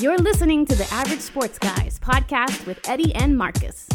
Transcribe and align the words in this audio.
You're 0.00 0.18
listening 0.18 0.66
to 0.66 0.74
the 0.74 0.92
Average 0.92 1.20
Sports 1.20 1.56
Guys 1.56 2.00
podcast 2.00 2.66
with 2.66 2.80
Eddie 2.88 3.14
and 3.14 3.38
Marcus. 3.38 3.88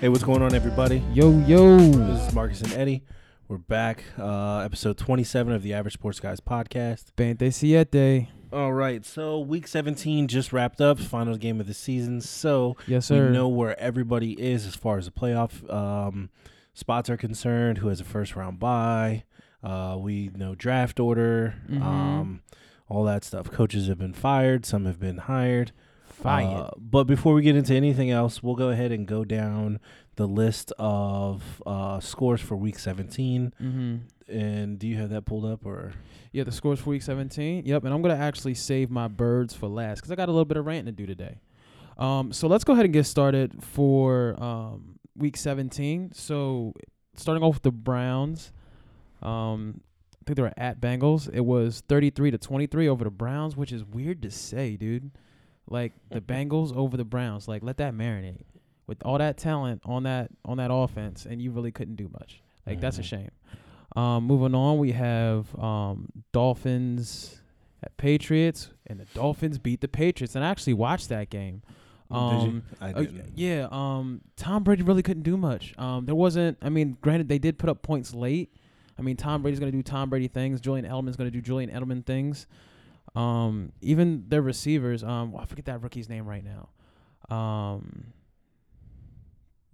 Hey, 0.00 0.08
what's 0.08 0.22
going 0.22 0.42
on, 0.42 0.54
everybody? 0.54 1.02
Yo, 1.12 1.36
yo. 1.46 1.78
This 1.78 2.28
is 2.28 2.32
Marcus 2.32 2.60
and 2.62 2.72
Eddie. 2.74 3.02
We're 3.48 3.58
back, 3.58 4.04
uh, 4.18 4.58
episode 4.58 4.98
27 4.98 5.52
of 5.52 5.62
the 5.62 5.74
Average 5.74 5.94
Sports 5.94 6.20
Guys 6.20 6.38
podcast. 6.38 7.06
27. 7.16 8.28
All 8.52 8.72
right, 8.74 9.02
so 9.06 9.38
week 9.40 9.66
17 9.66 10.28
just 10.28 10.52
wrapped 10.52 10.80
up, 10.82 10.98
final 10.98 11.36
game 11.38 11.58
of 11.58 11.66
the 11.66 11.72
season. 11.72 12.20
So 12.20 12.76
Yes, 12.86 13.08
we 13.10 13.16
sir. 13.16 13.30
know 13.30 13.48
where 13.48 13.78
everybody 13.80 14.32
is 14.38 14.66
as 14.66 14.74
far 14.74 14.98
as 14.98 15.06
the 15.06 15.10
playoff 15.10 15.68
um, 15.72 16.28
spots 16.74 17.08
are 17.08 17.16
concerned, 17.16 17.78
who 17.78 17.88
has 17.88 18.00
a 18.00 18.04
first 18.04 18.36
round 18.36 18.58
bye. 18.58 19.24
Uh, 19.62 19.96
we 19.98 20.28
know 20.36 20.54
draft 20.54 21.00
order, 21.00 21.54
Mhm. 21.70 21.80
um, 21.82 22.42
all 22.88 23.04
that 23.04 23.24
stuff. 23.24 23.50
Coaches 23.50 23.88
have 23.88 23.98
been 23.98 24.12
fired, 24.12 24.66
some 24.66 24.84
have 24.84 25.00
been 25.00 25.16
hired. 25.18 25.72
Fired. 26.22 26.60
Uh, 26.60 26.70
but 26.78 27.04
before 27.04 27.34
we 27.34 27.42
get 27.42 27.56
into 27.56 27.74
anything 27.74 28.10
else, 28.10 28.42
we'll 28.42 28.54
go 28.54 28.68
ahead 28.68 28.92
and 28.92 29.06
go 29.06 29.24
down 29.24 29.80
the 30.16 30.26
list 30.26 30.72
of 30.78 31.62
uh, 31.66 32.00
scores 32.00 32.40
for 32.40 32.56
Week 32.56 32.78
17. 32.78 33.54
mm-hmm. 33.60 33.96
And 34.28 34.78
do 34.78 34.86
you 34.86 34.96
have 34.96 35.10
that 35.10 35.26
pulled 35.26 35.44
up, 35.44 35.66
or 35.66 35.92
Yeah, 36.32 36.44
the 36.44 36.52
scores 36.52 36.80
for 36.80 36.90
week 36.90 37.02
17. 37.02 37.66
Yep, 37.66 37.84
and 37.84 37.92
I'm 37.92 38.00
going 38.00 38.16
to 38.16 38.22
actually 38.22 38.54
save 38.54 38.90
my 38.90 39.06
birds 39.06 39.52
for 39.52 39.68
last 39.68 39.96
because 39.96 40.10
I 40.10 40.14
got 40.14 40.28
a 40.28 40.32
little 40.32 40.46
bit 40.46 40.56
of 40.56 40.64
ranting 40.64 40.86
to 40.86 40.92
do 40.92 41.06
today. 41.06 41.40
Um, 41.98 42.32
so 42.32 42.48
let's 42.48 42.64
go 42.64 42.72
ahead 42.72 42.86
and 42.86 42.94
get 42.94 43.04
started 43.04 43.62
for 43.62 44.42
um, 44.42 44.98
week 45.16 45.36
17. 45.36 46.12
So 46.14 46.72
starting 47.14 47.42
off 47.42 47.56
with 47.56 47.62
the 47.62 47.72
Browns, 47.72 48.52
um, 49.20 49.82
I 50.20 50.24
think 50.24 50.36
they 50.36 50.42
were 50.42 50.54
at 50.56 50.80
Bengals. 50.80 51.28
It 51.32 51.44
was 51.44 51.82
33 51.88 52.30
to 52.30 52.38
23 52.38 52.88
over 52.88 53.04
the 53.04 53.10
Browns, 53.10 53.56
which 53.56 53.72
is 53.72 53.84
weird 53.84 54.22
to 54.22 54.30
say, 54.30 54.76
dude. 54.76 55.10
Like 55.68 55.92
the 56.10 56.20
Bengals 56.20 56.74
over 56.76 56.96
the 56.96 57.04
Browns. 57.04 57.48
Like 57.48 57.62
let 57.62 57.76
that 57.78 57.94
marinate. 57.94 58.42
With 58.86 59.02
all 59.04 59.18
that 59.18 59.36
talent 59.38 59.80
on 59.84 60.02
that 60.02 60.30
on 60.44 60.56
that 60.58 60.70
offense, 60.72 61.24
and 61.24 61.40
you 61.40 61.50
really 61.52 61.70
couldn't 61.72 61.96
do 61.96 62.10
much. 62.12 62.42
Like 62.66 62.80
that's 62.80 62.98
a 62.98 63.02
Mhm. 63.02 63.04
shame. 63.04 63.30
Um, 63.96 64.24
moving 64.24 64.54
on, 64.54 64.78
we 64.78 64.92
have 64.92 65.54
um, 65.58 66.08
Dolphins 66.32 67.40
at 67.82 67.96
Patriots, 67.96 68.70
and 68.86 68.98
the 69.00 69.04
Dolphins 69.14 69.58
beat 69.58 69.80
the 69.80 69.88
Patriots. 69.88 70.34
And 70.34 70.44
I 70.44 70.48
actually 70.48 70.74
watched 70.74 71.08
that 71.10 71.30
game. 71.30 71.62
did 72.10 72.16
you? 72.18 72.18
Um, 72.18 72.62
I 72.80 72.90
uh, 72.92 72.98
didn't. 73.00 73.32
yeah, 73.38 73.68
um, 73.70 74.20
Tom 74.36 74.64
Brady 74.64 74.82
really 74.82 75.02
couldn't 75.02 75.22
do 75.22 75.36
much. 75.36 75.74
Um, 75.78 76.04
there 76.04 76.14
wasn't. 76.14 76.58
I 76.60 76.68
mean, 76.68 76.98
granted, 77.00 77.28
they 77.28 77.38
did 77.38 77.58
put 77.58 77.70
up 77.70 77.82
points 77.82 78.14
late. 78.14 78.54
I 78.98 79.02
mean, 79.02 79.16
Tom 79.16 79.40
Brady's 79.42 79.58
gonna 79.60 79.72
do 79.72 79.82
Tom 79.82 80.10
Brady 80.10 80.28
things. 80.28 80.60
Julian 80.60 80.84
Edelman's 80.84 81.16
gonna 81.16 81.30
do 81.30 81.40
Julian 81.40 81.70
Edelman 81.70 82.04
things. 82.04 82.46
Um, 83.14 83.72
even 83.82 84.24
their 84.28 84.42
receivers. 84.42 85.04
Um, 85.04 85.34
I 85.38 85.44
forget 85.44 85.66
that 85.66 85.82
rookie's 85.82 86.08
name 86.08 86.26
right 86.26 86.44
now. 86.44 86.68
Um, 87.34 88.12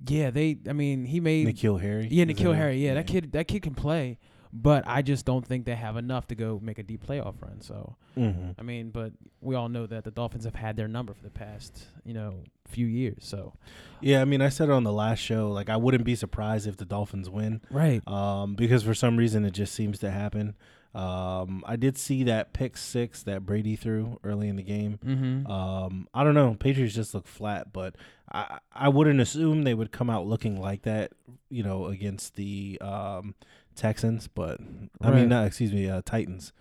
yeah, 0.06 0.30
they. 0.30 0.58
I 0.68 0.72
mean, 0.72 1.04
he 1.04 1.20
made 1.20 1.46
N'Keal 1.46 1.80
Harry. 1.80 2.08
yeah, 2.10 2.24
N'Keal? 2.24 2.54
Harry. 2.54 2.84
Yeah, 2.84 2.94
that 2.94 3.06
kid. 3.06 3.32
That 3.32 3.48
kid 3.48 3.62
can 3.62 3.74
play, 3.74 4.18
but 4.52 4.84
I 4.86 5.02
just 5.02 5.24
don't 5.26 5.44
think 5.44 5.64
they 5.66 5.74
have 5.74 5.96
enough 5.96 6.28
to 6.28 6.34
go 6.36 6.60
make 6.62 6.78
a 6.78 6.82
deep 6.84 7.04
playoff 7.04 7.34
run. 7.42 7.60
So 7.60 7.96
Mhm. 8.16 8.54
I 8.58 8.62
mean, 8.62 8.90
but 8.90 9.12
we 9.40 9.56
all 9.56 9.68
know 9.68 9.86
that 9.86 10.04
the 10.04 10.10
Dolphins 10.12 10.44
have 10.44 10.54
had 10.54 10.76
their 10.76 10.86
number 10.88 11.14
for 11.14 11.22
the 11.24 11.30
past 11.30 11.86
you 12.04 12.14
know 12.14 12.44
few 12.68 12.86
years. 12.86 13.24
So 13.24 13.54
Yeah, 14.00 14.20
I 14.20 14.24
mean, 14.24 14.40
I 14.40 14.50
said 14.50 14.68
it 14.68 14.72
on 14.72 14.84
the 14.84 14.92
last 14.92 15.18
show. 15.18 15.50
Like, 15.50 15.68
I 15.68 15.76
wouldn't 15.76 16.04
be 16.04 16.14
surprised 16.14 16.66
if 16.68 16.76
the 16.76 16.84
Dolphins 16.84 17.28
win, 17.28 17.60
right. 17.70 18.06
um, 18.06 18.54
because 18.54 18.82
for 18.84 18.94
some 18.94 19.16
reason 19.16 19.44
it 19.44 19.52
just 19.52 19.74
seems 19.74 19.98
to 20.00 20.10
happen. 20.10 20.54
Um, 20.98 21.62
I 21.66 21.76
did 21.76 21.96
see 21.96 22.24
that 22.24 22.52
pick 22.52 22.76
six 22.76 23.22
that 23.22 23.46
Brady 23.46 23.76
threw 23.76 24.18
early 24.24 24.48
in 24.48 24.56
the 24.56 24.62
game. 24.62 24.98
Mm-hmm. 25.04 25.46
Um, 25.50 26.08
I 26.12 26.24
don't 26.24 26.34
know. 26.34 26.56
Patriots 26.58 26.94
just 26.94 27.14
look 27.14 27.26
flat, 27.26 27.72
but 27.72 27.94
I 28.32 28.58
I 28.72 28.88
wouldn't 28.88 29.20
assume 29.20 29.62
they 29.62 29.74
would 29.74 29.92
come 29.92 30.10
out 30.10 30.26
looking 30.26 30.60
like 30.60 30.82
that, 30.82 31.12
you 31.50 31.62
know, 31.62 31.86
against 31.86 32.34
the 32.34 32.78
um, 32.80 33.34
Texans. 33.76 34.26
But 34.28 34.60
I 35.00 35.10
Right. 35.10 35.20
mean, 35.20 35.28
not 35.28 35.46
excuse 35.46 35.72
me, 35.72 35.88
uh, 35.88 36.02
Titans. 36.04 36.52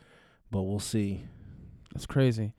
But 0.51 0.63
we'll 0.63 0.79
see. 0.79 1.23
That's 1.93 2.05
crazy. 2.05 2.53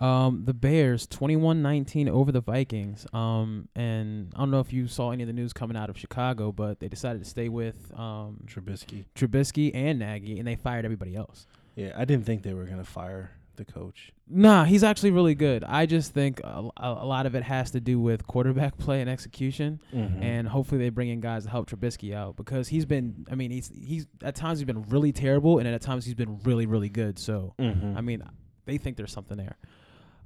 Um, 0.00 0.42
the 0.44 0.54
Bears 0.54 1.06
21-19 1.06 2.08
over 2.08 2.32
the 2.32 2.40
Vikings. 2.40 3.06
Um, 3.12 3.68
and 3.76 4.32
I 4.34 4.40
don't 4.40 4.50
know 4.50 4.60
if 4.60 4.72
you 4.72 4.86
saw 4.88 5.10
any 5.12 5.22
of 5.22 5.26
the 5.28 5.32
news 5.32 5.52
coming 5.52 5.76
out 5.76 5.88
of 5.90 5.98
Chicago, 5.98 6.52
but 6.52 6.80
they 6.80 6.88
decided 6.88 7.22
to 7.22 7.28
stay 7.28 7.48
with 7.48 7.92
um 7.98 8.40
Trubisky. 8.46 9.04
Trubisky 9.14 9.70
and 9.74 9.98
Nagy, 10.00 10.38
and 10.38 10.46
they 10.48 10.56
fired 10.56 10.84
everybody 10.84 11.14
else. 11.14 11.46
Yeah, 11.76 11.92
I 11.96 12.04
didn't 12.04 12.26
think 12.26 12.42
they 12.42 12.54
were 12.54 12.64
gonna 12.64 12.84
fire 12.84 13.30
the 13.56 13.64
coach. 13.64 14.10
Nah, 14.28 14.64
he's 14.64 14.82
actually 14.82 15.12
really 15.12 15.36
good. 15.36 15.62
I 15.62 15.86
just 15.86 16.12
think 16.12 16.40
a, 16.42 16.68
a 16.76 17.06
lot 17.06 17.24
of 17.26 17.36
it 17.36 17.44
has 17.44 17.70
to 17.70 17.80
do 17.80 18.00
with 18.00 18.26
quarterback 18.26 18.76
play 18.78 19.00
and 19.00 19.08
execution, 19.08 19.80
Mm-hmm. 19.94 20.22
and 20.22 20.48
hopefully 20.48 20.80
they 20.80 20.88
bring 20.88 21.08
in 21.10 21.20
guys 21.20 21.44
to 21.44 21.50
help 21.50 21.70
Trubisky 21.70 22.12
out 22.14 22.34
because 22.36 22.66
he's 22.68 22.84
been. 22.84 23.26
I 23.30 23.36
mean, 23.36 23.52
he's 23.52 23.70
he's 23.72 24.06
at 24.24 24.34
times 24.34 24.58
he's 24.58 24.66
been 24.66 24.82
really 24.88 25.12
terrible, 25.12 25.58
and 25.60 25.68
at 25.68 25.80
times 25.82 26.04
he's 26.04 26.14
been 26.14 26.40
really 26.42 26.66
really 26.66 26.88
good. 26.88 27.16
So 27.18 27.54
mm-hmm. 27.60 27.96
I 27.96 28.00
mean, 28.00 28.24
they 28.64 28.76
think 28.78 28.96
there's 28.96 29.12
something 29.12 29.36
there. 29.36 29.56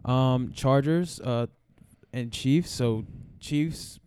Um, 0.04 0.52
Chargers 0.52 1.20
uh, 1.20 1.46
and 2.12 2.32
Chiefs. 2.32 2.70
So 2.70 3.04
Chiefs 3.40 3.98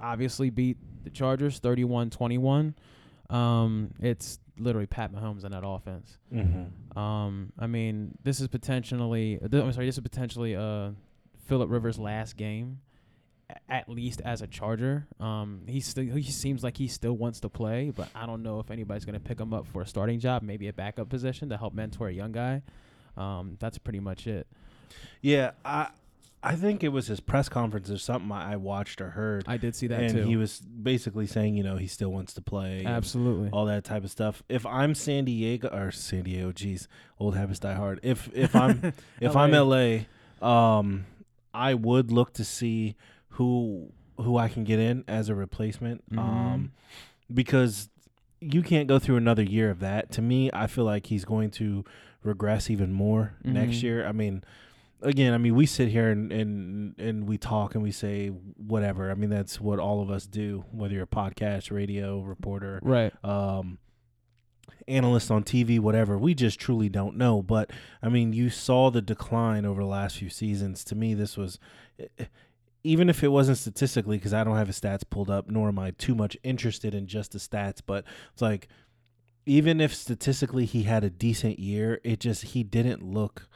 obviously 0.00 0.50
beat 0.50 0.76
the 1.04 1.10
Chargers 1.10 1.60
31-21. 1.60 2.74
Um, 3.30 3.90
it's 4.00 4.38
literally 4.58 4.86
Pat 4.86 5.12
Mahomes 5.12 5.44
in 5.44 5.52
that 5.52 5.66
offense. 5.66 6.18
mm-hmm. 6.32 6.98
Um, 6.98 7.52
I 7.58 7.66
mean, 7.66 8.16
this 8.22 8.40
is 8.40 8.48
potentially. 8.48 9.38
Th- 9.50 9.62
I'm 9.62 9.72
sorry. 9.72 9.86
This 9.86 9.96
is 9.96 10.02
potentially 10.02 10.54
uh, 10.54 10.90
Philip 11.46 11.70
Rivers' 11.70 11.98
last 11.98 12.36
game, 12.36 12.78
a- 13.50 13.72
at 13.72 13.88
least 13.88 14.20
as 14.24 14.42
a 14.42 14.46
Charger. 14.46 15.06
Um, 15.18 15.62
he 15.66 15.80
still 15.80 16.04
he 16.04 16.22
seems 16.30 16.62
like 16.62 16.76
he 16.76 16.86
still 16.86 17.14
wants 17.14 17.40
to 17.40 17.48
play, 17.48 17.90
but 17.94 18.08
I 18.14 18.26
don't 18.26 18.42
know 18.42 18.60
if 18.60 18.70
anybody's 18.70 19.04
gonna 19.04 19.18
pick 19.20 19.40
him 19.40 19.52
up 19.52 19.66
for 19.66 19.82
a 19.82 19.86
starting 19.86 20.20
job, 20.20 20.42
maybe 20.42 20.68
a 20.68 20.72
backup 20.72 21.08
position 21.08 21.48
to 21.48 21.56
help 21.56 21.74
mentor 21.74 22.08
a 22.08 22.12
young 22.12 22.30
guy. 22.32 22.62
Um, 23.16 23.56
that's 23.58 23.78
pretty 23.78 24.00
much 24.00 24.26
it. 24.26 24.46
Yeah, 25.22 25.52
I 25.64 25.88
I 26.42 26.56
think 26.56 26.84
it 26.84 26.88
was 26.90 27.06
his 27.06 27.20
press 27.20 27.48
conference 27.48 27.90
or 27.90 27.96
something 27.96 28.30
I 28.30 28.52
I 28.52 28.56
watched 28.56 29.00
or 29.00 29.10
heard, 29.10 29.44
I 29.48 29.56
did 29.56 29.74
see 29.74 29.86
that 29.86 30.00
and 30.02 30.12
too. 30.12 30.22
he 30.24 30.36
was 30.36 30.60
basically 30.60 31.26
saying, 31.26 31.54
you 31.56 31.62
know, 31.62 31.76
he 31.76 31.86
still 31.86 32.10
wants 32.10 32.34
to 32.34 32.42
play. 32.42 32.84
Absolutely. 32.84 33.48
all 33.50 33.64
that 33.66 33.84
type 33.84 34.04
of 34.04 34.10
stuff. 34.10 34.42
If 34.48 34.66
I'm 34.66 34.94
San 34.94 35.24
Diego 35.24 35.68
or 35.68 35.90
San 35.90 36.24
Diego, 36.24 36.52
geez, 36.52 36.86
old 37.18 37.34
habits 37.34 37.60
die 37.60 37.72
hard. 37.74 37.98
If 38.02 38.28
if 38.34 38.54
I'm 38.54 38.92
if 39.20 39.34
I'm 39.36 39.52
LA, 39.52 40.00
um, 40.46 41.06
I 41.54 41.72
would 41.74 42.10
look 42.12 42.34
to 42.34 42.44
see 42.44 42.94
who 43.30 43.90
who 44.18 44.36
I 44.36 44.48
can 44.48 44.64
get 44.64 44.78
in 44.78 45.02
as 45.08 45.28
a 45.30 45.34
replacement. 45.34 46.08
Mhm. 46.12 46.18
Um, 46.18 46.72
because 47.32 47.88
you 48.40 48.62
can't 48.62 48.86
go 48.86 48.98
through 48.98 49.16
another 49.16 49.42
year 49.42 49.70
of 49.70 49.80
that. 49.80 50.10
To 50.12 50.22
me, 50.22 50.50
I 50.52 50.66
feel 50.66 50.84
like 50.84 51.06
he's 51.06 51.24
going 51.24 51.50
to 51.52 51.84
regress 52.22 52.68
even 52.70 52.92
more 52.92 53.34
next 53.42 53.76
Mhm. 53.78 53.82
year. 53.82 54.06
I 54.06 54.12
mean. 54.12 54.44
Again, 55.04 55.34
I 55.34 55.38
mean, 55.38 55.54
we 55.54 55.66
sit 55.66 55.88
here 55.88 56.10
and, 56.10 56.32
and 56.32 56.98
and 56.98 57.28
we 57.28 57.36
talk 57.38 57.74
and 57.74 57.82
we 57.84 57.92
say 57.92 58.28
whatever. 58.28 59.10
I 59.10 59.14
mean, 59.14 59.30
that's 59.30 59.60
what 59.60 59.78
all 59.78 60.00
of 60.02 60.10
us 60.10 60.26
do. 60.26 60.64
Whether 60.72 60.94
you're 60.94 61.04
a 61.04 61.06
podcast, 61.06 61.70
radio 61.70 62.20
reporter, 62.20 62.80
Right. 62.82 63.12
um, 63.24 63.78
analysts 64.88 65.30
on 65.30 65.44
TV, 65.44 65.78
whatever. 65.78 66.16
We 66.18 66.34
just 66.34 66.58
truly 66.58 66.88
don't 66.88 67.16
know. 67.16 67.42
But 67.42 67.70
I 68.02 68.08
mean, 68.08 68.32
you 68.32 68.48
saw 68.50 68.90
the 68.90 69.02
decline 69.02 69.64
over 69.66 69.82
the 69.82 69.88
last 69.88 70.16
few 70.16 70.30
seasons. 70.30 70.82
To 70.84 70.94
me, 70.94 71.14
this 71.14 71.36
was, 71.36 71.58
even 72.82 73.08
if 73.08 73.22
it 73.22 73.28
wasn't 73.28 73.58
statistically, 73.58 74.16
because 74.16 74.34
I 74.34 74.42
don't 74.44 74.56
have 74.56 74.66
his 74.68 74.80
stats 74.80 75.02
pulled 75.08 75.30
up, 75.30 75.48
nor 75.50 75.68
am 75.68 75.78
I 75.78 75.90
too 75.92 76.14
much 76.14 76.36
interested 76.42 76.94
in 76.94 77.06
just 77.06 77.32
the 77.32 77.38
stats. 77.38 77.80
But 77.84 78.04
it's 78.32 78.42
like, 78.42 78.68
even 79.46 79.80
if 79.80 79.94
statistically 79.94 80.64
he 80.64 80.84
had 80.84 81.04
a 81.04 81.10
decent 81.10 81.58
year, 81.58 82.00
it 82.04 82.20
just 82.20 82.42
he 82.44 82.62
didn't 82.62 83.02
look. 83.02 83.48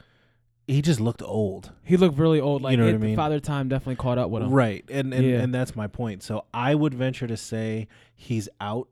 He 0.69 0.81
just 0.81 0.99
looked 0.99 1.23
old. 1.23 1.71
He 1.83 1.97
looked 1.97 2.17
really 2.17 2.39
old. 2.39 2.61
Like 2.61 2.77
know 2.77 2.85
what 2.85 2.93
I 2.93 2.97
mean? 2.97 3.15
Father 3.15 3.39
Time 3.39 3.69
definitely 3.69 3.95
caught 3.95 4.17
up 4.17 4.29
with 4.29 4.43
him. 4.43 4.51
Right. 4.51 4.85
And 4.89 5.13
and, 5.13 5.25
Yeah. 5.25 5.39
and 5.41 5.53
that's 5.53 5.75
my 5.75 5.87
point. 5.87 6.21
So 6.23 6.45
I 6.53 6.75
would 6.75 6.93
venture 6.93 7.25
to 7.27 7.37
say 7.37 7.87
he's 8.15 8.47
out 8.61 8.87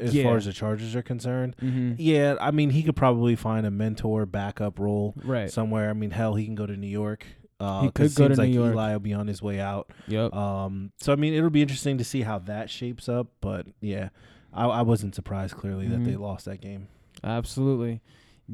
as 0.00 0.14
Yeah. 0.14 0.24
far 0.24 0.36
as 0.36 0.44
the 0.44 0.52
Chargers 0.52 0.94
are 0.94 1.02
concerned. 1.02 1.56
Mm-hmm. 1.62 1.92
Yeah, 1.98 2.34
I 2.40 2.50
mean, 2.50 2.70
he 2.70 2.82
could 2.82 2.96
probably 2.96 3.36
find 3.36 3.64
a 3.66 3.70
mentor 3.70 4.26
backup 4.26 4.78
role 4.78 5.14
Right. 5.24 5.50
somewhere. 5.50 5.88
I 5.90 5.92
mean, 5.94 6.10
hell, 6.10 6.34
he 6.34 6.44
can 6.44 6.54
go 6.54 6.66
to 6.66 6.76
New 6.76 6.88
York. 6.88 7.24
Uh, 7.60 7.82
He 7.82 7.90
could 7.92 8.06
it 8.06 8.14
go 8.16 8.28
to 8.28 8.34
seems 8.34 8.38
like 8.38 8.50
New 8.50 8.56
York. 8.60 8.72
Eli 8.74 8.92
will 8.92 8.98
be 9.00 9.14
on 9.14 9.26
his 9.28 9.40
way 9.40 9.58
out. 9.60 9.90
Yep. 10.08 10.34
Um, 10.34 10.92
so 10.98 11.12
I 11.12 11.16
mean, 11.16 11.32
it'll 11.32 11.48
be 11.50 11.62
interesting 11.62 11.96
to 11.98 12.04
see 12.04 12.22
how 12.22 12.38
that 12.40 12.68
shapes 12.68 13.08
up. 13.08 13.28
But 13.40 13.66
yeah, 13.80 14.10
I, 14.52 14.66
I 14.66 14.82
wasn't 14.82 15.14
surprised 15.14 15.54
clearly 15.54 15.86
that 15.88 16.04
they 16.04 16.12
Mhm. 16.12 16.20
lost 16.20 16.44
that 16.44 16.60
game. 16.60 16.88
Absolutely. 17.24 18.02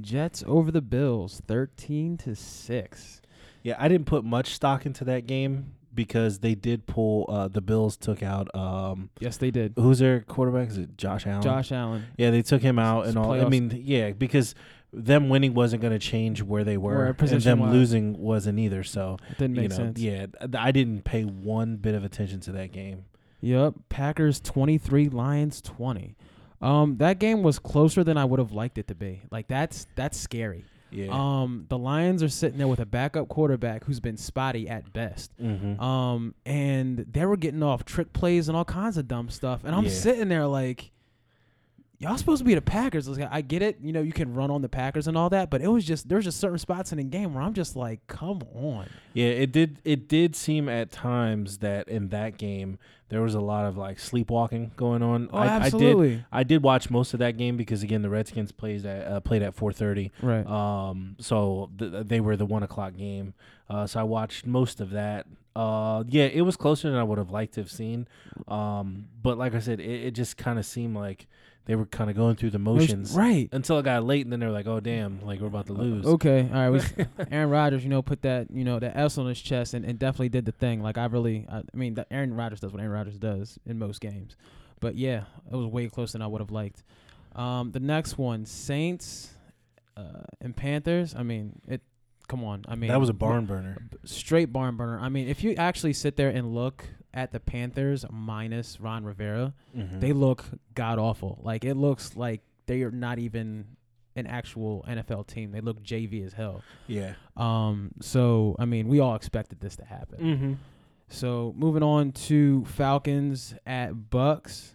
Jets 0.00 0.42
over 0.46 0.70
the 0.70 0.80
Bills, 0.82 1.42
thirteen 1.46 2.16
to 2.18 2.34
six. 2.34 3.20
Yeah, 3.62 3.76
I 3.78 3.88
didn't 3.88 4.06
put 4.06 4.24
much 4.24 4.54
stock 4.54 4.86
into 4.86 5.04
that 5.04 5.26
game 5.26 5.74
because 5.94 6.38
they 6.40 6.54
did 6.54 6.86
pull. 6.86 7.26
Uh, 7.28 7.48
the 7.48 7.60
Bills 7.60 7.96
took 7.96 8.22
out. 8.22 8.52
Um, 8.56 9.10
Yes, 9.20 9.36
they 9.36 9.50
did. 9.50 9.74
who's 9.76 9.98
their 10.00 10.20
quarterback? 10.20 10.68
Is 10.70 10.78
it 10.78 10.96
Josh 10.96 11.26
Allen? 11.26 11.42
Josh 11.42 11.70
Allen. 11.70 12.04
Yeah, 12.16 12.30
they 12.30 12.42
took 12.42 12.62
him 12.62 12.78
out 12.78 13.00
It's 13.06 13.10
and 13.14 13.18
all. 13.18 13.32
I 13.32 13.48
mean, 13.48 13.70
yeah, 13.84 14.10
because 14.12 14.54
them 14.92 15.28
winning 15.28 15.54
wasn't 15.54 15.80
going 15.80 15.92
to 15.92 15.98
change 15.98 16.42
where 16.42 16.64
they 16.64 16.76
were, 16.76 17.04
and 17.06 17.08
them 17.08 17.14
position-wise. 17.16 17.72
losing 17.72 18.18
wasn't 18.18 18.58
either. 18.58 18.82
So 18.82 19.16
It 19.30 19.38
didn't 19.38 19.56
you 19.56 19.62
make 19.62 19.70
know, 19.70 19.76
sense. 19.76 19.98
yeah, 20.00 20.26
I 20.58 20.72
didn't 20.72 21.02
pay 21.04 21.22
one 21.22 21.76
bit 21.76 21.94
of 21.94 22.04
attention 22.04 22.40
to 22.40 22.52
that 22.52 22.72
game. 22.72 23.04
Yep. 23.40 23.74
Packers 23.88 24.40
23, 24.40 25.08
Lions 25.08 25.60
20. 25.62 26.14
Um, 26.62 26.96
that 26.98 27.18
game 27.18 27.42
was 27.42 27.58
closer 27.58 28.04
than 28.04 28.16
I 28.16 28.24
would 28.24 28.38
have 28.38 28.52
liked 28.52 28.78
it 28.78 28.86
to 28.88 28.94
be. 28.94 29.22
Like 29.30 29.48
that's 29.48 29.86
that's 29.96 30.16
scary. 30.18 30.64
Yeah. 30.90 31.08
Um, 31.10 31.64
the 31.70 31.78
Lions 31.78 32.22
are 32.22 32.28
sitting 32.28 32.58
there 32.58 32.68
with 32.68 32.78
a 32.80 32.84
backup 32.86 33.28
quarterback 33.28 33.84
who's 33.84 33.98
been 33.98 34.16
spotty 34.18 34.68
at 34.68 34.92
best. 34.92 35.30
mm-hmm. 35.42 35.82
Um, 35.82 36.34
and 36.44 36.98
they 37.10 37.24
were 37.24 37.38
getting 37.38 37.62
off 37.62 37.84
trick 37.86 38.12
plays 38.12 38.48
and 38.48 38.56
all 38.56 38.66
kinds 38.66 38.98
of 38.98 39.08
dumb 39.08 39.30
stuff. 39.30 39.64
And 39.64 39.74
I'm 39.74 39.84
Yeah. 39.84 39.90
sitting 39.90 40.28
there 40.28 40.46
like, 40.46 40.90
y'all 42.02 42.16
supposed 42.18 42.40
to 42.40 42.44
be 42.44 42.54
the 42.54 42.60
Packers. 42.60 43.08
I 43.08 43.40
get 43.40 43.62
it, 43.62 43.78
you 43.80 43.92
know, 43.92 44.02
you 44.02 44.12
can 44.12 44.34
run 44.34 44.50
on 44.50 44.60
the 44.60 44.68
Packers 44.68 45.06
and 45.06 45.16
all 45.16 45.30
that, 45.30 45.50
but 45.50 45.62
it 45.62 45.68
was 45.68 45.84
just 45.84 46.08
there's 46.08 46.24
just 46.24 46.40
certain 46.40 46.58
spots 46.58 46.90
in 46.90 46.98
the 46.98 47.04
game 47.04 47.32
where 47.32 47.42
I'm 47.42 47.54
just 47.54 47.76
like, 47.76 48.06
come 48.08 48.42
on. 48.54 48.88
Yeah, 49.14 49.26
it 49.28 49.52
did. 49.52 49.80
It 49.84 50.08
did 50.08 50.34
seem 50.34 50.68
at 50.68 50.90
times 50.90 51.58
that 51.58 51.88
in 51.88 52.08
that 52.08 52.38
game 52.38 52.78
there 53.08 53.20
was 53.20 53.34
a 53.34 53.40
lot 53.40 53.66
of 53.66 53.76
like 53.76 54.00
sleepwalking 54.00 54.72
going 54.76 55.02
on. 55.02 55.28
Oh, 55.32 55.38
I, 55.38 55.42
I 55.42 55.46
did. 55.58 55.64
absolutely. 55.66 56.24
I 56.32 56.42
did 56.42 56.62
watch 56.62 56.90
most 56.90 57.14
of 57.14 57.20
that 57.20 57.36
game 57.36 57.56
because 57.56 57.82
again 57.82 58.02
the 58.02 58.10
Redskins 58.10 58.50
plays 58.52 58.84
at 58.84 59.06
uh, 59.06 59.20
played 59.20 59.42
at 59.42 59.54
4:30. 59.54 60.10
right. 60.22 60.46
Um, 60.46 61.16
so 61.20 61.70
th- 61.78 62.06
they 62.06 62.20
were 62.20 62.36
the 62.36 62.46
one 62.46 62.62
o'clock 62.64 62.96
game. 62.96 63.34
Uh, 63.70 63.86
so 63.86 64.00
I 64.00 64.02
watched 64.02 64.44
most 64.44 64.80
of 64.80 64.90
that. 64.90 65.26
Uh, 65.54 66.02
yeah, 66.08 66.24
it 66.24 66.40
was 66.40 66.56
closer 66.56 66.90
than 66.90 66.98
I 66.98 67.02
would 67.02 67.18
have 67.18 67.30
liked 67.30 67.54
to 67.54 67.60
have 67.60 67.70
seen. 67.70 68.08
Um, 68.48 69.08
but 69.22 69.36
like 69.38 69.54
I 69.54 69.60
said, 69.60 69.80
it, 69.80 70.06
it 70.06 70.10
just 70.12 70.36
kind 70.38 70.58
of 70.58 70.64
seemed 70.64 70.96
like 70.96 71.26
they 71.64 71.76
were 71.76 71.86
kind 71.86 72.10
of 72.10 72.16
going 72.16 72.34
through 72.36 72.50
the 72.50 72.58
motions 72.58 73.14
Right. 73.14 73.48
until 73.52 73.78
it 73.78 73.84
got 73.84 74.02
late, 74.04 74.26
and 74.26 74.32
then 74.32 74.40
they 74.40 74.46
were 74.46 74.52
like, 74.52 74.66
"Oh 74.66 74.80
damn, 74.80 75.24
like 75.24 75.40
we're 75.40 75.46
about 75.46 75.66
to 75.66 75.72
lose." 75.72 76.04
Okay, 76.04 76.48
all 76.52 76.70
right. 76.70 76.96
We, 76.96 77.04
Aaron 77.30 77.50
Rodgers, 77.50 77.84
you 77.84 77.88
know, 77.90 78.02
put 78.02 78.22
that 78.22 78.50
you 78.50 78.64
know 78.64 78.78
that 78.80 78.96
S 78.96 79.16
on 79.18 79.26
his 79.26 79.40
chest 79.40 79.74
and, 79.74 79.84
and 79.84 79.98
definitely 79.98 80.28
did 80.30 80.44
the 80.44 80.52
thing. 80.52 80.82
Like 80.82 80.98
I 80.98 81.06
really, 81.06 81.46
I, 81.48 81.58
I 81.58 81.62
mean, 81.76 81.94
that 81.94 82.08
Aaron 82.10 82.34
Rodgers 82.34 82.60
does 82.60 82.72
what 82.72 82.80
Aaron 82.80 82.92
Rodgers 82.92 83.18
does 83.18 83.58
in 83.64 83.78
most 83.78 84.00
games. 84.00 84.36
But 84.80 84.96
yeah, 84.96 85.24
it 85.50 85.54
was 85.54 85.66
way 85.66 85.86
closer 85.88 86.12
than 86.12 86.22
I 86.22 86.26
would 86.26 86.40
have 86.40 86.50
liked. 86.50 86.82
Um, 87.36 87.70
the 87.70 87.80
next 87.80 88.18
one, 88.18 88.44
Saints 88.44 89.30
uh, 89.96 90.24
and 90.40 90.56
Panthers. 90.56 91.14
I 91.16 91.22
mean, 91.22 91.60
it. 91.68 91.80
Come 92.28 92.44
on, 92.44 92.64
I 92.66 92.76
mean 92.76 92.88
that 92.88 92.98
was 93.00 93.08
a 93.10 93.12
barn 93.14 93.44
burner. 93.46 93.76
straight 94.04 94.52
barn 94.52 94.76
burner. 94.76 94.98
I 94.98 95.10
mean, 95.10 95.28
if 95.28 95.44
you 95.44 95.54
actually 95.56 95.92
sit 95.92 96.16
there 96.16 96.30
and 96.30 96.54
look 96.54 96.84
at 97.14 97.32
the 97.32 97.40
Panthers 97.40 98.04
minus 98.10 98.80
Ron 98.80 99.04
Rivera, 99.04 99.54
Mhm. 99.76 100.00
they 100.00 100.12
look 100.12 100.44
god 100.74 100.98
awful. 100.98 101.40
Like 101.42 101.64
it 101.64 101.74
looks 101.74 102.16
like 102.16 102.40
they 102.66 102.82
are 102.82 102.90
not 102.90 103.18
even 103.18 103.66
an 104.16 104.26
actual 104.26 104.84
NFL 104.86 105.24
team. 105.26 105.52
They 105.52 105.60
look 105.60 105.82
JV 105.82 106.22
as 106.24 106.32
hell. 106.34 106.62
yeah. 106.86 107.14
Um, 107.36 107.92
so 108.00 108.56
I 108.58 108.64
mean, 108.64 108.88
we 108.88 109.00
all 109.00 109.14
expected 109.14 109.60
this 109.60 109.76
to 109.76 109.84
happen. 109.84 110.18
Mm-hmm. 110.20 110.52
So 111.08 111.52
moving 111.56 111.82
on 111.82 112.12
to 112.12 112.64
Falcons 112.64 113.54
at 113.66 114.10
Bucks. 114.10 114.74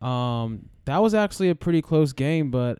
Um, 0.00 0.68
that 0.84 0.98
was 1.02 1.14
actually 1.14 1.48
a 1.50 1.54
pretty 1.54 1.80
close 1.82 2.12
game, 2.12 2.50
but 2.50 2.78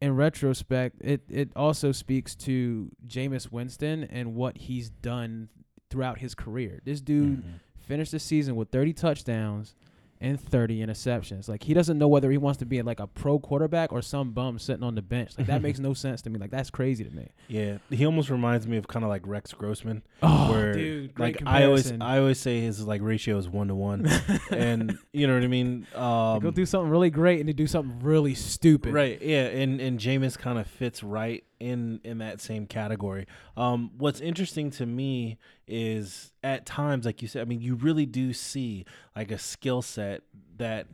in 0.00 0.14
retrospect, 0.16 0.96
it 1.00 1.22
it 1.28 1.50
also 1.56 1.92
speaks 1.92 2.34
to 2.36 2.90
Jameis 3.06 3.50
Winston 3.50 4.04
and 4.04 4.34
what 4.34 4.58
he's 4.58 4.90
done 4.90 5.48
throughout 5.90 6.18
his 6.18 6.34
career. 6.34 6.80
This 6.84 7.00
dude 7.00 7.38
Mm-hmm. 7.38 7.56
Finished 7.86 8.12
the 8.12 8.18
season 8.18 8.56
with 8.56 8.70
30 8.70 8.92
touchdowns 8.92 9.74
and 10.20 10.40
30 10.40 10.78
interceptions. 10.84 11.48
Like 11.48 11.64
he 11.64 11.74
doesn't 11.74 11.98
know 11.98 12.08
whether 12.08 12.30
he 12.30 12.38
wants 12.38 12.58
to 12.58 12.64
be 12.64 12.80
like 12.82 12.98
a 13.00 13.06
pro 13.06 13.38
quarterback 13.38 13.92
or 13.92 14.00
some 14.00 14.30
bum 14.30 14.58
sitting 14.58 14.82
on 14.82 14.94
the 14.94 15.02
bench. 15.02 15.32
Like 15.36 15.48
that 15.48 15.60
makes 15.60 15.78
no 15.80 15.92
sense 15.92 16.22
to 16.22 16.30
me. 16.30 16.38
Like 16.38 16.50
that's 16.50 16.70
crazy 16.70 17.04
to 17.04 17.10
me. 17.10 17.28
Yeah, 17.48 17.78
he 17.90 18.06
almost 18.06 18.30
reminds 18.30 18.66
me 18.66 18.76
of 18.76 18.88
kind 18.88 19.04
of 19.04 19.08
like 19.10 19.22
Rex 19.26 19.52
Grossman, 19.52 20.02
Oh, 20.22 20.50
where 20.52 20.72
dude, 20.72 21.18
like 21.18 21.38
great 21.38 21.48
I 21.48 21.64
always. 21.64 21.92
I 22.00 22.18
always 22.18 22.38
say 22.38 22.60
his 22.60 22.86
like 22.86 23.02
ratio 23.02 23.36
is 23.36 23.48
one 23.48 23.68
to 23.68 23.74
one, 23.74 24.08
and 24.50 24.98
you 25.12 25.26
know 25.26 25.34
what 25.34 25.42
I 25.42 25.48
mean. 25.48 25.86
Um, 25.94 26.40
Go 26.40 26.50
do 26.50 26.64
something 26.64 26.90
really 26.90 27.10
great 27.10 27.40
and 27.40 27.48
they 27.48 27.52
do 27.52 27.66
something 27.66 28.00
really 28.00 28.34
stupid. 28.34 28.94
Right. 28.94 29.20
Yeah. 29.20 29.44
And 29.46 29.80
and 29.80 29.98
Jameis 29.98 30.38
kind 30.38 30.58
of 30.58 30.66
fits 30.66 31.02
right 31.02 31.44
in 31.60 32.00
in 32.04 32.18
that 32.18 32.40
same 32.40 32.66
category. 32.66 33.26
Um, 33.56 33.90
what's 33.98 34.20
interesting 34.20 34.70
to 34.72 34.86
me 34.86 35.38
is 35.66 36.32
at 36.42 36.66
times, 36.66 37.06
like 37.06 37.22
you 37.22 37.28
said, 37.28 37.42
I 37.42 37.44
mean, 37.44 37.60
you 37.60 37.74
really 37.74 38.06
do 38.06 38.32
see 38.32 38.84
like 39.16 39.30
a 39.30 39.38
skill 39.38 39.82
set 39.82 40.22
that 40.56 40.86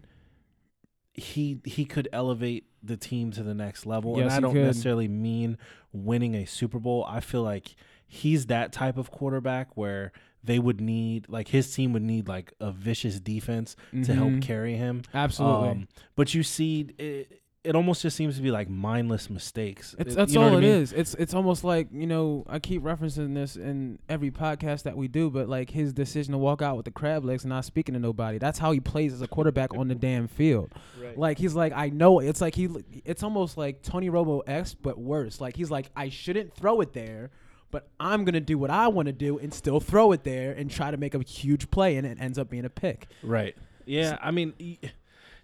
he 1.14 1.60
he 1.64 1.84
could 1.84 2.08
elevate 2.12 2.64
the 2.82 2.96
team 2.96 3.30
to 3.32 3.42
the 3.42 3.54
next 3.54 3.84
level. 3.84 4.16
Yes, 4.16 4.22
and 4.24 4.32
I 4.32 4.40
don't 4.40 4.52
could. 4.54 4.64
necessarily 4.64 5.08
mean 5.08 5.58
winning 5.92 6.34
a 6.34 6.46
Super 6.46 6.78
Bowl. 6.78 7.04
I 7.08 7.20
feel 7.20 7.42
like 7.42 7.74
he's 8.06 8.46
that 8.46 8.72
type 8.72 8.96
of 8.96 9.10
quarterback 9.10 9.76
where 9.76 10.12
they 10.42 10.58
would 10.58 10.80
need 10.80 11.28
like 11.28 11.48
his 11.48 11.74
team 11.74 11.92
would 11.92 12.02
need 12.02 12.26
like 12.26 12.54
a 12.60 12.72
vicious 12.72 13.20
defense 13.20 13.76
to 14.04 14.14
help 14.14 14.30
Mhm. 14.30 14.42
carry 14.42 14.76
him. 14.76 15.02
Absolutely. 15.12 15.68
Um, 15.68 15.88
but 16.16 16.32
you 16.32 16.42
see, 16.42 16.88
it, 16.96 17.39
it 17.62 17.76
almost 17.76 18.00
just 18.00 18.16
seems 18.16 18.36
to 18.36 18.42
be 18.42 18.50
like 18.50 18.70
mindless 18.70 19.28
mistakes. 19.28 19.94
It's, 19.98 20.14
that's 20.14 20.32
you 20.32 20.38
know 20.38 20.46
all 20.46 20.54
what 20.54 20.64
it 20.64 20.66
mean? 20.66 20.80
is. 20.82 20.92
It's 20.94 21.14
it's 21.14 21.34
almost 21.34 21.62
like 21.62 21.88
you 21.92 22.06
know 22.06 22.44
I 22.48 22.58
keep 22.58 22.82
referencing 22.82 23.34
this 23.34 23.56
in 23.56 23.98
every 24.08 24.30
podcast 24.30 24.84
that 24.84 24.96
we 24.96 25.08
do, 25.08 25.28
but 25.28 25.46
like 25.48 25.68
his 25.70 25.92
decision 25.92 26.32
to 26.32 26.38
walk 26.38 26.62
out 26.62 26.76
with 26.76 26.86
the 26.86 26.90
crab 26.90 27.24
legs 27.24 27.44
and 27.44 27.50
not 27.50 27.66
speaking 27.66 27.92
to 27.92 28.00
nobody. 28.00 28.38
That's 28.38 28.58
how 28.58 28.72
he 28.72 28.80
plays 28.80 29.12
as 29.12 29.20
a 29.20 29.28
quarterback 29.28 29.74
on 29.74 29.88
the 29.88 29.94
damn 29.94 30.26
field. 30.26 30.72
Right. 30.98 31.18
Like 31.18 31.38
he's 31.38 31.54
like 31.54 31.74
I 31.74 31.90
know 31.90 32.20
it. 32.20 32.28
it's 32.28 32.40
like 32.40 32.54
he 32.54 32.68
it's 33.04 33.22
almost 33.22 33.58
like 33.58 33.82
Tony 33.82 34.08
Romo 34.08 34.40
X 34.46 34.72
but 34.74 34.98
worse. 34.98 35.38
Like 35.40 35.54
he's 35.54 35.70
like 35.70 35.90
I 35.94 36.08
shouldn't 36.08 36.54
throw 36.54 36.80
it 36.80 36.94
there, 36.94 37.30
but 37.70 37.88
I'm 38.00 38.24
gonna 38.24 38.40
do 38.40 38.56
what 38.56 38.70
I 38.70 38.88
want 38.88 39.06
to 39.06 39.12
do 39.12 39.38
and 39.38 39.52
still 39.52 39.80
throw 39.80 40.12
it 40.12 40.24
there 40.24 40.52
and 40.52 40.70
try 40.70 40.90
to 40.90 40.96
make 40.96 41.14
a 41.14 41.22
huge 41.22 41.70
play 41.70 41.96
and 41.96 42.06
it 42.06 42.16
ends 42.20 42.38
up 42.38 42.48
being 42.48 42.64
a 42.64 42.70
pick. 42.70 43.08
Right. 43.22 43.54
Yeah. 43.84 44.16
I 44.22 44.30
mean, 44.30 44.54
y- 44.58 44.78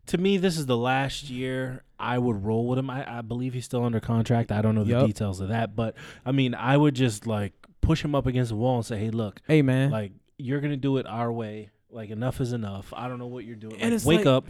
to 0.07 0.19
me, 0.19 0.37
this 0.37 0.57
is 0.59 0.67
the 0.67 0.77
last 0.77 1.29
year 1.31 1.83
I 1.99 2.19
would 2.19 2.45
roll 2.45 2.67
with 2.69 2.79
him. 2.79 2.91
I, 2.91 3.19
I 3.19 3.21
believe 3.23 3.55
he's 3.55 3.65
still 3.65 3.85
under 3.85 4.01
contract. 4.01 4.53
I 4.53 4.63
don't 4.63 4.75
know 4.75 4.85
the 4.85 4.91
Yup. 4.91 5.07
details 5.07 5.41
of 5.41 5.49
that, 5.49 5.75
but 5.77 5.95
I 6.25 6.33
mean, 6.33 6.55
I 6.55 6.77
would 6.77 6.95
just 6.95 7.27
like 7.27 7.53
push 7.81 8.05
him 8.05 8.15
up 8.15 8.27
against 8.27 8.51
the 8.51 8.57
wall 8.57 8.77
and 8.77 8.85
say, 8.87 8.99
"Hey, 8.99 9.11
look, 9.11 9.41
Hey 9.47 9.63
man, 9.63 9.91
like 9.91 10.13
you're 10.39 10.61
gonna 10.61 10.77
do 10.77 10.97
it 10.99 11.07
our 11.07 11.33
way. 11.33 11.71
Like 11.91 12.11
enough 12.11 12.41
is 12.41 12.53
enough. 12.53 12.93
I 12.97 13.09
don't 13.09 13.19
know 13.19 13.27
what 13.29 13.45
you're 13.45 13.57
doing. 13.57 13.75
And 13.81 13.85
Like, 13.85 13.93
it's 13.93 14.05
wake 14.05 14.19
like- 14.19 14.27
up." 14.27 14.49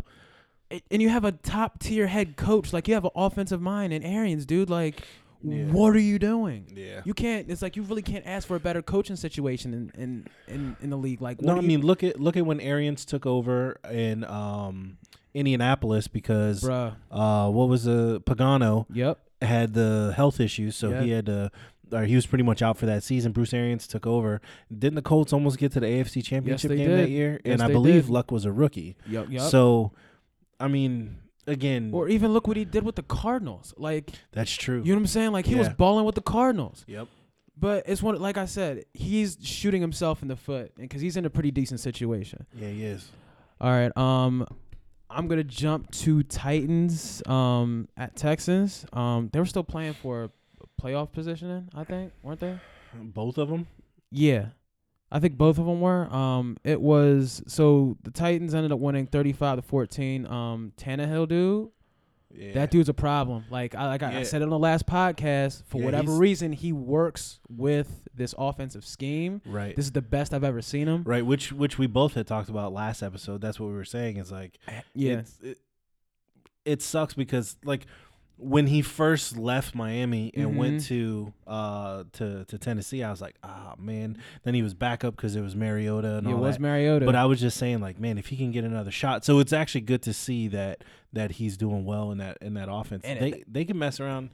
A- 0.72 0.82
and 0.90 1.00
you 1.00 1.08
have 1.10 1.24
a 1.24 1.30
top 1.32 1.78
tier 1.78 2.08
head 2.08 2.36
coach. 2.36 2.72
Like 2.72 2.88
you 2.88 2.94
have 2.94 3.04
an 3.04 3.12
offensive 3.14 3.60
mind 3.62 3.92
and 3.92 4.04
Arians, 4.04 4.44
dude. 4.46 4.68
Like, 4.68 5.00
Yeah. 5.40 5.66
what 5.66 5.94
are 5.94 6.00
you 6.00 6.18
doing? 6.18 6.66
Yeah. 6.74 7.02
You 7.04 7.14
can't. 7.14 7.48
It's 7.48 7.62
like 7.62 7.76
you 7.76 7.82
really 7.84 8.02
can't 8.02 8.26
ask 8.26 8.48
for 8.48 8.56
a 8.56 8.60
better 8.60 8.82
coaching 8.82 9.14
situation 9.14 9.72
in 9.72 9.92
in 10.02 10.26
in, 10.52 10.76
in 10.80 10.90
the 10.90 10.96
league. 10.96 11.20
Like, 11.22 11.40
No, 11.40 11.52
I 11.52 11.56
do 11.56 11.62
you- 11.62 11.68
mean 11.68 11.82
look 11.86 12.02
at 12.02 12.18
look 12.18 12.36
at 12.36 12.44
when 12.44 12.58
Arians 12.60 13.04
took 13.04 13.26
over 13.26 13.78
and 13.84 14.24
um, 14.24 14.96
Indianapolis 15.36 16.08
because 16.08 16.62
bruh. 16.62 16.94
uh, 17.10 17.48
what 17.50 17.68
was 17.68 17.84
the 17.84 18.20
Pagano 18.22 18.86
Yep. 18.92 19.18
had 19.42 19.74
the 19.74 20.12
health 20.16 20.40
issues, 20.40 20.74
so 20.76 21.00
he 21.00 21.10
had 21.10 21.26
to. 21.26 21.50
Or 21.92 22.02
he 22.02 22.16
was 22.16 22.26
pretty 22.26 22.42
much 22.42 22.62
out 22.62 22.76
for 22.76 22.86
that 22.86 23.04
season. 23.04 23.30
Bruce 23.30 23.54
Arians 23.54 23.86
took 23.86 24.08
over. 24.08 24.40
Didn't 24.76 24.96
the 24.96 25.02
Colts 25.02 25.32
almost 25.32 25.56
get 25.56 25.70
to 25.70 25.78
the 25.78 25.86
AFC 25.86 26.20
Championship 26.24 26.70
they 26.70 26.78
game 26.78 26.90
that 26.90 27.10
year? 27.10 27.40
Yes, 27.44 27.52
and 27.52 27.62
I 27.62 27.68
believe 27.68 28.06
did. 28.06 28.10
Luck 28.12 28.32
was 28.32 28.44
a 28.44 28.50
rookie. 28.50 28.96
Yep. 29.08 29.26
Yep. 29.30 29.42
So, 29.42 29.92
I 30.58 30.66
mean, 30.66 31.18
again, 31.46 31.92
or 31.94 32.08
even 32.08 32.32
look 32.32 32.48
what 32.48 32.56
he 32.56 32.64
did 32.64 32.82
with 32.82 32.96
the 32.96 33.04
Cardinals. 33.04 33.72
Like, 33.76 34.10
that's 34.32 34.50
true. 34.52 34.78
you 34.82 34.86
know 34.86 34.94
what 34.96 35.02
I'm 35.02 35.06
saying? 35.06 35.30
Like 35.30 35.46
he 35.46 35.54
was 35.54 35.68
Yeah. 35.68 35.74
balling 35.74 36.04
with 36.04 36.16
the 36.16 36.22
Cardinals. 36.22 36.84
yep. 36.88 37.06
But 37.56 37.84
it's 37.86 38.02
one. 38.02 38.20
Like 38.20 38.36
I 38.36 38.46
said, 38.46 38.84
he's 38.92 39.38
shooting 39.40 39.80
himself 39.80 40.22
in 40.22 40.28
the 40.28 40.34
foot 40.36 40.72
because 40.76 41.00
he's 41.00 41.16
in 41.16 41.24
a 41.24 41.30
pretty 41.30 41.52
decent 41.52 41.78
situation. 41.78 42.46
Yeah, 42.58 42.68
he 42.68 42.84
is. 42.84 43.08
All 43.60 43.70
right. 43.70 43.96
Um, 43.96 44.44
I'm 45.08 45.28
gonna 45.28 45.44
jump 45.44 45.90
to 45.92 46.22
Titans. 46.22 47.22
Um, 47.26 47.88
at 47.96 48.16
Texans. 48.16 48.84
Um, 48.92 49.30
they 49.32 49.38
were 49.38 49.46
still 49.46 49.64
playing 49.64 49.94
for 49.94 50.30
playoff 50.80 51.12
positioning. 51.12 51.68
I 51.74 51.84
think 51.84 52.12
weren't 52.22 52.40
they? 52.40 52.58
Both 52.94 53.38
of 53.38 53.48
them. 53.48 53.66
Yeah. 54.10 54.46
I 55.10 55.20
think 55.20 55.38
both 55.38 55.58
of 55.58 55.66
them 55.66 55.80
were. 55.80 56.12
Um, 56.12 56.56
it 56.64 56.80
was 56.80 57.42
so 57.46 57.96
the 58.02 58.10
Titans 58.10 58.54
ended 58.54 58.72
up 58.72 58.80
winning 58.80 59.06
35 59.06 59.56
to 59.56 59.62
14. 59.62 60.26
Um, 60.26 60.72
Tannehill 60.76 61.28
dude, 61.28 61.68
Yeah. 62.38 62.52
that 62.54 62.70
dude's 62.70 62.88
a 62.88 62.94
problem. 62.94 63.44
Like 63.50 63.74
I 63.74 63.86
like 63.86 64.02
I, 64.02 64.18
I 64.20 64.22
said 64.24 64.42
it 64.42 64.44
on 64.44 64.50
the 64.50 64.58
last 64.58 64.86
podcast. 64.86 65.62
For 65.66 65.78
Yeah, 65.78 65.84
whatever 65.86 66.12
reason, 66.12 66.52
he 66.52 66.72
works 66.72 67.40
with 67.48 68.06
this 68.14 68.34
offensive 68.38 68.84
scheme. 68.84 69.40
right. 69.46 69.74
This 69.76 69.84
is 69.86 69.92
the 69.92 70.02
best 70.02 70.32
I've 70.34 70.44
ever 70.44 70.62
seen 70.62 70.86
him. 70.88 71.02
right. 71.04 71.24
Which 71.24 71.52
which 71.52 71.78
we 71.78 71.86
both 71.86 72.14
had 72.14 72.26
talked 72.26 72.48
about 72.48 72.72
last 72.72 73.02
episode. 73.02 73.40
That's 73.40 73.58
what 73.60 73.68
we 73.68 73.74
were 73.74 73.84
saying. 73.84 74.16
Is 74.18 74.30
like 74.32 74.58
eh, 74.68 74.80
Yeah. 74.94 75.12
it's, 75.18 75.38
it, 75.42 75.58
it 76.64 76.82
sucks 76.82 77.14
because 77.14 77.56
like 77.64 77.86
when 78.38 78.66
he 78.66 78.82
first 78.82 79.36
left 79.38 79.74
Miami 79.74 80.30
and 80.34 80.58
went 80.58 80.76
Mhm. 80.82 80.86
to 80.88 81.32
uh 81.46 82.04
to 82.12 82.44
to 82.44 82.58
Tennessee, 82.58 83.02
I 83.02 83.10
was 83.10 83.20
like, 83.22 83.36
ah 83.42 83.74
man. 83.78 84.18
Then 84.44 84.54
he 84.54 84.62
was 84.62 84.74
back 84.74 85.04
up 85.04 85.16
because 85.16 85.36
it 85.36 85.40
was 85.40 85.56
Mariota 85.56 86.18
and 86.18 86.26
it 86.26 86.32
all 86.32 86.40
was 86.40 86.56
that. 86.56 86.60
Mariota. 86.62 87.06
But 87.06 87.14
I 87.16 87.24
was 87.24 87.40
just 87.40 87.56
saying, 87.56 87.80
like, 87.80 87.98
man, 87.98 88.18
if 88.18 88.26
he 88.26 88.36
can 88.36 88.50
get 88.52 88.64
another 88.64 88.90
shot, 88.90 89.24
so 89.24 89.38
it's 89.38 89.52
actually 89.54 89.80
good 89.82 90.02
to 90.02 90.12
see 90.12 90.48
that 90.48 90.84
that 91.14 91.32
he's 91.32 91.56
doing 91.56 91.84
well 91.86 92.12
in 92.12 92.18
that 92.18 92.36
in 92.42 92.54
that 92.54 92.68
offense. 92.70 93.04
And 93.04 93.18
they 93.20 93.28
it- 93.38 93.52
they 93.52 93.64
can 93.64 93.78
mess 93.78 94.00
around 94.00 94.28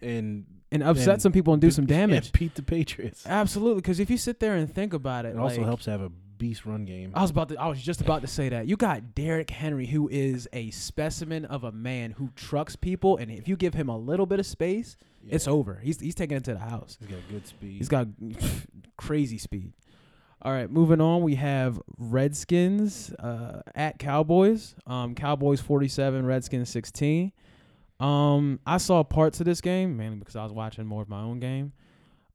and 0.00 0.44
and 0.70 0.82
upset 0.82 1.14
and 1.14 1.22
some 1.22 1.32
people 1.32 1.52
and 1.54 1.60
do 1.60 1.70
some 1.70 1.86
damage. 1.98 2.26
and 2.26 2.32
beat 2.38 2.54
the 2.54 2.62
Patriots. 2.62 3.26
Absolutely, 3.26 3.80
because 3.80 3.98
if 3.98 4.08
you 4.10 4.18
sit 4.18 4.38
there 4.38 4.54
and 4.54 4.72
think 4.72 4.92
about 4.92 5.24
it, 5.24 5.30
It 5.30 5.38
also 5.38 5.64
helps 5.64 5.84
to 5.84 5.90
have 5.90 6.02
a 6.02 6.12
beast 6.38 6.64
run 6.64 6.84
game. 6.84 7.12
I 7.14 7.22
was 7.22 7.30
about 7.30 7.48
to. 7.50 7.56
I 7.56 7.66
was 7.66 7.82
just 7.82 8.00
about 8.00 8.22
to 8.22 8.26
say 8.28 8.48
that 8.48 8.66
you 8.66 8.76
got 8.76 9.14
Derrick 9.14 9.50
Henry, 9.50 9.86
who 9.86 10.08
is 10.08 10.48
a 10.52 10.70
specimen 10.70 11.44
of 11.44 11.64
a 11.64 11.72
man 11.72 12.12
who 12.12 12.30
trucks 12.36 12.76
people, 12.76 13.16
and 13.16 13.30
if 13.30 13.48
you 13.48 13.56
give 13.56 13.74
him 13.74 13.88
a 13.88 13.96
little 13.96 14.26
bit 14.26 14.38
of 14.38 14.46
space, 14.46 14.96
it's 15.28 15.48
over. 15.48 15.80
He's 15.82 16.00
he's 16.00 16.14
taking 16.14 16.36
it 16.36 16.44
to 16.44 16.54
the 16.54 16.60
house. 16.60 16.96
He's 17.00 17.08
got 17.08 17.20
good 17.28 17.46
speed. 17.46 17.76
He's 17.78 17.88
got 17.88 18.06
crazy 18.96 19.38
speed. 19.38 19.72
All 20.40 20.52
right, 20.52 20.70
moving 20.70 21.00
on. 21.00 21.22
We 21.22 21.34
have 21.34 21.80
Redskins 21.98 23.12
uh, 23.14 23.62
at 23.74 23.98
Cowboys. 23.98 24.76
Um, 24.86 25.14
Cowboys 25.14 25.60
forty-seven, 25.60 26.24
Redskins 26.24 26.68
sixteen. 26.68 27.32
Um, 28.00 28.60
I 28.64 28.78
saw 28.78 29.02
parts 29.02 29.40
of 29.40 29.46
this 29.46 29.60
game 29.60 29.96
mainly 29.96 30.18
because 30.18 30.36
I 30.36 30.44
was 30.44 30.52
watching 30.52 30.86
more 30.86 31.02
of 31.02 31.08
my 31.08 31.20
own 31.20 31.40
game. 31.40 31.72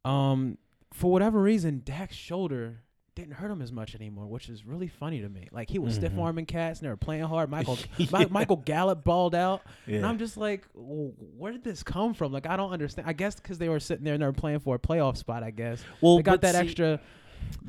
Um, 0.03 0.57
for 0.91 1.12
whatever 1.12 1.41
reason, 1.41 1.81
Dak's 1.86 2.15
shoulder 2.15 2.82
didn't 3.15 3.34
hurt 3.34 3.51
him 3.51 3.62
as 3.62 3.72
much 3.72 3.93
anymore, 3.93 4.25
which 4.25 4.50
is 4.50 4.65
really 4.65 4.88
funny 4.88 5.22
to 5.22 5.29
me. 5.29 5.48
Like 5.51 5.70
he 5.70 5.77
was 5.77 5.93
Mhm. 5.93 5.98
stiff 5.98 6.17
arming 6.17 6.46
cats 6.48 6.79
and 6.79 6.88
they 6.88 6.89
were 6.89 6.98
playing 6.98 7.24
hard. 7.24 7.50
Michael 7.50 7.77
Mi- 8.00 8.08
Yeah. 8.12 8.25
Michael 8.32 8.55
Gallup 8.58 9.03
balled 9.03 9.36
out. 9.36 9.62
And 9.86 10.03
I'm 10.05 10.17
just 10.17 10.36
like, 10.36 10.65
"W- 10.74 11.12
where 11.38 11.51
did 11.51 11.63
this 11.63 11.84
come 11.84 12.13
from? 12.15 12.32
Like, 12.32 12.48
I 12.48 12.58
don't 12.58 12.72
understand. 12.72 13.08
I 13.08 13.13
guess 13.13 13.36
because 13.36 13.60
they 13.60 13.70
were 13.70 13.79
sitting 13.79 14.03
there 14.03 14.15
and 14.15 14.24
they 14.24 14.27
were 14.27 14.34
playing 14.34 14.60
for 14.60 14.75
a 14.75 14.79
playoff 14.79 15.17
spot. 15.17 15.43
I 15.43 15.51
guess 15.51 15.84
well, 16.01 16.17
they 16.17 16.24
got 16.24 16.41
that 16.41 16.55
see- 16.55 16.62
extra 16.62 17.00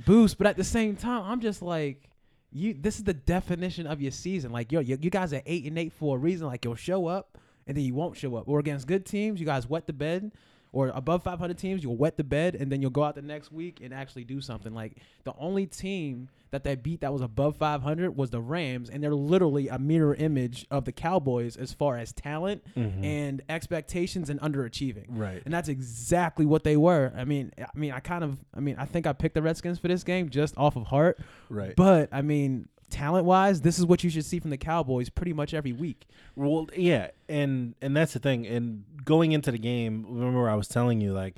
boost, 0.06 0.38
but 0.38 0.46
at 0.46 0.56
the 0.56 0.64
same 0.64 0.96
time, 0.96 1.22
I'm 1.24 1.40
just 1.40 1.60
like, 1.62 2.08
you. 2.50 2.72
This 2.74 2.96
is 2.98 3.04
the 3.04 3.14
definition 3.14 3.86
of 3.86 4.00
your 4.00 4.12
season. 4.12 4.52
Like, 4.52 4.72
yo, 4.72 4.80
you, 4.80 4.96
you 5.00 5.10
guys 5.10 5.32
are 5.32 5.42
eight 5.46 5.64
and 5.66 5.78
eight 5.78 5.92
for 5.92 6.16
a 6.16 6.18
reason. 6.18 6.46
Like, 6.46 6.64
you'll 6.64 6.74
show 6.76 7.06
up 7.06 7.36
and 7.66 7.76
then 7.76 7.84
you 7.84 7.94
won't 7.94 8.16
show 8.16 8.36
up. 8.36 8.48
Or 8.48 8.60
against 8.60 8.86
good 8.86 9.04
teams, 9.04 9.40
you 9.40 9.46
guys 9.46 9.68
wet 9.68 9.86
the 9.86 9.92
bed. 9.92 10.32
Or 10.74 10.88
above 10.94 11.22
500 11.22 11.56
teams, 11.56 11.84
you'll 11.84 11.96
wet 11.96 12.16
the 12.16 12.24
bed, 12.24 12.56
and 12.56 12.70
then 12.70 12.82
you'll 12.82 12.90
go 12.90 13.04
out 13.04 13.14
the 13.14 13.22
next 13.22 13.52
week 13.52 13.80
and 13.80 13.94
actually 13.94 14.24
do 14.24 14.40
something. 14.40 14.74
Like 14.74 14.96
the 15.22 15.32
only 15.38 15.66
team 15.66 16.28
that 16.50 16.64
they 16.64 16.74
beat 16.74 17.00
that 17.02 17.12
was 17.12 17.22
above 17.22 17.56
500 17.56 18.16
was 18.16 18.30
the 18.30 18.40
Rams, 18.40 18.90
and 18.90 19.02
they're 19.02 19.14
literally 19.14 19.68
a 19.68 19.78
mirror 19.78 20.14
image 20.16 20.66
of 20.72 20.84
the 20.84 20.92
Cowboys 20.92 21.56
as 21.56 21.72
far 21.72 21.96
as 21.96 22.12
talent 22.12 22.62
Mhm. 22.76 23.04
and 23.04 23.42
expectations 23.48 24.28
and 24.30 24.40
underachieving. 24.40 25.06
right. 25.08 25.42
And 25.44 25.54
that's 25.54 25.68
exactly 25.68 26.44
what 26.46 26.64
they 26.64 26.76
were. 26.76 27.12
I 27.16 27.24
mean, 27.24 27.52
I 27.58 27.66
mean, 27.78 27.92
I 27.92 28.00
kind 28.00 28.24
of, 28.24 28.38
I 28.52 28.60
mean, 28.60 28.76
I 28.78 28.84
think 28.84 29.06
I 29.06 29.12
picked 29.12 29.34
the 29.34 29.42
Redskins 29.42 29.78
for 29.78 29.88
this 29.88 30.02
game 30.04 30.28
just 30.28 30.56
off 30.58 30.76
of 30.76 30.84
heart. 30.84 31.18
Right. 31.48 31.74
But 31.76 32.08
I 32.12 32.22
mean, 32.22 32.68
talent 32.94 33.24
wise, 33.26 33.60
this 33.60 33.78
is 33.78 33.84
what 33.84 34.04
you 34.04 34.10
should 34.10 34.24
see 34.24 34.38
from 34.40 34.50
the 34.50 34.56
Cowboys 34.56 35.08
pretty 35.10 35.32
much 35.32 35.52
every 35.52 35.72
week. 35.72 36.06
Well, 36.36 36.68
yeah, 36.76 37.08
and 37.28 37.74
and 37.82 37.96
that's 37.96 38.12
the 38.12 38.18
thing. 38.20 38.46
And 38.46 38.84
going 39.04 39.32
into 39.32 39.50
the 39.50 39.58
game, 39.58 40.06
remember 40.08 40.48
I 40.48 40.54
was 40.54 40.68
telling 40.68 41.00
you 41.00 41.12
like 41.12 41.36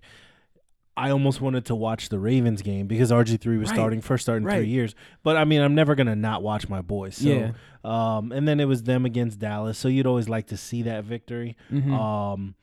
I 0.99 1.11
almost 1.11 1.41
wanted 1.43 1.67
to 1.67 1.75
watch 1.75 2.09
the 2.09 2.19
Ravens 2.19 2.63
game 2.63 2.87
because 2.87 3.11
RG 3.13 3.37
three 3.41 3.59
was 3.59 3.69
Right. 3.69 3.77
starting 3.77 4.01
first 4.01 4.23
start 4.25 4.39
in 4.39 4.45
Right. 4.45 4.57
three 4.61 4.69
years. 4.69 4.95
But 5.23 5.37
I 5.37 5.45
mean, 5.45 5.61
I'm 5.61 5.75
never 5.75 5.95
gonna 5.95 6.17
not 6.17 6.43
watch 6.43 6.69
my 6.69 6.81
boys. 6.81 7.17
So, 7.17 7.29
Yeah. 7.29 7.53
um, 7.85 8.33
and 8.33 8.47
then 8.49 8.61
it 8.61 8.65
was 8.67 8.83
them 8.85 9.05
against 9.05 9.39
Dallas, 9.39 9.77
so 9.79 9.89
you'd 9.89 10.07
always 10.07 10.29
like 10.29 10.47
to 10.49 10.57
see 10.57 10.83
that 10.85 11.05
victory. 11.05 11.57
Mm-hmm. 11.71 11.93
Um, 11.93 12.55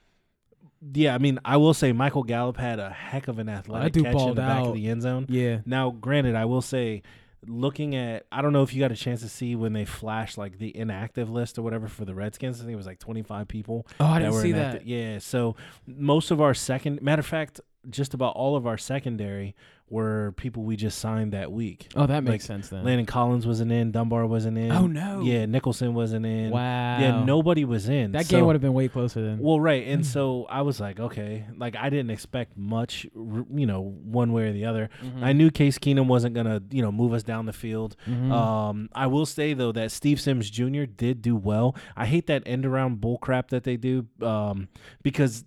yeah, 0.93 1.13
I 1.15 1.17
mean, 1.17 1.39
I 1.45 1.57
will 1.57 1.73
say 1.75 1.91
Michael 1.93 2.23
Gallup 2.23 2.57
had 2.57 2.79
a 2.79 2.89
heck 2.89 3.27
of 3.27 3.39
an 3.39 3.49
athletic 3.49 3.93
catch 4.03 4.15
in 4.21 4.29
the 4.29 4.33
back 4.33 4.61
out. 4.61 4.67
of 4.69 4.73
the 4.73 4.87
end 4.87 5.01
zone. 5.03 5.25
yeah. 5.29 5.59
Now, 5.65 5.91
granted, 5.91 6.35
I 6.35 6.45
will 6.45 6.61
say, 6.61 7.03
looking 7.47 7.95
at, 7.95 8.25
I 8.31 8.41
don't 8.41 8.53
know 8.53 8.63
if 8.63 8.73
you 8.73 8.79
got 8.79 8.91
a 8.91 8.95
chance 8.95 9.21
to 9.21 9.29
see 9.29 9.55
when 9.55 9.73
they 9.73 9.85
flashed 9.85 10.37
like 10.37 10.57
the 10.57 10.75
inactive 10.75 11.29
list 11.29 11.57
or 11.57 11.61
whatever 11.61 11.87
for 11.87 12.05
the 12.05 12.13
Redskins. 12.15 12.59
I 12.59 12.63
think 12.63 12.73
it 12.73 12.77
was 12.77 12.85
like 12.85 12.99
25 12.99 13.47
people. 13.47 13.87
Oh, 13.99 14.05
I 14.05 14.19
didn't 14.19 14.33
see 14.35 14.51
inactive. 14.51 14.81
that. 14.81 14.87
Yeah. 14.87 15.19
So 15.19 15.55
most 15.85 16.31
of 16.31 16.41
our 16.41 16.53
second, 16.53 17.01
matter 17.01 17.19
of 17.21 17.25
fact, 17.25 17.61
just 17.89 18.13
about 18.13 18.35
all 18.35 18.55
of 18.55 18.65
our 18.65 18.77
secondary 18.77 19.55
were 19.89 20.33
people 20.37 20.63
we 20.63 20.75
just 20.75 20.97
signed 20.97 21.33
that 21.33 21.51
week. 21.51 21.87
Oh, 21.95 22.07
that 22.07 22.23
makes 22.23 22.31
Like, 22.33 22.41
sense 22.41 22.69
then. 22.69 22.83
Landon 22.83 23.05
Collins 23.05 23.45
wasn't 23.45 23.71
in. 23.71 23.91
Dunbar 23.91 24.25
wasn't 24.25 24.57
in. 24.57 24.71
oh 24.71 24.87
no. 24.87 25.21
Yeah, 25.21 25.45
Nicholson 25.45 25.93
wasn't 25.93 26.25
in. 26.25 26.49
Wow. 26.49 26.99
Yeah, 26.99 27.23
nobody 27.23 27.63
was 27.63 27.89
in. 27.89 28.13
That 28.13 28.25
So- 28.25 28.37
game 28.37 28.45
would 28.45 28.55
have 28.55 28.61
been 28.61 28.73
way 28.73 28.87
closer 28.87 29.21
then. 29.23 29.37
well, 29.39 29.59
right, 29.59 29.85
and 29.85 30.01
Mm. 30.01 30.05
so 30.05 30.45
I 30.49 30.61
was 30.63 30.79
like, 30.79 30.99
okay, 30.99 31.45
like 31.57 31.75
I 31.75 31.89
didn't 31.91 32.09
expect 32.09 32.57
much, 32.57 33.05
you 33.13 33.65
know, 33.67 33.81
one 33.81 34.31
way 34.33 34.47
or 34.47 34.53
the 34.53 34.65
other. 34.65 34.89
Mhm. 35.03 35.21
I 35.21 35.33
knew 35.33 35.51
Case 35.51 35.77
Keenum 35.77 36.07
wasn't 36.07 36.33
gonna, 36.33 36.61
you 36.71 36.81
know, 36.81 36.91
move 36.91 37.13
us 37.13 37.21
down 37.23 37.45
the 37.45 37.53
field. 37.53 37.95
Mhm. 38.07 38.31
Um, 38.31 38.89
I 38.95 39.05
will 39.07 39.25
say 39.27 39.53
though 39.53 39.73
that 39.73 39.91
Steve 39.91 40.19
Sims 40.19 40.49
Jr. 40.49 40.85
did 40.85 41.21
do 41.21 41.35
well. 41.35 41.75
I 41.95 42.07
hate 42.07 42.25
that 42.27 42.41
end 42.47 42.65
around 42.65 42.99
bull 43.01 43.17
crap 43.19 43.49
that 43.49 43.63
they 43.63 43.77
do, 43.77 44.07
um, 44.21 44.69
because 45.03 45.45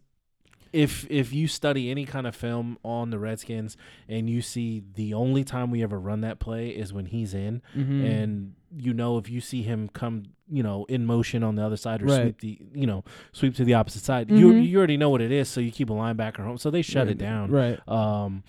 if 0.77 1.07
if 1.11 1.33
you 1.33 1.49
study 1.49 1.91
any 1.91 2.05
kind 2.05 2.27
of 2.27 2.37
film 2.37 2.79
on 2.85 3.11
the 3.11 3.19
Redskins 3.19 3.77
and 4.09 4.29
you 4.29 4.43
see 4.43 4.83
the 4.95 5.15
only 5.15 5.43
time 5.45 5.71
we 5.71 5.83
ever 5.83 5.99
run 5.99 6.21
that 6.21 6.39
play 6.39 6.69
is 6.69 6.93
when 6.93 7.07
he's 7.07 7.33
in, 7.35 7.63
Mhm. 7.75 8.05
and 8.05 8.53
you 8.77 8.93
know 8.93 9.17
if 9.17 9.31
you 9.31 9.41
see 9.41 9.63
him 9.63 9.89
come 9.89 10.25
you 10.49 10.63
know 10.63 10.85
in 10.89 11.07
motion 11.07 11.43
on 11.43 11.55
the 11.57 11.63
other 11.65 11.77
side 11.77 12.03
or 12.03 12.07
Right. 12.07 12.21
sweep 12.23 12.41
the 12.41 12.59
you 12.81 12.87
know 12.87 13.05
sweep 13.33 13.55
to 13.57 13.65
the 13.65 13.75
opposite 13.75 14.03
side 14.05 14.31
you 14.31 14.53
Mhm. 14.53 14.67
you 14.69 14.77
already 14.79 14.97
know 14.97 15.09
what 15.11 15.23
it 15.23 15.33
is 15.33 15.49
so 15.49 15.61
you 15.61 15.71
keep 15.73 15.89
a 15.91 15.95
linebacker 15.95 16.45
home 16.45 16.59
so 16.59 16.71
they 16.71 16.83
shut 16.83 17.09
it 17.09 17.17
down 17.19 17.51
Right. 17.51 17.79
um 17.89 18.45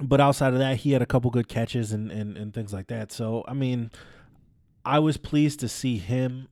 but 0.00 0.20
outside 0.20 0.52
of 0.52 0.58
that 0.60 0.78
he 0.78 0.92
had 0.92 1.02
a 1.02 1.06
couple 1.06 1.30
good 1.30 1.48
catches 1.48 1.92
and 1.92 2.10
and, 2.10 2.36
and 2.36 2.54
things 2.54 2.72
like 2.72 2.86
that 2.88 3.12
so 3.12 3.44
i 3.48 3.54
mean 3.54 3.90
i 4.84 4.98
was 4.98 5.16
pleased 5.16 5.60
to 5.60 5.68
see 5.68 5.98
him 5.98 6.48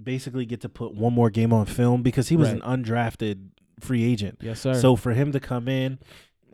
basically 0.00 0.44
get 0.44 0.60
to 0.60 0.68
put 0.68 0.94
one 0.94 1.12
more 1.12 1.30
game 1.30 1.52
on 1.52 1.64
film 1.66 2.02
because 2.02 2.28
he 2.28 2.36
was 2.36 2.52
Right. 2.52 2.60
an 2.62 2.84
undrafted 2.84 3.48
free 3.80 4.04
agent 4.04 4.38
Yes, 4.40 4.60
sir. 4.60 4.74
so 4.74 4.96
for 4.96 5.12
him 5.12 5.32
to 5.32 5.40
come 5.40 5.68
in, 5.68 5.98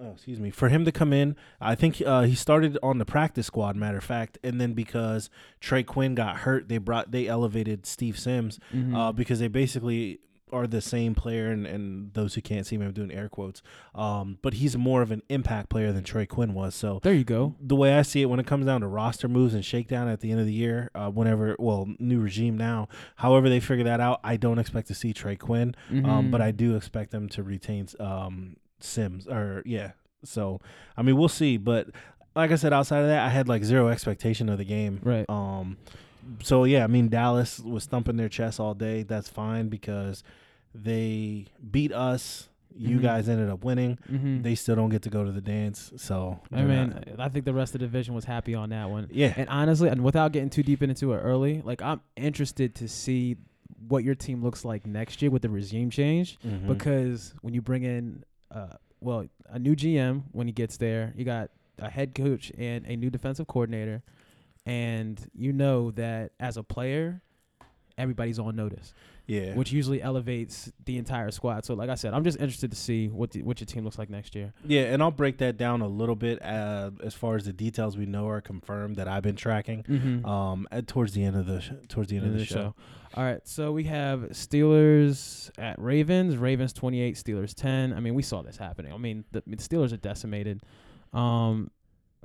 oh, 0.00 0.12
excuse 0.12 0.40
me, 0.40 0.50
for 0.50 0.68
him 0.68 0.84
to 0.84 0.92
come 0.92 1.12
in, 1.12 1.36
I 1.60 1.74
think 1.74 2.02
uh, 2.04 2.22
he 2.22 2.34
started 2.34 2.78
on 2.82 2.98
the 2.98 3.04
practice 3.04 3.46
squad. 3.46 3.76
Matter 3.76 3.98
of 3.98 4.04
fact, 4.04 4.38
and 4.42 4.60
then 4.60 4.72
because 4.72 5.28
Trey 5.60 5.82
Quinn 5.82 6.14
got 6.14 6.38
hurt, 6.38 6.68
they 6.68 6.78
brought 6.78 7.10
they 7.10 7.26
elevated 7.26 7.84
Steve 7.86 8.18
Sims 8.18 8.58
Mhm. 8.74 8.94
uh, 8.96 9.12
because 9.12 9.38
they 9.40 9.48
basically 9.48 10.20
are 10.52 10.66
the 10.66 10.80
same 10.80 11.14
player. 11.14 11.50
And, 11.50 11.66
and 11.66 12.12
those 12.14 12.34
who 12.34 12.40
can't 12.42 12.66
see 12.66 12.76
me, 12.78 12.86
I'm 12.86 12.92
doing 12.92 13.10
air 13.12 13.28
quotes. 13.28 13.62
Um, 13.94 14.38
but 14.42 14.54
he's 14.54 14.76
more 14.76 15.02
of 15.02 15.10
an 15.10 15.22
impact 15.28 15.68
player 15.68 15.92
than 15.92 16.04
Trey 16.04 16.26
Quinn 16.26 16.54
was. 16.54 16.74
So 16.74 17.00
there 17.02 17.12
you 17.14 17.24
go. 17.24 17.54
the 17.60 17.76
way 17.76 17.94
I 17.98 18.02
see 18.02 18.22
it, 18.22 18.26
when 18.26 18.40
it 18.40 18.46
comes 18.46 18.66
down 18.66 18.80
to 18.82 18.86
roster 18.86 19.28
moves 19.28 19.54
and 19.54 19.64
shakedown 19.64 20.08
at 20.08 20.20
the 20.20 20.30
end 20.30 20.40
of 20.40 20.46
the 20.46 20.52
year, 20.52 20.90
uh, 20.94 21.10
whenever, 21.10 21.56
well, 21.58 21.88
new 21.98 22.20
regime 22.20 22.56
now, 22.56 22.88
however 23.16 23.48
they 23.48 23.60
figure 23.60 23.84
that 23.84 24.00
out, 24.00 24.20
I 24.24 24.36
don't 24.36 24.58
expect 24.58 24.88
to 24.88 24.94
see 24.94 25.12
Trey 25.12 25.36
Quinn. 25.36 25.74
Um, 25.90 26.30
but 26.30 26.40
Mhm. 26.40 26.44
I 26.44 26.50
do 26.50 26.76
expect 26.76 27.10
them 27.10 27.28
to 27.30 27.42
retain 27.42 27.86
um, 27.98 28.56
Sims 28.80 29.26
or 29.26 29.62
yeah. 29.66 29.92
So 30.24 30.60
I 30.96 31.02
mean, 31.02 31.16
we'll 31.16 31.28
see. 31.28 31.56
But 31.56 31.88
like 32.36 32.50
I 32.50 32.56
said, 32.56 32.72
outside 32.72 33.00
of 33.00 33.08
that, 33.08 33.24
I 33.26 33.28
had 33.28 33.48
like 33.48 33.64
zero 33.64 33.88
expectation 33.88 34.48
of 34.48 34.58
the 34.58 34.64
game. 34.64 35.00
Right. 35.02 35.24
Um. 35.28 35.76
So 36.42 36.64
yeah, 36.64 36.84
I 36.84 36.86
mean, 36.86 37.08
Dallas 37.08 37.60
was 37.60 37.86
thumping 37.86 38.16
their 38.16 38.28
chest 38.28 38.60
all 38.60 38.74
day. 38.74 39.02
That's 39.02 39.28
fine 39.28 39.68
because 39.68 40.22
they 40.74 41.46
beat 41.70 41.92
us. 41.92 42.48
You 42.76 42.98
Mhm. 42.98 43.02
guys 43.02 43.28
ended 43.28 43.50
up 43.50 43.64
winning. 43.64 43.98
Mhm. 44.08 44.42
They 44.44 44.54
still 44.54 44.76
don't 44.76 44.90
get 44.90 45.02
to 45.02 45.10
go 45.10 45.24
to 45.24 45.32
the 45.32 45.40
dance. 45.40 45.92
So 45.96 46.40
I 46.52 46.62
mean, 46.62 46.90
not- 46.90 47.18
I 47.20 47.28
think 47.28 47.44
the 47.44 47.52
rest 47.52 47.74
of 47.74 47.80
the 47.80 47.86
division 47.86 48.14
was 48.14 48.24
happy 48.26 48.54
on 48.54 48.70
that 48.70 48.88
one. 48.88 49.08
yeah, 49.10 49.34
And 49.36 49.48
honestly, 49.48 49.88
and 49.88 50.04
without 50.04 50.30
getting 50.32 50.50
too 50.50 50.62
deep 50.62 50.82
into 50.82 51.12
it 51.12 51.16
early, 51.18 51.62
like 51.62 51.82
I'm 51.82 52.00
interested 52.16 52.74
to 52.76 52.88
see 52.88 53.36
what 53.88 54.04
your 54.04 54.14
team 54.14 54.40
looks 54.42 54.64
like 54.64 54.86
next 54.86 55.20
year 55.20 55.30
with 55.32 55.42
the 55.42 55.48
regime 55.48 55.90
change. 55.90 56.38
Mhm. 56.46 56.68
Because 56.68 57.34
when 57.42 57.54
you 57.54 57.60
bring 57.60 57.82
in, 57.82 58.22
uh, 58.52 58.74
well, 59.00 59.26
a 59.48 59.58
new 59.58 59.74
GM 59.74 60.24
when 60.30 60.46
he 60.46 60.52
gets 60.52 60.76
there, 60.76 61.12
you 61.16 61.24
got 61.24 61.50
a 61.78 61.90
head 61.90 62.14
coach 62.14 62.52
and 62.56 62.86
a 62.86 62.94
new 62.94 63.10
defensive 63.10 63.48
coordinator, 63.48 64.02
and 64.70 65.20
you 65.34 65.52
know 65.52 65.90
that 65.90 66.30
as 66.38 66.56
a 66.56 66.62
player, 66.62 67.22
everybody's 67.98 68.38
on 68.38 68.54
notice, 68.54 68.94
yeah, 69.26 69.54
which 69.54 69.72
usually 69.72 70.00
elevates 70.00 70.72
the 70.84 70.96
entire 70.96 71.32
squad. 71.32 71.64
So, 71.64 71.74
like 71.74 71.90
I 71.90 71.96
said, 71.96 72.14
I'm 72.14 72.22
just 72.22 72.38
interested 72.38 72.70
to 72.70 72.76
see 72.76 73.08
what 73.08 73.32
the, 73.32 73.42
what 73.42 73.58
your 73.58 73.66
team 73.66 73.82
looks 73.82 73.98
like 73.98 74.08
next 74.08 74.36
year. 74.36 74.52
Yeah, 74.64 74.82
and 74.82 75.02
I'll 75.02 75.10
break 75.10 75.38
that 75.38 75.56
down 75.56 75.80
a 75.80 75.88
little 75.88 76.14
bit 76.14 76.40
uh, 76.44 76.92
as 77.02 77.14
far 77.14 77.34
as 77.34 77.46
the 77.46 77.52
details 77.52 77.96
we 77.96 78.06
know 78.06 78.28
are 78.28 78.40
confirmed 78.40 78.94
that 78.96 79.08
I've 79.08 79.24
been 79.24 79.34
tracking. 79.34 79.82
Mm-hmm. 79.82 80.24
Um, 80.24 80.68
at, 80.70 80.86
towards 80.86 81.14
the 81.14 81.24
end 81.24 81.34
of 81.34 81.46
the 81.46 81.60
sh- 81.60 81.72
towards 81.88 82.10
the 82.10 82.18
end 82.18 82.26
of 82.26 82.34
the, 82.34 82.44
show. 82.44 82.76
All 83.14 83.24
right, 83.24 83.46
so 83.48 83.72
we 83.72 83.84
have 83.84 84.20
Steelers 84.30 85.50
at 85.58 85.80
Ravens. 85.80 86.36
Ravens 86.36 86.72
28, 86.72 87.16
Steelers 87.16 87.54
10. 87.54 87.92
I 87.92 87.98
mean, 87.98 88.14
we 88.14 88.22
saw 88.22 88.40
this 88.40 88.56
happening. 88.56 88.92
I 88.92 88.98
mean, 88.98 89.24
the, 89.32 89.42
the 89.48 89.56
Steelers 89.56 89.92
are 89.92 89.96
decimated. 89.96 90.62
Um, 91.12 91.72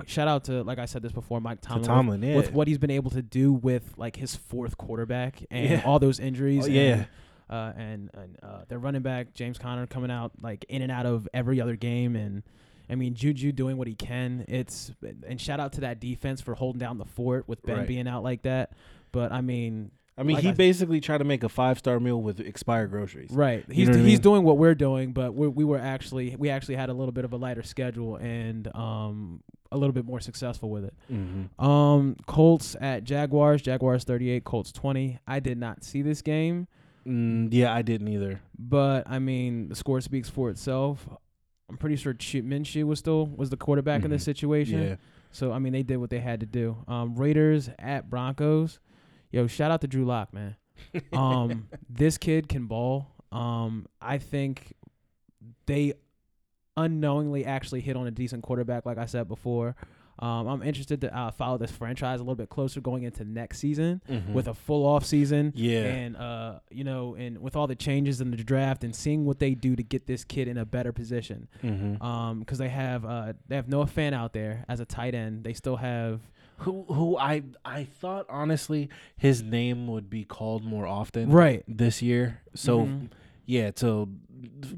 shout 0.05 0.27
out 0.27 0.43
to, 0.45 0.63
like 0.63 0.77
I 0.79 0.85
said 0.85 1.01
this 1.01 1.11
before, 1.11 1.39
Mike 1.41 1.61
To 1.61 1.79
Tomlin. 1.79 2.21
with- 2.21 2.29
yeah, 2.29 2.35
With 2.35 2.53
what 2.53 2.67
he's 2.67 2.77
been 2.77 2.91
able 2.91 3.11
to 3.11 3.21
do 3.21 3.53
with 3.53 3.93
like 3.97 4.15
his 4.17 4.35
fourth 4.35 4.77
quarterback 4.77 5.43
and 5.49 5.69
Yeah. 5.69 5.81
all 5.85 5.99
those 5.99 6.19
injuries. 6.19 6.65
Oh, 6.65 6.69
yeah. 6.69 6.81
and, 6.81 7.07
Uh, 7.47 7.73
and 7.77 8.09
and 8.15 8.37
uh, 8.41 8.61
their 8.67 8.79
running 8.79 9.03
back 9.03 9.33
James 9.35 9.59
Conner 9.59 9.85
coming 9.85 10.09
out 10.09 10.31
like 10.41 10.65
in 10.67 10.81
and 10.81 10.91
out 10.91 11.05
of 11.05 11.27
every 11.31 11.61
other 11.61 11.75
game, 11.75 12.15
and 12.15 12.41
I 12.89 12.95
mean 12.95 13.13
Juju 13.13 13.51
doing 13.51 13.77
what 13.77 13.87
he 13.87 13.93
can. 13.93 14.45
It's 14.47 14.91
and 15.27 15.39
shout 15.39 15.59
out 15.59 15.73
to 15.73 15.81
that 15.81 15.99
defense 15.99 16.41
for 16.41 16.55
holding 16.55 16.79
down 16.79 16.97
the 16.97 17.05
fort 17.05 17.47
with 17.47 17.61
Ben 17.61 17.77
Right. 17.77 17.87
being 17.87 18.07
out 18.07 18.23
like 18.23 18.41
that. 18.41 18.71
But 19.11 19.31
I 19.31 19.41
mean, 19.41 19.91
I 20.17 20.23
mean, 20.23 20.35
Like 20.37 20.43
he 20.43 20.49
I- 20.49 20.53
basically 20.53 20.99
tried 21.01 21.19
to 21.19 21.23
make 21.23 21.43
a 21.43 21.49
five 21.49 21.77
star 21.77 21.99
meal 21.99 22.19
with 22.19 22.39
expired 22.39 22.89
groceries. 22.89 23.29
right? 23.31 23.63
He's 23.71 23.89
know 23.89 23.93
what 23.97 24.01
I 24.05 24.09
he's 24.09 24.19
doing 24.19 24.43
what 24.43 24.57
we're 24.57 24.73
doing, 24.73 25.13
but 25.13 25.35
we 25.35 25.47
we 25.47 25.63
were 25.65 25.77
actually 25.77 26.35
we 26.37 26.49
actually 26.49 26.77
had 26.77 26.89
a 26.89 26.93
little 26.93 27.11
bit 27.11 27.25
of 27.25 27.31
a 27.33 27.37
lighter 27.37 27.61
schedule 27.63 28.15
and 28.15 28.67
um 28.75 29.43
a 29.75 29.77
little 29.77 29.93
bit 29.93 30.05
more 30.05 30.19
successful 30.19 30.69
with 30.69 30.85
it. 30.85 30.93
Mm-hmm. 31.11 31.63
Um, 31.63 32.15
Colts 32.25 32.75
at 32.81 33.03
Jaguars. 33.03 33.61
Jaguars 33.61 34.03
38, 34.03 34.43
Colts 34.43 34.71
20. 34.71 35.19
I 35.27 35.39
did 35.39 35.57
not 35.57 35.83
see 35.83 36.01
this 36.01 36.21
game, 36.21 36.67
Mm, 37.07 37.49
yeah, 37.51 37.71
I 37.71 37.83
didn't 37.83 38.07
either. 38.07 38.41
but 38.57 39.03
I 39.07 39.19
mean, 39.19 39.69
the 39.69 39.75
score 39.75 40.01
speaks 40.01 40.27
for 40.29 40.49
itself. 40.49 41.07
I'm 41.69 41.77
pretty 41.77 41.95
sure 41.97 42.13
Ch- 42.13 42.43
Minshew 42.43 42.83
was 42.85 42.97
still 42.99 43.27
was 43.27 43.49
the 43.51 43.57
quarterback 43.57 44.03
in 44.03 44.09
this 44.11 44.23
Mhm. 44.23 44.25
situation. 44.25 44.81
Yeah. 44.81 44.95
So 45.31 45.51
I 45.51 45.59
mean, 45.59 45.73
they 45.73 45.83
did 45.83 45.97
what 45.97 46.09
they 46.09 46.19
had 46.19 46.39
to 46.39 46.45
do. 46.47 46.77
Um, 46.87 47.15
Raiders 47.15 47.69
at 47.77 48.09
Broncos. 48.09 48.79
Yo, 49.31 49.45
shout 49.47 49.69
out 49.71 49.81
to 49.81 49.87
Drew 49.87 50.05
Lock, 50.05 50.33
man. 50.33 50.55
Um, 51.13 51.67
this 51.89 52.17
kid 52.17 52.47
can 52.49 52.65
ball. 52.67 53.07
Um, 53.31 53.85
I 54.01 54.17
think 54.17 54.73
they 55.67 55.93
unknowingly 56.77 57.45
actually 57.45 57.81
hit 57.81 57.95
on 57.95 58.07
a 58.07 58.11
decent 58.11 58.43
quarterback, 58.43 58.85
like 58.85 58.97
I 58.97 59.05
said 59.05 59.27
before. 59.27 59.75
Um, 60.17 60.47
I'm 60.47 60.63
interested 60.63 61.01
to 61.01 61.13
uh, 61.17 61.31
follow 61.31 61.57
this 61.57 61.71
franchise 61.71 62.21
a 62.21 62.23
little 62.23 62.35
bit 62.35 62.47
closer 62.47 62.79
going 62.79 63.03
into 63.03 63.25
next 63.25 63.59
season 63.59 64.01
Mhm. 64.09 64.31
with 64.31 64.47
a 64.47 64.53
full 64.53 64.85
off 64.85 65.03
season. 65.05 65.51
yeah. 65.55 65.81
And 65.83 66.15
uh, 66.15 66.59
you 66.71 66.85
know, 66.85 67.15
and 67.15 67.39
with 67.39 67.57
all 67.57 67.67
the 67.67 67.75
changes 67.75 68.21
in 68.21 68.31
the 68.31 68.37
draft 68.37 68.85
and 68.85 68.95
seeing 68.95 69.25
what 69.25 69.39
they 69.39 69.55
do 69.55 69.75
to 69.75 69.83
get 69.83 70.07
this 70.07 70.23
kid 70.23 70.47
in 70.47 70.57
a 70.57 70.63
better 70.65 70.93
position. 70.93 71.49
mm-hmm. 71.61 72.01
Um, 72.01 72.39
because 72.39 72.59
they 72.59 72.69
have 72.69 73.03
uh 73.03 73.33
they 73.49 73.57
have 73.57 73.67
Noah 73.67 73.87
Fant 73.87 74.13
out 74.13 74.31
there 74.31 74.63
as 74.69 74.79
a 74.79 74.85
tight 74.85 75.15
end. 75.15 75.43
They 75.43 75.51
still 75.53 75.75
have 75.77 76.21
who 76.59 76.83
who 76.83 77.17
I 77.17 77.43
I 77.65 77.83
thought 77.83 78.25
honestly 78.29 78.87
his 79.17 79.43
name 79.43 79.85
would 79.87 80.09
be 80.09 80.23
called 80.23 80.63
more 80.63 80.87
often 80.87 81.29
right. 81.29 81.65
this 81.67 82.01
year. 82.01 82.39
So 82.53 82.85
Mhm. 82.85 83.09
yeah, 83.45 83.71
so 83.75 84.07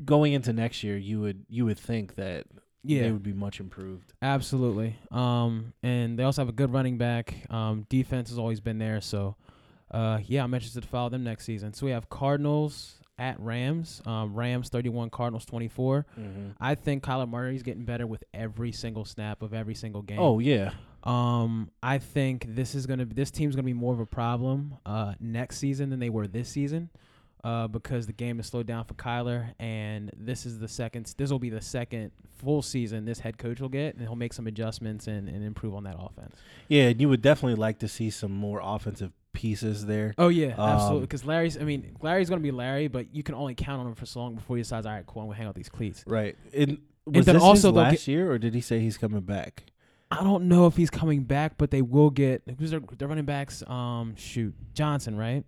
going 0.06 0.34
into 0.34 0.54
next 0.54 0.84
year, 0.84 0.98
you 0.98 1.20
would 1.22 1.46
you 1.50 1.66
would 1.66 1.78
think 1.80 2.16
that 2.16 2.46
yeah, 2.84 3.04
they 3.04 3.12
would 3.12 3.24
be 3.24 3.34
much 3.34 3.60
improved. 3.60 4.14
absolutely. 4.22 4.96
Um, 5.12 5.74
and 5.84 6.18
they 6.18 6.24
also 6.24 6.42
have 6.42 6.50
a 6.50 6.54
good 6.54 6.72
running 6.72 6.98
back. 6.98 7.34
Um, 7.50 7.86
defense 7.90 8.30
has 8.30 8.40
always 8.40 8.62
been 8.62 8.78
there. 8.78 9.02
So, 9.02 9.36
uh, 9.92 10.20
yeah, 10.26 10.44
I'm 10.44 10.54
interested 10.54 10.84
to 10.84 10.88
follow 10.88 11.10
them 11.10 11.24
next 11.24 11.46
season. 11.46 11.74
So 11.74 11.86
we 11.86 11.92
have 11.92 12.10
Cardinals 12.10 12.96
at 13.20 13.40
Rams. 13.40 14.02
Um, 14.06 14.34
Rams 14.36 14.70
31, 14.70 15.10
Cardinals 15.10 15.44
24. 15.46 16.06
Mm-hmm. 16.18 16.50
I 16.62 16.76
think 16.76 17.04
Kyler 17.04 17.28
Murray's 17.28 17.64
getting 17.64 17.84
better 17.84 18.06
with 18.08 18.24
every 18.34 18.72
single 18.72 19.04
snap 19.06 19.42
of 19.42 19.54
every 19.54 19.74
single 19.76 20.02
game. 20.04 20.20
Oh 20.20 20.40
yeah, 20.40 20.72
Um, 21.04 21.72
I 21.82 21.98
think 21.98 22.46
this 22.56 22.76
is 22.76 22.86
gonna 22.86 23.06
this 23.06 23.32
team's 23.32 23.56
gonna 23.56 23.66
be 23.66 23.74
more 23.74 23.94
of 23.94 24.00
a 24.00 24.06
problem 24.06 24.76
uh 24.86 25.14
next 25.20 25.58
season 25.58 25.90
than 25.90 26.00
they 26.00 26.10
were 26.10 26.28
this 26.28 26.48
season, 26.50 26.90
uh 27.48 27.68
because 27.68 28.08
the 28.08 28.14
game 28.14 28.40
is 28.40 28.48
slowed 28.48 28.68
down 28.68 28.84
for 28.86 28.94
Kyler, 28.96 29.54
and 29.60 30.12
this 30.18 30.46
is 30.46 30.60
the 30.60 30.68
second 30.68 31.14
this 31.18 31.30
will 31.32 31.40
be 31.40 31.50
the 31.50 31.62
second 31.62 32.12
full 32.44 32.62
season 32.62 33.06
this 33.06 33.20
head 33.20 33.38
coach 33.38 33.60
will 33.62 33.70
get, 33.70 33.96
and 33.96 34.02
he'll 34.04 34.16
make 34.16 34.34
some 34.34 34.48
adjustments 34.48 35.08
and, 35.08 35.28
and 35.30 35.44
improve 35.44 35.74
on 35.74 35.84
that 35.86 35.96
offense. 35.98 36.36
yeah. 36.68 36.90
And 36.90 37.00
you 37.02 37.10
would 37.10 37.22
definitely 37.22 37.56
like 37.56 37.80
to 37.80 37.88
see 37.88 38.10
some 38.10 38.32
more 38.32 38.60
offensive 38.64 39.12
pieces 39.34 39.86
there. 39.86 40.14
Oh 40.18 40.30
yeah, 40.30 40.56
absolutely. 40.58 40.98
Um, 40.98 41.02
Because 41.02 41.24
Larry's 41.26 41.58
I 41.58 41.64
mean 41.64 41.96
Larry's 42.02 42.30
gonna 42.30 42.42
be 42.42 42.52
Larry, 42.52 42.88
but 42.88 43.14
you 43.16 43.24
can 43.24 43.36
only 43.36 43.56
count 43.56 43.80
on 43.82 43.88
him 43.88 43.96
for 43.96 44.06
so 44.06 44.20
long 44.20 44.36
before 44.36 44.58
he 44.58 44.62
decides, 44.64 44.86
all 44.86 44.94
right, 44.94 45.06
cool, 45.06 45.22
I'm 45.22 45.28
gonna 45.28 45.38
hang 45.38 45.48
out 45.48 45.56
these 45.56 45.70
cleats. 45.70 46.04
Right. 46.08 46.36
And 46.54 46.80
was 47.06 47.26
then 47.26 47.36
this 47.36 47.44
also 47.44 47.72
last 47.72 48.08
year, 48.08 48.30
or 48.32 48.38
did 48.38 48.54
he 48.54 48.62
say 48.62 48.80
he's 48.80 48.98
coming 48.98 49.22
back? 49.22 49.64
I 50.10 50.24
don't 50.24 50.48
know 50.48 50.68
if 50.68 50.76
he's 50.78 50.90
coming 50.90 51.24
back, 51.24 51.58
but 51.58 51.70
they 51.72 51.82
will 51.82 52.10
get 52.10 52.42
who's 52.60 52.72
their, 52.72 52.82
their 52.98 53.08
running 53.08 53.26
backs. 53.26 53.62
Um, 53.68 54.16
shoot, 54.16 54.54
Johnson, 54.74 55.18
right? 55.18 55.44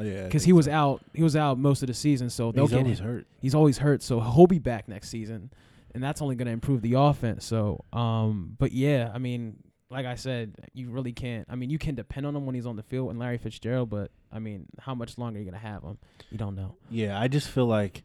Yeah, 0.00 0.24
because 0.24 0.44
he 0.44 0.52
was 0.52 0.68
out. 0.68 1.02
He 1.14 1.22
was 1.22 1.36
out 1.36 1.58
most 1.58 1.82
of 1.82 1.86
the 1.88 1.94
season, 1.94 2.30
so 2.30 2.52
they'll 2.52 2.64
He's 2.64 2.70
get 2.72 2.78
always 2.78 3.00
him. 3.00 3.06
hurt. 3.06 3.26
He's 3.40 3.54
always 3.54 3.78
hurt, 3.78 4.02
so 4.02 4.20
he'll 4.20 4.46
be 4.46 4.58
back 4.58 4.88
next 4.88 5.08
season, 5.10 5.50
and 5.94 6.02
that's 6.02 6.22
only 6.22 6.36
going 6.36 6.46
to 6.46 6.52
improve 6.52 6.82
the 6.82 6.94
offense. 6.94 7.44
So, 7.44 7.84
um, 7.92 8.54
but 8.58 8.72
yeah, 8.72 9.10
I 9.14 9.18
mean, 9.18 9.62
like 9.90 10.06
I 10.06 10.14
said, 10.16 10.54
you 10.74 10.90
really 10.90 11.12
can't. 11.12 11.46
I 11.50 11.54
mean, 11.56 11.70
you 11.70 11.78
can 11.78 11.94
depend 11.94 12.26
on 12.26 12.36
him 12.36 12.46
when 12.46 12.54
he's 12.54 12.66
on 12.66 12.76
the 12.76 12.82
field 12.82 13.10
and 13.10 13.18
Larry 13.18 13.38
Fitzgerald, 13.38 13.90
but 13.90 14.10
I 14.32 14.38
mean, 14.38 14.66
how 14.78 14.94
much 14.94 15.16
longer 15.18 15.38
are 15.38 15.42
you 15.42 15.50
going 15.50 15.60
to 15.60 15.66
have 15.66 15.82
him? 15.82 15.98
You 16.30 16.38
don't 16.38 16.54
know. 16.54 16.76
Yeah, 16.90 17.18
I 17.18 17.28
just 17.28 17.48
feel 17.48 17.66
like 17.66 18.02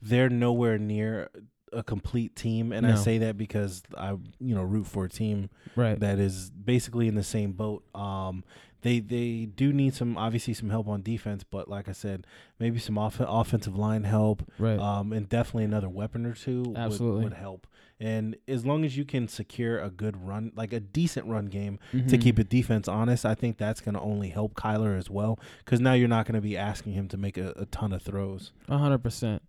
they're 0.00 0.28
nowhere 0.28 0.78
near 0.78 1.30
a 1.72 1.82
complete 1.82 2.36
team, 2.36 2.70
and 2.70 2.86
I 2.86 2.96
say 2.96 3.16
that 3.18 3.38
because 3.38 3.82
I, 3.96 4.10
you 4.10 4.54
know, 4.54 4.62
root 4.62 4.86
for 4.86 5.06
a 5.06 5.08
team 5.08 5.48
Right. 5.74 5.98
that 6.00 6.18
is 6.18 6.50
basically 6.50 7.08
in 7.08 7.14
the 7.14 7.22
same 7.22 7.52
boat. 7.52 7.82
Um, 7.94 8.44
they 8.82 9.00
they 9.00 9.46
do 9.46 9.72
need 9.72 9.94
some 9.94 10.16
obviously 10.18 10.54
some 10.54 10.70
help 10.70 10.86
on 10.88 11.02
defense, 11.02 11.44
but 11.44 11.68
like 11.68 11.88
I 11.88 11.92
said, 11.92 12.26
maybe 12.58 12.78
some 12.78 12.98
off- 12.98 13.20
offensive 13.20 13.76
line 13.76 14.04
help, 14.04 14.48
right. 14.58 14.78
um, 14.78 15.12
and 15.12 15.28
definitely 15.28 15.64
another 15.64 15.88
weapon 15.88 16.26
or 16.26 16.34
two 16.34 16.62
would, 16.62 16.76
Absolutely. 16.76 17.24
would 17.24 17.32
help. 17.34 17.66
And 18.00 18.34
as 18.48 18.66
long 18.66 18.84
as 18.84 18.96
you 18.96 19.04
can 19.04 19.28
secure 19.28 19.78
a 19.78 19.88
good 19.88 20.16
run, 20.26 20.50
like 20.56 20.72
a 20.72 20.80
decent 20.80 21.26
run 21.26 21.46
game 21.46 21.78
to 21.92 21.98
Mhm. 21.98 22.20
keep 22.20 22.36
a 22.38 22.42
defense 22.44 22.88
honest, 22.88 23.24
I 23.24 23.36
think 23.36 23.58
that's 23.58 23.80
going 23.80 23.94
to 23.94 24.00
only 24.00 24.30
help 24.30 24.54
Kyler 24.54 24.98
as 24.98 25.08
well. 25.08 25.38
Because 25.64 25.78
now 25.80 25.92
you're 25.92 26.08
not 26.08 26.26
going 26.26 26.34
to 26.34 26.40
be 26.40 26.56
asking 26.56 26.94
him 26.94 27.06
to 27.08 27.16
make 27.16 27.38
a, 27.38 27.52
a 27.56 27.66
ton 27.66 27.92
of 27.92 28.02
throws. 28.02 28.50
A 28.68 28.76
hundred 28.78 29.04
percent. 29.04 29.42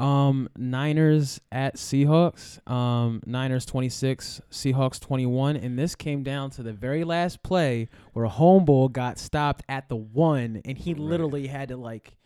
Um, 0.00 0.48
Niners 0.56 1.40
at 1.52 1.76
Seahawks. 1.76 2.66
Um, 2.70 3.22
Niners 3.26 3.64
twenty 3.66 3.88
six, 3.88 4.40
Seahawks 4.50 4.98
twenty 5.00 5.26
one, 5.26 5.56
and 5.56 5.78
this 5.78 5.94
came 5.94 6.22
down 6.22 6.50
to 6.50 6.62
the 6.62 6.72
very 6.72 7.04
last 7.04 7.42
play 7.42 7.88
where 8.12 8.24
a 8.24 8.30
Homeboy 8.30 8.92
got 8.92 9.18
stopped 9.18 9.62
at 9.68 9.88
the 9.88 9.96
one, 9.96 10.62
and 10.64 10.78
he 10.78 10.92
Right. 10.94 11.02
literally 11.02 11.46
had 11.48 11.68
to 11.68 11.76
like, 11.76 12.16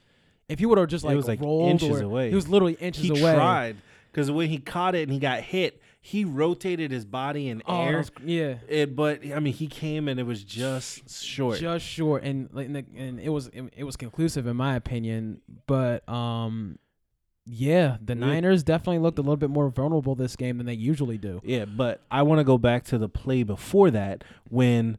if 0.48 0.58
he 0.58 0.66
would 0.66 0.78
have 0.78 0.88
just 0.88 1.04
like, 1.04 1.16
was, 1.16 1.26
like, 1.28 1.40
rolled 1.40 1.70
inches 1.70 2.00
or- 2.00 2.04
away. 2.04 2.28
he 2.28 2.34
was 2.34 2.48
literally 2.48 2.74
inches 2.74 3.02
he 3.02 3.08
away. 3.10 3.34
tried 3.34 3.76
because 4.12 4.30
when 4.30 4.48
he 4.48 4.58
caught 4.58 4.94
it 4.94 5.02
and 5.04 5.12
he 5.12 5.18
got 5.18 5.40
hit, 5.40 5.80
he 6.00 6.24
rotated 6.24 6.90
his 6.90 7.04
body 7.06 7.48
in 7.48 7.62
Oh, 7.66 7.80
air. 7.82 8.04
yeah. 8.24 8.56
It, 8.68 8.94
but 8.94 9.22
I 9.34 9.40
mean, 9.40 9.54
he 9.54 9.66
came 9.68 10.06
and 10.06 10.20
it 10.20 10.24
was 10.24 10.44
just 10.44 11.08
short. 11.24 11.58
Just 11.58 11.84
short, 11.86 12.22
and 12.24 12.48
like, 12.52 12.66
and, 12.66 12.76
the, 12.76 12.84
and 12.96 13.18
it 13.18 13.30
was 13.30 13.48
it, 13.48 13.64
it 13.76 13.84
was 13.84 13.96
conclusive 13.96 14.46
in 14.46 14.54
my 14.56 14.76
opinion. 14.76 15.40
But 15.66 16.06
um, 16.08 16.78
yeah, 17.46 17.96
the 18.04 18.14
Yeah. 18.14 18.20
Niners 18.26 18.62
definitely 18.62 18.98
looked 19.00 19.18
a 19.18 19.22
little 19.22 19.36
bit 19.36 19.50
more 19.50 19.68
vulnerable 19.68 20.14
this 20.14 20.36
game 20.36 20.56
than 20.58 20.66
they 20.66 20.74
usually 20.74 21.18
do. 21.18 21.40
yeah, 21.44 21.64
but 21.64 22.00
I 22.10 22.22
want 22.22 22.38
to 22.40 22.44
go 22.44 22.58
back 22.58 22.84
to 22.84 22.98
the 22.98 23.08
play 23.08 23.42
before 23.42 23.90
that 23.90 24.24
when 24.48 24.98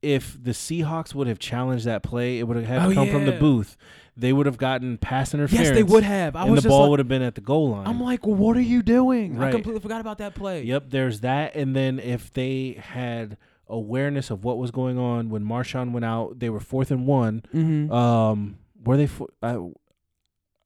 if 0.00 0.36
the 0.42 0.50
Seahawks 0.50 1.14
would 1.14 1.28
have 1.28 1.38
challenged 1.38 1.84
that 1.84 2.02
play, 2.02 2.40
it 2.40 2.48
would 2.48 2.56
have 2.56 2.66
had 2.66 2.82
Oh, 2.90 2.92
come 2.94 3.08
from 3.08 3.24
the 3.24 3.32
booth. 3.32 3.76
They 4.16 4.32
would 4.32 4.46
have 4.46 4.58
gotten 4.58 4.98
pass 4.98 5.32
interference. 5.32 5.68
Yes, 5.68 5.74
they 5.76 5.84
would 5.84 6.02
have. 6.02 6.34
I 6.34 6.46
and 6.46 6.58
the 6.58 6.68
ball 6.68 6.82
like, 6.82 6.90
would 6.90 6.98
have 6.98 7.08
been 7.08 7.22
at 7.22 7.36
the 7.36 7.40
goal 7.40 7.70
line. 7.70 7.86
I'm 7.86 8.00
like, 8.00 8.26
well, 8.26 8.34
what 8.36 8.56
are 8.56 8.60
you 8.60 8.82
doing? 8.82 9.40
I 9.40 9.52
completely 9.52 9.80
forgot 9.80 10.00
about 10.00 10.18
that 10.18 10.34
play. 10.34 10.64
Yep, 10.64 10.86
there's 10.90 11.20
that, 11.20 11.54
and 11.54 11.74
then 11.76 11.98
if 12.00 12.32
they 12.32 12.78
had 12.82 13.36
awareness 13.68 14.30
of 14.30 14.44
what 14.44 14.58
was 14.58 14.70
going 14.72 14.98
on 14.98 15.30
when 15.30 15.44
Marshawn 15.44 15.92
went 15.92 16.04
out, 16.04 16.40
they 16.40 16.50
were 16.50 16.60
fourth 16.60 16.90
and 16.90 17.06
one. 17.06 17.42
Mm-hmm. 17.54 17.90
Um, 17.92 18.58
were 18.84 18.96
they? 18.96 19.06
Fo- 19.06 19.28
I, 19.40 19.56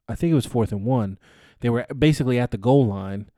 I 0.09 0.15
think 0.15 0.31
it 0.33 0.35
was 0.35 0.47
fourth 0.47 0.73
and 0.73 0.85
one. 0.85 1.19
They 1.61 1.71
were 1.71 1.87
basically 1.99 2.39
at 2.39 2.51
the 2.51 2.59
goal 2.59 2.87
line, 2.87 3.31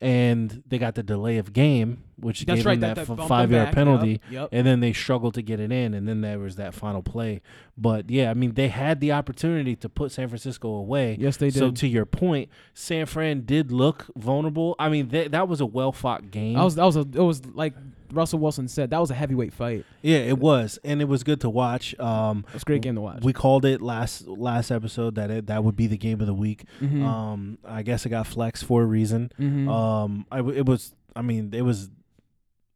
and 0.00 0.62
they 0.66 0.78
got 0.78 0.94
the 0.94 1.02
delay 1.02 1.36
of 1.36 1.52
game, 1.52 2.04
which 2.16 2.46
That's 2.46 2.60
gave 2.60 2.66
right. 2.66 2.80
them 2.80 2.94
That, 2.94 3.06
that, 3.06 3.16
that 3.16 3.22
f- 3.22 3.28
five 3.28 3.52
yard 3.52 3.74
penalty. 3.74 4.12
Yep. 4.12 4.20
yep. 4.30 4.48
And 4.50 4.66
then 4.66 4.80
they 4.80 4.94
struggled 4.94 5.34
to 5.34 5.42
get 5.42 5.60
it 5.60 5.70
in, 5.70 5.92
and 5.92 6.08
then 6.08 6.22
there 6.22 6.38
was 6.38 6.56
that 6.56 6.74
final 6.74 7.02
play. 7.02 7.42
But 7.76 8.08
yeah, 8.10 8.30
I 8.30 8.34
mean, 8.34 8.54
they 8.54 8.68
had 8.68 9.00
the 9.00 9.12
opportunity 9.12 9.76
to 9.76 9.88
put 9.90 10.10
San 10.10 10.28
Francisco 10.28 10.68
away. 10.70 11.16
Yes, 11.20 11.36
they 11.36 11.50
did. 11.50 11.58
So 11.58 11.70
to 11.70 11.86
your 11.86 12.06
point, 12.06 12.48
San 12.72 13.04
Fran 13.04 13.42
did 13.42 13.70
look 13.70 14.06
vulnerable. 14.16 14.74
I 14.78 14.88
mean, 14.88 15.10
th- 15.10 15.32
that 15.32 15.48
was 15.48 15.60
a 15.60 15.66
well 15.66 15.92
fought 15.92 16.30
game. 16.30 16.56
I 16.56 16.64
was 16.64 16.76
that 16.76 16.84
was 16.84 16.96
a, 16.96 17.00
it 17.00 17.14
was 17.16 17.44
like 17.46 17.74
Russell 18.12 18.38
Wilson 18.38 18.68
said 18.68 18.90
that 18.90 18.98
was 19.00 19.10
a 19.10 19.14
heavyweight 19.14 19.52
fight. 19.52 19.84
yeah, 20.02 20.18
it 20.18 20.38
was, 20.38 20.78
and 20.84 21.00
it 21.00 21.06
was 21.06 21.22
good 21.22 21.40
to 21.42 21.50
watch. 21.50 21.98
Um, 22.00 22.44
It 22.48 22.54
was 22.54 22.62
a 22.62 22.66
great 22.66 22.82
game 22.82 22.94
to 22.96 23.00
watch. 23.00 23.22
we 23.22 23.32
called 23.32 23.64
it 23.64 23.80
last 23.80 24.26
last 24.26 24.70
episode 24.70 25.14
that 25.16 25.30
it, 25.30 25.46
that 25.46 25.62
would 25.64 25.76
be 25.76 25.86
the 25.86 25.96
game 25.98 26.20
of 26.20 26.26
the 26.26 26.34
week. 26.34 26.64
Mhm. 26.80 27.02
Um, 27.04 27.58
I 27.64 27.82
guess 27.82 28.04
it 28.06 28.08
got 28.10 28.26
flexed 28.26 28.64
for 28.64 28.82
a 28.82 28.86
reason. 28.86 29.30
Mhm. 29.38 29.68
Um, 29.70 30.26
I 30.30 30.38
w- 30.38 30.58
it 30.58 30.66
was. 30.66 30.94
I 31.14 31.22
mean, 31.22 31.52
it 31.54 31.62
was. 31.62 31.90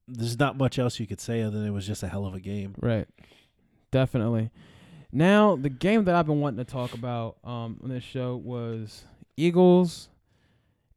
There's 0.07 0.39
not 0.39 0.59
much 0.59 0.79
else 0.79 1.01
you 1.01 1.07
could 1.07 1.21
say 1.21 1.43
other 1.43 1.59
than 1.59 1.67
it 1.67 1.71
was 1.73 1.87
just 1.87 2.03
a 2.03 2.09
hell 2.09 2.27
of 2.27 2.35
a 2.35 2.41
game. 2.41 2.75
Right. 2.81 3.07
Definitely. 3.91 4.51
Now, 5.13 5.57
the 5.57 5.71
game 5.71 6.05
that 6.05 6.15
I've 6.15 6.27
been 6.27 6.41
wanting 6.41 6.59
to 6.65 6.71
talk 6.71 6.93
about 6.95 7.37
um, 7.45 7.79
on 7.83 7.89
this 7.89 8.03
show 8.03 8.37
was 8.37 9.05
Eagles 9.37 10.09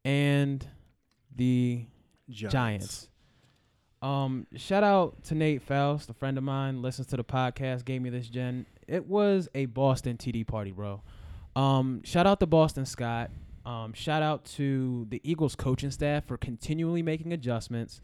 and 0.04 0.66
the 1.36 1.86
Giants. 2.30 3.10
Um, 4.02 4.46
shout 4.56 4.84
out 4.84 5.24
to 5.26 5.36
Nate 5.36 5.62
Faust, 5.62 6.10
a 6.10 6.14
friend 6.14 6.38
of 6.38 6.44
mine, 6.44 6.82
listens 6.82 7.08
to 7.08 7.18
the 7.18 7.24
podcast, 7.24 7.86
gave 7.86 8.02
me 8.02 8.10
this 8.10 8.28
gen. 8.30 8.66
It 8.88 9.08
was 9.08 9.50
a 9.56 9.66
Boston 9.66 10.18
TD 10.18 10.46
party, 10.46 10.72
bro. 10.72 11.02
Um, 11.56 12.04
shout 12.04 12.28
out 12.28 12.40
to 12.40 12.46
Boston 12.46 12.86
Scott. 12.86 13.32
Um, 13.66 13.94
shout 13.94 14.22
out 14.22 14.46
to 14.46 15.06
the 15.10 15.20
Eagles 15.24 15.56
coaching 15.56 15.92
staff 15.92 16.26
for 16.26 16.38
continually 16.38 17.02
making 17.02 17.34
adjustments, 17.34 18.00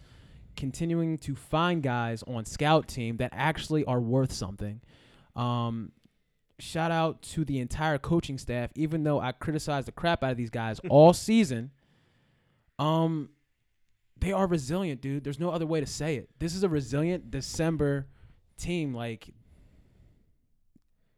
continuing 0.57 1.17
to 1.19 1.35
find 1.35 1.81
guys 1.81 2.23
on 2.23 2.45
scout 2.45 2.87
team 2.87 3.17
that 3.17 3.31
actually 3.33 3.85
are 3.85 4.01
worth 4.01 4.33
something. 4.33 4.81
Um, 5.35 5.91
shout 6.59 6.91
out 6.91 7.21
to 7.21 7.45
the 7.45 7.59
entire 7.59 7.97
coaching 7.97 8.37
staff, 8.37 8.71
even 8.75 9.03
though 9.03 9.19
I 9.19 9.31
criticized 9.31 9.87
the 9.87 9.91
crap 9.91 10.23
out 10.23 10.31
of 10.31 10.37
these 10.37 10.49
guys 10.49 10.81
all 10.89 11.13
season. 11.13 11.71
Um, 12.79 13.29
they 14.23 14.31
are 14.31 14.47
resilient, 14.47 15.01
dude. 15.01 15.25
There's 15.25 15.39
no 15.39 15.49
other 15.49 15.65
way 15.65 15.81
to 15.81 15.85
say 15.85 16.15
it. 16.15 16.29
This 16.39 16.55
is 16.55 16.63
a 16.63 16.69
resilient 16.69 17.29
December 17.29 18.07
team. 18.57 18.93
Like, 18.93 19.33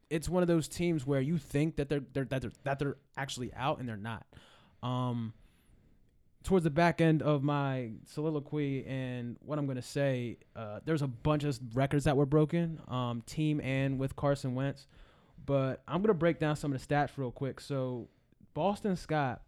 it's 0.09 0.27
one 0.27 0.41
of 0.41 0.47
those 0.47 0.67
teams 0.67 1.05
where 1.05 1.21
you 1.21 1.37
think 1.37 1.75
that 1.75 1.87
they're, 1.87 2.01
they're 2.13 2.25
that 2.25 2.41
they're 2.41 2.51
that 2.63 2.79
they're 2.79 2.97
actually 3.15 3.53
out 3.53 3.77
and 3.79 3.87
they're 3.87 3.95
not. 3.95 4.25
Um, 4.81 5.33
towards 6.43 6.63
the 6.63 6.71
back 6.71 6.99
end 6.99 7.21
of 7.21 7.43
my 7.43 7.91
soliloquy 8.05 8.83
and 8.87 9.37
what 9.45 9.59
I'm 9.59 9.67
gonna 9.67 9.83
say, 9.83 10.39
uh, 10.55 10.79
there's 10.83 11.03
a 11.03 11.07
bunch 11.07 11.43
of 11.43 11.59
records 11.75 12.05
that 12.05 12.17
were 12.17 12.25
broken, 12.25 12.79
um, 12.87 13.21
team 13.27 13.61
and 13.61 13.99
with 13.99 14.15
Carson 14.15 14.55
Wentz. 14.55 14.87
But 15.45 15.83
I'm 15.87 16.01
gonna 16.01 16.15
break 16.15 16.39
down 16.39 16.55
some 16.55 16.73
of 16.73 16.79
the 16.79 16.95
stats 16.95 17.11
real 17.17 17.31
quick. 17.31 17.59
So, 17.59 18.07
Boston 18.55 18.95
Scott, 18.95 19.43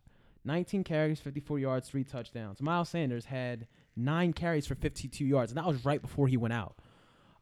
19 0.48 0.84
carries, 0.84 1.20
54 1.20 1.60
yards, 1.60 1.90
three 1.90 2.04
touchdowns. 2.04 2.62
Miles 2.62 2.90
Sanders 2.90 3.26
had 3.26 3.68
nine 3.96 4.34
carries 4.34 4.66
for 4.66 4.76
52 4.76 5.24
yards, 5.26 5.52
and 5.52 5.58
that 5.58 5.66
was 5.66 5.86
right 5.86 6.02
before 6.02 6.28
he 6.28 6.38
went 6.38 6.54
out. 6.54 6.76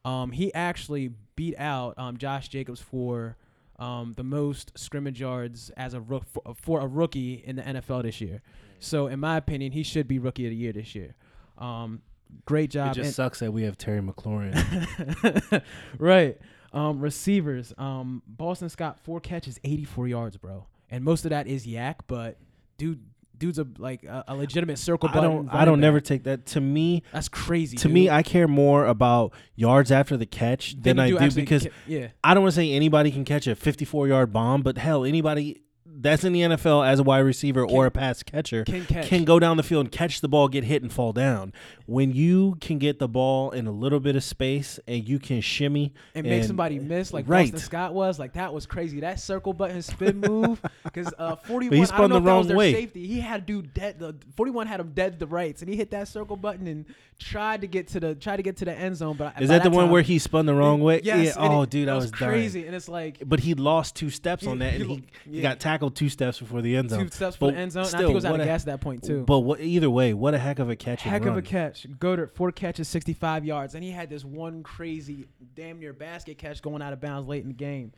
Um, 0.03 0.31
he 0.31 0.53
actually 0.53 1.11
beat 1.35 1.55
out 1.57 1.97
um, 1.97 2.17
Josh 2.17 2.49
Jacobs 2.49 2.79
for 2.81 3.37
um, 3.79 4.13
the 4.17 4.23
most 4.23 4.77
scrimmage 4.77 5.19
yards 5.21 5.69
as 5.77 5.93
a 5.93 5.99
rook 5.99 6.25
for, 6.25 6.41
for 6.55 6.81
a 6.81 6.87
rookie 6.87 7.43
in 7.45 7.55
the 7.57 7.61
NFL 7.61 8.03
this 8.03 8.21
year. 8.21 8.41
So, 8.79 9.07
in 9.07 9.19
my 9.19 9.37
opinion, 9.37 9.71
he 9.71 9.83
should 9.83 10.07
be 10.07 10.19
rookie 10.19 10.45
of 10.45 10.51
the 10.51 10.55
year 10.55 10.73
this 10.73 10.93
year. 10.95 11.15
Um, 11.57 12.01
great 12.45 12.69
job. 12.69 12.91
It 12.91 12.95
just 12.95 13.05
And- 13.07 13.15
sucks 13.15 13.39
that 13.39 13.51
we 13.51 13.63
have 13.63 13.77
Terry 13.77 14.01
McLaurin. 14.01 15.61
right. 15.97 16.37
Um, 16.73 16.99
receivers. 16.99 17.73
Um, 17.77 18.21
Boston 18.27 18.69
Scott 18.69 18.99
four 18.99 19.19
catches, 19.19 19.59
84 19.63 20.07
yards, 20.07 20.37
bro, 20.37 20.67
and 20.89 21.03
most 21.03 21.25
of 21.25 21.29
that 21.29 21.47
is 21.47 21.65
YAC, 21.65 21.95
but 22.07 22.37
dude, 22.77 23.01
dude's 23.37 23.59
a 23.59 23.67
like 23.77 24.03
a, 24.03 24.23
a 24.27 24.35
legitimate 24.35 24.79
circle 24.79 25.09
I 25.11 25.21
don't. 25.21 25.49
I 25.49 25.65
don't 25.65 25.79
never 25.79 25.99
take 25.99 26.23
that. 26.23 26.45
To 26.47 26.61
me, 26.61 27.03
That's 27.11 27.29
crazy. 27.29 27.77
to 27.77 27.83
dude. 27.87 27.93
me, 27.93 28.09
I 28.09 28.23
care 28.23 28.47
more 28.47 28.85
about 28.85 29.33
yards 29.55 29.91
after 29.91 30.17
the 30.17 30.25
catch 30.25 30.75
than 30.81 30.97
you 30.97 31.03
I 31.03 31.09
do 31.09 31.17
actually 31.19 31.41
because 31.41 31.63
ca- 31.63 31.69
yeah, 31.87 32.07
I 32.23 32.33
don't 32.33 32.43
want 32.43 32.53
to 32.53 32.61
say 32.61 32.71
anybody 32.71 33.11
can 33.11 33.25
catch 33.25 33.47
a 33.47 33.55
54 33.55 34.07
yard 34.07 34.31
bomb, 34.33 34.61
but 34.61 34.77
hell, 34.77 35.03
anybody 35.05 35.61
that's 35.97 36.23
in 36.23 36.33
the 36.33 36.41
NFL 36.41 36.85
as 36.87 36.99
a 36.99 37.03
wide 37.03 37.19
receiver 37.19 37.63
or 37.65 37.85
a 37.85 37.91
pass 37.91 38.21
catcher 38.23 38.63
can 38.65 38.85
catch. 38.85 39.07
can 39.07 39.23
go 39.25 39.39
down 39.39 39.57
the 39.57 39.63
field 39.63 39.85
and 39.85 39.91
catch 39.91 40.21
the 40.21 40.27
ball, 40.27 40.47
get 40.47 40.63
hit, 40.63 40.81
and 40.81 40.91
fall 40.91 41.13
down. 41.13 41.53
When 41.85 42.11
you 42.11 42.57
can 42.61 42.79
get 42.79 42.99
the 42.99 43.07
ball 43.07 43.51
in 43.51 43.67
a 43.67 43.71
little 43.71 43.99
bit 43.99 44.15
of 44.15 44.23
space 44.23 44.79
and 44.87 45.07
you 45.07 45.19
can 45.19 45.41
shimmy 45.41 45.93
and 46.13 46.25
make 46.25 46.43
somebody 46.43 46.79
miss 46.79 47.13
like 47.13 47.25
right. 47.27 47.51
Boston 47.51 47.59
Scott 47.59 47.93
was 47.93 48.19
like 48.19 48.33
that 48.33 48.53
was 48.53 48.65
crazy. 48.65 48.99
That 49.01 49.19
circle 49.19 49.53
button 49.53 49.81
spin 49.81 50.19
move 50.19 50.61
because 50.83 51.13
uh, 51.17 51.35
forty 51.35 51.69
he 51.69 51.79
one. 51.79 51.87
I 51.91 51.97
don't 51.97 52.09
know 52.09 52.15
the 52.15 52.19
if 52.19 52.23
that 52.25 52.31
was 52.33 52.45
wrong 52.45 52.47
their 52.47 52.57
way. 52.57 52.73
safety. 52.73 53.05
He 53.07 53.19
had 53.19 53.45
dude 53.45 53.73
dead. 53.73 53.99
The 53.99 54.15
forty 54.35 54.51
one 54.51 54.67
had 54.67 54.79
him 54.79 54.91
dead 54.93 55.13
to 55.13 55.19
the 55.19 55.27
rights, 55.27 55.61
and 55.61 55.69
he 55.69 55.75
hit 55.77 55.91
that 55.91 56.07
circle 56.07 56.35
button 56.37 56.67
and 56.67 56.85
tried 57.19 57.61
to 57.61 57.67
get 57.67 57.87
to 57.89 57.99
the 57.99 58.15
tried 58.15 58.37
to 58.37 58.43
get 58.43 58.57
to 58.57 58.65
the 58.65 58.73
end 58.73 58.97
zone. 58.97 59.15
But 59.15 59.39
Is 59.41 59.47
by 59.47 59.59
that 59.59 59.63
the 59.63 59.69
one 59.69 59.85
time- 59.85 59.91
where 59.91 60.01
he 60.01 60.19
spun 60.19 60.45
the 60.47 60.53
wrong 60.55 60.81
way? 60.81 61.01
Yes. 61.03 61.27
Yeah. 61.27 61.33
Oh, 61.37 61.61
it- 61.61 61.69
dude, 61.69 61.87
that 61.87 61.93
I 61.93 61.95
was, 61.97 62.11
crazy, 62.11 62.59
dying. 62.61 62.67
and 62.67 62.75
it's 62.75 62.89
like 62.89 63.21
But 63.25 63.39
he 63.41 63.53
lost 63.53 63.95
two 63.95 64.09
steps 64.09 64.43
He- 64.43 64.49
on 64.49 64.59
that, 64.59 64.73
and 64.73 64.83
he, 64.85 64.95
he 65.29 65.37
yeah. 65.37 65.41
got 65.43 65.59
tackled 65.59 65.84
two 65.89 66.09
steps 66.09 66.39
before 66.39 66.61
the 66.61 66.75
end 66.75 66.89
zone. 66.89 67.03
two 67.03 67.09
steps 67.09 67.35
for 67.35 67.51
the 67.51 67.57
end 67.57 67.71
zone. 67.71 67.85
and 67.85 67.95
I 67.95 67.97
think 67.99 68.11
it 68.11 68.13
was 68.13 68.25
out 68.25 68.39
of 68.39 68.45
gas 68.45 68.61
at 68.61 68.65
that 68.67 68.81
point 68.81 69.03
too. 69.03 69.23
But 69.23 69.39
what, 69.39 69.59
either 69.61 69.89
way, 69.89 70.13
what 70.13 70.33
a 70.33 70.37
heck 70.37 70.59
of 70.59 70.69
a 70.69 70.75
catch! 70.75 71.01
Heck 71.01 71.25
of 71.25 71.37
a 71.37 71.41
catch. 71.41 71.87
Goedert, 71.99 72.33
four 72.35 72.51
catches, 72.51 72.87
65 72.87 73.45
yards. 73.45 73.75
And 73.75 73.83
he 73.83 73.91
had 73.91 74.09
this 74.09 74.23
one 74.25 74.63
crazy, 74.63 75.27
damn 75.55 75.79
near 75.79 75.93
basket 75.93 76.37
catch 76.37 76.61
going 76.61 76.81
out 76.81 76.93
of 76.93 77.01
bounds 77.01 77.27
late 77.27 77.41
in 77.43 77.49
the 77.49 77.53
game. 77.53 77.91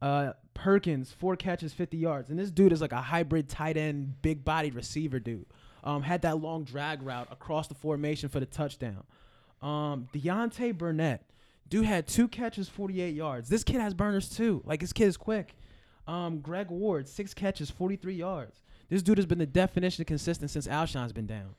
Uh, 0.00 0.32
Perkins, 0.54 1.12
four 1.12 1.36
catches, 1.36 1.72
50 1.72 1.96
yards. 1.96 2.28
And 2.28 2.38
this 2.38 2.50
dude 2.50 2.72
is 2.72 2.80
like 2.80 2.92
a 2.92 3.00
hybrid 3.00 3.48
tight 3.48 3.76
end, 3.76 4.20
big 4.20 4.44
bodied 4.44 4.74
receiver 4.74 5.20
dude. 5.20 5.46
Um, 5.84 6.02
had 6.02 6.22
that 6.22 6.40
long 6.40 6.64
drag 6.64 7.02
route 7.02 7.28
across 7.30 7.68
the 7.68 7.74
formation 7.74 8.28
for 8.28 8.40
the 8.40 8.46
touchdown. 8.46 9.04
Um, 9.60 10.08
Deontay 10.12 10.76
Burnett, 10.76 11.24
dude 11.68 11.84
had 11.84 12.06
two 12.08 12.26
catches, 12.26 12.68
48 12.68 13.14
yards. 13.14 13.48
This 13.48 13.62
kid 13.62 13.80
has 13.80 13.94
burners 13.94 14.28
too. 14.28 14.62
Like, 14.64 14.80
this 14.80 14.92
kid 14.92 15.06
is 15.06 15.16
quick. 15.16 15.54
Um, 16.06 16.40
Greg 16.40 16.68
Ward, 16.70 17.08
six 17.08 17.32
catches, 17.32 17.70
43 17.70 18.14
yards. 18.14 18.60
This 18.88 19.02
dude 19.02 19.18
has 19.18 19.26
been 19.26 19.38
the 19.38 19.46
definition 19.46 20.02
of 20.02 20.06
consistent 20.06 20.50
since 20.50 20.66
Alshon's 20.66 21.12
been 21.12 21.26
down. 21.26 21.54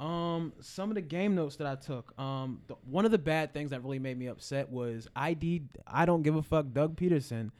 Um, 0.00 0.52
some 0.60 0.90
of 0.90 0.94
the 0.94 1.00
game 1.00 1.34
notes 1.34 1.56
that 1.56 1.66
I 1.66 1.74
took. 1.74 2.18
Um, 2.18 2.60
the, 2.68 2.74
one 2.88 3.04
of 3.04 3.10
the 3.10 3.18
bad 3.18 3.52
things 3.52 3.70
that 3.70 3.82
really 3.82 3.98
made 3.98 4.18
me 4.18 4.26
upset 4.26 4.70
was 4.70 5.08
ID. 5.16 5.62
I 5.86 6.06
don't 6.06 6.22
give 6.22 6.36
a 6.36 6.42
fuck. 6.42 6.66
Doug 6.72 6.96
Pederson, 6.96 7.50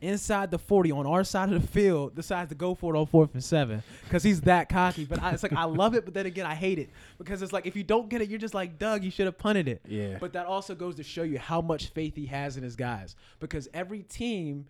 inside 0.00 0.52
the 0.52 0.60
forty 0.60 0.92
on 0.92 1.06
our 1.06 1.24
side 1.24 1.52
of 1.52 1.60
the 1.60 1.66
field, 1.66 2.14
decides 2.14 2.50
to 2.50 2.54
go 2.54 2.76
for 2.76 2.94
it 2.94 2.98
on 2.98 3.06
fourth 3.06 3.34
and 3.34 3.42
seven 3.42 3.82
because 4.04 4.22
he's 4.22 4.42
that 4.42 4.68
cocky. 4.68 5.06
But 5.06 5.20
I, 5.20 5.32
it's 5.32 5.42
like 5.42 5.52
I 5.52 5.64
love 5.64 5.94
it, 5.94 6.04
but 6.04 6.14
then 6.14 6.26
again 6.26 6.46
I 6.46 6.54
hate 6.54 6.78
it 6.78 6.90
because 7.18 7.42
it's 7.42 7.52
like 7.52 7.66
if 7.66 7.74
you 7.74 7.82
don't 7.82 8.08
get 8.08 8.22
it, 8.22 8.28
you're 8.28 8.38
just 8.38 8.54
like 8.54 8.78
Doug. 8.78 9.02
You 9.02 9.10
should 9.10 9.26
have 9.26 9.36
punted 9.36 9.66
it. 9.66 9.82
Yeah. 9.88 10.18
But 10.20 10.32
that 10.34 10.46
also 10.46 10.76
goes 10.76 10.94
to 10.96 11.02
show 11.02 11.24
you 11.24 11.40
how 11.40 11.60
much 11.60 11.88
faith 11.88 12.14
he 12.14 12.26
has 12.26 12.56
in 12.56 12.62
his 12.62 12.76
guys 12.76 13.16
because 13.40 13.68
every 13.74 14.04
team 14.04 14.66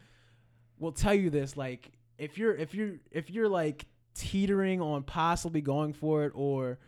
will 0.79 0.93
tell 0.93 1.14
you 1.14 1.31
this 1.31 1.57
like 1.57 1.93
if 2.19 2.38
you're 2.38 2.55
if 2.55 2.75
you're 2.75 2.95
if 3.11 3.31
you're 3.31 3.49
like 3.49 3.87
teetering 4.14 4.81
on 4.81 5.03
possibly 5.05 5.61
going 5.61 5.93
for 5.93 6.25
it 6.25 6.33
or 6.35 6.79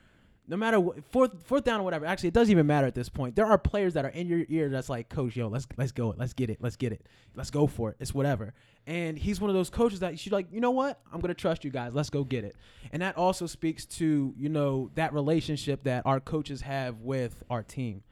no 0.48 0.56
matter 0.56 0.80
what 0.80 1.02
fourth 1.12 1.44
fourth 1.44 1.62
down 1.62 1.80
or 1.80 1.84
whatever 1.84 2.04
actually 2.04 2.28
it 2.28 2.34
doesn't 2.34 2.50
even 2.50 2.66
matter 2.66 2.86
at 2.86 2.94
this 2.94 3.08
point. 3.08 3.36
There 3.36 3.46
are 3.46 3.56
players 3.56 3.94
that 3.94 4.04
are 4.04 4.08
in 4.10 4.26
your 4.26 4.44
ear 4.48 4.68
that's 4.68 4.88
like 4.88 5.08
coach 5.08 5.36
yo 5.36 5.46
let's 5.46 5.66
let's 5.76 5.92
go 5.92 6.12
let's 6.18 6.32
get 6.32 6.50
it 6.50 6.58
let's 6.60 6.76
get 6.76 6.92
it 6.92 7.06
let's 7.36 7.50
go 7.50 7.68
for 7.68 7.90
it 7.90 7.96
it's 8.00 8.12
whatever. 8.12 8.52
And 8.86 9.16
he's 9.16 9.40
one 9.40 9.48
of 9.48 9.54
those 9.54 9.70
coaches 9.70 10.00
that 10.00 10.18
should 10.18 10.32
like 10.32 10.48
you 10.50 10.60
know 10.60 10.72
what? 10.72 11.00
I'm 11.12 11.20
gonna 11.20 11.34
trust 11.34 11.64
you 11.64 11.70
guys 11.70 11.94
let's 11.94 12.10
go 12.10 12.24
get 12.24 12.44
it. 12.44 12.56
And 12.92 13.00
that 13.02 13.16
also 13.16 13.46
speaks 13.46 13.86
to 13.86 14.34
you 14.36 14.48
know 14.48 14.90
that 14.96 15.12
relationship 15.12 15.84
that 15.84 16.04
our 16.04 16.18
coaches 16.18 16.62
have 16.62 16.98
with 17.00 17.44
our 17.48 17.62
team. 17.62 18.02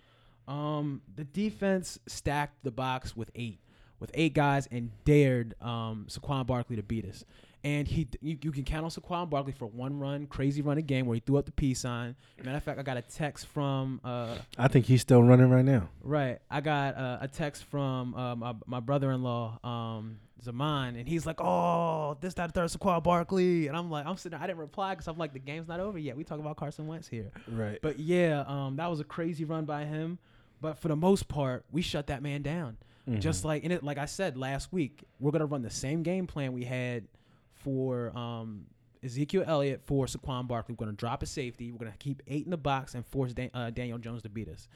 Um 0.47 1.03
the 1.17 1.25
defense 1.25 1.99
stacked 2.07 2.63
the 2.63 2.71
box 2.71 3.17
with 3.17 3.33
eight 3.35 3.61
with 4.01 4.11
eight 4.15 4.35
guys 4.35 4.69
and 4.71 4.91
dared 5.05 5.55
um, 5.61 6.07
Saquon 6.09 6.47
Barkley 6.47 6.77
to 6.77 6.83
beat 6.83 7.05
us. 7.05 7.25
And 7.65 7.89
he, 7.89 8.07
you, 8.21 8.39
you 8.41 8.53
can 8.53 8.63
count 8.63 8.85
on 8.85 8.91
Saquon 8.91 9.29
Barkley 9.29 9.53
for 9.53 9.67
one 9.67 9.99
run, 9.99 10.27
crazy 10.27 10.63
run 10.63 10.79
a 10.79 10.83
game 10.83 11.07
where 11.07 11.15
he 11.15 11.21
threw 11.21 11.39
up 11.39 11.45
the 11.45 11.53
peace 11.53 11.81
sign. 11.81 12.15
Matter 12.43 12.57
of 12.57 12.63
fact, 12.63 12.79
I 12.79 12.83
got 12.83 12.97
a 12.97 13.03
text 13.03 13.49
from, 13.49 14.01
uh, 14.05 14.37
I 14.57 14.69
think 14.69 14.87
he's 14.87 15.01
still 15.01 15.23
running 15.23 15.51
right 15.51 15.65
now. 15.65 15.89
right, 16.03 16.39
I 16.49 16.61
got 16.61 16.97
uh, 16.97 17.19
a 17.21 17.27
text 17.27 17.65
from 17.65 18.15
uh, 18.15 18.37
my, 18.37 18.55
my 18.67 18.81
brother-in-law, 18.81 19.59
um, 19.65 20.21
Zaman, 20.41 20.95
and 20.95 21.09
he's 21.09 21.27
like, 21.27 21.41
"Oh, 21.41 22.17
this, 22.21 22.35
that, 22.35 22.55
third, 22.55 22.71
Saquon 22.71 23.03
Barkley," 23.03 23.67
and 23.67 23.77
I'm 23.77 23.91
like, 23.91 24.07
I'm 24.07 24.17
sitting, 24.17 24.39
there, 24.39 24.45
I 24.45 24.47
didn't 24.47 24.61
reply 24.61 24.95
because 24.95 25.09
I'm 25.09 25.19
like, 25.19 25.33
the 25.33 25.41
game's 25.41 25.67
not 25.67 25.81
over 25.81 25.99
yet. 25.99 26.17
We 26.17 26.23
talk 26.23 26.39
about 26.39 26.57
Carson 26.57 26.87
Wentz 26.87 27.09
here. 27.09 27.33
Right. 27.49 27.81
But 27.83 27.99
yeah, 27.99 28.45
um, 28.47 28.77
that 28.77 28.89
was 28.89 29.01
a 29.01 29.05
crazy 29.05 29.45
run 29.45 29.65
by 29.65 29.85
him. 29.85 30.19
But 30.61 30.79
for 30.79 30.87
the 30.89 30.97
most 30.97 31.27
part, 31.27 31.65
we 31.73 31.83
shut 31.83 32.07
that 32.07 32.23
man 32.23 32.43
down. 32.43 32.77
Mm-hmm. 33.09 33.21
Just 33.21 33.45
like 33.45 33.65
in 33.65 33.73
it, 33.73 33.83
like 33.83 33.97
I 33.99 34.05
said 34.05 34.37
last 34.37 34.73
week, 34.73 35.05
we're 35.19 35.31
gonna 35.31 35.47
run 35.47 35.63
the 35.63 35.71
same 35.71 36.03
game 36.03 36.27
plan 36.27 36.53
we 36.53 36.65
had 36.65 37.09
for 37.55 38.17
um, 38.17 38.67
Ezekiel 39.03 39.45
Elliott 39.47 39.81
for 39.87 40.07
Saquon 40.07 40.47
Barkley. 40.47 40.75
We're 40.75 40.85
gonna 40.85 40.97
drop 40.97 41.23
a 41.23 41.27
safety. 41.27 41.73
We're 41.73 41.79
gonna 41.79 41.95
keep 41.99 42.23
eight 42.27 42.45
in 42.45 42.51
the 42.51 42.59
box 42.59 42.95
and 42.95 43.07
force 43.07 43.33
Dan- 43.33 43.51
uh, 43.55 43.71
Daniel 43.71 43.99
Jones 43.99 44.23
to 44.23 44.29
beat 44.29 44.49
us. 44.49 44.69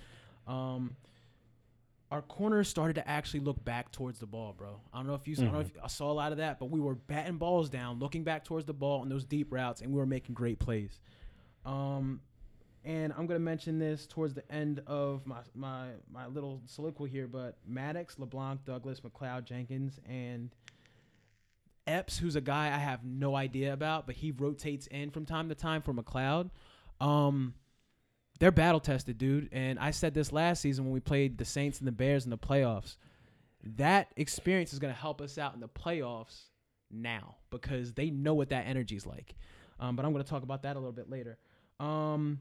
Um, 0.47 0.97
our 2.11 2.23
corners 2.23 2.69
started 2.69 2.95
to 2.95 3.09
actually 3.09 3.41
look 3.41 3.63
back 3.65 3.91
towards 3.91 4.19
the 4.19 4.27
ball, 4.27 4.55
bro. 4.57 4.81
I 4.93 4.99
don't 4.99 5.07
know 5.07 5.15
if 5.15 5.27
you 5.27 5.35
I 5.39 5.45
don't 5.45 5.53
know 5.53 5.61
if 5.61 5.71
I 5.83 5.89
saw 5.89 6.11
a 6.11 6.13
lot 6.13 6.33
of 6.33 6.39
that, 6.39 6.59
but 6.59 6.67
we 6.71 6.79
were 6.79 6.95
batting 6.95 7.39
balls 7.39 7.71
down, 7.71 7.99
looking 7.99 8.23
back 8.23 8.45
towards 8.45 8.67
the 8.67 8.75
ball 8.75 9.01
on 9.01 9.09
those 9.09 9.25
deep 9.25 9.51
routes, 9.51 9.81
and 9.81 9.91
we 9.91 9.99
were 9.99 10.07
making 10.07 10.35
great 10.35 10.59
plays. 10.59 11.01
Um, 11.65 12.21
and 12.85 13.13
I'm 13.17 13.27
gonna 13.27 13.39
mention 13.39 13.79
this 13.79 14.07
towards 14.07 14.35
the 14.35 14.51
end 14.53 14.83
of 14.87 15.27
my 15.27 15.39
my 15.55 15.89
my 16.11 16.27
little 16.27 16.63
soliloquy 16.67 17.11
here, 17.11 17.29
but 17.29 17.59
Maddox, 17.67 18.19
LeBlanc, 18.19 18.65
Douglas, 18.65 19.01
McLeod, 19.01 19.45
Jenkins, 19.45 20.01
and 20.09 20.51
Epps, 21.87 22.19
who's 22.19 22.37
a 22.37 22.41
guy 22.41 22.67
I 22.67 22.79
have 22.79 23.05
no 23.05 23.35
idea 23.35 23.73
about, 23.73 24.07
but 24.07 24.17
he 24.17 24.31
rotates 24.31 24.87
in 24.89 25.11
from 25.11 25.27
time 25.27 25.49
to 25.49 25.55
time 25.55 25.83
for 25.83 25.93
McLeod. 25.93 26.51
Um, 27.01 27.55
they're 28.39 28.53
battle 28.53 28.81
tested, 28.81 29.19
dude. 29.19 29.49
And 29.53 29.79
I 29.79 29.91
said 29.91 30.15
this 30.15 30.33
last 30.33 30.61
season 30.61 30.85
when 30.85 30.93
we 30.93 31.01
played 31.01 31.39
the 31.39 31.45
Saints 31.45 31.79
and 31.79 31.87
the 31.87 31.93
Bears 31.93 32.25
in 32.25 32.31
the 32.31 32.39
playoffs. 32.39 32.97
That 33.77 34.13
experience 34.17 34.73
is 34.73 34.79
gonna 34.79 34.93
help 34.93 35.21
us 35.21 35.39
out 35.39 35.55
in 35.55 35.61
the 35.61 35.69
playoffs 35.69 36.47
now 36.91 37.37
because 37.51 37.93
they 37.93 38.11
know 38.11 38.35
what 38.35 38.49
that 38.51 38.67
energy 38.67 38.97
is 38.97 39.07
like. 39.07 39.35
Um, 39.79 39.97
but 39.97 40.05
I'm 40.05 40.13
gonna 40.13 40.25
talk 40.25 40.43
about 40.43 40.63
that 40.63 40.77
a 40.77 40.79
little 40.79 40.93
bit 40.93 41.11
later. 41.11 41.39
Um, 41.79 42.41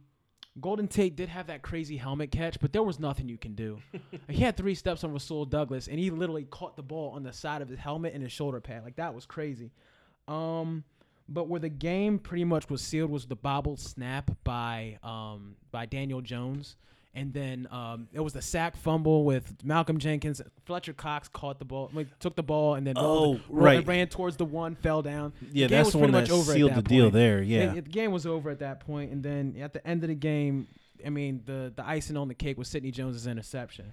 Golden 0.59 0.87
Tate 0.87 1.15
did 1.15 1.29
have 1.29 1.47
that 1.47 1.61
crazy 1.61 1.95
helmet 1.95 2.31
catch, 2.31 2.59
but 2.59 2.73
there 2.73 2.83
was 2.83 2.99
nothing 2.99 3.29
you 3.29 3.37
can 3.37 3.55
do. 3.55 3.79
he 4.29 4.41
had 4.41 4.57
three 4.57 4.75
steps 4.75 5.03
on 5.03 5.13
Rasul 5.13 5.45
Douglas, 5.45 5.87
and 5.87 5.97
he 5.97 6.09
literally 6.09 6.43
caught 6.43 6.75
the 6.75 6.83
ball 6.83 7.11
on 7.11 7.23
the 7.23 7.31
side 7.31 7.61
of 7.61 7.69
his 7.69 7.79
helmet 7.79 8.13
and 8.13 8.21
his 8.21 8.33
shoulder 8.33 8.59
pad. 8.59 8.83
Like 8.83 8.97
that 8.97 9.15
was 9.15 9.25
crazy. 9.25 9.71
Um, 10.27 10.83
but 11.29 11.47
where 11.47 11.61
the 11.61 11.69
game 11.69 12.19
pretty 12.19 12.43
much 12.43 12.69
was 12.69 12.81
sealed 12.81 13.09
was 13.09 13.25
the 13.25 13.35
bobbled 13.35 13.79
snap 13.79 14.31
by 14.43 14.97
um, 15.03 15.55
by 15.71 15.85
Daniel 15.85 16.21
Jones. 16.21 16.75
And 17.13 17.33
then 17.33 17.67
um, 17.71 18.07
it 18.13 18.21
was 18.21 18.31
the 18.31 18.41
sack 18.41 18.77
fumble 18.77 19.25
with 19.25 19.63
Malcolm 19.65 19.97
Jenkins. 19.99 20.41
Fletcher 20.65 20.93
Cox 20.93 21.27
caught 21.27 21.59
the 21.59 21.65
ball, 21.65 21.89
like, 21.93 22.07
took 22.19 22.37
the 22.37 22.43
ball, 22.43 22.75
and 22.75 22.87
then 22.87 22.93
Oh, 22.97 23.03
rolled- 23.03 23.41
right. 23.49 23.85
ran 23.85 24.07
towards 24.07 24.37
the 24.37 24.45
one, 24.45 24.75
fell 24.75 25.01
down. 25.01 25.33
Yeah, 25.51 25.67
game 25.67 25.77
that's 25.77 25.91
the 25.91 25.97
one 25.97 26.11
that 26.11 26.31
over 26.31 26.53
sealed 26.53 26.71
that 26.71 26.75
the 26.85 26.89
deal 26.89 27.09
there. 27.11 27.41
Yeah. 27.41 27.73
It- 27.73 27.83
the 27.85 27.89
game 27.91 28.13
was 28.13 28.25
over 28.25 28.49
at 28.49 28.59
that 28.59 28.79
point, 28.79 29.11
and 29.11 29.21
then 29.21 29.55
at 29.59 29.73
the 29.73 29.85
end 29.85 30.03
of 30.03 30.07
the 30.07 30.15
game, 30.15 30.67
I 31.05 31.09
mean, 31.09 31.41
the 31.45 31.73
the 31.75 31.85
icing 31.85 32.15
on 32.15 32.27
the 32.29 32.33
cake 32.33 32.57
was 32.57 32.69
Sidney 32.69 32.91
Jones's 32.91 33.27
interception. 33.27 33.91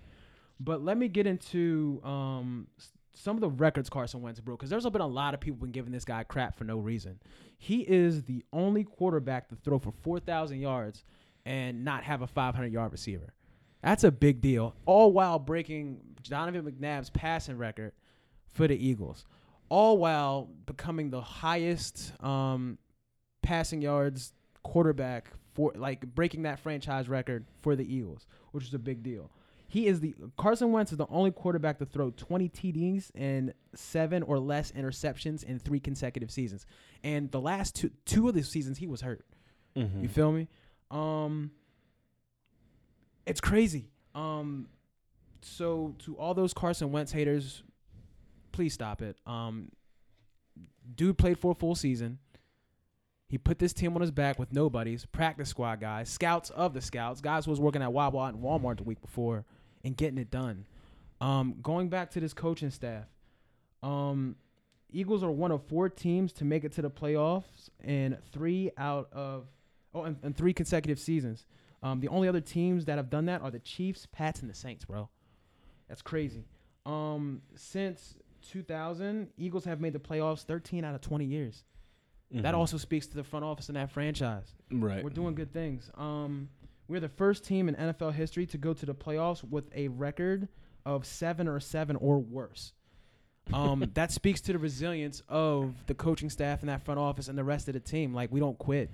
But 0.61 0.85
let 0.85 0.97
me 0.97 1.09
get 1.09 1.27
into 1.27 2.01
um, 2.05 2.69
some 3.15 3.37
of 3.37 3.41
the 3.41 3.49
records 3.51 3.89
Carson 3.91 4.21
Wentz 4.23 4.39
broke, 4.39 4.61
because 4.61 4.71
there's 4.71 4.85
been 4.89 5.01
a 5.01 5.07
lot 5.07 5.35
of 5.35 5.41
people 5.41 5.59
been 5.59 5.73
giving 5.73 5.91
this 5.91 6.05
guy 6.05 6.23
crap 6.23 6.57
for 6.57 6.63
no 6.65 6.79
reason. 6.79 7.19
He 7.57 7.81
is 7.81 8.25
the 8.25 8.45
only 8.53 8.85
quarterback 8.85 9.49
to 9.49 9.57
throw 9.57 9.79
for 9.81 9.93
4,000 10.03 10.61
yards 10.61 11.03
and 11.49 11.83
not 11.83 12.05
have 12.05 12.21
a 12.21 12.27
500 12.27 12.71
yard 12.71 12.93
receiver. 12.93 13.33
That's 13.83 14.05
a 14.05 14.11
big 14.13 14.43
deal. 14.43 14.75
All 14.85 15.13
while 15.13 15.39
breaking 15.39 16.01
Donovan 16.23 16.71
McNabb's 16.71 17.09
passing 17.09 17.57
record 17.57 17.93
for 18.53 18.69
the 18.69 18.77
Eagles. 18.77 19.25
All 19.71 19.97
while 19.97 20.51
becoming 20.67 21.09
the 21.09 21.23
highest 21.23 22.13
um, 22.23 22.77
passing 23.43 23.81
yards 23.81 24.35
quarterback 24.63 25.31
for 25.55 25.73
like 25.75 26.03
breaking 26.15 26.43
that 26.43 26.59
franchise 26.61 27.09
record 27.09 27.47
for 27.63 27.75
the 27.77 27.95
Eagles, 27.95 28.27
which 28.53 28.65
is 28.65 28.75
a 28.75 28.79
big 28.79 29.03
deal. 29.03 29.31
He 29.69 29.87
is 29.87 30.01
the 30.01 30.15
Carson 30.37 30.71
Wentz 30.73 30.93
is 30.93 30.99
the 30.99 31.07
only 31.09 31.31
quarterback 31.31 31.79
to 31.79 31.87
throw 31.87 32.11
20 32.11 32.49
TDs 32.51 33.11
and 33.15 33.55
seven 33.75 34.23
or 34.23 34.39
less 34.39 34.73
interceptions 34.73 35.45
in 35.45 35.59
three 35.59 35.81
consecutive 35.81 36.31
seasons. 36.31 36.67
And 37.03 37.31
the 37.31 37.41
last 37.41 37.75
two 37.75 37.91
two 38.05 38.29
of 38.29 38.35
the 38.35 38.43
seasons 38.43 38.79
he 38.79 38.87
was 38.87 39.01
hurt. 39.03 39.25
Mhm. 39.77 40.03
You 40.03 40.09
feel 40.09 40.33
me? 40.33 40.49
Um 40.91 41.51
it's 43.27 43.41
crazy. 43.41 43.91
Um 44.15 44.69
so 45.43 45.95
to 46.01 46.17
all 46.17 46.35
those 46.35 46.53
Carson 46.53 46.91
Wentz 46.93 47.13
haters, 47.13 47.63
please 48.53 48.75
stop 48.75 49.03
it. 49.03 49.17
Um 49.27 49.71
dude 50.95 51.19
played 51.19 51.39
for 51.39 51.53
a 51.53 51.55
full 51.55 51.75
season. 51.75 52.19
He 53.29 53.37
put 53.37 53.59
this 53.59 53.75
team 53.75 53.95
on 53.95 54.01
his 54.01 54.11
back 54.11 54.39
with 54.39 54.55
nobodies, 54.55 55.05
practice 55.05 55.51
squad 55.51 55.81
guys, 55.81 56.09
scouts 56.09 56.49
of 56.51 56.73
the 56.73 56.81
scouts, 56.81 57.21
guys 57.21 57.45
who 57.45 57.51
was 57.51 57.61
working 57.61 57.83
at 57.83 57.93
Wawa 57.93 58.29
and 58.29 58.39
Walmart 58.43 58.79
the 58.79 58.85
week 58.85 59.03
before 59.03 59.45
and 59.85 59.95
getting 59.95 60.17
it 60.19 60.31
done. 60.31 60.65
Um, 61.21 61.57
going 61.63 61.89
back 61.89 62.11
to 62.13 62.21
this 62.21 62.33
coaching 62.33 62.71
staff, 62.71 63.05
um, 63.83 64.37
Eagles 64.91 65.23
are 65.23 65.31
one 65.31 65.51
of 65.51 65.63
four 65.65 65.91
teams 65.91 66.33
to 66.35 66.47
make 66.47 66.65
it 66.65 66.73
to 66.73 66.83
the 66.83 66.91
playoffs 66.91 67.69
and 67.85 68.17
three 68.33 68.71
out 68.79 69.09
of 69.13 69.47
oh, 69.95 70.03
and, 70.05 70.17
in 70.23 70.33
three 70.35 70.53
consecutive 70.53 70.99
seasons. 70.99 71.47
Um, 71.83 72.01
the 72.01 72.09
only 72.09 72.29
other 72.29 72.41
teams 72.41 72.85
that 72.87 72.97
have 72.97 73.09
done 73.11 73.27
that 73.27 73.41
are 73.43 73.51
the 73.51 73.61
Chiefs, 73.61 74.07
Pats, 74.11 74.41
and 74.41 74.51
the 74.51 74.55
Saints, 74.55 74.85
bro. 74.85 75.09
That's 75.89 76.03
crazy. 76.03 76.45
Um, 76.85 77.43
since 77.55 78.17
2000, 78.51 79.29
Eagles 79.37 79.65
have 79.65 79.81
made 79.81 79.93
the 79.93 79.99
playoffs 79.99 80.43
13 80.43 80.85
out 80.85 80.95
of 80.95 81.01
20 81.01 81.25
years. 81.25 81.65
That 82.31 82.55
Mhm. 82.55 82.59
also 82.59 82.77
speaks 82.77 83.07
to 83.07 83.15
the 83.17 83.25
front 83.25 83.45
office 83.45 83.69
in 83.69 83.75
that 83.77 83.91
franchise. 83.91 84.55
right. 84.71 85.03
We're 85.03 85.11
doing 85.11 85.35
good 85.35 85.53
things. 85.53 85.91
Um, 85.95 86.51
we're 86.89 87.01
the 87.01 87.09
first 87.09 87.45
team 87.45 87.69
in 87.69 87.75
NFL 87.77 88.11
history 88.13 88.45
to 88.47 88.59
go 88.59 88.75
to 88.75 88.85
the 88.87 88.95
playoffs 88.95 89.43
with 89.43 89.71
a 89.75 89.89
record 89.89 90.49
of 90.85 91.07
seven 91.07 91.49
or 91.49 91.59
seven 91.61 91.97
or 91.97 92.19
worse. 92.19 92.73
Um, 93.53 93.81
that 93.95 94.11
speaks 94.13 94.41
to 94.43 94.53
the 94.53 94.59
resilience 94.59 95.23
of 95.29 95.87
the 95.87 95.95
coaching 95.95 96.29
staff 96.29 96.61
and 96.61 96.69
that 96.69 96.83
front 96.85 97.01
office 97.01 97.29
and 97.29 97.39
the 97.39 97.45
rest 97.45 97.67
of 97.69 97.75
the 97.75 97.81
team. 97.81 98.13
Like 98.13 98.31
we 98.31 98.41
don't 98.41 98.59
quit. 98.59 98.91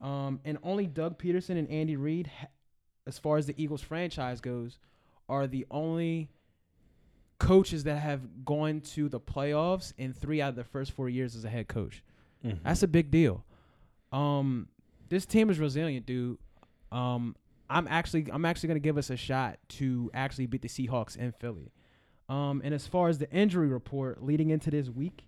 Um, 0.00 0.40
and 0.44 0.58
only 0.62 0.86
Doug 0.86 1.18
Pederson 1.18 1.58
and 1.58 1.68
Andy 1.70 1.96
Reid, 1.96 2.26
ha- 2.28 2.46
as 3.06 3.18
far 3.18 3.36
as 3.36 3.46
the 3.46 3.54
Eagles 3.62 3.82
franchise 3.82 4.40
goes, 4.40 4.78
are 5.28 5.46
the 5.46 5.66
only 5.70 6.30
coaches 7.38 7.84
that 7.84 7.96
have 7.98 8.44
gone 8.44 8.80
to 8.82 9.08
the 9.08 9.20
playoffs 9.20 9.92
in 9.98 10.12
three 10.12 10.40
out 10.42 10.50
of 10.50 10.56
the 10.56 10.64
first 10.64 10.92
four 10.92 11.08
years 11.08 11.34
as 11.34 11.44
a 11.44 11.48
head 11.48 11.68
coach. 11.68 12.02
Mhm. 12.44 12.62
That's 12.62 12.82
a 12.82 12.88
big 12.88 13.10
deal. 13.10 13.44
Um, 14.12 14.68
this 15.08 15.24
team 15.26 15.50
is 15.50 15.58
resilient, 15.58 16.06
dude. 16.06 16.38
Um, 16.92 17.36
I'm 17.68 17.86
actually 17.88 18.26
I'm 18.32 18.44
actually 18.44 18.68
gonna 18.68 18.80
give 18.80 18.98
us 18.98 19.10
a 19.10 19.16
shot 19.16 19.58
to 19.70 20.10
actually 20.12 20.46
beat 20.46 20.62
the 20.62 20.68
Seahawks 20.68 21.16
in 21.16 21.32
Philly. 21.32 21.72
Um, 22.28 22.60
and 22.64 22.74
as 22.74 22.86
far 22.86 23.08
as 23.08 23.18
the 23.18 23.30
injury 23.30 23.68
report 23.68 24.22
leading 24.22 24.50
into 24.50 24.70
this 24.70 24.88
week, 24.88 25.24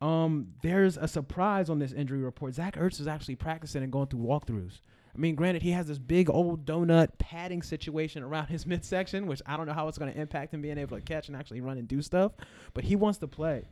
um, 0.00 0.48
there's 0.62 0.96
a 0.96 1.08
surprise 1.08 1.68
on 1.68 1.78
this 1.78 1.92
injury 1.92 2.20
report. 2.20 2.54
Zach 2.54 2.76
Ertz 2.76 3.00
is 3.00 3.08
actually 3.08 3.36
practicing 3.36 3.82
and 3.82 3.92
going 3.92 4.06
through 4.06 4.20
walkthroughs. 4.20 4.80
I 5.14 5.18
mean, 5.18 5.34
granted, 5.34 5.62
he 5.62 5.72
has 5.72 5.88
this 5.88 5.98
big 5.98 6.30
old 6.30 6.64
donut 6.64 7.18
padding 7.18 7.62
situation 7.62 8.22
around 8.22 8.46
his 8.46 8.66
midsection, 8.66 9.26
which 9.26 9.42
I 9.46 9.56
don't 9.56 9.66
know 9.66 9.72
how 9.72 9.88
it's 9.88 9.98
going 9.98 10.12
to 10.12 10.20
impact 10.20 10.54
him 10.54 10.62
being 10.62 10.78
able 10.78 10.96
to 10.96 11.02
catch 11.02 11.28
and 11.28 11.36
actually 11.36 11.60
run 11.60 11.78
and 11.78 11.88
do 11.88 12.00
stuff, 12.02 12.32
but 12.74 12.84
he 12.84 12.94
wants 12.94 13.18
to 13.18 13.26
play. 13.26 13.64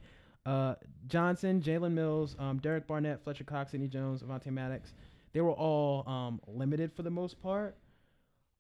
Uh, 0.45 0.75
Johnson, 1.09 1.61
Jalen 1.61 1.93
Mills, 1.93 2.37
um, 2.39 2.59
Derek 2.59 2.87
Barnett, 2.87 3.23
Fletcher 3.23 3.45
Cox, 3.45 3.73
Sidney 3.73 3.89
Jones, 3.89 4.23
Avonte 4.23 4.47
Maddox, 4.47 4.93
they 5.33 5.41
were 5.41 5.53
all 5.53 6.09
um, 6.09 6.41
limited 6.47 6.93
for 6.93 7.03
the 7.03 7.11
most 7.11 7.41
part. 7.43 7.77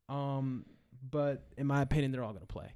Um, 0.08 0.64
but 1.10 1.42
in 1.56 1.66
my 1.66 1.82
opinion, 1.82 2.12
they're 2.12 2.24
all 2.24 2.32
going 2.32 2.46
to 2.46 2.52
play. 2.52 2.72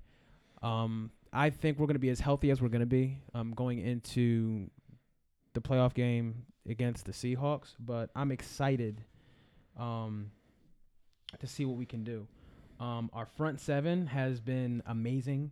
Um, 0.63 1.11
I 1.33 1.51
think 1.51 1.79
we're 1.79 1.87
going 1.87 1.95
to 1.95 2.01
be 2.01 2.11
as 2.11 2.21
healthy 2.21 2.51
as 2.51 2.61
we're 2.61 2.69
going 2.69 2.81
to 2.81 2.87
be 2.87 3.19
um, 3.35 3.53
going 3.53 3.79
into 3.79 4.71
the 5.55 5.61
playoff 5.61 5.95
game 5.95 6.43
against 6.69 7.05
the 7.05 7.13
Seahawks. 7.13 7.75
But 7.79 8.11
I'm 8.15 8.33
excited 8.33 9.03
um, 9.79 10.31
to 11.39 11.47
see 11.47 11.65
what 11.65 11.77
we 11.77 11.87
can 11.87 12.05
do. 12.05 12.27
Um, 12.79 13.11
our 13.13 13.27
front 13.27 13.61
seven 13.61 14.07
has 14.07 14.41
been 14.41 14.83
amazing. 14.87 15.51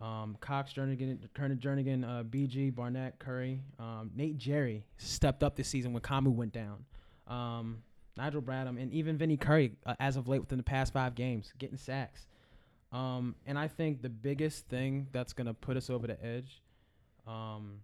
Um, 0.00 0.38
Cox, 0.40 0.72
Jernigan, 0.72 1.18
Jernigan, 1.36 2.04
uh, 2.04 2.22
BG, 2.22 2.74
Barnett, 2.74 3.18
Curry, 3.18 3.60
um, 3.78 4.10
Nate 4.14 4.38
Gerry 4.38 4.86
stepped 4.96 5.42
up 5.42 5.56
this 5.56 5.68
season 5.68 5.92
when 5.92 6.00
Kamu 6.00 6.32
went 6.32 6.54
down. 6.54 6.86
Um, 7.26 7.82
Nigel 8.16 8.40
Bradham, 8.40 8.80
and 8.80 8.90
even 8.92 9.18
Vinny 9.18 9.36
Curry, 9.36 9.72
uh, 9.84 9.94
as 10.00 10.16
of 10.16 10.26
late 10.26 10.40
within 10.40 10.56
the 10.56 10.64
past 10.64 10.94
five 10.94 11.14
games, 11.14 11.52
getting 11.58 11.76
sacks. 11.76 12.26
Um, 12.92 13.36
and 13.46 13.58
I 13.58 13.68
think 13.68 14.00
the 14.00 14.08
biggest 14.08 14.68
thing 14.68 15.06
that's 15.12 15.34
going 15.34 15.46
to 15.46 15.54
put 15.54 15.76
us 15.76 15.90
over 15.90 16.06
the 16.06 16.22
edge 16.24 16.62
um, 17.26 17.80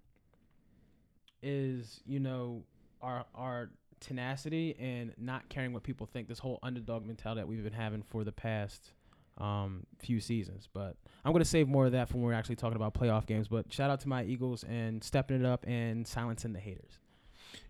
is, 1.42 2.00
you 2.06 2.20
know, 2.20 2.62
our 3.02 3.24
our 3.34 3.70
tenacity 4.00 4.76
and 4.78 5.12
not 5.18 5.48
caring 5.48 5.72
what 5.72 5.82
people 5.82 6.06
think. 6.06 6.28
This 6.28 6.38
whole 6.38 6.58
underdog 6.62 7.06
mentality 7.06 7.40
that 7.40 7.46
we've 7.46 7.64
been 7.64 7.72
having 7.72 8.02
for 8.02 8.24
the 8.24 8.32
past 8.32 8.92
um, 9.38 9.86
few 9.98 10.20
seasons. 10.20 10.68
But 10.72 10.96
I'm 11.24 11.32
going 11.32 11.42
to 11.42 11.48
save 11.48 11.68
more 11.68 11.86
of 11.86 11.92
that 11.92 12.08
for 12.08 12.14
when 12.14 12.24
we're 12.24 12.32
actually 12.32 12.56
talking 12.56 12.76
about 12.76 12.94
playoff 12.94 13.26
games. 13.26 13.48
But 13.48 13.72
shout 13.72 13.90
out 13.90 14.00
to 14.00 14.08
my 14.08 14.24
Eagles 14.24 14.64
and 14.64 15.02
stepping 15.02 15.38
it 15.40 15.46
up 15.46 15.64
and 15.66 16.06
silencing 16.06 16.52
the 16.52 16.60
haters. 16.60 16.98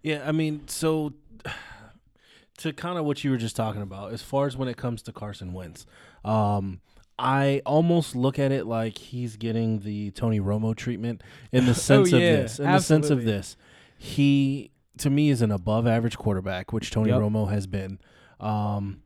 Yeah, 0.03 0.23
I 0.27 0.33
mean, 0.33 0.69
so 0.69 1.15
to 2.59 2.73
kind 2.73 2.99
of 2.99 3.05
what 3.05 3.25
you 3.25 3.31
were 3.31 3.37
just 3.37 3.57
talking 3.57 3.83
about, 3.83 4.13
as 4.13 4.23
far 4.23 4.47
as 4.47 4.57
when 4.57 4.69
it 4.69 4.77
comes 4.77 5.03
to 5.03 5.13
Carson 5.13 5.53
Wentz, 5.53 5.87
um, 6.25 6.81
I 7.19 7.63
almost 7.65 8.15
look 8.15 8.39
at 8.39 8.53
it 8.53 8.67
like 8.67 8.99
he's 8.99 9.37
getting 9.37 9.79
the 9.81 10.11
Tony 10.11 10.39
Romo 10.41 10.77
treatment 10.77 11.23
in 11.51 11.65
the 11.67 11.75
sense 11.75 12.13
Oh, 12.13 12.17
of 12.17 12.21
this. 12.23 12.59
In 12.59 12.67
the 12.71 12.79
sense 12.81 13.09
of 13.11 13.25
this, 13.25 13.57
he 13.97 14.71
to 14.99 15.11
me 15.11 15.31
is 15.31 15.43
an 15.43 15.51
above 15.51 15.87
average 15.87 16.17
quarterback, 16.19 16.73
which 16.73 16.91
Tony 16.91 17.11
Yep. 17.11 17.21
Romo 17.21 17.51
has 17.51 17.67
been. 17.67 17.99
Um, 18.41 19.03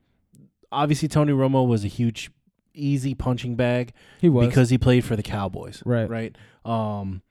obviously, 0.73 1.09
Tony 1.09 1.33
Romo 1.33 1.67
was 1.67 1.85
a 1.85 1.89
huge, 1.89 2.31
easy 2.75 3.15
punching 3.15 3.55
bag 3.57 3.93
He 4.21 4.29
was 4.29 4.47
because 4.49 4.71
he 4.71 4.79
played 4.79 5.05
for 5.05 5.15
the 5.17 5.23
Cowboys. 5.23 5.83
right. 5.85 6.09
Right. 6.09 6.37
Um, 6.65 7.23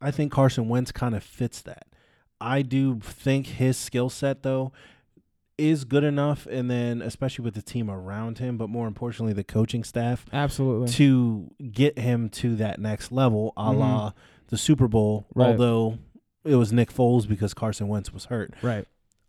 I 0.00 0.10
think 0.10 0.32
Carson 0.32 0.68
Wentz 0.68 0.92
kind 0.92 1.14
of 1.14 1.22
fits 1.22 1.60
that. 1.62 1.86
I 2.40 2.62
do 2.62 2.98
think 3.00 3.46
his 3.48 3.76
skill 3.76 4.08
set 4.08 4.42
though 4.42 4.72
is 5.60 5.84
good 5.84 6.02
enough, 6.04 6.46
and 6.50 6.70
then 6.70 7.02
especially 7.02 7.44
with 7.44 7.54
the 7.54 7.62
team 7.62 7.90
around 7.90 8.38
him, 8.38 8.56
but 8.56 8.68
more 8.68 8.88
importantly 8.88 9.32
the 9.32 9.44
coaching 9.44 9.84
staff 9.84 10.26
Absolutely. 10.32 10.88
to 10.94 11.50
get 11.70 11.98
him 11.98 12.28
to 12.30 12.56
that 12.56 12.80
next 12.80 13.12
level, 13.12 13.52
a 13.56 13.70
la 13.72 14.12
the 14.48 14.56
Super 14.58 14.88
Bowl. 14.88 15.26
Mm-hmm. 15.30 15.40
Right. 15.40 15.48
Although 15.50 15.98
it 16.44 16.56
was 16.56 16.72
Nick 16.72 16.92
Foles 16.92 17.28
because 17.28 17.54
Carson 17.54 17.86
Wentz 17.88 18.12
was 18.12 18.24
hurt. 18.26 18.54
Right. 18.62 18.86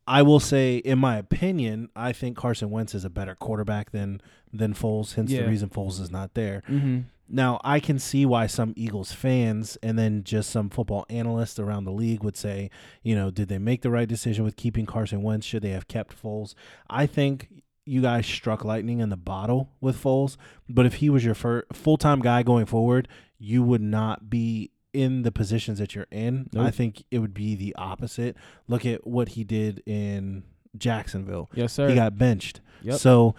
I 0.07 0.23
will 0.23 0.39
say, 0.39 0.77
in 0.77 0.97
my 0.97 1.17
opinion, 1.17 1.89
I 1.95 2.11
think 2.11 2.35
Carson 2.35 2.71
Wentz 2.71 2.95
is 2.95 3.05
a 3.05 3.09
better 3.09 3.35
quarterback 3.35 3.91
than 3.91 4.21
than 4.51 4.73
Foles. 4.73 5.13
Hence 5.13 5.31
Yeah. 5.31 5.43
the 5.43 5.47
reason 5.47 5.69
Foles 5.69 6.01
is 6.01 6.09
not 6.11 6.33
there. 6.33 6.63
Mm-hmm. 6.67 7.01
Now, 7.33 7.59
I 7.63 7.79
can 7.79 7.97
see 7.97 8.25
why 8.25 8.47
some 8.47 8.73
Eagles 8.75 9.11
fans 9.13 9.77
and 9.81 9.97
then 9.97 10.23
just 10.23 10.49
some 10.49 10.69
football 10.69 11.05
analysts 11.09 11.59
around 11.59 11.85
the 11.85 11.91
league 11.91 12.23
would 12.23 12.35
say, 12.35 12.69
you 13.03 13.15
know, 13.15 13.31
did 13.31 13.47
they 13.47 13.57
make 13.57 13.81
the 13.81 13.89
right 13.89 14.07
decision 14.07 14.43
with 14.43 14.55
keeping 14.55 14.85
Carson 14.85 15.23
Wentz? 15.23 15.45
Should 15.45 15.63
they 15.63 15.69
have 15.69 15.87
kept 15.87 16.21
Foles? 16.21 16.53
I 16.89 17.05
think 17.05 17.63
you 17.85 18.01
guys 18.01 18.27
struck 18.27 18.63
lightning 18.65 18.99
in 18.99 19.09
the 19.09 19.17
bottle 19.17 19.71
with 19.79 20.01
Foles, 20.01 20.37
but 20.69 20.85
if 20.85 20.95
he 20.95 21.09
was 21.09 21.23
your 21.25 21.33
fir- 21.35 21.65
full-time 21.73 22.19
guy 22.19 22.43
going 22.43 22.65
forward, 22.65 23.07
you 23.39 23.63
would 23.63 23.81
not 23.81 24.29
be 24.29 24.71
in 24.93 25.21
the 25.23 25.31
positions 25.31 25.79
that 25.79 25.95
you're 25.95 26.07
in. 26.11 26.49
I 26.55 26.69
think 26.69 27.03
it 27.11 27.19
would 27.19 27.33
be 27.33 27.55
the 27.55 27.73
opposite. 27.75 28.35
Look 28.67 28.85
at 28.85 29.07
what 29.07 29.29
he 29.29 29.43
did 29.45 29.81
in 29.85 30.43
Jacksonville. 30.77 31.49
Yes, 31.53 31.73
sir. 31.73 31.87
He 31.89 31.95
got 31.95 32.17
benched. 32.17 32.59
Yep. 32.83 32.99
So 32.99 33.35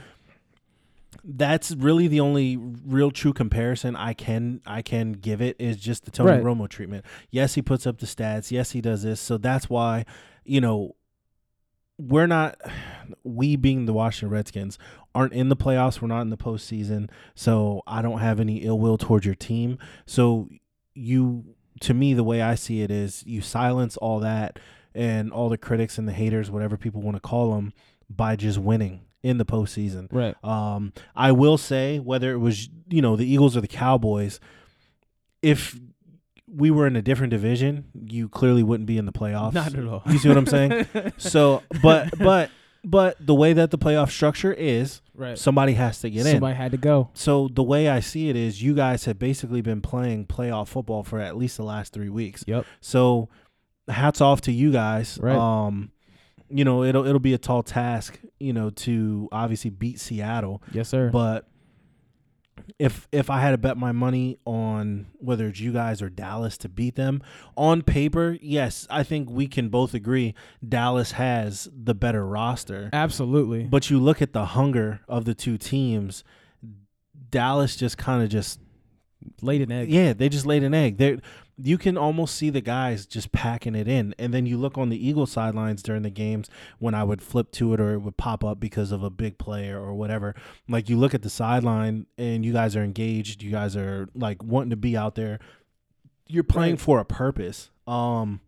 that's 1.24 1.72
really 1.72 2.08
the 2.08 2.20
only 2.20 2.56
real 2.56 3.10
true 3.10 3.32
comparison 3.32 3.94
I 3.94 4.12
can 4.12 4.60
I 4.66 4.82
can 4.82 5.12
give 5.12 5.40
it 5.40 5.56
is 5.58 5.76
just 5.76 6.04
the 6.04 6.10
Tony 6.10 6.32
Right. 6.32 6.42
Romo 6.42 6.68
treatment. 6.68 7.04
Yes, 7.30 7.54
he 7.54 7.62
puts 7.62 7.86
up 7.86 7.98
the 7.98 8.06
stats. 8.06 8.50
Yes, 8.50 8.72
he 8.72 8.80
does 8.80 9.02
this. 9.02 9.20
So 9.20 9.38
that's 9.38 9.70
why, 9.70 10.04
you 10.44 10.60
know, 10.60 10.96
we're 11.98 12.26
not 12.26 12.58
we 13.24 13.56
being 13.56 13.86
the 13.86 13.92
Washington 13.92 14.30
Redskins 14.30 14.78
aren't 15.14 15.32
in 15.32 15.48
the 15.48 15.56
playoffs. 15.56 16.00
We're 16.00 16.08
not 16.08 16.22
in 16.22 16.30
the 16.30 16.36
postseason. 16.36 17.08
So 17.34 17.82
I 17.86 18.02
don't 18.02 18.18
have 18.18 18.40
any 18.40 18.58
ill 18.58 18.78
will 18.78 18.98
towards 18.98 19.24
your 19.24 19.34
team. 19.36 19.78
So 20.06 20.48
you 20.94 21.54
to 21.82 21.94
me 21.94 22.14
the 22.14 22.24
way 22.24 22.42
I 22.42 22.56
see 22.56 22.82
it 22.82 22.90
is 22.90 23.24
you 23.26 23.42
silence 23.42 23.96
all 23.96 24.18
that 24.20 24.58
and 24.94 25.32
all 25.32 25.48
the 25.48 25.58
critics 25.58 25.98
and 25.98 26.08
the 26.08 26.12
haters, 26.12 26.50
whatever 26.50 26.76
people 26.76 27.00
want 27.00 27.16
to 27.16 27.20
call 27.20 27.54
them, 27.54 27.72
by 28.10 28.36
just 28.36 28.58
winning 28.58 29.02
in 29.22 29.38
the 29.38 29.44
postseason. 29.44 30.08
right. 30.10 30.34
Um, 30.44 30.92
I 31.14 31.32
will 31.32 31.58
say 31.58 31.98
whether 31.98 32.32
it 32.32 32.38
was 32.38 32.68
you 32.88 33.02
know 33.02 33.16
the 33.16 33.26
Eagles 33.26 33.56
or 33.56 33.60
the 33.60 33.68
Cowboys, 33.68 34.40
if 35.42 35.78
we 36.46 36.70
were 36.70 36.86
in 36.86 36.96
a 36.96 37.02
different 37.02 37.30
division, 37.30 37.86
you 37.94 38.28
clearly 38.28 38.62
wouldn't 38.62 38.86
be 38.86 38.98
in 38.98 39.06
the 39.06 39.12
playoffs. 39.12 39.54
Not 39.54 39.74
at 39.74 39.86
all. 39.86 40.02
You 40.06 40.18
see 40.18 40.28
what 40.28 40.38
I'm 40.38 40.46
saying? 40.46 40.86
So, 41.18 41.62
but 41.82 42.18
but 42.18 42.50
but 42.84 43.16
the 43.24 43.34
way 43.34 43.52
that 43.52 43.70
the 43.70 43.78
playoff 43.78 44.10
structure 44.10 44.52
is, 44.52 45.00
right. 45.14 45.38
somebody 45.38 45.74
has 45.74 46.00
to 46.00 46.10
get 46.10 46.26
in. 46.26 46.32
Somebody 46.32 46.56
had 46.56 46.72
to 46.72 46.78
go. 46.78 47.10
So 47.14 47.48
the 47.48 47.62
way 47.62 47.88
I 47.88 48.00
see 48.00 48.28
it 48.28 48.36
is, 48.36 48.62
you 48.62 48.74
guys 48.74 49.04
have 49.04 49.18
basically 49.18 49.60
been 49.60 49.80
playing 49.80 50.26
playoff 50.26 50.68
football 50.68 51.04
for 51.04 51.20
at 51.20 51.36
least 51.36 51.56
the 51.56 51.64
last 51.64 51.92
three 51.92 52.08
weeks. 52.08 52.44
Yep. 52.46 52.66
So 52.80 53.28
hats 53.88 54.20
off 54.20 54.40
to 54.42 54.52
you 54.52 54.72
guys. 54.72 55.18
Right. 55.20 55.36
Um, 55.36 55.92
you 56.52 56.64
know, 56.64 56.84
it'll 56.84 57.06
it'll 57.06 57.20
be 57.20 57.34
a 57.34 57.38
tall 57.38 57.62
task, 57.62 58.18
you 58.38 58.52
know, 58.52 58.70
to 58.70 59.28
obviously 59.32 59.70
beat 59.70 59.98
Seattle. 60.00 60.62
Yes, 60.72 60.88
sir. 60.88 61.10
But 61.10 61.48
if 62.78 63.08
if 63.12 63.30
I 63.30 63.40
had 63.40 63.52
to 63.52 63.58
bet 63.58 63.76
my 63.76 63.92
money 63.92 64.38
on 64.44 65.06
whether 65.18 65.48
it's 65.48 65.60
you 65.60 65.72
guys 65.72 66.02
or 66.02 66.08
Dallas 66.08 66.56
to 66.58 66.68
beat 66.68 66.96
them, 66.96 67.22
on 67.56 67.82
paper, 67.82 68.36
yes, 68.40 68.86
I 68.90 69.02
think 69.02 69.30
we 69.30 69.46
can 69.46 69.68
both 69.68 69.94
agree 69.94 70.34
Dallas 70.66 71.12
has 71.12 71.68
the 71.74 71.94
better 71.94 72.26
roster. 72.26 72.90
Absolutely. 72.92 73.64
But 73.64 73.90
you 73.90 73.98
look 73.98 74.22
at 74.22 74.32
the 74.32 74.46
hunger 74.46 75.00
of 75.08 75.24
the 75.24 75.34
two 75.34 75.58
teams, 75.58 76.24
Dallas 77.30 77.76
just 77.76 77.98
kind 77.98 78.22
of 78.22 78.28
just 78.28 78.60
Laid 79.40 79.62
an 79.62 79.72
egg. 79.72 79.90
yeah, 79.90 80.12
they 80.12 80.28
just 80.28 80.46
laid 80.46 80.64
an 80.64 80.74
egg. 80.74 80.96
They 80.96 81.18
you 81.58 81.76
can 81.78 81.96
almost 81.98 82.34
see 82.36 82.50
the 82.50 82.60
guys 82.60 83.04
just 83.06 83.30
packing 83.32 83.74
it 83.74 83.86
in. 83.86 84.14
And 84.18 84.32
then 84.32 84.46
you 84.46 84.56
look 84.56 84.78
on 84.78 84.88
the 84.88 85.06
Eagle 85.08 85.26
sidelines 85.26 85.82
during 85.82 86.02
the 86.02 86.10
games 86.10 86.48
when 86.78 86.94
I 86.94 87.04
would 87.04 87.20
flip 87.22 87.52
to 87.52 87.74
it 87.74 87.80
or 87.80 87.92
it 87.94 87.98
would 87.98 88.16
pop 88.16 88.42
up 88.42 88.58
because 88.58 88.90
of 88.90 89.02
a 89.02 89.10
big 89.10 89.38
player 89.38 89.78
or 89.80 89.94
whatever. 89.94 90.34
Like 90.68 90.88
you 90.88 90.96
look 90.96 91.14
at 91.14 91.22
the 91.22 91.30
sideline 91.30 92.06
and 92.16 92.44
you 92.44 92.52
guys 92.52 92.74
are 92.74 92.82
engaged, 92.82 93.42
you 93.42 93.50
guys 93.50 93.76
are 93.76 94.08
like 94.14 94.42
wanting 94.42 94.70
to 94.70 94.76
be 94.76 94.96
out 94.96 95.14
there. 95.14 95.38
You're 96.26 96.42
playing 96.44 96.72
Right. 96.74 96.80
for 96.80 96.98
a 96.98 97.04
purpose. 97.04 97.70
Um 97.86 98.40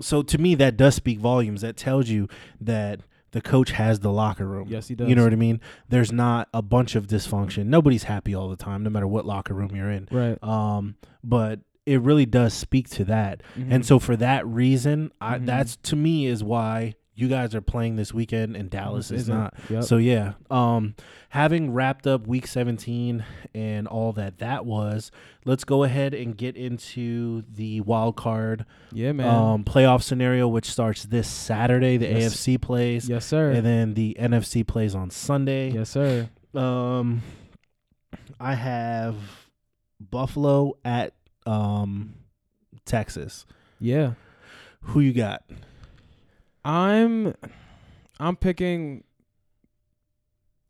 so 0.00 0.22
to 0.22 0.38
me 0.38 0.54
that 0.54 0.76
does 0.76 0.94
speak 0.94 1.18
volumes. 1.18 1.62
That 1.62 1.76
tells 1.76 2.08
you 2.08 2.28
that 2.60 3.00
the 3.32 3.40
coach 3.42 3.72
has 3.72 4.00
the 4.00 4.12
locker 4.12 4.46
room. 4.46 4.68
Yes, 4.70 4.88
he 4.88 4.94
does. 4.94 5.08
You 5.08 5.14
know 5.14 5.24
what 5.24 5.32
I 5.32 5.36
mean? 5.36 5.60
There's 5.88 6.12
not 6.12 6.48
a 6.54 6.62
bunch 6.62 6.94
of 6.94 7.06
dysfunction. 7.08 7.66
Nobody's 7.66 8.04
happy 8.04 8.34
all 8.34 8.48
the 8.48 8.56
time, 8.56 8.82
no 8.82 8.88
matter 8.90 9.06
what 9.06 9.26
locker 9.26 9.52
room 9.52 9.74
you're 9.76 9.90
in. 9.90 10.08
Right. 10.10 10.42
Um, 10.42 10.94
but 11.22 11.60
it 11.88 12.00
really 12.02 12.26
does 12.26 12.52
speak 12.54 12.88
to 12.90 13.04
that. 13.04 13.42
Mhm. 13.56 13.66
And 13.72 13.86
so 13.86 13.98
for 13.98 14.14
that 14.16 14.46
reason, 14.46 15.10
I 15.20 15.38
Mhm. 15.38 15.46
that's 15.46 15.76
to 15.84 15.96
me 15.96 16.26
is 16.26 16.44
why 16.44 16.94
you 17.14 17.26
guys 17.26 17.52
are 17.52 17.60
playing 17.60 17.96
this 17.96 18.14
weekend 18.14 18.54
and 18.54 18.70
Dallas 18.70 19.10
is 19.10 19.22
Isn't- 19.22 19.34
not. 19.36 19.54
Yep. 19.68 19.82
So 19.82 19.96
yeah, 19.96 20.34
um, 20.52 20.94
having 21.30 21.72
wrapped 21.72 22.06
up 22.06 22.28
week 22.28 22.46
17 22.46 23.24
and 23.52 23.88
all 23.88 24.12
that 24.12 24.38
that 24.38 24.64
was, 24.64 25.10
let's 25.44 25.64
go 25.64 25.82
ahead 25.82 26.14
and 26.14 26.36
get 26.36 26.56
into 26.56 27.42
the 27.52 27.80
wild 27.80 28.14
card 28.14 28.64
yeah, 28.92 29.10
man. 29.10 29.26
um, 29.26 29.64
playoff 29.64 30.02
scenario, 30.02 30.46
which 30.46 30.70
starts 30.70 31.06
this 31.06 31.26
Saturday. 31.26 31.96
The 31.96 32.06
Yes. 32.06 32.34
AFC 32.34 32.56
plays, 32.56 33.08
yes, 33.08 33.24
sir. 33.24 33.50
and 33.50 33.66
then 33.66 33.94
the 33.94 34.16
NFC 34.16 34.62
plays 34.62 34.94
on 34.94 35.10
Sunday. 35.10 35.72
yes, 35.72 35.90
sir. 35.90 36.28
Um, 36.54 37.22
I 38.38 38.54
have 38.54 39.16
Buffalo 40.00 40.74
at 40.84 41.14
um 41.48 42.14
Texas. 42.84 43.46
Yeah. 43.80 44.12
Who 44.82 45.00
you 45.00 45.12
got? 45.12 45.42
I'm 46.64 47.34
I'm 48.20 48.36
picking 48.36 49.04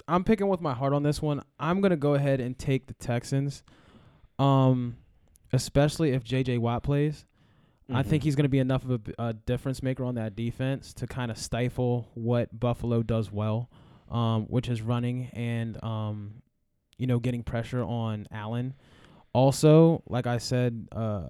I'm 0.07 0.25
picking 0.25 0.49
with 0.49 0.61
my 0.61 0.73
heart 0.73 0.93
on 0.93 1.03
this 1.03 1.21
one. 1.21 1.43
I'm 1.59 1.81
going 1.81 1.91
to 1.91 1.97
go 1.97 2.14
ahead 2.14 2.41
and 2.41 2.59
take 2.59 2.87
the 2.87 2.95
Texans. 2.95 3.62
Um 4.38 4.97
especially 5.53 6.11
if 6.11 6.25
JJ 6.25 6.59
Watt 6.59 6.83
plays. 6.83 7.25
I 7.91 8.03
think 8.03 8.23
he's 8.23 8.37
going 8.37 8.45
to 8.45 8.51
be 8.51 8.59
enough 8.59 8.85
of 8.85 9.01
a 9.19 9.33
difference 9.33 9.83
maker 9.83 10.05
on 10.05 10.17
that 10.17 10.37
defense 10.37 10.93
to 10.93 11.07
kind 11.07 11.31
of 11.31 11.38
stifle 11.38 12.11
what 12.12 12.61
Buffalo 12.61 13.03
does 13.03 13.33
well, 13.33 13.71
um, 14.11 14.45
which 14.45 14.69
is 14.69 14.83
running 14.83 15.31
and 15.33 15.83
um, 15.83 16.43
you 16.99 17.07
know 17.07 17.19
getting 17.19 17.43
pressure 17.43 17.83
on 17.83 18.27
Allen. 18.31 18.75
Also, 19.38 20.03
like 20.09 20.27
I 20.27 20.38
said, 20.38 20.88
uh, 20.90 21.29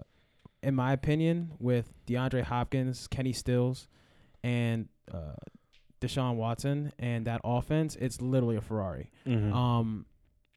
in 0.62 0.74
my 0.74 0.92
opinion, 0.94 1.50
with 1.58 1.92
DeAndre 2.06 2.42
Hopkins, 2.42 3.06
Kenny 3.06 3.34
Stills, 3.34 3.86
and 4.42 4.88
uh, 5.12 5.34
Deshaun 6.00 6.36
Watson 6.36 6.90
and 6.98 7.26
that 7.26 7.42
offense, 7.44 7.96
it's 7.96 8.22
literally 8.22 8.56
a 8.56 8.62
Ferrari. 8.62 9.10
Mhm. 9.26 9.52
Um, 9.52 10.06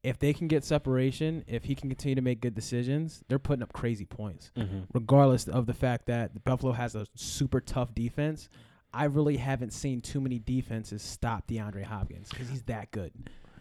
if 0.01 0.17
they 0.17 0.31
can 0.33 0.47
get 0.47 0.63
separation, 0.63 1.43
if 1.45 1.65
he 1.65 1.75
can 1.75 1.89
continue 1.89 2.15
to 2.15 2.21
make 2.21 2.39
good 2.39 2.55
decisions, 2.55 3.21
they're 3.27 3.37
putting 3.37 3.61
up 3.63 3.73
crazy 3.73 4.05
points 4.05 4.51
Mhm. 4.55 4.85
regardless 4.93 5.47
of 5.49 5.65
the 5.65 5.73
fact 5.73 6.05
that 6.05 6.45
Buffalo 6.45 6.71
has 6.71 6.95
a 6.95 7.05
super 7.15 7.59
tough 7.59 7.93
defense. 7.93 8.47
I 8.93 9.05
really 9.05 9.37
haven't 9.37 9.73
seen 9.73 9.99
too 9.99 10.21
many 10.21 10.39
defenses 10.39 11.01
stop 11.01 11.47
DeAndre 11.47 11.83
Hopkins 11.83 12.29
because 12.29 12.47
he's 12.49 12.63
that 12.63 12.91
good. 12.91 13.11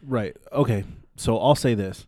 Right. 0.02 0.36
Okay. 0.52 0.84
So 1.16 1.38
I'll 1.38 1.54
say 1.56 1.74
this. 1.74 2.06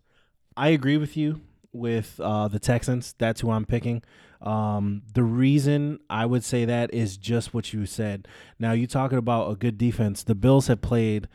I 0.57 0.69
agree 0.69 0.97
with 0.97 1.17
you 1.17 1.41
with 1.73 2.21
uh, 2.23 2.49
the 2.49 2.59
Texans. 2.59 3.15
That's 3.19 3.41
who 3.41 3.51
I'm 3.51 3.65
picking. 3.65 4.03
Um, 4.41 5.03
the 5.15 5.23
reason 5.23 6.01
I 6.11 6.27
would 6.27 6.45
say 6.45 6.65
that 6.65 6.93
is 6.93 7.17
just 7.17 7.55
what 7.55 7.73
you 7.73 7.87
said. 7.87 8.27
Now 8.59 8.73
you 8.73 8.87
talking 8.87 9.19
about 9.19 9.51
a 9.51 9.55
good 9.55 9.79
defense. 9.79 10.25
The 10.25 10.35
Bills 10.35 10.67
have 10.67 10.81
played 10.81 11.29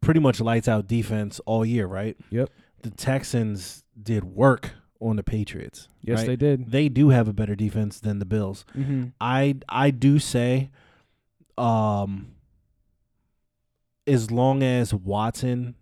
pretty 0.00 0.20
much 0.20 0.40
lights 0.40 0.68
out 0.68 0.86
defense 0.86 1.40
all 1.46 1.64
year, 1.64 1.86
right? 1.86 2.16
Yep. 2.30 2.50
The 2.82 2.90
Texans 2.90 3.84
did 4.00 4.24
work 4.24 4.72
on 5.00 5.16
the 5.16 5.22
Patriots. 5.22 5.88
Yes, 6.02 6.20
right? 6.20 6.26
they 6.28 6.36
did. 6.36 6.70
They 6.70 6.88
do 6.88 7.10
have 7.10 7.28
a 7.28 7.32
better 7.32 7.54
defense 7.54 8.00
than 8.00 8.18
the 8.18 8.24
Bills. 8.24 8.64
Mm-hmm. 8.76 9.08
I 9.20 9.56
I 9.68 9.90
do 9.90 10.18
say, 10.18 10.70
um, 11.56 12.32
as 14.06 14.30
long 14.30 14.62
as 14.62 14.92
Watson 14.92 15.74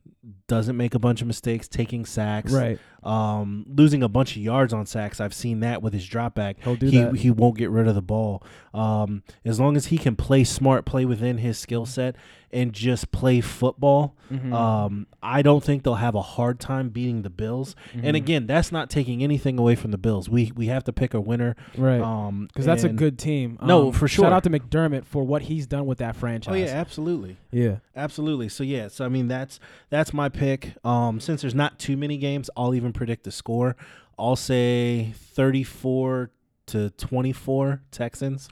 doesn't 0.47 0.77
make 0.77 0.95
a 0.95 0.99
bunch 0.99 1.21
of 1.21 1.27
mistakes, 1.27 1.69
taking 1.69 2.05
sacks, 2.05 2.53
Right. 2.53 2.79
Um, 3.03 3.65
losing 3.69 4.03
a 4.03 4.09
bunch 4.09 4.37
of 4.37 4.43
yards 4.43 4.73
on 4.73 4.87
sacks. 4.87 5.21
I've 5.21 5.35
seen 5.35 5.61
that 5.61 5.83
with 5.83 5.93
his 5.93 6.07
drop 6.07 6.35
back. 6.35 6.57
He'll 6.63 6.77
do 6.77 6.87
he 6.89 6.99
that. 6.99 7.17
he 7.17 7.31
won't 7.31 7.57
get 7.57 7.71
rid 7.71 7.87
of 7.89 7.95
the 7.95 8.03
ball. 8.03 8.43
Um, 8.75 9.23
as 9.45 9.59
long 9.59 9.77
as 9.77 9.87
he 9.87 9.99
can 9.99 10.15
play 10.17 10.45
smart, 10.45 10.85
play 10.85 11.05
within 11.05 11.39
his 11.39 11.59
skill 11.59 11.87
set, 11.87 12.17
and 12.51 12.73
just 12.73 13.11
play 13.13 13.41
football. 13.43 14.15
Mhm. 14.33 14.53
Um, 14.55 15.07
I 15.23 15.43
don't 15.43 15.63
think 15.63 15.83
they'll 15.83 15.97
have 15.97 16.15
a 16.15 16.23
hard 16.23 16.59
time 16.61 16.89
beating 16.89 17.21
the 17.23 17.29
Bills. 17.31 17.75
And 17.93 18.05
Mhm. 18.05 18.17
again, 18.17 18.47
that's 18.47 18.73
not 18.73 18.89
taking 18.89 19.23
anything 19.23 19.59
away 19.59 19.75
from 19.75 19.91
the 19.91 19.99
Bills. 19.99 20.29
We 20.31 20.53
we 20.57 20.67
have 20.67 20.85
to 20.85 20.93
pick 20.93 21.13
a 21.15 21.21
winner. 21.21 21.57
right. 21.77 22.01
Um, 22.01 22.47
Because 22.49 22.65
that's 22.67 22.85
a 22.85 22.89
good 22.89 23.19
team. 23.19 23.59
No, 23.63 23.89
Um, 23.89 23.93
for 23.93 24.09
sure. 24.09 24.25
Shout 24.25 24.33
out 24.33 24.45
to 24.45 24.51
McDermott 24.51 25.05
for 25.05 25.25
what 25.25 25.43
he's 25.43 25.67
done 25.67 25.85
with 25.87 25.99
that 25.99 26.17
franchise. 26.17 26.53
Oh 26.53 26.57
yeah, 26.57 26.73
absolutely. 26.79 27.37
Yeah. 27.53 27.77
Absolutely. 27.97 28.49
So 28.49 28.65
yeah, 28.65 28.89
so 28.89 29.05
I 29.05 29.09
mean 29.09 29.29
that's 29.29 29.61
that's 29.91 30.15
my 30.15 30.29
pick. 30.29 30.75
Um 30.85 31.21
since 31.21 31.43
there's 31.43 31.55
not 31.55 31.79
too 31.79 31.97
many 31.97 32.17
games, 32.17 32.49
I'll 32.57 32.75
even 32.75 32.88
predict 32.93 33.25
the 33.25 33.31
score. 33.31 33.77
I'll 34.19 34.37
say 34.37 35.13
34 35.15 36.31
to 36.67 36.91
24 36.91 37.83
Texans. 37.91 38.49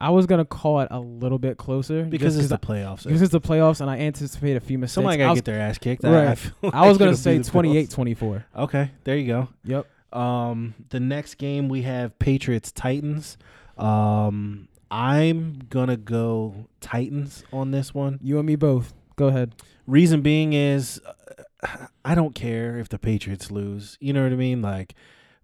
I 0.00 0.10
was 0.10 0.26
gonna 0.26 0.44
call 0.44 0.80
it 0.80 0.88
a 0.90 0.98
little 1.00 1.38
bit 1.38 1.56
closer 1.56 2.04
because 2.04 2.36
it's 2.36 2.48
the 2.48 2.58
playoffs. 2.58 3.04
because 3.04 3.22
it's 3.22 3.32
the 3.32 3.40
playoffs, 3.40 3.80
and 3.80 3.88
I 3.88 3.98
anticipate 3.98 4.56
a 4.56 4.60
few 4.60 4.76
mistakes. 4.76 4.94
Somebody 4.94 5.18
gotta 5.18 5.30
was, 5.30 5.38
get 5.38 5.44
their 5.46 5.60
ass 5.60 5.78
kicked. 5.78 6.04
Right. 6.04 6.28
I, 6.28 6.34
feel 6.34 6.70
I 6.74 6.88
was 6.88 6.98
gonna 6.98 7.16
say 7.16 7.38
be 7.38 7.44
28-24. 7.44 8.44
Okay, 8.56 8.90
there 9.04 9.16
you 9.16 9.26
go. 9.26 9.48
Yep. 9.64 9.86
Um, 10.12 10.74
the 10.90 11.00
next 11.00 11.36
game 11.36 11.68
we 11.68 11.82
have 11.82 12.18
Patriots 12.18 12.70
Titans. 12.72 13.38
Um, 13.78 14.68
I'm 14.90 15.60
gonna 15.70 15.96
go 15.96 16.66
Titans 16.80 17.44
on 17.52 17.70
this 17.70 17.94
one. 17.94 18.18
You 18.22 18.38
and 18.38 18.46
me 18.46 18.56
both. 18.56 18.92
Go 19.16 19.28
ahead. 19.28 19.54
Reason 19.86 20.22
being 20.22 20.52
is, 20.52 21.00
I 22.04 22.14
don't 22.14 22.34
care 22.34 22.78
if 22.78 22.88
the 22.88 22.98
Patriots 22.98 23.50
lose. 23.50 23.96
You 24.00 24.12
know 24.12 24.22
what 24.22 24.32
I 24.32 24.36
mean? 24.36 24.62
Like, 24.62 24.94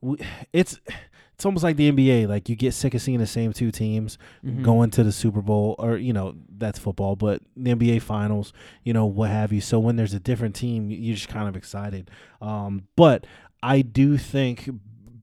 it's 0.52 0.78
it's 1.34 1.46
almost 1.46 1.64
like 1.64 1.76
the 1.76 1.90
NBA. 1.90 2.28
Like 2.28 2.48
you 2.48 2.56
get 2.56 2.74
sick 2.74 2.92
of 2.94 3.00
seeing 3.00 3.18
the 3.18 3.26
same 3.26 3.52
two 3.54 3.70
teams 3.70 4.18
Mhm. 4.44 4.62
going 4.62 4.90
to 4.90 5.02
the 5.02 5.12
Super 5.12 5.40
Bowl, 5.40 5.74
or 5.78 5.96
you 5.96 6.12
know 6.12 6.34
that's 6.58 6.78
football, 6.78 7.16
but 7.16 7.42
the 7.56 7.70
NBA 7.74 8.02
Finals, 8.02 8.52
you 8.84 8.92
know 8.92 9.06
what 9.06 9.30
have 9.30 9.52
you. 9.52 9.60
So 9.62 9.78
when 9.78 9.96
there's 9.96 10.12
a 10.14 10.20
different 10.20 10.54
team, 10.54 10.90
you're 10.90 11.14
just 11.16 11.28
kind 11.28 11.48
of 11.48 11.56
excited. 11.56 12.10
Um, 12.42 12.84
but 12.96 13.26
I 13.62 13.82
do 13.82 14.16
think. 14.18 14.68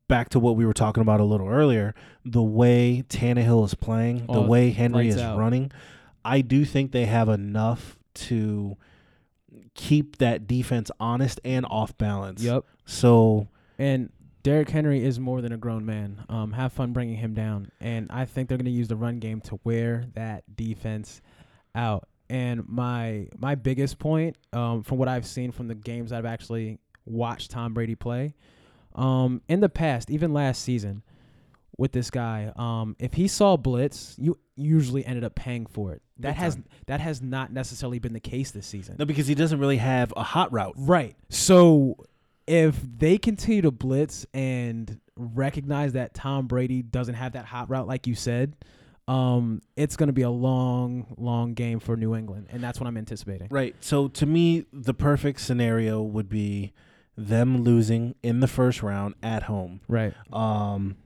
Back 0.09 0.29
to 0.29 0.39
what 0.39 0.55
we 0.55 0.65
were 0.65 0.71
talking 0.73 1.01
about 1.01 1.19
a 1.19 1.25
little 1.25 1.49
earlier, 1.49 1.93
the 2.23 2.41
way 2.41 3.03
Tannehill 3.09 3.65
is 3.65 3.73
playing, 3.73 4.25
the 4.27 4.39
Oh, 4.39 4.47
way 4.47 4.69
Henry 4.71 5.09
is 5.09 5.17
out. 5.17 5.37
running, 5.37 5.69
I 6.23 6.39
do 6.39 6.63
think 6.63 6.93
they 6.93 7.03
have 7.07 7.27
enough 7.27 7.97
to 8.13 8.77
keep 9.77 10.17
that 10.17 10.47
defense 10.47 10.91
honest 10.99 11.39
and 11.45 11.65
off 11.69 11.97
balance. 11.97 12.43
Yep. 12.43 12.65
So 12.85 13.47
And 13.79 14.11
Derrick 14.43 14.69
Henry 14.69 15.03
is 15.03 15.19
more 15.19 15.41
than 15.41 15.51
a 15.53 15.57
grown 15.57 15.85
man. 15.85 16.25
Um, 16.27 16.51
have 16.53 16.73
fun 16.73 16.91
bringing 16.91 17.15
him 17.15 17.33
down. 17.33 17.71
And 17.79 18.07
I 18.09 18.25
think 18.25 18.49
they're 18.49 18.57
going 18.57 18.65
to 18.65 18.71
use 18.71 18.87
the 18.89 18.95
run 18.95 19.19
game 19.19 19.39
to 19.41 19.59
wear 19.63 20.05
that 20.15 20.43
defense 20.55 21.21
out. 21.75 22.09
And 22.29 22.67
my 22.67 23.27
my 23.37 23.55
biggest 23.55 23.99
point, 23.99 24.35
um, 24.51 24.83
from 24.83 24.97
what 24.97 25.07
I've 25.07 25.25
seen 25.25 25.51
from 25.51 25.67
the 25.67 25.75
games 25.75 26.11
I've 26.11 26.25
actually 26.25 26.79
watched 27.05 27.51
Tom 27.51 27.73
Brady 27.73 27.95
play, 27.95 28.33
um, 28.95 29.41
in 29.47 29.61
the 29.61 29.69
past, 29.69 30.09
even 30.09 30.33
last 30.33 30.61
season, 30.61 31.03
with 31.77 31.91
this 31.91 32.09
guy, 32.09 32.51
um, 32.55 32.95
if 32.99 33.13
he 33.13 33.27
saw 33.27 33.55
blitz, 33.55 34.15
you 34.17 34.37
usually 34.55 35.05
ended 35.05 35.23
up 35.23 35.35
paying 35.35 35.65
for 35.65 35.93
it. 35.93 36.01
That 36.19 36.29
Big 36.29 36.37
has 36.37 36.55
time. 36.55 36.65
that 36.87 36.99
has 36.99 37.21
not 37.21 37.53
necessarily 37.53 37.99
been 37.99 38.13
the 38.13 38.19
case 38.19 38.51
this 38.51 38.65
season. 38.65 38.95
no, 38.97 39.05
because 39.05 39.27
he 39.27 39.35
doesn't 39.35 39.59
really 39.59 39.77
have 39.77 40.11
a 40.17 40.23
hot 40.23 40.51
route. 40.51 40.73
Right. 40.75 41.15
So 41.29 41.95
if 42.47 42.79
they 42.81 43.17
continue 43.17 43.61
to 43.61 43.71
blitz 43.71 44.25
and 44.33 44.99
recognize 45.15 45.93
that 45.93 46.13
Tom 46.13 46.47
Brady 46.47 46.81
doesn't 46.81 47.15
have 47.15 47.33
that 47.33 47.45
hot 47.45 47.69
route, 47.69 47.87
like 47.87 48.07
you 48.07 48.15
said, 48.15 48.55
um, 49.07 49.61
it's 49.75 49.95
going 49.95 50.07
to 50.07 50.13
be 50.13 50.23
a 50.23 50.29
long, 50.29 51.13
long 51.17 51.53
game 51.53 51.79
for 51.79 51.95
New 51.95 52.15
England, 52.15 52.47
and 52.49 52.61
that's 52.61 52.79
what 52.79 52.87
I'm 52.87 52.97
anticipating. 52.97 53.47
Right. 53.51 53.75
So 53.79 54.07
to 54.09 54.25
me, 54.25 54.65
the 54.73 54.93
perfect 54.93 55.39
scenario 55.41 56.01
would 56.01 56.27
be 56.29 56.73
them 57.15 57.63
losing 57.63 58.15
in 58.21 58.41
the 58.41 58.47
first 58.47 58.83
round 58.83 59.15
at 59.23 59.43
home. 59.43 59.81
Right. 59.87 60.13
Um, 60.33 60.97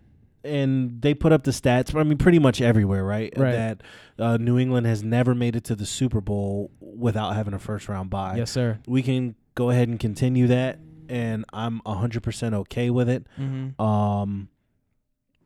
and 0.44 1.02
they 1.02 1.14
put 1.14 1.32
up 1.32 1.44
the 1.44 1.52
stats. 1.52 1.96
I 1.96 2.04
mean, 2.04 2.18
pretty 2.18 2.39
much 2.39 2.62
everywhere, 2.62 3.04
right? 3.04 3.34
Right. 3.36 3.52
That 3.52 3.84
uh, 4.20 4.38
New 4.38 4.58
England 4.58 4.88
has 4.88 5.04
never 5.04 5.36
made 5.36 5.56
it 5.56 5.64
to 5.66 5.76
the 5.76 5.86
Super 5.86 6.22
Bowl 6.22 6.72
without 6.80 7.36
having 7.36 7.54
a 7.54 7.60
first 7.60 7.89
round 7.89 8.10
bye. 8.10 8.38
Yes, 8.38 8.52
sir. 8.52 8.80
We 8.88 9.02
can 9.04 9.36
go 9.56 9.70
ahead 9.70 9.88
and 9.88 10.00
continue 10.00 10.48
that, 10.48 10.80
and 11.10 11.46
I'm 11.54 11.82
hundred 11.86 12.24
percent 12.24 12.56
okay 12.56 12.89
with 12.89 13.10
it. 13.10 13.26
Mm-hmm. 13.39 13.82
Um, 13.82 14.50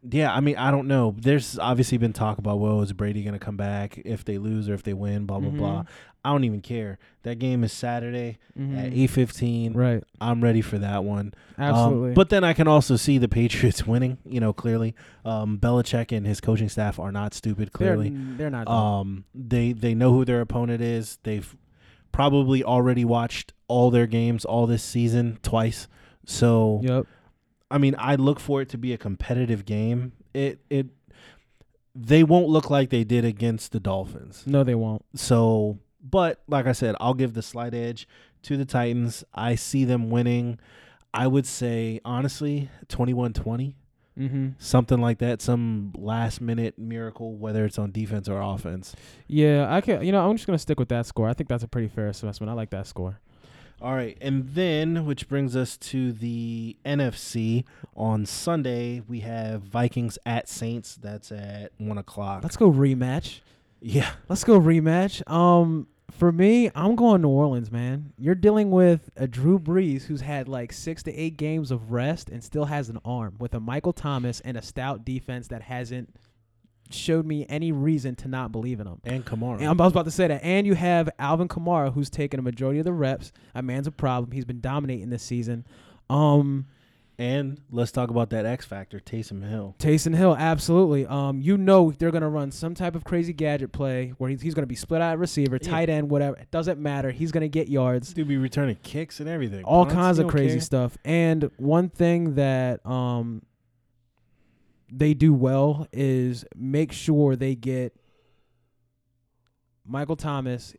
yeah, 0.08 0.34
I 0.34 0.40
mean, 0.40 0.56
I 0.58 0.70
don't 0.72 0.88
know. 0.88 1.16
There's 1.18 1.58
obviously 1.58 1.98
been 1.98 2.14
talk 2.14 2.38
about, 2.38 2.60
well, 2.60 2.82
is 2.82 2.94
Brady 2.94 3.24
going 3.24 3.34
to 3.34 3.44
come 3.44 3.58
back 3.58 4.00
if 4.06 4.24
they 4.24 4.38
lose 4.38 4.70
or 4.70 4.74
if 4.76 4.84
they 4.84 4.94
win? 4.94 5.26
Blah 5.26 5.40
blah 5.40 5.50
blah. 5.52 5.84
I 6.26 6.30
don't 6.32 6.44
even 6.44 6.62
care. 6.62 6.98
That 7.24 7.38
game 7.40 7.64
is 7.64 7.72
Saturday 7.72 8.40
at 8.58 8.94
eight 8.94 9.08
fifteen. 9.12 9.72
Mm-hmm. 9.72 9.80
Right. 9.80 10.04
I'm 10.20 10.42
ready 10.44 10.62
for 10.62 10.78
that 10.80 11.04
one. 11.04 11.34
Um, 11.58 11.64
Absolutely. 11.66 12.14
but 12.14 12.30
then 12.30 12.44
I 12.44 12.54
can 12.54 12.68
also 12.68 12.96
see 12.96 13.18
the 13.18 13.28
Patriots 13.28 13.86
winning. 13.88 14.18
You 14.26 14.40
know, 14.40 14.52
clearly, 14.54 14.96
um, 15.24 15.58
Belichick 15.60 16.12
and 16.16 16.26
his 16.26 16.42
coaching 16.42 16.70
staff 16.70 16.98
are 17.00 17.12
not 17.12 17.34
stupid. 17.34 17.70
they're, 17.78 17.96
Clearly, 17.96 18.10
they're 18.14 18.50
not. 18.50 18.68
um, 18.68 19.26
they 19.36 19.72
they 19.74 19.94
know 19.94 20.12
who 20.12 20.26
their 20.26 20.42
opponent 20.42 20.82
is. 20.82 21.20
They've 21.24 21.56
probably 22.12 22.64
already 22.64 23.06
watched 23.06 23.54
all 23.68 23.92
their 23.92 24.08
games 24.08 24.46
all 24.46 24.66
this 24.68 24.84
season 24.84 25.38
twice. 25.44 25.88
So 26.26 26.82
yep. 26.84 27.06
I 27.70 27.78
mean, 27.78 27.96
I 28.00 28.16
look 28.16 28.40
for 28.40 28.62
it 28.62 28.70
to 28.70 28.78
be 28.78 28.94
a 28.94 28.98
competitive 28.98 29.66
game. 29.66 30.14
It 30.34 30.60
it 30.70 30.88
they 31.96 32.24
won't 32.24 32.50
look 32.50 32.70
like 32.70 32.90
they 32.90 33.04
did 33.04 33.24
against 33.26 33.72
the 33.72 33.80
Dolphins. 33.80 34.44
No, 34.46 34.64
they 34.64 34.76
won't. 34.76 35.06
So, 35.16 35.80
but 36.10 36.42
like 36.48 36.68
I 36.68 36.72
said, 36.72 36.96
I'll 37.00 37.14
give 37.14 37.34
the 37.34 37.42
slight 37.42 37.74
edge 37.74 38.08
to 38.44 38.58
the 38.58 38.66
Titans. 38.66 39.24
I 39.34 39.56
see 39.56 39.86
them 39.86 40.10
winning. 40.10 40.60
I 41.14 41.28
would 41.28 41.46
say 41.46 42.00
honestly, 42.06 42.70
21-20, 42.88 43.74
Mm-hmm. 44.18 44.50
something 44.60 45.02
like 45.02 45.18
that, 45.18 45.42
some 45.42 45.92
last 45.98 46.40
minute 46.40 46.80
miracle 46.80 47.34
whether 47.36 47.66
it's 47.66 47.78
on 47.78 47.92
defense 47.92 48.30
or 48.30 48.40
offense. 48.42 48.96
Yeah, 49.28 49.68
I 49.70 49.82
can. 49.82 50.06
You 50.06 50.14
know, 50.14 50.30
I'm 50.30 50.38
just 50.38 50.48
gonna 50.48 50.58
stick 50.58 50.80
with 50.80 50.88
that 50.88 51.06
score. 51.06 51.28
I 51.28 51.34
think 51.34 51.50
that's 51.50 51.66
a 51.66 51.68
pretty 51.68 51.90
fair 51.90 52.08
assessment. 52.08 52.50
I 52.50 52.54
like 52.54 52.70
that 52.70 52.88
score. 52.88 53.20
All 53.82 53.94
right, 53.94 54.18
and 54.22 54.48
then 54.54 55.06
which 55.06 55.28
brings 55.28 55.54
us 55.58 55.76
to 55.80 56.14
the 56.14 56.78
NFC 56.86 57.66
on 57.94 58.26
Sunday. 58.26 59.02
We 59.06 59.20
have 59.20 59.64
Vikings 59.64 60.18
at 60.26 60.48
Saints. 60.48 60.96
That's 60.96 61.30
at 61.34 61.74
one 61.78 61.98
o'clock. 61.98 62.42
Let's 62.42 62.56
go 62.56 62.72
rematch. 62.72 63.40
yeah, 63.82 64.12
Let's 64.30 64.46
go 64.46 64.58
rematch. 64.58 65.30
Um, 65.30 65.88
for 66.12 66.32
me, 66.32 66.70
I'm 66.76 66.96
going 66.96 67.22
New 67.22 67.30
Orleans, 67.30 67.72
man. 67.72 68.14
You're 68.18 68.36
dealing 68.36 68.72
with 68.72 69.10
a 69.16 69.28
Drew 69.28 69.60
Brees 69.60 70.04
who's 70.04 70.22
had 70.22 70.48
like 70.48 70.72
six 70.72 71.04
to 71.04 71.14
eight 71.14 71.38
games 71.38 71.72
of 71.72 71.92
rest 71.92 72.30
and 72.30 72.44
still 72.44 72.66
has 72.66 72.90
an 72.90 73.00
arm, 73.04 73.36
with 73.40 73.54
a 73.54 73.60
Michael 73.60 73.94
Thomas 73.94 74.40
and 74.42 74.56
a 74.56 74.62
stout 74.62 75.04
defense 75.04 75.48
that 75.50 75.64
hasn't 75.64 76.16
showed 76.92 77.26
me 77.26 77.46
any 77.50 77.72
reason 77.72 78.16
to 78.16 78.28
not 78.28 78.52
believe 78.52 78.80
in 78.80 78.88
him. 78.88 79.02
and 79.04 79.26
Kamara. 79.26 79.58
And 79.58 79.68
I 79.68 79.72
was 79.72 79.92
about 79.92 80.06
to 80.06 80.12
say 80.12 80.28
that. 80.28 80.44
And 80.44 80.68
you 80.68 80.76
have 80.76 81.10
Alvin 81.18 81.48
Kamara, 81.48 81.92
who's 81.94 82.10
taken 82.10 82.40
a 82.40 82.44
majority 82.44 82.80
of 82.80 82.86
the 82.86 82.94
reps. 82.94 83.32
A 83.56 83.62
man's 83.64 83.88
a 83.88 83.92
problem. 83.92 84.32
He's 84.32 84.46
been 84.46 84.62
dominating 84.62 85.10
this 85.10 85.24
season. 85.24 85.66
Um, 86.10 86.68
And 87.18 87.62
let's 87.72 87.94
talk 87.94 88.10
about 88.10 88.30
that 88.32 88.46
X 88.46 88.66
factor, 88.66 89.00
Taysom 89.00 89.48
Hill. 89.50 89.76
Taysom 89.80 90.16
Hill, 90.16 90.36
absolutely. 90.38 91.06
Um, 91.06 91.40
you 91.40 91.58
know 91.58 91.92
they're 91.92 92.12
gonna 92.12 92.28
run 92.30 92.52
some 92.52 92.76
type 92.76 92.94
of 92.94 93.06
crazy 93.06 93.32
gadget 93.32 93.72
play 93.72 94.14
where 94.18 94.30
he's, 94.30 94.42
he's 94.42 94.54
gonna 94.54 94.68
be 94.68 94.76
split 94.76 95.02
out 95.02 95.18
receiver, 95.18 95.58
Yeah. 95.62 95.70
tight 95.70 95.90
end, 95.90 96.10
whatever. 96.10 96.36
It 96.36 96.52
doesn't 96.52 96.78
matter. 96.80 97.12
He's 97.12 97.32
gonna 97.32 97.48
get 97.48 97.70
yards, 97.70 98.14
Dude 98.14 98.28
be 98.28 98.36
returning 98.38 98.76
kicks 98.84 99.22
and 99.22 99.30
everything. 99.30 99.64
all 99.64 99.86
Punts, 99.86 99.96
kinds 99.96 100.20
of 100.20 100.28
crazy 100.28 100.56
care. 100.56 100.62
stuff. 100.62 100.98
And 101.06 101.50
one 101.58 101.88
thing 101.90 102.36
that 102.36 102.86
um 102.86 103.44
they 104.92 105.14
do 105.14 105.34
well 105.34 105.88
is 105.94 106.44
make 106.56 106.92
sure 106.92 107.36
they 107.36 107.56
get 107.56 107.96
Michael 109.86 110.16
Thomas 110.16 110.76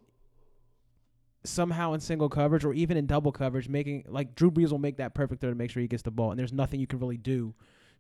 somehow 1.47 1.93
in 1.93 2.01
single 2.01 2.29
coverage 2.29 2.65
or 2.65 2.73
even 2.75 2.97
in 2.97 3.07
double 3.07 3.33
coverage, 3.33 3.69
making 3.69 4.05
like 4.09 4.35
Drew 4.35 4.51
Brees 4.51 4.71
will 4.71 4.79
make 4.79 4.97
that 4.99 5.15
perfect 5.15 5.41
throw 5.41 5.51
to 5.51 5.57
make 5.57 5.71
sure 5.71 5.81
he 5.81 5.89
gets 5.89 6.03
the 6.03 6.11
ball, 6.11 6.31
and 6.31 6.39
there's 6.39 6.53
nothing 6.53 6.81
you 6.81 6.87
can 6.87 6.99
really 6.99 7.17
do 7.17 7.55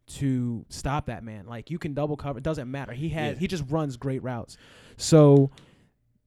to 0.08 0.64
stop 0.68 1.06
that 1.06 1.24
man. 1.24 1.46
Like 1.46 1.70
you 1.70 1.78
can 1.78 1.94
double 1.94 2.16
cover, 2.16 2.38
it 2.38 2.44
doesn't 2.44 2.70
matter. 2.70 2.92
He 2.92 3.08
has 3.10 3.34
Yeah. 3.34 3.40
he 3.40 3.46
just 3.48 3.64
runs 3.68 3.96
great 3.96 4.22
routes. 4.22 4.56
So 4.96 5.50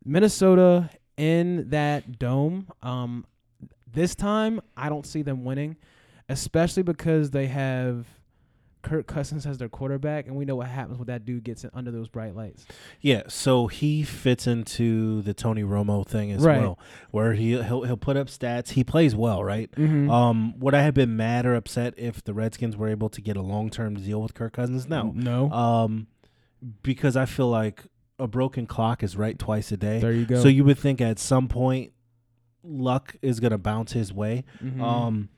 Minnesota 0.05 0.89
in 1.17 1.69
that 1.69 2.17
dome, 2.19 2.67
um, 2.81 3.25
this 3.91 4.15
time 4.15 4.61
I 4.77 4.89
don't 4.89 5.05
see 5.05 5.21
them 5.21 5.43
winning, 5.43 5.75
especially 6.29 6.83
because 6.83 7.31
they 7.31 7.47
have 7.47 8.05
Kirk 8.81 9.07
Cousins 9.07 9.45
as 9.45 9.57
their 9.57 9.67
quarterback, 9.69 10.25
and 10.27 10.35
we 10.37 10.45
know 10.45 10.55
what 10.55 10.67
happens 10.67 10.97
when 10.97 11.07
that 11.07 11.25
dude 11.25 11.43
gets 11.43 11.65
under 11.73 11.91
those 11.91 12.07
bright 12.07 12.33
lights. 12.35 12.65
Yeah, 13.01 13.23
so 13.27 13.67
he 13.67 14.03
fits 14.03 14.47
into 14.47 15.21
the 15.21 15.33
Tony 15.33 15.63
Romo 15.63 16.07
thing 16.07 16.31
as 16.31 16.41
Right. 16.43 16.61
well, 16.61 16.79
where 17.11 17.33
he 17.33 17.61
he'll 17.61 17.83
he'll 17.83 17.97
put 17.97 18.15
up 18.15 18.27
stats. 18.27 18.69
He 18.71 18.83
plays 18.85 19.15
well, 19.15 19.43
right? 19.43 19.69
Mm-hmm. 19.73 20.09
Um, 20.09 20.57
would 20.59 20.73
I 20.73 20.81
have 20.83 20.93
been 20.93 21.17
mad 21.17 21.45
or 21.45 21.55
upset 21.55 21.93
if 21.97 22.23
the 22.23 22.33
Redskins 22.33 22.77
were 22.77 22.87
able 22.87 23.09
to 23.09 23.21
get 23.21 23.35
a 23.35 23.41
long 23.41 23.69
term 23.69 23.95
deal 23.95 24.21
with 24.21 24.33
Kirk 24.33 24.53
Cousins? 24.53 24.87
No, 24.87 25.11
no. 25.13 25.51
um, 25.51 26.07
because 26.83 27.15
I 27.17 27.25
feel 27.25 27.49
like 27.49 27.83
a 28.17 28.27
broken 28.27 28.65
clock 28.65 29.03
is 29.03 29.15
right 29.17 29.37
twice 29.39 29.71
a 29.71 29.77
day. 29.77 29.99
there 29.99 30.11
you 30.13 30.25
go. 30.25 30.41
So 30.41 30.47
you 30.47 30.63
would 30.63 30.77
think 30.77 30.99
at 31.01 31.19
some 31.19 31.47
point 31.47 31.91
luck 32.63 33.15
is 33.21 33.39
gonna 33.39 33.57
bounce 33.57 33.93
his 33.93 34.13
way. 34.13 34.43
Mhm. 34.61 34.81
Um, 34.81 35.29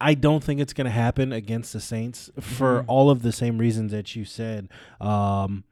I 0.00 0.14
don't 0.14 0.42
think 0.44 0.60
it's 0.60 0.72
going 0.72 0.84
to 0.86 0.90
happen 0.90 1.32
against 1.32 1.72
the 1.72 1.80
Saints 1.80 2.30
for 2.40 2.82
Mhm. 2.82 2.84
all 2.86 3.10
of 3.10 3.22
the 3.22 3.32
same 3.32 3.58
reasons 3.58 3.90
that 3.92 4.14
you 4.14 4.24
said. 4.24 4.68
Um, 5.00 5.64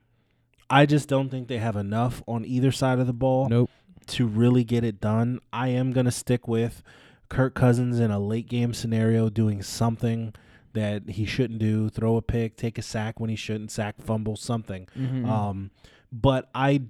I 0.69 0.85
just 0.87 1.09
don't 1.09 1.29
think 1.31 1.47
they 1.49 1.59
have 1.59 1.77
enough 1.77 2.23
on 2.27 2.45
either 2.45 2.73
side 2.73 2.99
of 2.99 3.07
the 3.07 3.13
ball 3.13 3.49
nope. 3.49 3.71
to 4.09 4.27
really 4.27 4.65
get 4.65 4.83
it 4.83 5.01
done. 5.01 5.39
I 5.53 5.69
am 5.69 5.93
going 5.93 6.07
to 6.07 6.13
stick 6.13 6.49
with 6.49 6.83
Kirk 7.29 7.55
Cousins 7.55 8.01
in 8.01 8.11
a 8.11 8.19
late 8.19 8.49
game 8.49 8.75
scenario 8.75 9.29
doing 9.29 9.63
something 9.63 10.33
that 10.73 11.11
he 11.11 11.25
shouldn't 11.25 11.59
do, 11.61 11.89
throw 11.89 12.17
a 12.17 12.23
pick, 12.23 12.57
take 12.57 12.79
a 12.79 12.83
sack 12.83 13.19
when 13.21 13.31
he 13.31 13.37
shouldn't, 13.37 13.71
sack 13.71 14.03
fumble, 14.03 14.37
something. 14.37 14.87
Mhm. 14.99 15.27
Um, 15.27 15.71
but 16.13 16.51
I, 16.55 16.83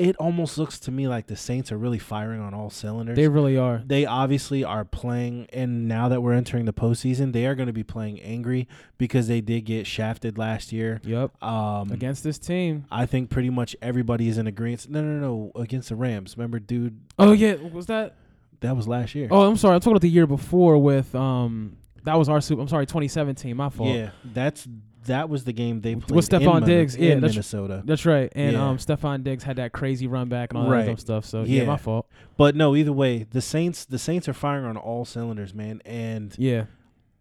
it 0.00 0.16
almost 0.16 0.56
looks 0.58 0.78
to 0.80 0.90
me 0.90 1.06
like 1.06 1.26
the 1.26 1.36
Saints 1.36 1.70
are 1.70 1.76
really 1.78 1.98
firing 1.98 2.40
on 2.40 2.54
all 2.54 2.70
cylinders. 2.70 3.16
They 3.16 3.28
really 3.28 3.56
are. 3.56 3.82
they 3.84 4.06
obviously 4.06 4.64
are 4.64 4.84
playing, 4.84 5.46
and 5.52 5.86
now 5.86 6.08
that 6.08 6.22
we're 6.22 6.32
entering 6.32 6.64
the 6.64 6.72
postseason, 6.72 7.32
they 7.32 7.46
are 7.46 7.54
going 7.54 7.66
to 7.66 7.72
be 7.72 7.82
playing 7.84 8.20
angry 8.20 8.66
because 8.98 9.28
they 9.28 9.40
did 9.40 9.62
get 9.66 9.86
shafted 9.86 10.38
last 10.38 10.72
year. 10.72 11.00
Yep. 11.04 11.42
Um, 11.42 11.92
Against 11.92 12.24
this 12.24 12.38
team. 12.38 12.86
I 12.90 13.06
think 13.06 13.30
pretty 13.30 13.50
much 13.50 13.76
everybody 13.82 14.28
is 14.28 14.38
in 14.38 14.46
agreement. 14.46 14.88
No, 14.88 15.02
no, 15.02 15.20
no, 15.20 15.52
against 15.60 15.90
the 15.90 15.96
Rams. 15.96 16.36
Remember, 16.36 16.58
dude, 16.58 16.98
Oh 17.18 17.32
yeah, 17.32 17.54
was 17.54 17.86
that? 17.86 18.16
that 18.60 18.76
was 18.76 18.86
last 18.88 19.14
year. 19.14 19.28
Oh, 19.30 19.48
I'm 19.48 19.56
sorry. 19.56 19.74
I'm 19.74 19.80
talking 19.80 19.92
about 19.92 20.02
the 20.02 20.10
year 20.10 20.26
before 20.26 20.78
with 20.78 21.14
um. 21.14 21.76
That 22.04 22.14
was 22.18 22.30
our 22.30 22.40
super. 22.40 22.62
I'm 22.62 22.68
sorry, 22.68 22.86
2017. 22.86 23.54
My 23.54 23.68
fault. 23.68 23.94
yeah, 23.94 24.10
that's 24.32 24.66
that 25.06 25.28
was 25.28 25.44
the 25.44 25.52
game 25.52 25.80
they 25.80 25.94
With 25.94 26.06
played 26.08 26.24
Stefon 26.42 26.58
in 26.58 26.64
Diggs, 26.64 26.96
yeah, 26.96 27.12
in 27.12 27.20
that's- 27.20 27.34
Minnesota. 27.34 27.82
That's 27.84 28.04
right. 28.04 28.30
And 28.34 28.52
Yeah. 28.52 28.68
um, 28.68 28.76
Stefon 28.78 29.24
Diggs 29.24 29.44
had 29.44 29.56
that 29.56 29.72
crazy 29.72 30.06
run 30.06 30.28
back 30.28 30.50
and 30.52 30.58
all 30.58 30.64
that 30.64 30.70
Right. 30.70 30.88
other 30.88 30.96
stuff. 30.96 31.24
So 31.24 31.42
yeah. 31.42 31.62
Yeah. 31.62 31.66
my 31.66 31.76
fault. 31.76 32.06
But 32.36 32.54
no, 32.56 32.76
either 32.76 32.92
way, 32.92 33.26
the 33.30 33.40
Saints 33.40 33.84
the 33.84 33.98
Saints 33.98 34.28
are 34.28 34.32
firing 34.34 34.64
on 34.66 34.76
all 34.76 35.04
cylinders, 35.04 35.54
man. 35.54 35.80
And 35.84 36.34
Yeah. 36.38 36.64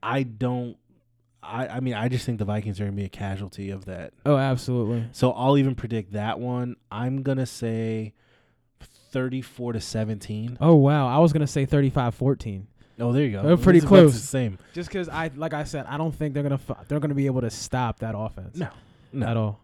I 0.03 0.23
don't. 0.23 0.77
I 1.41 1.67
I 1.67 1.80
mean, 1.80 1.93
I 1.93 2.09
just 2.09 2.25
think 2.25 2.38
the 2.38 2.45
Vikings 2.45 2.82
are 2.82 2.84
gonna 2.86 2.95
be 2.97 3.05
a 3.05 3.09
casualty 3.09 3.69
of 3.69 3.86
that. 3.86 4.13
Oh, 4.25 4.36
absolutely. 4.38 5.05
So 5.13 5.32
I'll 5.32 5.57
even 5.57 5.73
predict 5.75 6.11
that 6.13 6.39
one. 6.39 6.75
I'm 6.91 7.21
gonna 7.23 7.45
say 7.45 8.13
thirty-four 9.11 9.73
to 9.73 9.80
seventeen. 9.82 10.57
Oh 10.61 10.75
wow, 10.75 11.07
I 11.07 11.19
was 11.19 11.34
gonna 11.34 11.47
say 11.47 11.65
35-14. 11.65 12.63
Oh, 13.00 13.12
there 13.14 13.24
you 13.24 13.32
go. 13.32 13.43
They're 13.43 13.58
pretty 13.58 13.78
It's 13.78 13.86
about 13.86 13.95
the 13.97 14.02
close. 14.12 14.24
same. 14.24 14.58
Just 14.74 14.89
because 14.89 15.08
I, 15.10 15.32
like 15.36 15.54
I 15.54 15.64
said, 15.64 15.86
I 15.88 15.97
don't 15.97 16.14
think 16.14 16.34
they're 16.34 16.43
gonna 16.43 16.60
f- 16.70 16.88
they're 16.88 17.00
gonna 17.00 17.14
be 17.16 17.28
able 17.28 17.41
to 17.41 17.50
stop 17.50 18.00
that 18.00 18.14
offense. 18.18 18.58
No, 18.58 18.70
no. 19.14 19.26
at 19.28 19.38
all. 19.38 19.60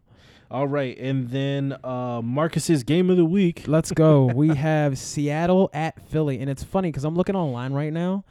All 0.51 0.67
right, 0.67 0.97
and 0.97 1.29
then 1.29 1.75
uh 1.83 2.21
Marcus's 2.21 2.83
game 2.83 3.09
of 3.09 3.17
the 3.17 3.25
week. 3.25 3.63
Let's 3.67 3.91
go. 3.91 4.25
we 4.35 4.55
have 4.55 4.97
Seattle 4.97 5.69
at 5.73 6.01
Philly, 6.09 6.39
and 6.39 6.49
it's 6.49 6.63
funny 6.63 6.89
because 6.91 7.03
I'm 7.03 7.15
looking 7.15 7.35
online 7.35 7.73
right 7.73 7.91
now, 7.91 8.23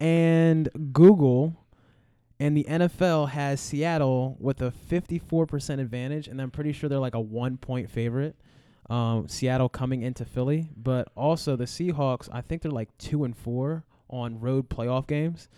and 0.00 0.68
Google 0.92 1.54
and 2.38 2.56
the 2.56 2.64
NFL 2.64 3.30
has 3.30 3.60
Seattle 3.60 4.36
with 4.38 4.60
a 4.60 4.70
54% 4.90 5.80
advantage, 5.80 6.28
and 6.28 6.40
I'm 6.40 6.50
pretty 6.50 6.72
sure 6.72 6.88
they're 6.88 6.98
like 6.98 7.14
a 7.14 7.20
one 7.20 7.56
point 7.56 7.90
favorite. 7.90 8.36
Um, 8.88 9.26
Seattle 9.26 9.68
coming 9.68 10.02
into 10.02 10.24
Philly, 10.24 10.68
but 10.76 11.08
also 11.16 11.56
the 11.56 11.64
Seahawks. 11.64 12.28
I 12.30 12.40
think 12.42 12.62
they're 12.62 12.70
like 12.70 12.96
two 12.98 13.24
and 13.24 13.36
four 13.36 13.84
on 14.08 14.40
road 14.40 14.68
playoff 14.68 15.06
games, 15.06 15.48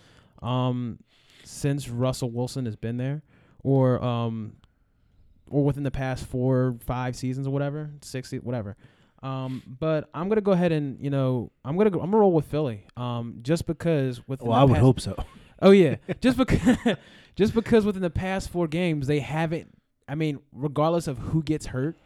um, 0.42 0.99
since 1.44 1.88
Russell 1.88 2.30
Wilson 2.30 2.66
has 2.66 2.76
been 2.76 2.96
there, 2.96 3.22
or 3.62 4.03
um, 4.05 4.55
or 5.51 5.64
within 5.64 5.82
the 5.82 5.90
past 5.90 6.26
four, 6.26 6.76
five 6.84 7.16
seasons 7.16 7.46
or 7.46 7.51
whatever, 7.51 7.90
six, 8.03 8.32
whatever. 8.32 8.76
Um, 9.22 9.62
but 9.66 10.09
I'm 10.14 10.28
gonna 10.28 10.40
go 10.40 10.53
ahead 10.53 10.72
and 10.72 11.03
you 11.03 11.11
know 11.11 11.51
I'm 11.64 11.76
gonna 11.76 11.90
go, 11.90 12.01
I'm 12.01 12.11
gonna 12.11 12.18
roll 12.20 12.32
with 12.32 12.46
Philly. 12.46 12.84
Um, 12.96 13.38
just 13.42 13.66
because 13.66 14.26
with 14.28 14.42
Well, 14.42 14.53
I 14.53 14.64
would 14.64 14.78
hope 14.78 15.01
so. 15.01 15.16
Oh 15.61 15.72
yeah, 15.72 15.96
just 16.20 16.38
because 16.38 16.76
just 17.34 17.53
because 17.53 17.84
within 17.84 18.03
the 18.03 18.11
past 18.11 18.49
four 18.49 18.68
games 18.68 19.09
they 19.09 19.18
haven't. 19.18 19.76
I 20.07 20.14
mean, 20.14 20.38
regardless 20.53 21.09
of 21.09 21.18
who 21.18 21.42
gets 21.42 21.66
hurt, 21.66 21.96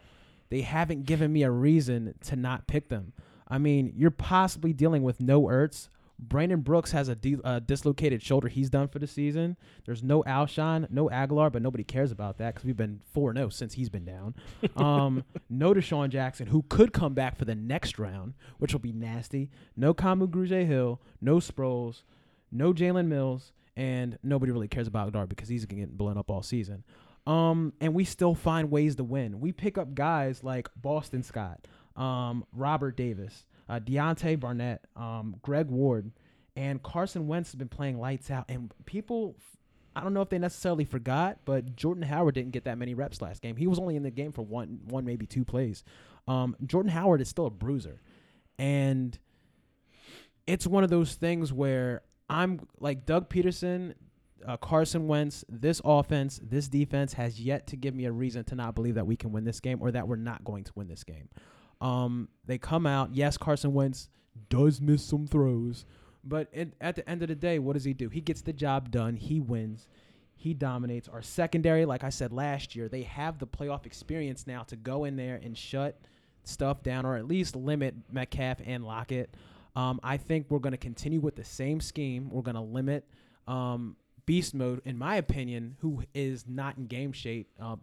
they 0.49 0.61
haven't 0.61 1.05
given 1.05 1.31
me 1.31 1.43
a 1.43 1.51
reason 1.51 2.15
to 2.25 2.35
not 2.35 2.65
pick 2.65 2.89
them. 2.89 3.13
I 3.47 3.59
mean, 3.59 3.93
you're 3.95 4.09
possibly 4.09 4.73
dealing 4.73 5.03
with 5.03 5.21
no 5.21 5.43
Ertz. 5.43 5.89
Brandon 6.19 6.61
Brooks 6.61 6.91
has 6.91 7.09
a 7.09 7.15
de- 7.15 7.41
uh, 7.43 7.59
dislocated 7.59 8.21
shoulder. 8.21 8.47
He's 8.47 8.69
done 8.69 8.87
for 8.87 8.99
the 8.99 9.07
season. 9.07 9.57
There's 9.85 10.03
no 10.03 10.23
Alshon, 10.23 10.89
no 10.89 11.09
Agholor, 11.09 11.51
but 11.51 11.61
nobody 11.61 11.83
cares 11.83 12.11
about 12.11 12.37
that 12.37 12.53
because 12.53 12.65
we've 12.65 12.77
been 12.77 13.01
4 13.13 13.33
0 13.33 13.49
since 13.49 13.73
he's 13.73 13.89
been 13.89 14.05
down. 14.05 14.35
Um, 14.75 15.23
no 15.49 15.73
DeSean 15.73 16.09
Jackson, 16.09 16.47
who 16.47 16.63
could 16.63 16.93
come 16.93 17.13
back 17.13 17.37
for 17.37 17.45
the 17.45 17.55
next 17.55 17.99
round, 17.99 18.33
which 18.57 18.73
will 18.73 18.79
be 18.79 18.91
nasty. 18.91 19.49
No 19.77 19.93
Kamu 19.93 20.27
Grugier 20.27 20.65
Hill, 20.65 20.99
no 21.21 21.37
Sproles, 21.37 22.01
no 22.51 22.73
Jalen 22.73 23.07
Mills, 23.07 23.51
and 23.75 24.17
nobody 24.23 24.51
really 24.51 24.67
cares 24.67 24.87
about 24.87 25.11
Dar 25.13 25.27
because 25.27 25.49
he's 25.49 25.65
getting 25.65 25.85
blown 25.87 26.17
up 26.17 26.29
all 26.29 26.41
season. 26.41 26.83
Um, 27.25 27.73
and 27.79 27.93
we 27.93 28.03
still 28.03 28.35
find 28.35 28.69
ways 28.71 28.95
to 28.97 29.03
win. 29.03 29.39
We 29.39 29.51
pick 29.51 29.77
up 29.77 29.93
guys 29.93 30.43
like 30.43 30.69
Boston 30.75 31.23
Scott, 31.23 31.67
um, 31.95 32.45
Robert 32.51 32.97
Davis, 32.97 33.45
uh, 33.69 33.79
Deontay 33.79 34.39
Burnett, 34.39 34.85
um, 34.95 35.35
Greg 35.41 35.67
Ward, 35.67 36.11
and 36.55 36.81
Carson 36.83 37.27
Wentz 37.27 37.51
has 37.51 37.55
been 37.55 37.69
playing 37.69 37.99
lights 37.99 38.29
out. 38.29 38.45
And 38.49 38.71
people, 38.85 39.35
I 39.95 40.01
don't 40.01 40.13
know 40.13 40.21
if 40.21 40.29
they 40.29 40.39
necessarily 40.39 40.85
forgot, 40.85 41.39
but 41.45 41.75
Jordan 41.75 42.03
Howard 42.03 42.35
didn't 42.35 42.51
get 42.51 42.65
that 42.65 42.77
many 42.77 42.93
reps 42.93 43.21
last 43.21 43.41
game. 43.41 43.55
He 43.55 43.67
was 43.67 43.79
only 43.79 43.95
in 43.95 44.03
the 44.03 44.11
game 44.11 44.31
for 44.31 44.43
one, 44.43 44.79
one 44.87 45.05
maybe 45.05 45.25
two 45.25 45.45
plays. 45.45 45.83
Um, 46.27 46.55
Jordan 46.65 46.91
Howard 46.91 47.21
is 47.21 47.27
still 47.27 47.47
a 47.47 47.51
bruiser, 47.51 48.01
and 48.57 49.17
it's 50.47 50.67
one 50.67 50.83
of 50.83 50.89
those 50.89 51.15
things 51.15 51.51
where 51.51 52.01
I'm 52.29 52.61
like 52.79 53.05
Doug 53.05 53.29
Pederson, 53.29 53.93
uh, 54.45 54.57
Carson 54.57 55.07
Wentz. 55.07 55.43
This 55.49 55.81
offense, 55.83 56.39
this 56.41 56.67
defense 56.67 57.13
has 57.13 57.39
yet 57.39 57.67
to 57.67 57.75
give 57.75 57.93
me 57.93 58.05
a 58.05 58.11
reason 58.11 58.43
to 58.45 58.55
not 58.55 58.75
believe 58.75 58.95
that 58.95 59.07
we 59.07 59.15
can 59.15 59.31
win 59.31 59.43
this 59.43 59.59
game 59.59 59.79
or 59.81 59.91
that 59.91 60.07
we're 60.07 60.15
not 60.15 60.43
going 60.43 60.63
to 60.63 60.71
win 60.75 60.87
this 60.87 61.03
game. 61.03 61.29
Um, 61.83 62.29
they 62.45 62.57
come 62.57 62.87
out. 62.87 63.13
Yes, 63.13 63.37
Carson 63.37 63.73
Wentz 63.73 64.09
does 64.49 64.79
miss 64.79 65.03
some 65.03 65.27
throws, 65.27 65.85
but 66.23 66.47
it, 66.53 66.73
at 66.79 66.95
the 66.95 67.07
end 67.07 67.21
of 67.21 67.27
the 67.27 67.35
day, 67.35 67.59
what 67.59 67.73
does 67.73 67.83
he 67.83 67.93
do? 67.93 68.07
He 68.07 68.21
gets 68.21 68.41
the 68.41 68.53
job 68.53 68.89
done. 68.89 69.17
He 69.17 69.41
wins. 69.41 69.87
He 70.33 70.53
dominates. 70.53 71.09
Our 71.09 71.21
secondary, 71.21 71.85
like 71.85 72.03
I 72.05 72.09
said 72.09 72.31
last 72.31 72.73
year, 72.73 72.87
they 72.87 73.03
have 73.03 73.37
the 73.37 73.47
playoff 73.47 73.85
experience 73.85 74.47
now 74.47 74.63
to 74.63 74.77
go 74.77 75.03
in 75.03 75.17
there 75.17 75.39
and 75.43 75.57
shut 75.57 75.99
stuff 76.45 76.83
down 76.83 77.05
or 77.05 77.17
at 77.17 77.27
least 77.27 77.55
limit 77.55 77.95
Metcalf 78.09 78.59
and 78.65 78.85
Lockett. 78.85 79.35
Um, 79.75 79.99
I 80.03 80.17
think 80.17 80.47
we're 80.49 80.59
going 80.59 80.71
to 80.71 80.77
continue 80.77 81.19
with 81.19 81.35
the 81.35 81.43
same 81.43 81.81
scheme. 81.81 82.29
We're 82.29 82.43
going 82.43 82.55
to 82.55 82.61
limit 82.61 83.05
um, 83.47 83.97
Beast 84.25 84.53
Mode, 84.53 84.81
in 84.85 84.97
my 84.97 85.17
opinion, 85.17 85.75
who 85.79 86.03
is 86.13 86.45
not 86.47 86.77
in 86.77 86.87
game 86.87 87.11
shape. 87.11 87.49
Uh, 87.61 87.75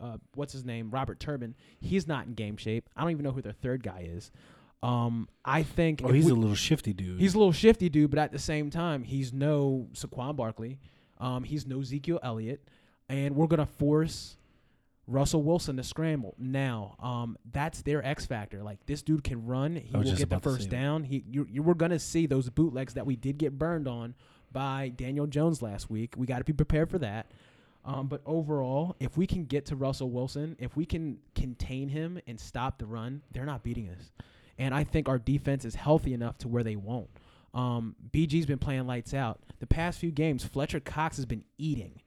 uh, 0.00 0.16
what's 0.34 0.52
his 0.52 0.64
name? 0.64 0.90
Robert 0.90 1.20
Turbin. 1.20 1.54
He's 1.80 2.06
not 2.06 2.26
in 2.26 2.34
game 2.34 2.56
shape. 2.56 2.88
I 2.96 3.02
don't 3.02 3.10
even 3.10 3.24
know 3.24 3.32
who 3.32 3.42
their 3.42 3.52
third 3.52 3.82
guy 3.82 4.08
is. 4.10 4.30
Um, 4.82 5.28
I 5.44 5.62
think 5.62 6.02
Oh, 6.04 6.12
he's 6.12 6.26
we- 6.26 6.32
a 6.32 6.34
little 6.34 6.54
shifty 6.56 6.92
dude. 6.92 7.18
He's 7.20 7.34
a 7.34 7.38
little 7.38 7.52
shifty 7.52 7.88
dude, 7.88 8.10
but 8.10 8.18
at 8.18 8.32
the 8.32 8.38
same 8.38 8.68
time, 8.70 9.02
he's 9.02 9.32
no 9.32 9.88
Saquon 9.94 10.36
Barkley. 10.36 10.78
Um, 11.18 11.44
he's 11.44 11.66
no 11.66 11.80
Ezekiel 11.80 12.18
Elliott, 12.22 12.60
and 13.08 13.34
we're 13.34 13.46
gonna 13.46 13.64
force 13.64 14.36
Russell 15.06 15.42
Wilson 15.42 15.76
to 15.76 15.82
scramble. 15.82 16.34
Now, 16.38 16.96
um, 17.00 17.36
that's 17.52 17.82
their 17.82 18.04
X 18.04 18.26
factor. 18.26 18.62
Like 18.62 18.84
this 18.86 19.02
dude 19.02 19.22
can 19.24 19.46
run. 19.46 19.76
He 19.76 19.94
will 19.96 20.02
get 20.02 20.16
the 20.16 20.22
about 20.24 20.42
to 20.42 20.50
say 20.50 20.56
first 20.56 20.70
down. 20.70 21.04
He, 21.04 21.24
you, 21.30 21.46
you 21.50 21.62
were 21.62 21.74
gonna 21.74 21.98
see 21.98 22.26
those 22.26 22.50
bootlegs 22.50 22.94
that 22.94 23.06
we 23.06 23.16
did 23.16 23.38
get 23.38 23.58
burned 23.58 23.86
on 23.88 24.14
by 24.52 24.92
Daniel 24.96 25.26
Jones 25.26 25.62
last 25.62 25.88
week. 25.90 26.14
We 26.16 26.26
got 26.26 26.38
to 26.38 26.44
be 26.44 26.52
prepared 26.52 26.90
for 26.90 26.98
that. 26.98 27.30
Um, 27.84 28.06
but 28.08 28.22
overall, 28.24 28.96
if 28.98 29.16
we 29.16 29.26
can 29.26 29.44
get 29.44 29.66
to 29.66 29.76
Russell 29.76 30.10
Wilson, 30.10 30.56
if 30.58 30.76
we 30.76 30.86
can 30.86 31.18
contain 31.34 31.88
him 31.88 32.18
and 32.26 32.40
stop 32.40 32.78
the 32.78 32.86
run, 32.86 33.22
they're 33.32 33.44
not 33.44 33.62
beating 33.62 33.90
us. 33.90 34.10
And 34.58 34.74
I 34.74 34.84
think 34.84 35.08
our 35.08 35.18
defense 35.18 35.64
is 35.64 35.74
healthy 35.74 36.14
enough 36.14 36.38
to 36.38 36.48
where 36.48 36.62
they 36.62 36.76
won't. 36.76 37.10
Um, 37.52 37.94
BG's 38.10 38.46
been 38.46 38.58
playing 38.58 38.86
lights 38.86 39.12
out. 39.12 39.40
The 39.60 39.66
past 39.66 39.98
few 39.98 40.10
games, 40.10 40.44
Fletcher 40.44 40.80
Cox 40.80 41.16
has 41.16 41.26
been 41.26 41.44
eating. 41.58 42.00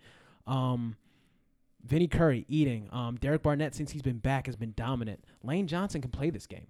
Um, 0.48 0.96
Vinny 1.86 2.08
Curry 2.08 2.46
eating. 2.50 2.90
Um, 2.92 3.16
Derek 3.18 3.44
Barnett, 3.44 3.76
since 3.76 3.92
he's 3.92 4.02
been 4.02 4.18
back, 4.18 4.48
has 4.48 4.56
been 4.56 4.74
dominant. 4.76 5.24
Lane 5.44 5.68
Johnson 5.68 6.02
can 6.02 6.12
play 6.12 6.30
this 6.30 6.48
game. 6.48 6.68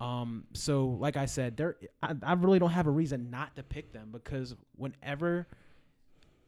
Um, 0.00 0.44
so 0.52 0.86
like 1.00 1.16
I 1.16 1.26
said, 1.26 1.60
I, 2.02 2.14
I 2.22 2.32
really 2.34 2.58
don't 2.58 2.70
have 2.70 2.86
a 2.86 2.90
reason 2.90 3.30
not 3.30 3.56
to 3.56 3.62
pick 3.62 3.92
them 3.92 4.10
because 4.12 4.54
whenever 4.76 5.48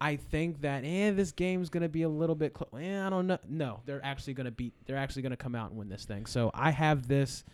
I 0.01 0.17
think 0.17 0.63
that 0.63 0.85
eh, 0.85 1.11
this 1.11 1.33
game's 1.33 1.69
gonna 1.69 1.89
be 1.89 2.03
a 2.03 2.09
little 2.09 2.35
bit 2.35 2.55
close. 2.55 2.71
Eh, 2.81 3.07
I 3.07 3.11
don't 3.11 3.27
know. 3.27 3.39
No, 3.49 3.81
they're 3.85 4.05
actually 4.05 4.35
gonna 4.35 4.51
beat. 4.51 4.73
They're 4.87 4.97
actually 4.97 5.23
gonna 5.23 5.37
come 5.37 5.55
out 5.55 5.71
and 5.71 5.79
win 5.79 5.89
this 5.89 6.05
thing. 6.05 6.27
So 6.27 6.51
I 6.55 6.71
have 6.71 7.07
this 7.07 7.45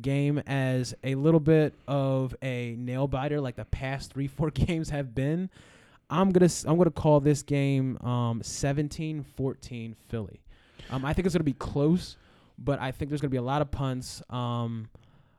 game 0.00 0.38
as 0.46 0.94
a 1.04 1.14
little 1.14 1.38
bit 1.38 1.72
of 1.86 2.34
a 2.42 2.74
nail 2.78 3.06
biter, 3.06 3.40
like 3.40 3.56
the 3.56 3.64
past 3.66 4.12
three 4.12 4.26
four 4.26 4.50
games 4.54 4.90
have 4.90 5.14
been. 5.14 5.50
I'm 6.10 6.30
gonna 6.30 6.50
I'm 6.66 6.76
gonna 6.76 6.90
call 6.90 7.20
this 7.20 7.42
game 7.42 7.96
um 8.02 8.40
17-14 8.40 9.94
Philly. 10.08 10.40
Um, 10.90 11.04
I 11.04 11.12
think 11.12 11.26
it's 11.26 11.34
gonna 11.34 11.44
be 11.44 11.52
close, 11.54 12.16
but 12.58 12.80
I 12.80 12.90
think 12.90 13.08
there's 13.08 13.20
gonna 13.20 13.30
be 13.30 13.36
a 13.36 13.42
lot 13.42 13.62
of 13.62 13.70
punts. 13.70 14.22
Um, 14.30 14.88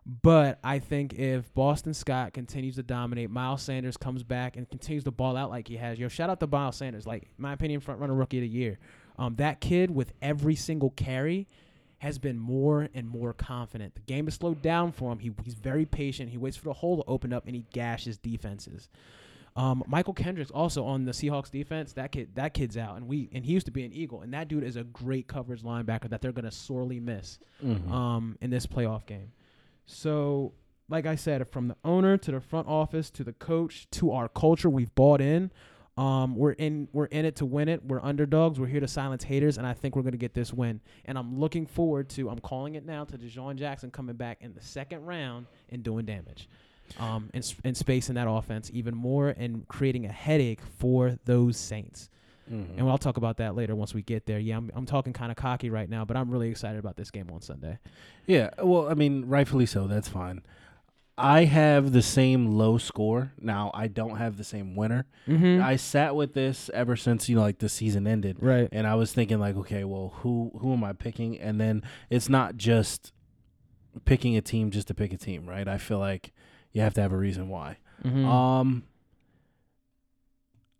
but 0.05 0.59
I 0.63 0.79
think 0.79 1.13
if 1.13 1.51
Boston 1.53 1.93
Scott 1.93 2.33
continues 2.33 2.75
to 2.75 2.83
dominate, 2.83 3.29
Miles 3.31 3.63
Sanders 3.63 3.97
comes 3.97 4.21
back 4.23 4.55
and 4.55 4.69
continues 4.69 5.03
to 5.05 5.11
ball 5.11 5.35
out 5.35 5.49
like 5.49 5.67
he 5.67 5.77
has. 5.77 5.97
Yo, 5.97 6.07
shout 6.07 6.29
out 6.29 6.39
to 6.41 6.47
Miles 6.47 6.75
Sanders. 6.75 7.07
Like, 7.07 7.29
my 7.37 7.53
opinion, 7.53 7.79
front 7.79 7.99
runner 7.99 8.13
rookie 8.13 8.37
of 8.37 8.43
the 8.43 8.47
year. 8.47 8.77
Um, 9.17 9.35
that 9.37 9.61
kid 9.61 9.89
with 9.89 10.13
every 10.21 10.55
single 10.55 10.91
carry 10.91 11.47
has 11.99 12.19
been 12.19 12.37
more 12.37 12.89
and 12.93 13.07
more 13.07 13.33
confident. 13.33 13.95
The 13.95 14.01
game 14.01 14.25
has 14.25 14.35
slowed 14.35 14.61
down 14.61 14.91
for 14.91 15.11
him. 15.11 15.19
He, 15.19 15.31
he's 15.43 15.55
very 15.55 15.85
patient. 15.85 16.29
He 16.29 16.37
waits 16.37 16.57
for 16.57 16.65
the 16.65 16.73
hole 16.73 16.97
to 17.01 17.09
open 17.09 17.33
up 17.33 17.45
and 17.47 17.55
he 17.55 17.65
gashes 17.73 18.17
defenses. 18.17 18.89
Um, 19.55 19.83
Mychal 19.89 20.15
Kendricks 20.15 20.51
also 20.51 20.83
on 20.83 21.05
the 21.05 21.13
Seahawks 21.13 21.49
defense. 21.49 21.93
That 21.93 22.11
kid, 22.11 22.35
that 22.35 22.53
kid's 22.53 22.75
out, 22.75 22.97
and 22.97 23.07
we 23.07 23.29
and 23.31 23.45
he 23.45 23.53
used 23.53 23.65
to 23.67 23.71
be 23.71 23.85
an 23.85 23.93
Eagle, 23.93 24.21
and 24.21 24.33
that 24.33 24.49
dude 24.49 24.65
is 24.65 24.75
a 24.75 24.83
great 24.83 25.27
coverage 25.29 25.63
linebacker 25.63 26.09
that 26.09 26.21
they're 26.21 26.33
gonna 26.33 26.51
sorely 26.51 26.99
miss 26.99 27.39
Mhm. 27.63 27.89
um, 27.89 28.37
in 28.41 28.49
this 28.49 28.67
playoff 28.67 29.05
game. 29.05 29.31
So, 29.85 30.53
like 30.89 31.05
I 31.05 31.15
said, 31.15 31.47
from 31.49 31.67
the 31.67 31.77
owner 31.83 32.17
to 32.17 32.31
the 32.31 32.41
front 32.41 32.67
office 32.67 33.09
to 33.11 33.23
the 33.23 33.33
coach 33.33 33.87
to 33.91 34.11
our 34.11 34.27
culture, 34.27 34.69
we've 34.69 34.93
bought 34.95 35.21
in. 35.21 35.51
Um, 35.97 36.35
we're 36.35 36.51
in 36.51 36.89
we're 36.91 37.05
in 37.05 37.23
it 37.23 37.37
to 37.37 37.45
win 37.45 37.69
it. 37.69 37.85
We're 37.85 38.01
underdogs. 38.01 38.59
We're 38.59 38.67
here 38.67 38.81
to 38.81 38.87
silence 38.87 39.23
haters, 39.23 39.57
and 39.57 39.65
I 39.65 39.73
think 39.73 39.95
we're 39.95 40.01
gonna 40.01 40.17
get 40.17 40.33
this 40.33 40.51
win. 40.51 40.81
And 41.05 41.17
I'm 41.17 41.39
looking 41.39 41.65
forward 41.65 42.09
to. 42.09 42.29
I'm 42.29 42.39
calling 42.39 42.75
it 42.75 42.85
now 42.85 43.05
to 43.05 43.17
DeSean 43.17 43.55
Jackson 43.55 43.91
coming 43.91 44.17
back 44.17 44.39
in 44.41 44.53
the 44.53 44.61
second 44.61 45.05
round 45.05 45.45
and 45.69 45.83
doing 45.83 46.05
damage, 46.05 46.49
um, 46.99 47.29
and 47.33 47.55
and 47.63 47.77
spacing 47.77 48.15
that 48.15 48.27
offense 48.27 48.69
even 48.73 48.93
more 48.93 49.29
and 49.29 49.65
creating 49.69 50.05
a 50.05 50.11
headache 50.11 50.61
for 50.77 51.17
those 51.23 51.55
Saints. 51.55 52.09
Mhm. 52.51 52.77
And 52.77 52.89
I'll 52.89 52.97
talk 52.97 53.17
about 53.17 53.37
that 53.37 53.55
later 53.55 53.75
once 53.75 53.93
we 53.93 54.01
get 54.01 54.25
there. 54.25 54.39
Yeah, 54.39 54.57
I'm 54.57 54.71
I'm 54.75 54.85
talking 54.85 55.13
kind 55.13 55.31
of 55.31 55.37
cocky 55.37 55.69
right 55.69 55.89
now, 55.89 56.05
but 56.05 56.15
I'm 56.17 56.29
really 56.29 56.49
excited 56.49 56.79
about 56.79 56.95
this 56.97 57.11
game 57.11 57.29
on 57.31 57.41
Sunday. 57.41 57.79
Yeah, 58.27 58.49
well, 58.61 58.87
I 58.87 58.93
mean, 58.93 59.25
rightfully 59.25 59.65
so. 59.65 59.87
That's 59.87 60.07
fine. 60.07 60.41
I 61.17 61.45
have 61.45 61.93
the 61.93 62.01
same 62.01 62.57
low 62.57 62.77
score. 62.77 63.31
Now, 63.39 63.71
I 63.73 63.87
don't 63.87 64.17
have 64.17 64.35
the 64.35 64.43
same 64.43 64.75
winner. 64.75 65.05
Mm-hmm. 65.27 65.63
I 65.63 65.77
sat 65.77 66.13
with 66.13 66.33
this 66.33 66.69
ever 66.73 66.97
since 66.97 67.29
you 67.29 67.37
know, 67.37 67.41
like 67.41 67.59
the 67.59 67.69
season 67.69 68.05
ended, 68.05 68.37
right. 68.41 68.67
and 68.71 68.85
I 68.85 68.95
was 68.95 69.13
thinking 69.13 69.39
like, 69.39 69.55
okay, 69.55 69.85
well, 69.85 70.13
who 70.17 70.51
who 70.59 70.73
am 70.73 70.83
I 70.83 70.93
picking? 70.93 71.39
And 71.39 71.59
then 71.59 71.83
it's 72.09 72.27
not 72.27 72.57
just 72.57 73.13
picking 74.03 74.35
a 74.35 74.41
team 74.41 74.71
just 74.71 74.89
to 74.89 74.93
pick 74.93 75.13
a 75.13 75.17
team, 75.17 75.47
right? 75.47 75.67
I 75.67 75.77
feel 75.77 75.99
like 75.99 76.33
you 76.73 76.81
have 76.81 76.93
to 76.95 77.01
have 77.01 77.13
a 77.13 77.17
reason 77.17 77.47
why. 77.47 77.77
Mm-hmm. 78.03 78.25
Um, 78.25 78.83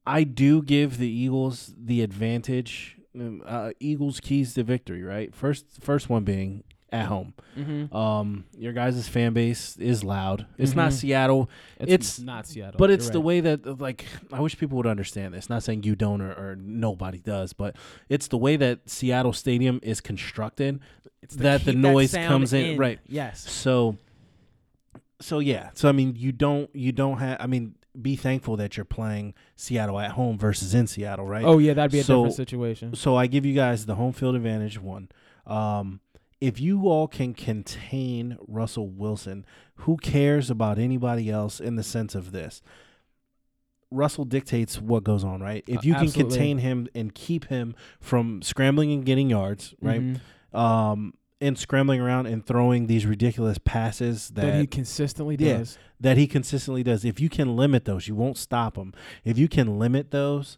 I 0.07 0.23
do 0.23 0.61
give 0.61 0.97
the 0.97 1.09
Eagles 1.09 1.73
the 1.77 2.01
advantage. 2.01 2.97
um, 3.19 3.41
Uh, 3.45 3.71
Eagles 3.79 4.19
keys 4.19 4.53
to 4.55 4.63
victory, 4.63 5.01
right? 5.03 5.33
First, 5.33 5.65
first 5.81 6.09
one 6.09 6.23
being 6.23 6.63
at 6.91 7.05
home. 7.07 7.33
mm-hmm. 7.57 7.93
Um, 7.95 8.45
your 8.57 8.71
guys' 8.71 9.07
fan 9.07 9.33
base 9.33 9.75
is 9.77 10.03
loud. 10.03 10.45
It's 10.57 10.75
not 10.75 10.91
Mhm. 10.91 10.93
Seattle, 10.93 11.49
it's, 11.79 11.91
it's- 11.91 12.19
not 12.19 12.45
Seattle, 12.47 12.77
but 12.77 12.91
it's 12.91 13.09
the 13.09 13.19
way 13.21 13.39
that 13.41 13.79
like 13.81 14.05
I 14.31 14.39
wish 14.39 14.57
people 14.57 14.77
would 14.77 14.87
understand 14.87 15.33
this. 15.33 15.49
Not 15.49 15.63
saying 15.63 15.83
you 15.83 15.95
don't 15.95 16.21
or, 16.21 16.31
or 16.31 16.55
nobody 16.57 17.19
does, 17.19 17.53
but 17.53 17.75
it's 18.07 18.27
the 18.27 18.37
way 18.37 18.55
that 18.57 18.87
Seattle 18.89 19.33
Stadium 19.33 19.79
is 19.81 19.99
constructed. 20.01 20.79
it's 21.21 21.35
that 21.37 21.65
the 21.65 21.73
noise 21.73 22.11
sound 22.11 22.27
comes 22.27 22.53
in- 22.53 22.77
right. 22.77 22.99
Yes. 23.07 23.49
So, 23.49 23.97
so 25.19 25.39
yeah. 25.39 25.71
So 25.73 25.89
I 25.89 25.91
mean, 25.91 26.15
you 26.15 26.31
don't 26.31 26.69
you 26.75 26.91
don't 26.91 27.17
have. 27.17 27.37
I 27.39 27.47
mean, 27.47 27.75
be 28.01 28.15
thankful 28.15 28.57
that 28.57 28.77
you're 28.77 28.85
playing 28.85 29.33
Seattle 29.55 29.99
at 29.99 30.11
home 30.11 30.37
versus 30.37 30.73
in 30.73 30.87
Seattle, 30.87 31.25
right? 31.25 31.43
Oh 31.45 31.57
yeah, 31.57 31.73
that'd 31.73 31.91
be 31.91 31.99
a 31.99 32.03
So- 32.03 32.17
different 32.23 32.35
situation. 32.35 32.95
So 32.95 33.15
I 33.15 33.27
give 33.27 33.45
you 33.45 33.53
guys 33.53 33.85
the 33.85 33.95
home 33.95 34.13
field 34.13 34.35
advantage. 34.35 34.79
One, 34.81 35.09
um, 35.47 35.99
if 36.41 36.59
you 36.59 36.87
all 36.87 37.07
can 37.07 37.33
contain 37.33 38.37
Russell 38.47 38.87
Wilson, 38.89 39.45
who 39.75 39.97
cares 39.97 40.49
about 40.49 40.77
anybody 40.77 41.29
else 41.29 41.59
in 41.59 41.75
the 41.75 41.83
sense 41.83 42.13
of 42.15 42.31
this? 42.31 42.61
Russell 43.91 44.25
dictates 44.25 44.81
what 44.81 45.03
goes 45.03 45.23
on, 45.23 45.41
right? 45.41 45.63
If 45.67 45.85
you 45.85 45.93
can 45.93 46.03
absolutely. 46.05 46.35
contain 46.37 46.57
him 46.57 46.87
and 46.95 47.13
keep 47.13 47.45
him 47.45 47.75
from 48.01 48.41
scrambling 48.41 48.91
and 48.91 49.05
getting 49.05 49.29
yards, 49.29 49.73
right? 49.81 50.01
Mhm. 50.01 50.57
Um, 50.57 51.13
and 51.41 51.57
scrambling 51.57 51.99
around 51.99 52.27
and 52.27 52.45
throwing 52.45 52.87
these 52.87 53.05
ridiculous 53.05 53.57
passes 53.57 54.29
that 54.29 54.41
That 54.45 54.59
he 54.61 54.67
consistently 54.67 55.35
Yeah. 55.37 55.57
does. 55.59 55.77
that 55.99 56.17
he 56.17 56.27
consistently 56.27 56.81
does. 56.83 57.03
If 57.05 57.19
you 57.19 57.29
can 57.29 57.55
limit 57.55 57.85
those, 57.85 58.07
you 58.07 58.15
won't 58.15 58.37
stop 58.37 58.75
them. 58.75 58.93
If 59.23 59.37
you 59.37 59.47
can 59.47 59.77
limit 59.79 60.11
those, 60.11 60.57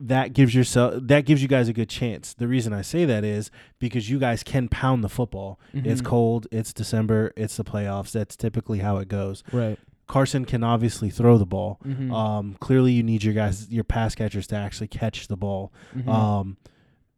that 0.00 0.32
gives 0.32 0.54
yourself 0.54 0.94
that 1.06 1.24
gives 1.24 1.40
you 1.40 1.46
guys 1.48 1.68
a 1.68 1.72
good 1.72 1.88
chance. 1.88 2.34
The 2.34 2.48
reason 2.48 2.72
I 2.72 2.82
say 2.82 3.04
that 3.04 3.24
is 3.24 3.50
because 3.78 4.10
you 4.10 4.18
guys 4.18 4.42
can 4.42 4.68
pound 4.68 5.04
the 5.04 5.08
football. 5.08 5.58
It's 5.72 6.00
Mhm. 6.02 6.04
cold, 6.04 6.46
it's 6.50 6.72
December, 6.72 7.32
it's 7.36 7.56
the 7.56 7.64
playoffs. 7.64 8.10
That's 8.12 8.36
typically 8.36 8.80
how 8.80 8.96
it 8.98 9.08
goes. 9.08 9.44
Right. 9.52 9.78
Carson 10.06 10.44
can 10.44 10.62
obviously 10.64 11.10
throw 11.10 11.38
the 11.38 11.46
ball. 11.46 11.78
Mhm. 11.84 12.12
Um, 12.12 12.56
clearly 12.60 12.92
you 12.92 13.02
need 13.04 13.22
your 13.24 13.34
guys 13.34 13.70
your 13.70 13.84
pass 13.84 14.14
catchers 14.16 14.46
to 14.48 14.56
actually 14.56 14.88
catch 14.88 15.28
the 15.28 15.36
ball. 15.36 15.72
Mhm. 15.96 16.08
Um, 16.08 16.56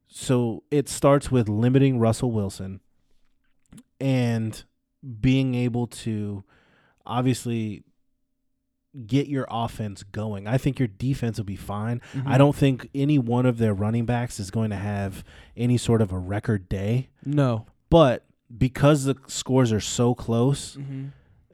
so 0.08 0.62
it 0.70 0.88
starts 0.88 1.30
with 1.30 1.48
limiting 1.48 1.98
Russell 1.98 2.30
Wilson 2.32 2.80
and 4.00 4.64
being 5.20 5.54
able 5.54 5.86
to 5.86 6.44
obviously 7.04 7.82
get 9.06 9.26
your 9.28 9.46
offense 9.50 10.02
going. 10.02 10.46
I 10.46 10.56
think 10.56 10.78
your 10.78 10.88
defense 10.88 11.36
will 11.38 11.44
be 11.44 11.56
fine. 11.56 12.00
I 12.24 12.34
Mhm. 12.34 12.38
don't 12.38 12.56
think 12.56 12.88
any 12.94 13.18
one 13.18 13.44
of 13.44 13.58
their 13.58 13.74
running 13.74 14.06
backs 14.06 14.40
is 14.40 14.50
going 14.50 14.70
to 14.70 14.76
have 14.76 15.22
any 15.56 15.76
sort 15.76 16.00
of 16.00 16.12
a 16.12 16.18
record 16.18 16.68
day, 16.68 17.08
No. 17.24 17.66
but 17.90 18.24
because 18.56 19.04
the 19.04 19.16
scores 19.26 19.70
are 19.72 19.80
so 19.80 20.14
close, 20.14 20.76
Mm-hmm. 20.76 21.06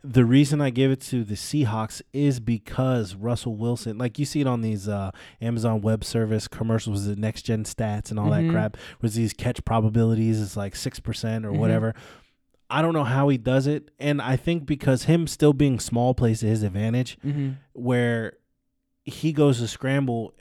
The 0.05 0.25
reason 0.25 0.61
I 0.61 0.71
give 0.71 0.91
it 0.91 1.01
to 1.03 1.23
the 1.23 1.35
Seahawks 1.35 2.03
is 2.13 2.41
because 2.41 3.15
Russell 3.15 3.55
Wilson, 3.57 3.99
like 3.99 4.19
you 4.19 4.25
see 4.25 4.41
it 4.41 4.47
on 4.47 4.61
these 4.61 4.89
uh, 4.89 5.13
Amazon 5.41 5.81
Web 5.81 6.05
Service 6.05 6.49
commercials, 6.49 7.07
the 7.07 7.15
next 7.17 7.43
gen 7.43 7.65
stats 7.65 8.11
and 8.11 8.19
all 8.19 8.29
Mhm. 8.31 8.47
that 8.47 8.53
crap, 8.53 8.77
with 9.01 9.15
these 9.15 9.33
catch 9.33 9.65
probabilities 9.65 10.41
is 10.41 10.57
like 10.57 10.75
six 10.75 10.99
percent 10.99 11.45
or 11.45 11.53
Mhm. 11.53 11.59
whatever. 11.59 11.95
I 12.69 12.83
don't 12.83 12.95
know 12.95 13.05
how 13.05 13.29
he 13.29 13.37
does 13.39 13.67
it, 13.67 13.91
and 14.01 14.21
I 14.23 14.35
think 14.37 14.67
because 14.67 15.05
him 15.05 15.27
still 15.27 15.53
being 15.53 15.79
small 15.79 16.15
plays 16.15 16.41
to 16.41 16.47
his 16.47 16.63
advantage, 16.63 17.19
Mm-hmm. 17.25 17.51
where 17.75 18.35
he 19.05 19.33
goes 19.33 19.59
to 19.59 19.69
scramble. 19.69 20.35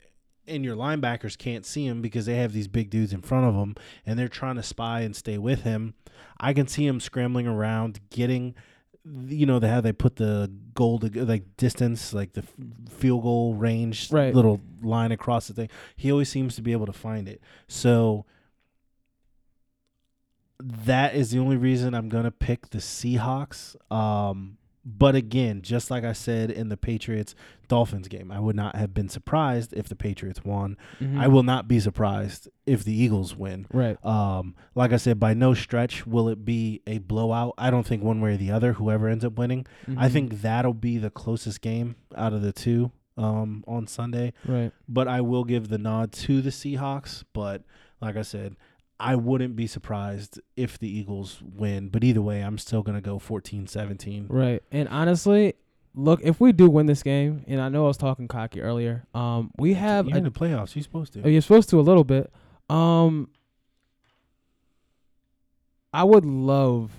And 0.44 0.64
your 0.64 0.74
linebackers 0.74 1.38
can't 1.38 1.64
see 1.64 1.86
him 1.86 2.02
because 2.02 2.26
they 2.26 2.34
have 2.34 2.52
these 2.52 2.66
big 2.66 2.90
dudes 2.90 3.12
in 3.12 3.22
front 3.22 3.46
of 3.46 3.54
them, 3.54 3.76
and 4.04 4.18
they're 4.18 4.26
trying 4.28 4.56
to 4.56 4.62
spy 4.64 5.02
and 5.02 5.14
stay 5.14 5.38
with 5.38 5.62
him. 5.62 5.94
I 6.40 6.52
can 6.52 6.66
see 6.66 6.84
him 6.84 6.98
scrambling 6.98 7.46
around, 7.46 8.00
getting 8.10 8.56
you 9.04 9.46
know, 9.46 9.58
they 9.58 9.68
how 9.68 9.80
they 9.80 9.92
put 9.92 10.16
the 10.16 10.50
goal 10.74 10.98
to 11.00 11.24
like 11.24 11.56
distance, 11.56 12.12
like 12.14 12.34
the 12.34 12.42
f- 12.42 12.52
field 12.92 13.22
goal 13.22 13.54
range 13.54 14.10
Right. 14.12 14.34
little 14.34 14.60
line 14.80 15.10
across 15.12 15.48
the 15.48 15.54
thing. 15.54 15.68
He 15.96 16.10
always 16.12 16.28
seems 16.28 16.54
to 16.56 16.62
be 16.62 16.72
able 16.72 16.86
to 16.86 16.92
find 16.92 17.28
it. 17.28 17.40
So 17.66 18.24
that 20.62 21.14
is 21.14 21.30
the 21.32 21.38
only 21.40 21.56
reason 21.56 21.94
I'm 21.94 22.08
gonna 22.08 22.30
pick 22.30 22.70
the 22.70 22.78
Seahawks. 22.78 23.74
Um, 23.92 24.58
but 24.84 25.14
again, 25.14 25.62
just 25.62 25.90
like 25.90 26.04
I 26.04 26.12
said 26.12 26.50
in 26.50 26.68
the 26.68 26.76
Patriots 26.76 27.34
Dolphins 27.68 28.08
game, 28.08 28.30
I 28.32 28.40
would 28.40 28.56
not 28.56 28.74
have 28.76 28.92
been 28.92 29.08
surprised 29.08 29.72
if 29.72 29.88
the 29.88 29.94
Patriots 29.96 30.44
won. 30.44 30.76
Mm-hmm. 31.00 31.20
I 31.20 31.28
will 31.28 31.42
not 31.44 31.68
be 31.68 31.78
surprised 31.80 32.48
if 32.66 32.84
the 32.84 32.92
Eagles 32.92 33.36
win. 33.36 33.66
Right. 33.72 33.96
Um, 34.04 34.54
like 34.74 34.92
I 34.92 34.96
said, 34.96 35.20
by 35.20 35.34
no 35.34 35.54
stretch 35.54 36.06
will 36.06 36.28
it 36.28 36.44
be 36.44 36.82
a 36.86 36.98
blowout. 36.98 37.54
I 37.56 37.70
don't 37.70 37.86
think 37.86 38.02
one 38.02 38.20
way 38.20 38.34
or 38.34 38.36
the 38.36 38.50
other, 38.50 38.74
whoever 38.74 39.08
ends 39.08 39.24
up 39.24 39.38
winning. 39.38 39.66
I 39.96 40.08
Mhm. 40.08 40.12
think 40.12 40.40
that'll 40.42 40.74
be 40.74 40.98
the 40.98 41.10
closest 41.10 41.60
game 41.60 41.96
out 42.16 42.32
of 42.32 42.42
the 42.42 42.52
two 42.52 42.90
um, 43.16 43.62
on 43.68 43.86
Sunday. 43.86 44.32
Right. 44.46 44.72
But 44.88 45.06
I 45.06 45.20
will 45.20 45.44
give 45.44 45.68
the 45.68 45.78
nod 45.78 46.12
to 46.12 46.40
the 46.40 46.50
Seahawks. 46.50 47.24
But 47.32 47.62
like 48.00 48.16
I 48.16 48.22
said, 48.22 48.56
I 49.02 49.16
wouldn't 49.16 49.56
be 49.56 49.66
surprised 49.66 50.40
if 50.56 50.78
the 50.78 50.88
Eagles 50.88 51.42
win. 51.42 51.88
But 51.88 52.04
either 52.04 52.22
way, 52.22 52.40
I'm 52.40 52.56
still 52.56 52.82
going 52.82 52.94
to 52.96 53.00
go 53.02 53.18
14 53.18 53.66
17. 53.66 54.26
Right. 54.28 54.62
And 54.70 54.88
honestly, 54.88 55.54
look, 55.94 56.20
if 56.22 56.40
we 56.40 56.52
do 56.52 56.70
win 56.70 56.86
this 56.86 57.02
game, 57.02 57.44
and 57.48 57.60
I 57.60 57.68
know 57.68 57.84
I 57.84 57.88
was 57.88 57.96
talking 57.96 58.28
cocky 58.28 58.60
earlier, 58.62 59.04
um, 59.14 59.50
we 59.58 59.74
have 59.74 60.06
You're 60.06 60.14
a 60.14 60.18
in 60.18 60.24
the 60.24 60.30
playoffs. 60.30 60.76
You're 60.76 60.84
supposed 60.84 61.16
Oh, 61.18 61.22
to. 61.22 61.30
you're 61.30 61.42
supposed 61.42 61.68
to 61.70 61.80
a 61.80 61.82
little 61.82 62.04
bit. 62.04 62.32
Um, 62.70 63.28
I 65.92 66.04
would 66.04 66.24
love 66.24 66.92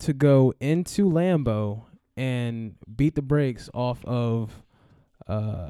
to 0.00 0.12
go 0.12 0.54
into 0.60 1.04
Lambeau 1.10 1.82
and 2.16 2.74
beat 2.96 3.14
the 3.14 3.22
brakes 3.22 3.68
off 3.74 4.04
of 4.04 4.62
uh, 5.26 5.68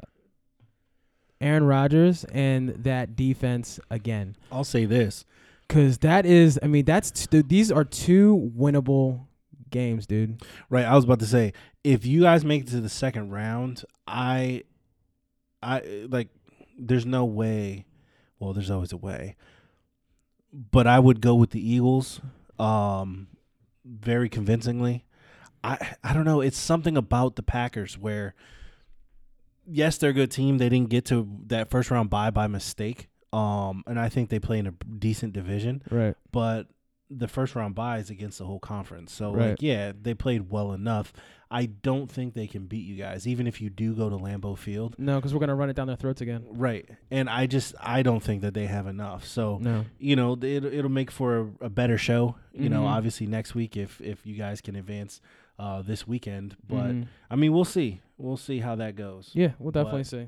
Aaron 1.39 1.63
Rodgers 1.63 2.23
and 2.25 2.69
that 2.83 3.15
defense 3.15 3.79
again. 3.89 4.35
I'll 4.51 4.63
say 4.63 4.85
this. 4.85 5.25
Cause 5.71 5.99
that 5.99 6.25
is, 6.25 6.59
I 6.61 6.67
mean, 6.67 6.83
that's 6.83 7.11
t- 7.11 7.41
these 7.41 7.71
are 7.71 7.85
two 7.85 8.51
winnable 8.57 9.27
games, 9.69 10.05
dude. 10.05 10.43
Right. 10.69 10.83
I 10.83 10.93
was 10.95 11.05
about 11.05 11.19
to 11.19 11.25
say, 11.25 11.53
if 11.81 12.05
you 12.05 12.23
guys 12.23 12.43
make 12.43 12.63
it 12.63 12.67
to 12.71 12.81
the 12.81 12.89
second 12.89 13.29
round, 13.29 13.85
I, 14.05 14.63
I 15.63 16.07
like, 16.09 16.27
there's 16.77 17.05
no 17.05 17.23
way. 17.23 17.85
Well, 18.37 18.51
there's 18.51 18.69
always 18.69 18.91
a 18.91 18.97
way, 18.97 19.37
but 20.51 20.87
I 20.87 20.99
would 20.99 21.21
go 21.21 21.35
with 21.35 21.51
the 21.51 21.65
Eagles, 21.65 22.19
um, 22.59 23.27
very 23.85 24.27
convincingly. 24.27 25.05
I 25.63 25.95
I 26.03 26.11
don't 26.13 26.25
know. 26.25 26.41
It's 26.41 26.57
something 26.57 26.97
about 26.97 27.35
the 27.35 27.43
Packers 27.43 27.97
where, 27.97 28.33
yes, 29.65 29.97
they're 29.97 30.09
a 30.09 30.13
good 30.13 30.31
team. 30.31 30.57
They 30.57 30.69
didn't 30.69 30.89
get 30.89 31.05
to 31.05 31.27
that 31.47 31.69
first 31.69 31.91
round 31.91 32.09
bye 32.09 32.31
by 32.31 32.47
mistake. 32.47 33.07
Um, 33.33 33.83
and 33.87 33.99
I 33.99 34.09
think 34.09 34.29
they 34.29 34.39
play 34.39 34.59
in 34.59 34.67
a 34.67 34.71
decent 34.71 35.33
division 35.33 35.83
Right. 35.89 36.15
but 36.31 36.67
the 37.09 37.27
first 37.27 37.55
round 37.55 37.75
bye 37.75 37.97
is 37.97 38.09
against 38.09 38.37
the 38.39 38.45
whole 38.45 38.59
conference. 38.59 39.11
So 39.11 39.33
Right. 39.33 39.49
like 39.51 39.61
yeah, 39.61 39.91
they 39.99 40.13
played 40.13 40.49
well 40.49 40.71
enough. 40.73 41.11
I 41.53 41.65
don't 41.65 42.09
think 42.09 42.33
they 42.33 42.47
can 42.47 42.67
beat 42.67 42.85
you 42.85 42.95
guys, 42.95 43.27
even 43.27 43.47
if 43.47 43.59
you 43.59 43.69
do 43.69 43.93
go 43.93 44.09
to 44.09 44.15
Lambeau 44.15 44.57
Field. 44.57 44.95
No, 44.97 45.17
because 45.17 45.33
we're 45.33 45.41
gonna 45.41 45.55
run 45.55 45.69
it 45.69 45.75
down 45.75 45.87
their 45.87 45.97
throats 45.97 46.21
again. 46.21 46.45
Right. 46.49 46.89
And 47.09 47.29
I 47.29 47.47
just 47.47 47.75
I 47.81 48.01
don't 48.03 48.23
think 48.23 48.41
that 48.43 48.53
they 48.53 48.67
have 48.67 48.87
enough. 48.87 49.25
So 49.25 49.57
No. 49.57 49.85
you 49.99 50.15
know 50.15 50.33
it, 50.41 50.63
it'll 50.63 50.89
make 50.91 51.11
for 51.11 51.39
a, 51.61 51.65
a 51.65 51.69
better 51.69 51.97
show. 51.97 52.35
You 52.53 52.69
know, 52.69 52.83
Mhm. 52.83 52.87
obviously 52.95 53.27
next 53.27 53.55
week 53.55 53.75
if 53.75 53.99
if 54.01 54.25
you 54.25 54.35
guys 54.35 54.61
can 54.61 54.75
advance 54.77 55.19
uh, 55.59 55.81
this 55.81 56.07
weekend. 56.07 56.55
But 56.67 56.91
Mhm. 56.91 57.07
I 57.29 57.35
mean, 57.35 57.51
we'll 57.53 57.65
see. 57.65 57.99
We'll 58.17 58.37
see 58.37 58.59
how 58.59 58.75
that 58.77 58.95
goes. 58.95 59.31
yeah, 59.33 59.51
we'll 59.59 59.71
definitely 59.71 60.01
But- 60.01 60.07
see. 60.07 60.27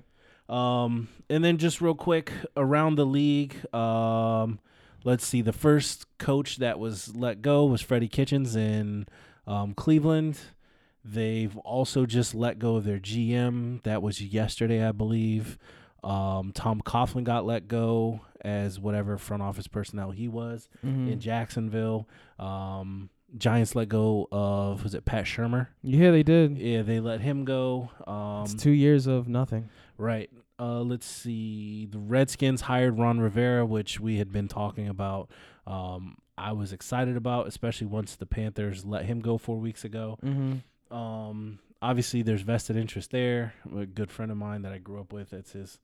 Um, 0.54 1.08
and 1.30 1.43
then 1.43 1.58
just 1.58 1.82
real 1.82 1.95
quick 1.95 2.32
around 2.56 2.95
the 2.95 3.06
league, 3.06 3.56
um, 3.74 4.60
let's 5.04 5.26
see. 5.26 5.41
The 5.41 5.54
first 5.54 6.06
coach 6.18 6.58
that 6.58 6.78
was 6.80 7.16
let 7.16 7.41
go 7.41 7.66
was 7.66 7.82
Freddie 7.82 8.08
Kitchens 8.08 8.56
in 8.56 9.08
um, 9.47 9.74
Cleveland. 9.74 10.39
They've 11.04 11.58
also 11.60 12.06
just 12.06 12.34
let 12.36 12.60
go 12.60 12.76
of 12.76 12.84
their 12.86 12.99
GM. 12.99 13.82
That 13.84 14.01
was 14.01 14.22
yesterday, 14.22 14.86
I 14.88 14.91
believe. 14.91 15.58
Um, 16.04 16.51
Tom 16.54 16.82
Coughlin 16.82 17.24
got 17.24 17.45
let 17.45 17.68
go 17.68 18.22
as 18.41 18.80
whatever 18.80 19.18
front 19.18 19.41
office 19.41 19.68
personnel 19.68 20.12
he 20.12 20.28
was 20.28 20.70
Mhm. 20.86 21.12
in 21.14 21.20
Jacksonville. 21.20 22.08
Um, 22.38 23.10
Giants 23.38 23.74
let 23.76 23.89
go 23.89 24.28
of 24.32 24.84
was 24.84 24.93
it 24.93 25.06
Pat 25.06 25.26
Shurmur? 25.26 25.68
Yeah, 25.82 26.12
they 26.12 26.22
did. 26.24 26.58
Yeah, 26.60 26.84
they 26.84 26.99
let 26.99 27.22
him 27.22 27.45
go. 27.45 27.89
Um, 28.06 28.43
it's 28.43 28.54
two 28.54 28.72
years 28.72 29.08
of 29.08 29.28
nothing. 29.28 29.70
Right. 29.97 30.30
Uh, 30.64 30.82
let's 30.82 31.05
see. 31.05 31.86
The 31.91 31.99
Redskins 31.99 32.61
hired 32.61 32.97
Ron 32.97 33.20
Rivera, 33.20 33.66
which 33.66 33.99
we 33.99 34.18
had 34.18 34.32
been 34.32 34.47
talking 34.47 34.88
about. 34.88 35.30
Um, 35.68 36.18
I 36.38 36.53
was 36.53 36.72
excited 36.72 37.18
about, 37.18 37.47
especially 37.47 37.88
once 37.88 38.16
the 38.16 38.26
Panthers 38.26 38.86
let 38.86 39.05
him 39.05 39.20
go 39.20 39.38
four 39.38 39.57
weeks 39.59 39.84
ago. 39.84 40.18
Mm-hmm. 40.24 40.95
Um, 40.95 41.59
obviously, 41.82 42.22
there's 42.22 42.41
vested 42.43 42.78
interest 42.78 43.11
there. 43.11 43.53
A 43.76 43.86
good 43.86 44.09
friend 44.09 44.32
of 44.32 44.38
mine 44.38 44.61
that 44.61 44.72
I 44.72 44.78
grew 44.78 44.99
up 45.01 45.11
with, 45.11 45.34
it's 45.34 45.51
his 45.51 45.80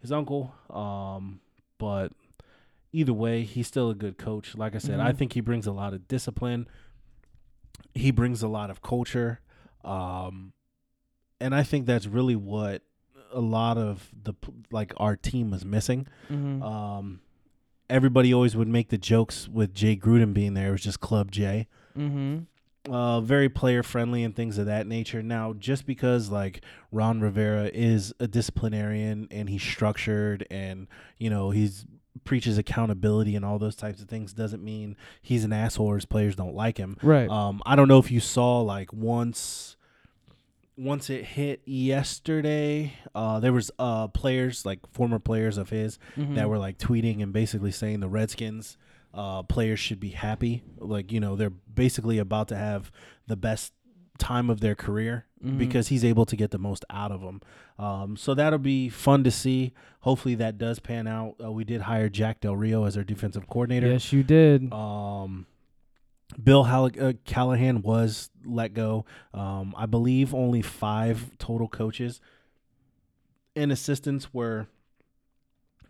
his 0.00 0.10
uncle. 0.10 0.54
Um, 0.70 1.40
but 1.78 2.12
either 2.92 3.12
way, 3.12 3.44
he's 3.44 3.66
still 3.68 3.90
a 3.90 3.94
good 3.94 4.18
coach. 4.18 4.56
Like 4.56 4.74
I 4.74 4.78
said, 4.78 4.98
I 5.00 5.12
Mhm. 5.12 5.18
think 5.18 5.32
he 5.34 5.40
brings 5.40 5.66
a 5.66 5.72
lot 5.72 5.94
of 5.94 6.08
discipline. 6.08 6.66
He 7.94 8.10
brings 8.10 8.42
a 8.42 8.48
lot 8.48 8.70
of 8.70 8.82
culture. 8.82 9.40
Um, 9.84 10.52
and 11.40 11.54
I 11.54 11.62
think 11.62 11.86
that's 11.86 12.06
really 12.06 12.36
what 12.36 12.82
a 13.32 13.40
lot 13.40 13.78
of 13.78 14.10
the 14.24 14.34
like 14.70 14.92
our 14.96 15.16
team 15.16 15.50
was 15.50 15.64
missing. 15.64 16.06
Mm-hmm. 16.30 16.62
Um, 16.62 17.20
everybody 17.88 18.32
always 18.32 18.56
would 18.56 18.68
make 18.68 18.88
the 18.88 18.98
jokes 18.98 19.48
with 19.48 19.74
Jay 19.74 19.96
Gruden 19.96 20.32
being 20.32 20.54
there. 20.54 20.68
It 20.68 20.72
was 20.72 20.82
just 20.82 21.00
Club 21.00 21.30
Jay. 21.30 21.66
mm-hmm. 21.96 22.38
Uh, 22.88 23.20
very 23.20 23.48
player 23.48 23.82
friendly 23.82 24.22
and 24.22 24.36
things 24.36 24.58
of 24.58 24.66
that 24.66 24.86
nature. 24.86 25.20
Now, 25.20 25.54
just 25.54 25.86
because 25.86 26.30
like 26.30 26.62
Ron 26.92 27.20
Rivera 27.20 27.68
is 27.74 28.14
a 28.20 28.28
disciplinarian 28.28 29.26
and 29.32 29.50
he's 29.50 29.62
structured 29.62 30.46
and 30.52 30.86
you 31.18 31.28
know 31.28 31.50
he's 31.50 31.84
preaches 32.24 32.58
accountability 32.58 33.34
and 33.34 33.44
all 33.44 33.58
those 33.58 33.76
types 33.76 34.00
of 34.00 34.08
things 34.08 34.32
doesn't 34.32 34.62
mean 34.62 34.96
he's 35.22 35.44
an 35.44 35.52
asshole 35.52 35.86
or 35.86 35.94
his 35.96 36.04
players 36.04 36.36
don't 36.36 36.54
like 36.54 36.78
him. 36.78 36.96
Right. 37.02 37.28
Um, 37.28 37.62
I 37.66 37.76
don't 37.76 37.88
know 37.88 37.98
if 37.98 38.10
you 38.10 38.20
saw 38.20 38.60
like 38.60 38.92
once 38.92 39.75
once 40.76 41.08
it 41.10 41.24
hit 41.24 41.62
yesterday, 41.64 42.92
uh, 43.14 43.40
there 43.40 43.52
was 43.52 43.70
uh 43.78 44.08
players 44.08 44.64
like 44.66 44.80
former 44.92 45.18
players 45.18 45.58
of 45.58 45.70
his 45.70 45.98
Mhm. 46.16 46.34
that 46.36 46.48
were 46.48 46.58
like 46.58 46.78
tweeting 46.78 47.22
and 47.22 47.32
basically 47.32 47.70
saying 47.72 48.00
the 48.00 48.08
Redskins 48.08 48.76
uh 49.14 49.42
players 49.42 49.80
should 49.80 50.00
be 50.00 50.10
happy. 50.10 50.62
Like, 50.78 51.10
you 51.12 51.20
know, 51.20 51.36
they're 51.36 51.50
basically 51.50 52.18
about 52.18 52.48
to 52.48 52.56
have 52.56 52.90
the 53.26 53.36
best 53.36 53.72
time 54.18 54.48
of 54.50 54.60
their 54.60 54.74
career 54.74 55.26
Mhm. 55.44 55.58
because 55.58 55.88
he's 55.88 56.04
able 56.04 56.24
to 56.26 56.36
get 56.36 56.50
the 56.50 56.58
most 56.58 56.84
out 56.90 57.12
of 57.12 57.20
them. 57.20 57.40
Um, 57.78 58.16
so 58.16 58.34
that'll 58.34 58.58
be 58.58 58.88
fun 58.88 59.24
to 59.24 59.30
see. 59.30 59.72
Hopefully 60.00 60.34
that 60.36 60.56
does 60.58 60.78
pan 60.78 61.06
out. 61.06 61.34
Uh, 61.42 61.52
we 61.52 61.64
did 61.64 61.82
hire 61.82 62.08
Jack 62.08 62.40
Del 62.40 62.56
Rio 62.56 62.84
as 62.84 62.96
our 62.96 63.04
defensive 63.04 63.46
coordinator. 63.46 63.88
Yes, 63.88 64.12
you 64.12 64.22
did. 64.22 64.72
Um, 64.72 65.46
Bill 66.42 66.64
Hall- 66.64 66.90
uh, 67.00 67.12
Callahan 67.24 67.82
was 67.82 68.30
let 68.44 68.74
go. 68.74 69.04
Um, 69.32 69.74
I 69.76 69.86
believe 69.86 70.34
only 70.34 70.62
five 70.62 71.30
total 71.38 71.68
coaches 71.68 72.20
and 73.54 73.70
assistants 73.72 74.32
were 74.34 74.66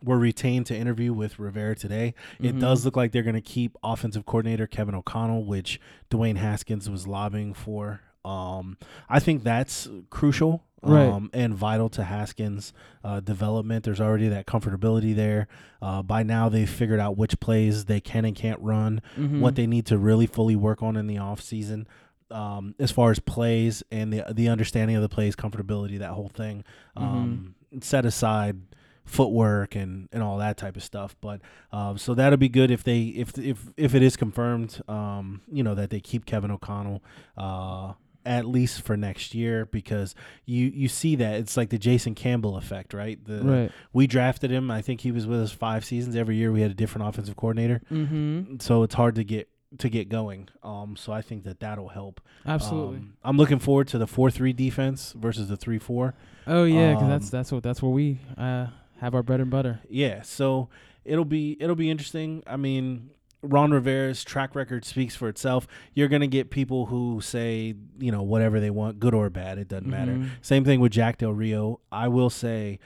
were 0.04 0.18
retained 0.18 0.66
to 0.66 0.76
interview 0.76 1.12
with 1.12 1.38
Rivera 1.38 1.74
today. 1.74 2.14
It 2.38 2.54
Mhm. 2.56 2.60
does 2.60 2.84
look 2.84 2.96
like 2.96 3.12
they're 3.12 3.22
going 3.22 3.34
to 3.34 3.40
keep 3.40 3.76
offensive 3.82 4.26
coordinator 4.26 4.66
Kevin 4.66 4.94
O'Connell, 4.94 5.46
which 5.46 5.80
Dwayne 6.10 6.36
Haskins 6.36 6.88
was 6.88 7.06
lobbying 7.08 7.54
for. 7.54 8.02
Um, 8.26 8.76
I 9.08 9.20
think 9.20 9.42
that's 9.44 9.88
crucial 10.10 10.62
Right. 10.82 11.08
um, 11.08 11.30
and 11.32 11.54
vital 11.54 11.88
to 11.90 12.04
Haskins' 12.04 12.72
uh, 13.02 13.20
development. 13.20 13.84
There's 13.84 14.00
already 14.00 14.28
that 14.28 14.46
comfortability 14.46 15.16
there. 15.16 15.48
Uh, 15.82 16.02
by 16.02 16.22
now, 16.22 16.48
they've 16.48 16.68
figured 16.68 17.00
out 17.00 17.16
which 17.16 17.40
plays 17.40 17.86
they 17.86 18.00
can 18.00 18.24
and 18.24 18.36
can't 18.36 18.60
run, 18.60 19.00
Mhm. 19.18 19.40
what 19.40 19.54
they 19.56 19.66
need 19.66 19.86
to 19.86 19.98
really 19.98 20.26
fully 20.26 20.54
work 20.54 20.82
on 20.82 20.96
in 20.96 21.06
the 21.06 21.16
offseason. 21.16 21.86
Um, 22.30 22.74
as 22.78 22.90
far 22.92 23.10
as 23.12 23.18
plays 23.20 23.82
and 23.90 24.12
the 24.12 24.24
the 24.32 24.48
understanding 24.48 24.96
of 24.96 25.02
the 25.02 25.08
plays, 25.08 25.34
comfortability, 25.36 25.98
that 26.00 26.10
whole 26.12 26.28
thing. 26.28 26.64
Um, 26.96 27.54
Set 27.80 28.04
aside 28.06 28.60
footwork 29.04 29.74
and, 29.76 30.08
and 30.12 30.22
all 30.22 30.38
that 30.38 30.56
type 30.56 30.76
of 30.76 30.82
stuff. 30.82 31.14
But 31.20 31.40
um, 31.72 31.98
so 31.98 32.14
that'll 32.14 32.36
be 32.36 32.48
good 32.48 32.70
if 32.70 32.82
they 32.82 33.02
if 33.06 33.36
if 33.38 33.70
if 33.76 33.94
it 33.94 34.02
is 34.02 34.16
confirmed, 34.16 34.80
um, 34.88 35.40
you 35.50 35.62
know 35.62 35.74
that 35.74 35.90
they 35.90 36.00
keep 36.00 36.26
Kevin 36.26 36.50
O'Connell. 36.50 37.02
Uh, 37.36 37.92
at 38.26 38.44
least 38.44 38.82
for 38.82 38.96
next 38.96 39.34
year, 39.34 39.64
because 39.66 40.14
you 40.44 40.66
you 40.66 40.88
see 40.88 41.16
that 41.16 41.36
it's 41.40 41.56
like 41.56 41.70
the 41.70 41.78
Jason 41.78 42.14
Campbell 42.14 42.56
effect, 42.56 42.92
right? 42.92 43.22
The 43.24 43.42
right. 43.42 43.72
we 43.92 44.06
drafted 44.06 44.50
him. 44.50 44.70
I 44.70 44.82
think 44.82 45.00
he 45.00 45.12
was 45.12 45.26
with 45.26 45.40
us 45.40 45.52
five 45.52 45.84
seasons. 45.84 46.16
Every 46.16 46.36
year 46.36 46.52
we 46.52 46.60
had 46.60 46.70
a 46.70 46.74
different 46.74 47.08
offensive 47.08 47.36
coordinator, 47.36 47.80
Mm-hmm. 47.90 48.56
so 48.58 48.82
it's 48.82 48.94
hard 48.94 49.14
to 49.14 49.24
get 49.24 49.48
to 49.78 49.88
get 49.88 50.08
going. 50.08 50.48
Um, 50.62 50.96
so 50.96 51.12
I 51.12 51.22
think 51.22 51.44
that 51.44 51.60
that'll 51.60 51.88
help. 51.88 52.20
Absolutely. 52.46 52.98
Um, 52.98 53.16
I'm 53.24 53.36
looking 53.36 53.58
forward 53.58 53.88
to 53.88 53.98
the 53.98 54.06
four 54.06 54.30
three 54.30 54.52
defense 54.52 55.12
versus 55.16 55.48
the 55.48 55.56
three 55.56 55.78
four. 55.78 56.14
oh 56.46 56.64
yeah, 56.64 56.90
because 56.90 57.04
um, 57.04 57.10
that's 57.10 57.30
that's 57.30 57.52
what 57.52 57.62
that's 57.62 57.82
where 57.82 57.90
we 57.92 58.20
uh, 58.36 58.66
have 59.00 59.14
our 59.14 59.22
bread 59.22 59.40
and 59.40 59.50
butter. 59.50 59.80
Yeah, 59.88 60.22
so 60.22 60.68
it'll 61.04 61.24
be 61.24 61.56
it'll 61.60 61.76
be 61.76 61.90
interesting. 61.90 62.42
I 62.46 62.56
mean, 62.56 63.10
Ron 63.50 63.70
Rivera's 63.70 64.22
track 64.24 64.54
record 64.54 64.84
speaks 64.84 65.14
for 65.16 65.28
itself. 65.28 65.66
You're 65.94 66.08
gonna 66.08 66.26
get 66.26 66.50
people 66.50 66.86
who 66.86 67.20
say 67.20 67.74
you 67.98 68.12
know 68.12 68.22
whatever 68.22 68.60
they 68.60 68.70
want, 68.70 68.98
good 69.00 69.14
or 69.14 69.30
bad. 69.30 69.58
It 69.58 69.68
doesn't 69.68 69.88
matter. 69.88 70.12
Mhm. 70.12 70.28
Same 70.42 70.64
thing 70.64 70.80
with 70.80 70.92
Jack 70.92 71.18
Del 71.18 71.32
Rio. 71.32 71.80
I 71.90 72.08
will 72.08 72.30
say, 72.30 72.78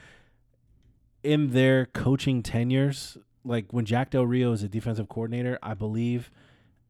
in 1.23 1.51
their 1.51 1.85
coaching 1.87 2.41
tenures, 2.41 3.17
like 3.43 3.71
when 3.71 3.85
Jack 3.85 4.11
Del 4.11 4.25
Rio 4.25 4.51
is 4.51 4.63
a 4.63 4.67
defensive 4.67 5.07
coordinator, 5.09 5.57
I 5.61 5.73
believe 5.73 6.31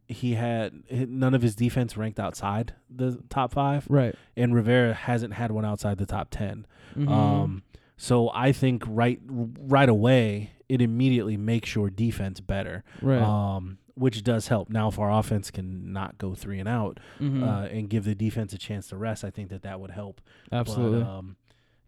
he 0.07 0.33
had 0.35 0.83
none 1.07 1.33
of 1.33 1.41
his 1.41 1.55
defense 1.55 1.95
ranked 1.95 2.19
outside 2.19 2.73
the 2.89 3.21
top 3.29 3.53
five, 3.53 3.85
Right. 3.89 4.13
and 4.35 4.53
Rivera 4.53 4.93
hasn't 4.93 5.33
had 5.33 5.51
one 5.51 5.63
outside 5.63 5.97
the 5.97 6.05
top 6.05 6.27
10 6.31 6.65
Mhm. 6.97 7.09
Um, 7.09 7.63
so 7.95 8.29
I 8.33 8.51
think 8.51 8.83
right 8.87 9.21
right 9.29 9.87
away 9.87 10.51
it 10.71 10.81
immediately 10.81 11.35
makes 11.37 11.75
your 11.75 11.89
defense 11.89 12.39
better, 12.39 12.83
right. 13.01 13.21
um, 13.21 13.77
which 13.95 14.23
does 14.23 14.47
help. 14.47 14.69
Now, 14.69 14.87
if 14.87 14.97
our 14.97 15.11
offense 15.11 15.51
can 15.51 15.91
not 15.91 16.17
go 16.17 16.33
three 16.33 16.59
and 16.59 16.69
out 16.69 16.99
Mhm. 17.19 17.43
uh, 17.43 17.67
and 17.67 17.89
give 17.89 18.05
the 18.05 18.15
defense 18.15 18.53
a 18.53 18.57
chance 18.57 18.87
to 18.87 18.95
rest, 18.97 19.23
I 19.25 19.29
think 19.31 19.49
that 19.49 19.63
that 19.63 19.79
would 19.81 19.91
help. 19.91 20.21
Absolutely. 20.51 21.03
But, 21.03 21.09
um, 21.09 21.35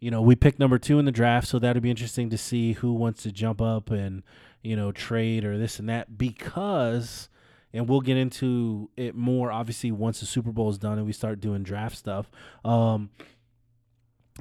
you 0.01 0.11
know, 0.11 0.21
we 0.21 0.35
picked 0.35 0.59
number 0.59 0.77
two 0.77 0.99
in 0.99 1.05
the 1.05 1.11
draft, 1.13 1.47
so 1.47 1.59
that'd 1.59 1.81
be 1.81 1.89
interesting 1.89 2.29
to 2.29 2.37
see 2.37 2.73
who 2.73 2.91
wants 2.93 3.23
to 3.23 3.31
jump 3.31 3.61
up 3.61 3.89
and 3.89 4.21
you 4.61 4.75
know 4.75 4.91
trade 4.91 5.43
or 5.45 5.57
this 5.57 5.79
and 5.79 5.87
that 5.89 6.17
because. 6.17 7.29
And 7.75 7.89
we'll 7.89 8.01
get 8.01 8.17
into 8.17 8.91
it 8.95 9.15
more 9.15 9.51
obviously 9.51 9.91
once 9.91 10.19
the 10.19 10.27
Super 10.27 10.51
Bowl 10.51 10.69
is 10.69 10.77
done 10.77 10.99
and 10.99 11.07
we 11.07 11.11
start 11.11 11.39
doing 11.39 11.63
draft 11.63 11.97
stuff. 11.97 12.29
Um, 12.63 13.09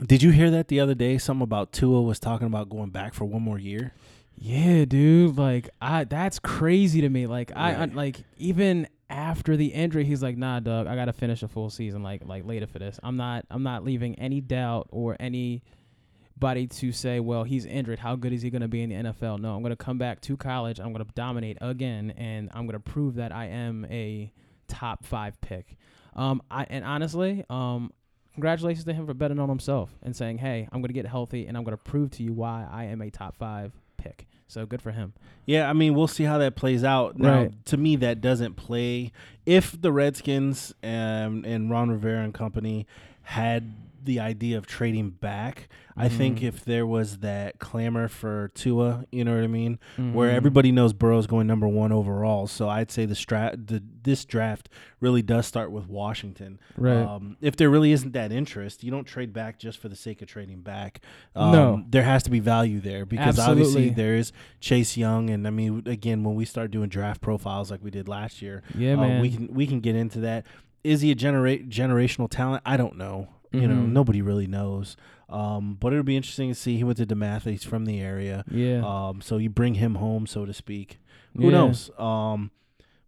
did 0.06 0.22
you 0.22 0.30
hear 0.30 0.50
that 0.50 0.68
the 0.68 0.80
other 0.80 0.94
day? 0.94 1.16
Something 1.16 1.42
about 1.44 1.72
Tua 1.72 2.02
was 2.02 2.18
talking 2.18 2.46
about 2.46 2.68
going 2.68 2.90
back 2.90 3.14
for 3.14 3.24
one 3.24 3.40
more 3.42 3.58
year. 3.58 3.92
Yeah, 4.36 4.84
dude. 4.84 5.36
Like 5.38 5.70
I 5.80 6.04
that's 6.04 6.38
crazy 6.38 7.00
to 7.02 7.08
me. 7.08 7.26
Like 7.26 7.52
I, 7.54 7.72
I 7.74 7.78
Right. 7.80 7.94
like 7.94 8.24
even 8.36 8.88
after 9.08 9.56
the 9.56 9.66
injury, 9.66 10.04
he's 10.04 10.22
like, 10.22 10.36
nah, 10.36 10.58
Doug, 10.60 10.86
I 10.86 10.94
gotta 10.96 11.12
finish 11.12 11.42
a 11.42 11.48
full 11.48 11.70
season 11.70 12.02
like 12.02 12.24
like 12.26 12.44
later 12.44 12.66
for 12.66 12.78
this. 12.78 12.98
I'm 13.02 13.16
not 13.16 13.44
I'm 13.50 13.62
not 13.62 13.84
leaving 13.84 14.18
any 14.18 14.40
doubt 14.40 14.88
or 14.90 15.16
anybody 15.20 16.66
to 16.66 16.92
say, 16.92 17.20
well, 17.20 17.44
he's 17.44 17.64
injured. 17.66 17.98
How 18.00 18.16
good 18.16 18.32
is 18.32 18.42
he 18.42 18.50
gonna 18.50 18.68
be 18.68 18.82
in 18.82 18.90
the 18.90 18.96
NFL? 19.12 19.38
No, 19.40 19.54
I'm 19.54 19.62
gonna 19.62 19.76
come 19.76 19.98
back 19.98 20.20
to 20.22 20.36
college. 20.36 20.80
I'm 20.80 20.92
gonna 20.92 21.06
dominate 21.14 21.58
again, 21.60 22.12
and 22.16 22.50
I'm 22.54 22.66
gonna 22.66 22.80
prove 22.80 23.14
that 23.16 23.32
I 23.32 23.46
am 23.46 23.84
a 23.90 24.32
top 24.66 25.04
five 25.04 25.40
pick. 25.40 25.76
Um, 26.14 26.42
I 26.50 26.64
and 26.68 26.84
honestly, 26.84 27.44
um, 27.48 27.92
congratulations 28.34 28.84
to 28.86 28.92
him 28.92 29.06
for 29.06 29.14
betting 29.14 29.38
on 29.38 29.48
himself 29.48 29.94
and 30.02 30.16
saying, 30.16 30.38
hey, 30.38 30.68
I'm 30.72 30.80
gonna 30.82 30.92
get 30.94 31.06
healthy 31.06 31.46
and 31.46 31.56
I'm 31.56 31.64
gonna 31.64 31.76
prove 31.76 32.10
to 32.12 32.22
you 32.22 32.32
why 32.32 32.66
I 32.70 32.84
am 32.84 33.02
a 33.02 33.10
top 33.10 33.36
five 33.36 33.72
pick. 34.02 34.26
So 34.48 34.66
good 34.66 34.82
for 34.82 34.90
him. 34.90 35.14
Yeah, 35.46 35.68
I 35.68 35.72
mean, 35.72 35.94
we'll 35.94 36.06
see 36.08 36.24
how 36.24 36.38
that 36.38 36.56
plays 36.56 36.84
out. 36.84 37.18
Now, 37.18 37.42
Right. 37.42 37.64
to 37.66 37.76
me, 37.76 37.96
that 37.96 38.20
doesn't 38.20 38.54
play. 38.56 39.10
If 39.46 39.80
the 39.80 39.90
Redskins 39.92 40.74
and, 40.82 41.46
and 41.46 41.70
Ron 41.70 41.90
Rivera 41.90 42.22
and 42.22 42.34
company 42.34 42.86
had 43.22 43.72
the 44.04 44.18
idea 44.20 44.58
of 44.58 44.66
trading 44.66 45.10
back, 45.10 45.68
I 45.96 46.08
think 46.08 46.38
Mhm. 46.40 46.42
if 46.44 46.64
there 46.64 46.86
was 46.86 47.18
that 47.18 47.58
clamor 47.58 48.08
for 48.08 48.50
Tua, 48.54 49.04
you 49.12 49.24
know 49.24 49.34
what 49.34 49.44
I 49.44 49.46
mean, 49.46 49.78
where 49.96 50.30
Mhm. 50.30 50.34
everybody 50.34 50.72
knows 50.72 50.92
Burrow's 50.92 51.26
going 51.26 51.46
number 51.46 51.68
one 51.68 51.92
overall. 51.92 52.46
So 52.46 52.68
I'd 52.68 52.90
say 52.90 53.04
the 53.06 53.14
strat, 53.14 53.66
the, 53.68 53.82
this 54.02 54.24
draft 54.24 54.68
really 55.00 55.22
does 55.22 55.46
start 55.46 55.70
with 55.70 55.86
Washington. 55.88 56.58
Right. 56.76 56.96
Um, 56.96 57.36
if 57.40 57.56
there 57.56 57.68
really 57.70 57.92
isn't 57.92 58.12
that 58.12 58.32
interest, 58.32 58.82
you 58.82 58.90
don't 58.90 59.04
trade 59.04 59.32
back 59.32 59.58
just 59.58 59.78
for 59.78 59.88
the 59.88 59.96
sake 59.96 60.22
of 60.22 60.28
trading 60.28 60.62
back. 60.62 61.00
Um, 61.36 61.52
No. 61.52 61.84
there 61.88 62.04
has 62.04 62.22
to 62.24 62.30
be 62.30 62.40
value 62.40 62.80
there 62.80 63.04
because 63.04 63.38
obviously 63.38 63.90
there 63.90 64.16
is 64.16 64.32
Chase 64.60 64.96
Young, 64.96 65.28
and 65.30 65.46
I 65.46 65.50
mean, 65.50 65.82
again, 65.86 66.24
when 66.24 66.34
we 66.34 66.44
start 66.44 66.70
doing 66.70 66.88
draft 66.88 67.20
profiles 67.20 67.70
like 67.70 67.82
we 67.84 67.90
did 67.90 68.08
last 68.08 68.42
year, 68.42 68.62
yeah, 68.76 68.94
uh, 68.94 68.96
man. 68.96 69.20
we 69.20 69.30
can 69.30 69.48
we 69.54 69.66
can 69.66 69.80
get 69.80 69.94
into 69.94 70.20
that. 70.20 70.46
Is 70.82 71.00
he 71.02 71.12
a 71.12 71.14
genera- 71.14 71.58
generational 71.58 72.28
talent? 72.28 72.62
I 72.66 72.76
don't 72.76 72.96
know. 72.96 73.28
You 73.52 73.68
know, 73.68 73.74
Mhm. 73.74 73.92
nobody 73.92 74.22
really 74.22 74.46
knows. 74.46 74.96
Um, 75.28 75.76
but 75.80 75.92
it'll 75.92 76.04
be 76.04 76.16
interesting 76.16 76.48
to 76.50 76.54
see. 76.54 76.76
He 76.76 76.84
went 76.84 76.98
to 76.98 77.06
DeMatha. 77.06 77.50
He's 77.50 77.64
from 77.64 77.84
the 77.86 78.00
area. 78.00 78.44
yeah. 78.50 78.82
Um, 78.84 79.20
so 79.20 79.36
you 79.38 79.48
bring 79.50 79.74
him 79.74 79.96
home, 79.96 80.26
so 80.26 80.44
to 80.44 80.52
speak. 80.52 80.98
Who 81.36 81.44
Yeah. 81.44 81.50
knows? 81.52 81.90
Um, 81.98 82.50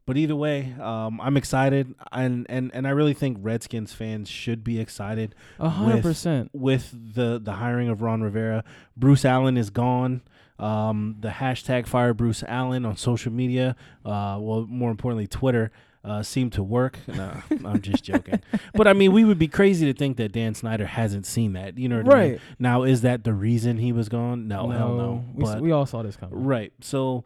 but 0.07 0.17
either 0.17 0.37
way, 0.37 0.75
um, 0.81 1.21
I'm 1.21 1.37
excited, 1.37 1.95
and, 2.13 2.47
and 2.49 2.71
and 2.75 2.87
I 2.87 2.91
really 2.91 3.15
think 3.15 3.39
Redskins 3.41 3.93
fans 3.95 4.29
should 4.29 4.63
be 4.65 4.79
excited 4.79 5.35
hundred 5.59 5.95
with- 5.97 6.03
percent. 6.03 6.51
with 6.53 7.15
the 7.15 7.39
the 7.43 7.55
hiring 7.55 7.89
of 7.89 8.01
Ron 8.03 8.21
Rivera. 8.23 8.65
Bruce 8.97 9.25
Allen 9.25 9.57
is 9.57 9.71
gone. 9.71 10.21
Um, 10.59 11.17
the 11.21 11.31
hashtag 11.31 11.87
fire 11.87 12.15
Bruce 12.15 12.43
Allen 12.47 12.85
on 12.87 12.97
social 12.97 13.33
media, 13.33 13.77
uh, 14.05 14.39
well, 14.41 14.67
more 14.69 14.91
importantly, 14.91 15.27
Twitter, 15.27 15.73
uh, 16.05 16.23
seemed 16.23 16.53
to 16.55 16.63
work. 16.63 16.99
No, 17.09 17.33
I'm 17.65 17.81
just 17.81 18.05
joking. 18.05 18.41
But 18.75 18.87
I 18.89 18.93
mean, 18.93 19.13
we 19.13 19.25
would 19.25 19.39
be 19.39 19.49
crazy 19.49 19.87
to 19.93 19.97
think 19.97 20.17
that 20.17 20.33
Dan 20.33 20.55
Snyder 20.55 20.87
hasn't 20.87 21.27
seen 21.27 21.53
that. 21.55 21.79
You 21.79 21.89
know 21.89 22.03
what 22.03 22.15
I 22.15 22.23
mean? 22.23 22.33
Right. 22.33 22.41
Now, 22.59 22.83
is 22.83 23.03
that 23.03 23.25
the 23.25 23.33
reason 23.33 23.79
he 23.79 23.93
was 23.93 24.09
gone? 24.09 24.49
No, 24.49 24.69
hell 24.71 24.95
no. 24.95 25.25
We, 25.35 25.45
But 25.45 25.61
we 25.61 25.73
all 25.73 25.87
saw 25.87 26.03
this 26.03 26.17
coming. 26.17 26.45
Right. 26.45 26.73
So 26.81 27.25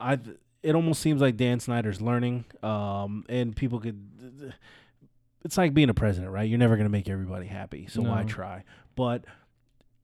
I 0.00 0.18
it 0.62 0.74
almost 0.74 1.02
seems 1.02 1.20
like 1.20 1.36
Dan 1.36 1.60
Snyder's 1.60 2.00
learning 2.00 2.44
um 2.62 3.24
and 3.28 3.54
people 3.54 3.80
could 3.80 4.54
it's 5.44 5.58
like 5.58 5.74
being 5.74 5.90
a 5.90 5.94
president, 5.94 6.32
right? 6.32 6.48
You're 6.48 6.58
never 6.58 6.76
going 6.76 6.86
to 6.86 6.90
make 6.92 7.08
everybody 7.08 7.46
happy. 7.46 7.86
So 7.86 8.00
why 8.00 8.22
try? 8.22 8.64
But 8.94 9.24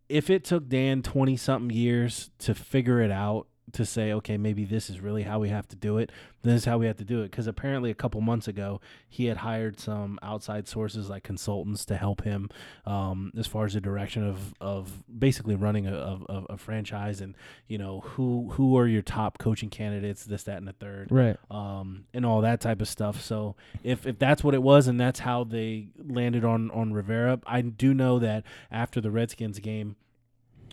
if 0.09 0.29
it 0.29 0.45
took 0.45 0.69
Dan 0.69 1.03
20 1.03 1.37
something 1.37 1.75
years 1.75 2.31
to 2.41 2.55
figure 2.55 3.01
it 3.01 3.11
out 3.11 3.47
to 3.73 3.87
say, 3.87 4.13
okay, 4.13 4.37
maybe 4.37 4.65
this 4.65 4.91
is 4.91 5.01
really 5.01 5.23
how 5.23 5.39
we 5.39 5.49
have 5.49 5.69
to 5.69 5.77
do 5.77 5.97
it. 5.99 6.11
This 6.43 6.55
is 6.55 6.65
how 6.65 6.77
we 6.79 6.87
have 6.87 6.97
to 6.97 7.05
do 7.05 7.21
it. 7.21 7.31
Because 7.31 7.47
apparently, 7.47 7.91
a 7.91 7.95
couple 7.95 8.21
months 8.21 8.49
ago, 8.49 8.81
he 9.09 9.27
had 9.27 9.37
hired 9.37 9.79
some 9.79 10.19
outside 10.23 10.67
sources 10.67 11.09
like 11.09 11.23
consultants 11.23 11.85
to 11.85 11.97
help 11.97 12.25
him 12.25 12.49
um, 12.85 13.31
as 13.39 13.47
far 13.47 13.67
as 13.67 13.75
the 13.75 13.81
direction 13.81 14.27
of, 14.27 14.55
of 14.61 15.05
basically 15.17 15.55
running 15.55 15.87
a, 15.87 15.93
of 15.95 16.27
of 16.27 16.47
a 16.51 16.57
franchise 16.57 17.21
and 17.21 17.37
you 17.69 17.79
know 17.79 18.01
who 18.01 18.49
who 18.55 18.77
are 18.77 18.89
your 18.89 19.03
top 19.03 19.39
coaching 19.39 19.71
candidates, 19.71 20.25
this, 20.25 20.43
that, 20.45 20.57
and 20.57 20.67
the 20.67 20.73
third 20.73 21.09
Right. 21.13 21.37
um, 21.51 22.07
and 22.13 22.27
all 22.27 22.41
that 22.41 22.61
type 22.61 22.81
of 22.81 22.89
stuff. 22.89 23.21
So 23.23 23.55
if 23.85 24.05
if 24.05 24.19
that's 24.19 24.43
what 24.43 24.55
it 24.55 24.63
was 24.65 24.89
and 24.89 24.99
that's 24.99 25.21
how 25.21 25.45
they 25.45 25.91
landed 25.97 26.45
on 26.45 26.73
on 26.73 26.93
Rivera, 26.93 27.39
I 27.47 27.61
do 27.61 27.95
know 27.95 28.19
that 28.19 28.43
after 28.73 29.01
the 29.01 29.13
Redskins 29.13 29.61
game, 29.61 29.95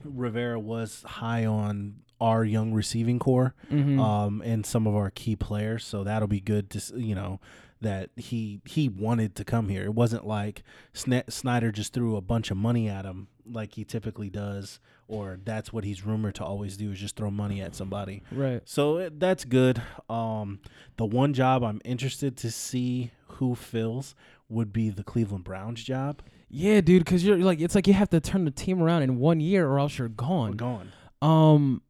Rivera 0.03 0.59
was 0.59 1.03
high 1.05 1.45
on 1.45 1.97
our 2.19 2.43
young 2.43 2.73
receiving 2.73 3.19
corps 3.19 3.53
Mm-hmm. 3.71 3.99
um, 3.99 4.41
and 4.45 4.65
some 4.65 4.87
of 4.87 4.95
our 4.95 5.09
key 5.11 5.35
players. 5.35 5.85
So 5.85 6.03
that'll 6.03 6.27
be 6.27 6.39
good 6.41 6.69
to 6.71 6.99
you 6.99 7.15
know 7.15 7.39
that 7.81 8.09
he 8.15 8.59
he 8.65 8.89
wanted 8.89 9.35
to 9.35 9.43
come 9.43 9.69
here. 9.69 9.83
It 9.83 9.93
wasn't 9.93 10.25
like 10.25 10.63
Snyder 10.93 11.71
just 11.71 11.93
threw 11.93 12.15
a 12.15 12.21
bunch 12.21 12.51
of 12.51 12.57
money 12.57 12.87
at 12.89 13.05
him 13.05 13.27
like 13.49 13.75
he 13.75 13.85
typically 13.85 14.29
does, 14.29 14.79
or 15.07 15.39
that's 15.43 15.71
what 15.71 15.83
he's 15.83 16.05
rumored 16.05 16.35
to 16.35 16.43
always 16.43 16.75
do 16.75 16.91
is 16.91 16.99
just 16.99 17.15
throw 17.15 17.31
money 17.31 17.61
at 17.61 17.75
somebody. 17.75 18.21
right. 18.31 18.61
So 18.65 18.97
it, 18.97 19.19
that's 19.19 19.45
good. 19.45 19.81
Um, 20.09 20.59
the 20.97 21.05
one 21.05 21.33
job 21.33 21.63
I'm 21.63 21.81
interested 21.85 22.35
to 22.37 22.51
see 22.51 23.11
who 23.27 23.55
fills 23.55 24.15
would 24.49 24.73
be 24.73 24.89
the 24.89 25.03
Cleveland 25.03 25.43
Browns 25.45 25.83
job. 25.83 26.21
Yeah, 26.49 26.81
dude. 26.81 27.05
Because 27.05 27.23
you're 27.23 27.37
like, 27.37 27.61
it's 27.61 27.75
like 27.75 27.87
you 27.87 27.93
have 27.93 28.09
to 28.09 28.19
turn 28.19 28.43
the 28.45 28.51
team 28.51 28.81
around 28.81 29.03
in 29.03 29.17
one 29.19 29.39
year, 29.39 29.67
or 29.67 29.79
else 29.79 29.97
you're 29.97 30.09
gone. 30.09 30.53
Gone. 30.53 30.91
Um, 31.21 31.81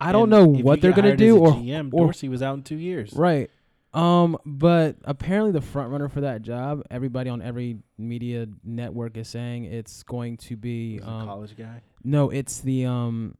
I 0.00 0.12
don't 0.12 0.32
And 0.32 0.54
know 0.56 0.62
what 0.62 0.80
they're 0.80 0.92
gonna 0.92 1.16
do, 1.16 1.38
or 1.38 1.52
GM, 1.52 1.90
or 1.92 2.06
Dorsey 2.06 2.28
was 2.28 2.42
out 2.42 2.54
in 2.54 2.62
two 2.62 2.76
years. 2.76 3.12
right. 3.14 3.50
Um, 3.92 4.38
but 4.46 4.96
apparently 5.04 5.50
the 5.50 5.60
front 5.60 5.90
runner 5.90 6.08
for 6.08 6.20
that 6.20 6.42
job, 6.42 6.82
everybody 6.92 7.28
on 7.28 7.42
every 7.42 7.78
media 7.98 8.46
network 8.62 9.16
is 9.16 9.26
saying 9.28 9.64
it's 9.64 10.04
going 10.04 10.36
to 10.36 10.56
be 10.56 11.00
um, 11.02 11.26
college 11.26 11.56
guy. 11.56 11.82
no, 12.04 12.30
it's 12.30 12.60
the 12.60 12.86
um 12.86 13.34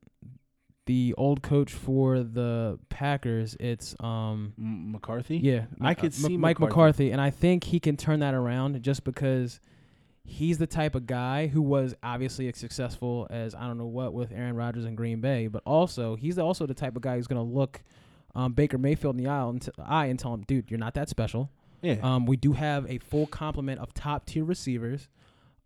the 0.87 1.15
old 1.17 1.41
coach 1.43 1.73
for 1.73 2.19
the 2.25 2.81
Packers. 2.89 3.57
It's 3.61 3.95
um 4.01 4.55
M- 4.59 4.91
McCarthy. 4.91 5.37
yeah, 5.39 5.67
I 5.81 5.95
could 5.95 6.13
see 6.13 6.37
Mike 6.37 6.59
McCarthy. 6.59 6.71
McCarthy, 6.75 7.11
and 7.13 7.21
I 7.21 7.31
think 7.31 7.63
he 7.63 7.79
can 7.79 7.97
turn 7.97 8.19
that 8.21 8.35
around 8.35 8.83
just 8.83 9.05
because 9.05 9.61
he's 10.25 10.59
the 10.59 10.67
type 10.67 10.95
of 10.95 11.07
guy 11.07 11.47
who 11.47 11.63
was 11.63 11.95
obviously 12.03 12.49
as 12.49 12.57
successful 12.57 13.27
as 13.31 13.55
I 13.55 13.67
don't 13.67 13.79
know 13.79 13.87
what 13.87 14.13
with 14.13 14.33
Aaron 14.33 14.55
Rodgers 14.57 14.85
in 14.85 14.95
Green 14.95 15.21
Bay, 15.21 15.47
but 15.47 15.63
also 15.65 16.17
he's 16.17 16.39
also 16.39 16.67
the 16.67 16.75
type 16.75 16.97
of 16.97 17.03
guy 17.03 17.17
who's 17.17 17.27
gonna 17.27 17.43
look 17.43 17.83
um, 18.35 18.53
Baker 18.53 18.79
Mayfield 18.79 19.19
in 19.19 19.25
the 19.25 19.31
eye 19.31 19.43
and, 19.43 19.61
t- 19.61 19.73
eye 19.79 20.07
and 20.07 20.19
tell 20.19 20.33
him, 20.33 20.43
dude, 20.47 20.71
you're 20.71 20.79
not 20.79 20.95
that 20.95 21.09
special. 21.09 21.51
Yeah. 21.83 21.97
Um, 22.03 22.27
we 22.27 22.37
do 22.37 22.53
have 22.53 22.89
a 22.89 22.99
full 22.99 23.27
complement 23.27 23.81
of 23.81 23.93
top 23.95 24.27
tier 24.27 24.45
receivers. 24.45 25.09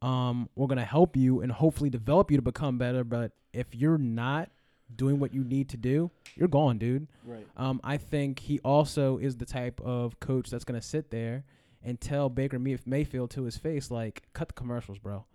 Um, 0.00 0.48
we're 0.54 0.68
gonna 0.68 0.84
help 0.84 1.16
you 1.16 1.40
and 1.40 1.50
hopefully 1.50 1.90
develop 1.90 2.30
you 2.30 2.36
to 2.36 2.42
become 2.42 2.78
better. 2.78 3.04
But 3.04 3.32
if 3.52 3.74
you're 3.74 3.98
not 3.98 4.50
doing 4.94 5.18
what 5.18 5.34
you 5.34 5.42
need 5.44 5.68
to 5.70 5.76
do, 5.76 6.10
you're 6.36 6.48
gone, 6.48 6.78
dude. 6.78 7.08
right. 7.26 7.46
Um, 7.56 7.80
I 7.82 7.96
think 7.96 8.38
he 8.38 8.60
also 8.60 9.18
is 9.18 9.36
the 9.36 9.46
type 9.46 9.80
of 9.80 10.20
coach 10.20 10.50
that's 10.50 10.64
gonna 10.64 10.82
sit 10.82 11.10
there 11.10 11.44
and 11.84 12.00
tell 12.00 12.28
Baker 12.28 12.58
Mayfield 12.58 13.30
to 13.32 13.44
his 13.44 13.56
face, 13.56 13.90
like, 13.90 14.22
cut 14.32 14.48
the 14.48 14.54
commercials, 14.54 14.98
bro. 14.98 15.26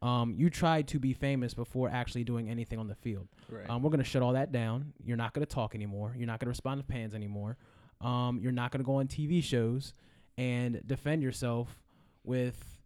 Um, 0.00 0.34
you 0.36 0.48
tried 0.48 0.86
to 0.88 1.00
be 1.00 1.12
famous 1.12 1.54
before 1.54 1.88
actually 1.90 2.22
doing 2.22 2.48
anything 2.48 2.78
on 2.78 2.86
the 2.86 2.94
field. 2.94 3.26
Right. 3.50 3.68
Um, 3.68 3.82
we're 3.82 3.90
gonna 3.90 4.04
shut 4.04 4.22
all 4.22 4.34
that 4.34 4.52
down. 4.52 4.92
You're 5.02 5.16
not 5.16 5.32
gonna 5.32 5.46
talk 5.46 5.74
anymore. 5.74 6.14
You're 6.16 6.26
not 6.26 6.38
gonna 6.38 6.50
respond 6.50 6.80
to 6.80 6.84
pans 6.84 7.14
anymore. 7.14 7.56
Um, 8.00 8.38
you're 8.40 8.52
not 8.52 8.70
gonna 8.70 8.84
go 8.84 8.96
on 8.96 9.08
TV 9.08 9.42
shows 9.42 9.92
and 10.36 10.80
defend 10.86 11.22
yourself 11.22 11.80
with 12.22 12.78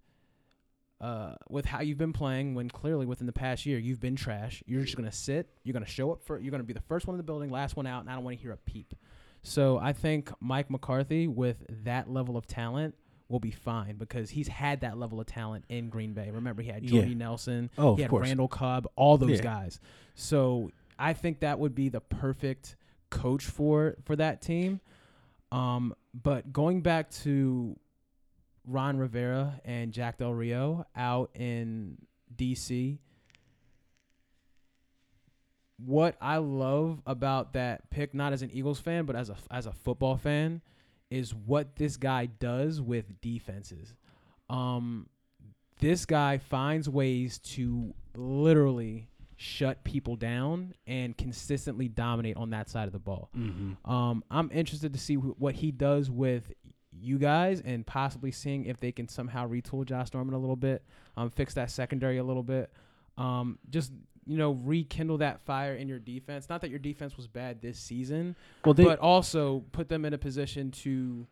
uh, 1.02 1.34
with 1.50 1.66
how 1.66 1.80
you've 1.82 1.98
been 1.98 2.14
playing. 2.14 2.54
When 2.54 2.70
clearly 2.70 3.04
within 3.04 3.26
the 3.26 3.32
past 3.32 3.66
year 3.66 3.78
you've 3.78 4.00
been 4.00 4.16
trash. 4.16 4.62
You're 4.66 4.82
just 4.82 4.96
gonna 4.96 5.12
sit. 5.12 5.50
You're 5.64 5.74
gonna 5.74 5.84
show 5.84 6.12
up 6.12 6.22
for. 6.22 6.38
You're 6.38 6.52
gonna 6.52 6.62
be 6.64 6.72
the 6.72 6.80
first 6.80 7.06
one 7.06 7.14
in 7.14 7.18
the 7.18 7.24
building, 7.24 7.50
last 7.50 7.76
one 7.76 7.86
out, 7.86 8.00
and 8.00 8.08
I 8.08 8.14
don't 8.14 8.24
want 8.24 8.38
to 8.38 8.42
hear 8.42 8.52
a 8.52 8.56
peep. 8.56 8.94
So 9.42 9.78
I 9.78 9.92
think 9.92 10.30
Mike 10.40 10.70
McCarthy 10.70 11.26
with 11.26 11.64
that 11.84 12.08
level 12.10 12.36
of 12.36 12.46
talent 12.46 12.94
will 13.28 13.40
be 13.40 13.50
fine 13.50 13.96
because 13.96 14.30
he's 14.30 14.46
had 14.48 14.82
that 14.82 14.98
level 14.98 15.18
of 15.20 15.26
talent 15.26 15.64
in 15.68 15.88
Green 15.88 16.12
Bay. 16.12 16.30
Remember, 16.30 16.62
he 16.62 16.68
had 16.70 16.84
Yeah. 16.84 16.90
Jordy 17.00 17.14
Nelson, 17.14 17.70
oh, 17.78 17.96
he 17.96 18.02
had 18.02 18.10
course. 18.10 18.26
Randall 18.28 18.48
Cobb, 18.48 18.86
all 18.94 19.16
those 19.18 19.38
Yeah. 19.38 19.42
guys. 19.42 19.80
So 20.14 20.70
I 20.98 21.12
think 21.14 21.40
that 21.40 21.58
would 21.58 21.74
be 21.74 21.88
the 21.88 22.00
perfect 22.00 22.76
coach 23.10 23.44
for 23.44 23.96
for 24.04 24.16
that 24.16 24.42
team. 24.42 24.80
Um, 25.50 25.94
but 26.14 26.52
going 26.52 26.82
back 26.82 27.10
to 27.10 27.76
Ron 28.66 28.96
Rivera 28.98 29.60
and 29.64 29.92
Jack 29.92 30.18
Del 30.18 30.32
Rio 30.32 30.86
out 30.94 31.30
in 31.34 31.98
DC, 32.34 32.98
what 35.84 36.16
I 36.20 36.38
love 36.38 37.00
about 37.06 37.54
that 37.54 37.90
pick, 37.90 38.14
not 38.14 38.32
as 38.32 38.42
an 38.42 38.50
Eagles 38.52 38.80
fan, 38.80 39.04
but 39.04 39.16
as 39.16 39.30
a 39.30 39.36
as 39.50 39.66
a 39.66 39.72
football 39.72 40.16
fan, 40.16 40.62
is 41.10 41.34
what 41.34 41.76
this 41.76 41.96
guy 41.96 42.26
does 42.26 42.80
with 42.80 43.20
defenses. 43.20 43.94
Um, 44.48 45.08
this 45.80 46.06
guy 46.06 46.38
finds 46.38 46.88
ways 46.88 47.38
to 47.38 47.94
literally 48.14 49.08
shut 49.36 49.82
people 49.82 50.14
down 50.14 50.72
and 50.86 51.16
consistently 51.18 51.88
dominate 51.88 52.36
on 52.36 52.50
that 52.50 52.68
side 52.68 52.86
of 52.86 52.92
the 52.92 52.98
ball. 52.98 53.28
Mm-hmm. 53.36 53.90
Um, 53.90 54.22
I'm 54.30 54.50
interested 54.52 54.92
to 54.92 54.98
see 54.98 55.14
wh- 55.16 55.40
what 55.40 55.56
he 55.56 55.72
does 55.72 56.10
with 56.10 56.52
you 56.92 57.18
guys 57.18 57.60
and 57.60 57.84
possibly 57.84 58.30
seeing 58.30 58.66
if 58.66 58.78
they 58.78 58.92
can 58.92 59.08
somehow 59.08 59.48
retool 59.48 59.84
Josh 59.84 60.14
Norman 60.14 60.34
a 60.34 60.38
little 60.38 60.56
bit, 60.56 60.84
um, 61.16 61.30
fix 61.30 61.54
that 61.54 61.70
secondary 61.70 62.18
a 62.18 62.24
little 62.24 62.44
bit, 62.44 62.70
um, 63.18 63.58
just 63.68 63.92
you 64.26 64.38
know 64.38 64.52
rekindle 64.52 65.18
that 65.18 65.40
fire 65.40 65.74
in 65.74 65.88
your 65.88 65.98
defense. 65.98 66.48
Not 66.48 66.60
that 66.60 66.70
your 66.70 66.78
defense 66.78 67.16
was 67.16 67.26
bad 67.26 67.60
this 67.60 67.78
season, 67.78 68.36
Well, 68.64 68.74
they 68.74 68.84
but 68.84 68.98
also 68.98 69.64
put 69.72 69.88
them 69.88 70.04
in 70.04 70.12
a 70.14 70.18
position 70.18 70.70
to 70.82 71.26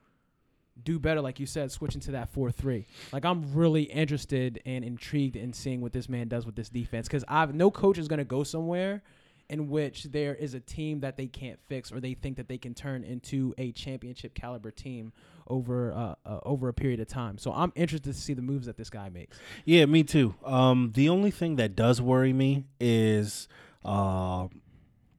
do 0.82 0.98
better, 0.98 1.20
like 1.20 1.38
you 1.38 1.46
said, 1.46 1.70
switch 1.70 1.94
into 1.94 2.12
that 2.12 2.30
four 2.30 2.50
three. 2.50 2.86
Like 3.12 3.24
I'm 3.24 3.52
really 3.54 3.82
interested 3.84 4.60
and 4.64 4.84
intrigued 4.84 5.36
in 5.36 5.52
seeing 5.52 5.80
what 5.80 5.92
this 5.92 6.08
man 6.08 6.28
does 6.28 6.46
with 6.46 6.56
this 6.56 6.68
defense 6.68 7.06
because 7.06 7.24
I've 7.28 7.54
no 7.54 7.70
coach 7.70 7.98
is 7.98 8.08
gonna 8.08 8.24
go 8.24 8.44
somewhere 8.44 9.02
in 9.50 9.68
which 9.68 10.04
there 10.04 10.34
is 10.34 10.54
a 10.54 10.60
team 10.60 11.00
that 11.00 11.16
they 11.16 11.26
can't 11.26 11.58
fix 11.68 11.90
or 11.90 12.00
they 12.00 12.14
think 12.14 12.36
that 12.36 12.48
they 12.48 12.56
can 12.56 12.72
turn 12.72 13.02
into 13.02 13.52
a 13.58 13.72
championship 13.72 14.32
caliber 14.32 14.70
team 14.70 15.12
over 15.48 15.92
uh, 15.92 16.14
uh, 16.24 16.38
over 16.44 16.68
a 16.68 16.72
period 16.72 17.00
of 17.00 17.08
time. 17.08 17.36
So 17.36 17.52
I'm 17.52 17.72
interested 17.74 18.14
to 18.14 18.18
see 18.18 18.32
the 18.32 18.42
moves 18.42 18.66
that 18.66 18.76
this 18.76 18.88
guy 18.88 19.08
makes. 19.08 19.38
Yeah, 19.64 19.86
me 19.86 20.04
too. 20.04 20.36
Um, 20.44 20.92
the 20.94 21.08
only 21.08 21.32
thing 21.32 21.56
that 21.56 21.74
does 21.74 22.00
worry 22.00 22.32
me 22.32 22.66
is 22.78 23.48
uh, 23.84 24.46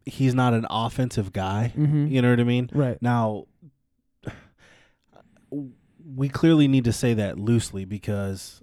he's 0.06 0.34
not 0.34 0.54
an 0.54 0.66
offensive 0.70 1.34
guy. 1.34 1.74
Mm-hmm. 1.78 2.08
You 2.08 2.22
know 2.22 2.30
what 2.30 2.40
I 2.40 2.46
mean? 2.46 2.70
Right. 2.74 2.98
Now, 3.02 3.48
we 6.16 6.30
clearly 6.30 6.70
need 6.70 6.86
to 6.86 6.94
say 6.94 7.14
that 7.16 7.38
loosely 7.38 7.84
because 7.84 8.61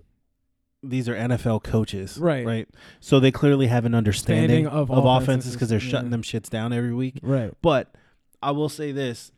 these 0.88 1.08
are 1.08 1.14
NFL 1.14 1.62
coaches, 1.62 2.18
Right. 2.18 2.44
Right. 2.46 2.68
So 3.00 3.20
they 3.20 3.30
clearly 3.30 3.66
have 3.66 3.84
an 3.84 3.94
understanding 3.94 4.64
Standing 4.64 4.66
of 4.66 4.90
of, 4.90 5.04
offenses, 5.22 5.52
because 5.54 5.68
they're 5.68 5.78
yeah. 5.80 5.90
shutting 5.90 6.10
them 6.10 6.22
shits 6.22 6.48
down 6.48 6.72
every 6.72 6.94
week. 6.94 7.20
Right. 7.22 7.52
But 7.62 7.94
I 8.42 8.50
will 8.52 8.68
say 8.68 8.92
this: 8.92 9.32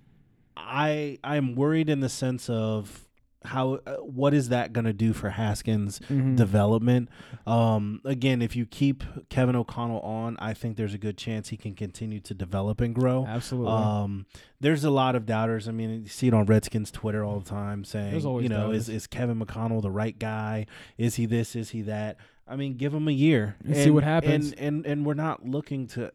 I 0.56 1.18
I'm 1.24 1.54
worried 1.54 1.88
in 1.88 2.00
the 2.00 2.08
sense 2.08 2.48
of 2.48 3.06
how 3.44 3.78
uh, 3.86 3.96
what 3.96 4.34
is 4.34 4.50
that 4.50 4.72
going 4.72 4.84
to 4.84 4.92
do 4.92 5.12
for 5.14 5.30
Haskins' 5.30 5.98
Mhm. 6.10 6.36
development? 6.36 7.08
Um, 7.46 8.00
again, 8.04 8.42
if 8.42 8.54
you 8.54 8.66
keep 8.66 9.02
Kevin 9.30 9.56
O'Connell 9.56 10.00
on, 10.00 10.36
I 10.38 10.52
think 10.52 10.76
there's 10.76 10.92
a 10.92 10.98
good 10.98 11.16
chance 11.16 11.48
he 11.48 11.56
can 11.56 11.74
continue 11.74 12.20
to 12.20 12.34
develop 12.34 12.80
and 12.82 12.94
grow. 12.94 13.24
Absolutely. 13.26 13.72
Um, 13.72 14.26
there's 14.60 14.84
a 14.84 14.90
lot 14.90 15.14
of 15.16 15.24
doubters. 15.24 15.68
I 15.68 15.72
mean, 15.72 16.02
you 16.02 16.08
see 16.08 16.28
it 16.28 16.34
on 16.34 16.44
Redskins 16.44 16.90
Twitter 16.90 17.24
all 17.24 17.40
the 17.40 17.48
time 17.48 17.82
saying, 17.84 18.14
you 18.20 18.48
know, 18.48 18.66
doubters. 18.66 18.88
is 18.90 18.96
is 18.96 19.06
Kevin 19.06 19.40
McConnell 19.40 19.80
the 19.80 19.90
right 19.90 20.18
guy? 20.18 20.66
Is 20.98 21.14
he 21.14 21.24
this? 21.24 21.56
Is 21.56 21.70
he 21.70 21.80
that? 21.82 22.18
I 22.46 22.56
mean, 22.56 22.74
give 22.76 22.92
him 22.92 23.06
a 23.08 23.12
year 23.12 23.56
And 23.64 23.76
see 23.76 23.90
what 23.90 24.04
happens. 24.04 24.52
And 24.52 24.60
and 24.60 24.86
and 24.86 25.06
we're 25.06 25.14
not 25.14 25.46
looking 25.46 25.86
to. 25.88 26.10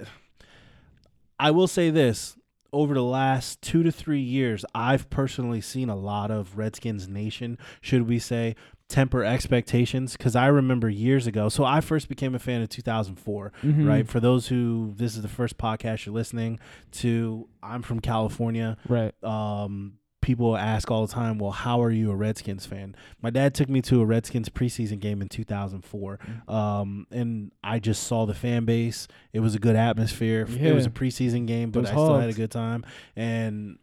I 1.40 1.52
will 1.52 1.68
say 1.68 1.90
this: 1.90 2.38
over 2.76 2.94
the 2.94 3.04
last 3.04 3.62
two 3.62 3.82
to 3.84 3.92
three 3.92 4.20
years, 4.22 4.66
I've 4.76 5.10
personally 5.10 5.62
seen 5.62 5.90
a 5.90 5.96
lot 5.96 6.30
of 6.30 6.58
Redskins 6.58 7.08
Nation, 7.08 7.58
should 7.82 8.08
we 8.08 8.20
say, 8.20 8.56
temper 8.90 9.24
expectations. 9.24 10.16
Because 10.18 10.36
I 10.36 10.48
remember 10.48 10.90
years 10.90 11.26
ago. 11.26 11.50
So 11.50 11.64
I 11.64 11.82
first 11.82 12.08
became 12.10 12.36
a 12.36 12.40
fan 12.40 12.62
in 12.62 12.68
2004 12.68 13.52
Mhm. 13.64 13.88
right? 13.88 14.08
For 14.08 14.20
those 14.20 14.48
who 14.48 14.94
this 14.96 15.16
is 15.16 15.22
the 15.22 15.28
first 15.28 15.58
podcast 15.58 16.06
you're 16.06 16.14
listening 16.14 16.60
to, 16.94 17.48
I'm 17.64 17.82
from 17.82 18.00
California. 18.02 18.78
Right. 18.88 19.14
Um, 19.24 19.94
people 20.26 20.58
ask 20.58 20.90
all 20.90 21.06
the 21.06 21.14
time, 21.14 21.38
"Well, 21.38 21.52
how 21.52 21.80
are 21.84 21.92
you 21.92 22.10
a 22.10 22.16
Redskins 22.16 22.66
fan?" 22.66 22.96
My 23.22 23.30
dad 23.30 23.54
took 23.54 23.70
me 23.70 23.80
to 23.84 24.02
a 24.02 24.06
Redskins 24.06 24.50
preseason 24.50 25.00
game 25.00 25.22
in 25.22 25.30
2004, 25.30 26.18
um, 26.48 27.06
and 27.12 27.52
I 27.64 27.78
just 27.78 28.04
saw 28.04 28.26
the 28.26 28.34
fan 28.34 28.66
base. 28.66 29.08
It 29.34 29.42
was 29.42 29.54
a 29.54 29.60
good 29.60 29.76
atmosphere. 29.76 30.48
It 30.60 30.74
was 30.74 30.88
a 30.88 30.90
preseason 30.90 31.46
game, 31.46 31.70
but 31.70 31.86
I 31.86 31.92
still 31.92 32.18
had 32.20 32.30
a 32.30 32.34
good 32.34 32.50
time, 32.52 32.84
and 33.16 33.78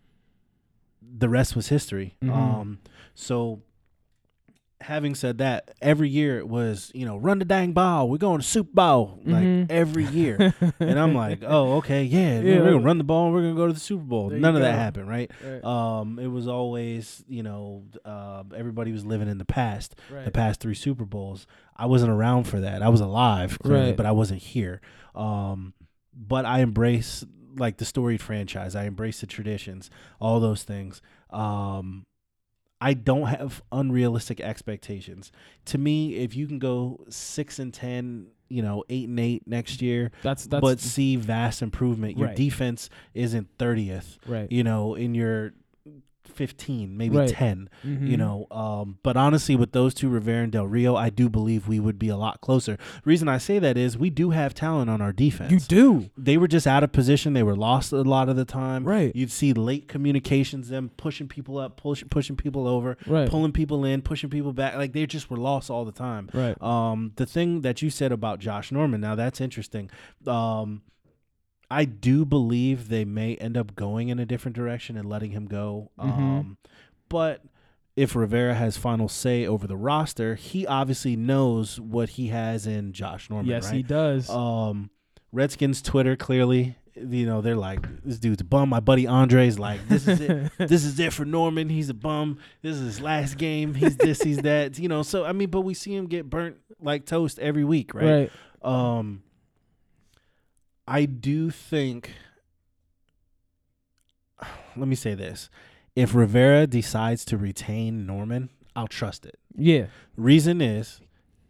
the 1.01 1.28
rest 1.28 1.55
was 1.55 1.68
history. 1.68 2.16
Mhm. 2.22 2.30
Um, 2.32 2.78
so 3.14 3.62
having 4.83 5.14
said 5.14 5.39
that, 5.39 5.74
every 5.80 6.09
year 6.09 6.39
it 6.39 6.49
was, 6.49 6.91
you 6.95 7.07
know, 7.07 7.16
run 7.16 7.39
the 7.39 7.45
dang 7.45 7.72
ball. 7.72 8.09
We're 8.09 8.18
going 8.18 8.41
to 8.41 8.47
Super 8.47 8.72
Bowl 8.72 9.20
like 9.24 9.43
Mhm. 9.45 9.70
every 9.70 10.05
year. 10.05 10.55
and 10.80 10.99
I'm 10.99 11.14
like, 11.14 11.43
oh, 11.47 11.76
okay, 11.78 12.03
yeah, 12.05 12.41
Yeah. 12.41 12.59
we're 12.61 12.72
gonna 12.72 12.85
run 12.85 12.99
the 12.99 13.05
ball. 13.05 13.26
and 13.26 13.35
We're 13.35 13.43
gonna 13.43 13.55
go 13.55 13.66
to 13.68 13.72
the 13.72 13.80
Super 13.80 14.03
Bowl. 14.05 14.28
There 14.28 14.39
None 14.39 14.55
of 14.57 14.62
that 14.62 14.74
happened, 14.74 15.09
right? 15.09 15.30
Right. 15.45 15.64
Um, 15.64 16.18
it 16.18 16.26
was 16.26 16.47
always, 16.49 17.24
you 17.28 17.43
know, 17.43 17.85
uh, 18.05 18.43
everybody 18.55 18.93
was 18.93 19.05
living 19.07 19.28
in 19.28 19.39
the 19.39 19.45
past. 19.45 19.95
right. 20.11 20.24
The 20.24 20.30
past 20.30 20.61
three 20.61 20.74
Super 20.74 21.05
Bowls, 21.05 21.47
I 21.76 21.87
wasn't 21.87 22.11
around 22.12 22.45
for 22.45 22.61
that. 22.61 22.83
I 22.83 22.89
was 22.89 23.01
alive, 23.01 23.59
clearly, 23.62 23.87
Right. 23.89 23.97
but 23.97 24.07
I 24.07 24.12
wasn't 24.12 24.43
here. 24.43 24.80
Um, 25.14 25.74
but 26.14 26.45
I 26.45 26.61
embrace 26.61 27.24
like 27.59 27.76
the 27.76 27.85
storied 27.85 28.20
franchise. 28.22 28.74
I 28.74 28.85
embrace 28.85 29.20
the 29.20 29.26
traditions, 29.26 29.91
all 30.20 30.41
those 30.41 30.62
things. 30.62 31.03
Um, 31.30 32.05
I 32.85 32.95
don't 32.95 33.26
have 33.28 33.62
unrealistic 33.70 34.41
expectations. 34.41 35.30
To 35.66 35.78
me, 35.78 36.16
if 36.16 36.35
you 36.35 36.47
can 36.49 36.59
go 36.59 37.05
six 37.09 37.59
and 37.59 37.72
ten, 37.72 38.26
you 38.49 38.61
know, 38.62 38.83
eight 38.89 39.09
and 39.09 39.20
eight 39.20 39.47
next 39.47 39.80
year, 39.80 40.11
That's 40.22 40.47
that's 40.47 40.61
but 40.61 40.80
see 40.80 41.16
vast 41.16 41.62
improvement. 41.62 42.18
Your 42.18 42.28
Right. 42.28 42.37
defense 42.37 42.91
isn't 43.14 43.49
thirtieth, 43.59 44.18
right. 44.26 44.51
you 44.51 44.64
know, 44.64 44.95
in 44.97 45.14
your 45.14 45.55
fifteen, 46.33 46.97
maybe 46.97 47.16
Right. 47.16 47.28
ten, 47.28 47.68
you 47.85 48.16
Mhm. 48.16 48.18
know. 48.18 48.47
Um, 48.51 48.99
but 49.03 49.16
honestly, 49.16 49.55
with 49.57 49.72
those 49.72 49.95
two, 49.95 50.09
Rivera 50.09 50.43
and 50.45 50.53
Del 50.53 50.66
Rio, 50.66 50.97
I 50.97 51.11
do 51.11 51.28
believe 51.28 51.68
we 51.68 51.78
would 51.80 51.99
be 51.99 52.09
a 52.09 52.16
lot 52.16 52.41
closer. 52.41 52.78
reason 53.05 53.28
I 53.28 53.39
say 53.39 53.59
that 53.59 53.76
is 53.76 53.97
we 53.99 54.11
do 54.11 54.30
have 54.30 54.55
talent 54.55 54.91
on 54.91 55.01
our 55.01 55.12
defense. 55.12 55.53
you 55.53 55.61
do 55.61 56.11
They 56.16 56.37
were 56.37 56.49
just 56.49 56.66
out 56.66 56.83
of 56.85 56.93
position. 56.93 57.33
They 57.33 57.43
were 57.43 57.57
lost 57.57 57.93
a 57.93 58.03
lot 58.03 58.28
of 58.28 58.37
the 58.37 58.45
time. 58.45 58.85
Right. 58.85 59.14
You'd 59.14 59.30
see 59.30 59.53
late 59.53 59.89
communications, 59.89 60.68
them 60.68 60.91
pushing 60.97 61.28
people 61.28 61.59
up, 61.59 61.76
push, 61.76 62.03
pushing 62.11 62.37
people 62.37 62.66
over, 62.66 62.97
right. 63.07 63.28
pulling 63.28 63.53
people 63.53 63.85
in, 63.85 64.03
pushing 64.03 64.30
people 64.30 64.53
back. 64.53 64.76
Like 64.76 64.93
they 64.93 65.07
just 65.07 65.30
were 65.30 65.37
lost 65.37 65.70
all 65.70 65.85
the 65.85 65.93
time. 65.93 66.28
Right. 66.33 66.61
Um, 66.62 67.12
the 67.16 67.26
thing 67.26 67.61
that 67.62 67.83
you 67.83 67.91
said 67.91 68.12
about 68.12 68.41
Josh 68.41 68.72
Norman, 68.72 69.01
now 69.01 69.14
that's 69.14 69.41
interesting. 69.41 69.91
Um, 70.26 70.83
I 71.73 71.85
do 71.87 72.25
believe 72.25 72.89
they 72.89 73.05
may 73.05 73.37
end 73.37 73.57
up 73.57 73.75
going 73.75 74.09
in 74.11 74.18
a 74.18 74.27
different 74.27 74.55
direction 74.57 74.97
and 74.97 75.09
letting 75.09 75.31
him 75.31 75.47
go. 75.47 75.91
Mhm. 75.99 76.18
Um, 76.18 76.57
but 77.09 77.43
if 77.97 78.14
Rivera 78.14 78.55
has 78.55 78.77
final 78.77 79.09
say 79.09 79.47
over 79.47 79.66
the 79.66 79.77
roster, 79.77 80.35
he 80.35 80.66
obviously 80.66 81.16
knows 81.16 81.81
what 81.81 82.11
he 82.11 82.29
has 82.29 82.66
in 82.66 82.93
Josh 82.93 83.31
Norman. 83.31 83.49
yes, 83.49 83.66
right? 83.66 83.77
he 83.77 83.83
does. 83.83 84.29
Um, 84.31 84.91
Redskins 85.33 85.81
Twitter 85.83 86.14
clearly, 86.14 86.77
you 86.95 87.25
know, 87.25 87.41
they're 87.41 87.57
like, 87.57 87.87
this 88.05 88.18
dude's 88.18 88.43
a 88.43 88.45
bum. 88.45 88.68
My 88.68 88.81
buddy 88.81 89.07
Andre's 89.07 89.59
like, 89.59 89.87
this 89.89 90.07
is 90.07 90.20
it. 90.20 90.53
this 90.59 90.85
is 90.85 90.99
it 91.01 91.12
for 91.12 91.25
Norman. 91.25 91.70
He's 91.70 91.89
a 91.89 91.95
bum. 91.95 92.39
This 92.61 92.77
is 92.77 92.83
his 92.83 93.01
last 93.01 93.39
game. 93.39 93.73
He's 93.75 93.97
this. 93.97 94.20
He's 94.20 94.39
that. 94.39 94.79
You 94.79 94.89
know. 94.89 95.03
So 95.03 95.25
I 95.25 95.33
mean, 95.33 95.49
but 95.49 95.62
we 95.62 95.73
see 95.75 95.95
him 95.95 96.07
get 96.07 96.29
burnt 96.29 96.57
like 96.81 97.07
toast 97.07 97.39
every 97.39 97.64
week, 97.64 97.95
right? 97.95 98.31
right. 98.62 98.99
Um, 98.99 99.23
I 100.93 101.07
do 101.07 101.51
think. 101.51 102.11
Let 104.76 104.88
me 104.88 104.95
say 104.95 105.14
this: 105.14 105.49
if 105.97 106.14
Rivera 106.14 106.66
decides 106.66 107.24
to 107.26 107.36
retain 107.36 108.07
Norman, 108.07 108.51
I'll 108.76 108.88
trust 108.88 109.24
it. 109.26 109.38
Yeah. 109.57 109.86
Reason 110.16 110.61
is, 110.61 111.01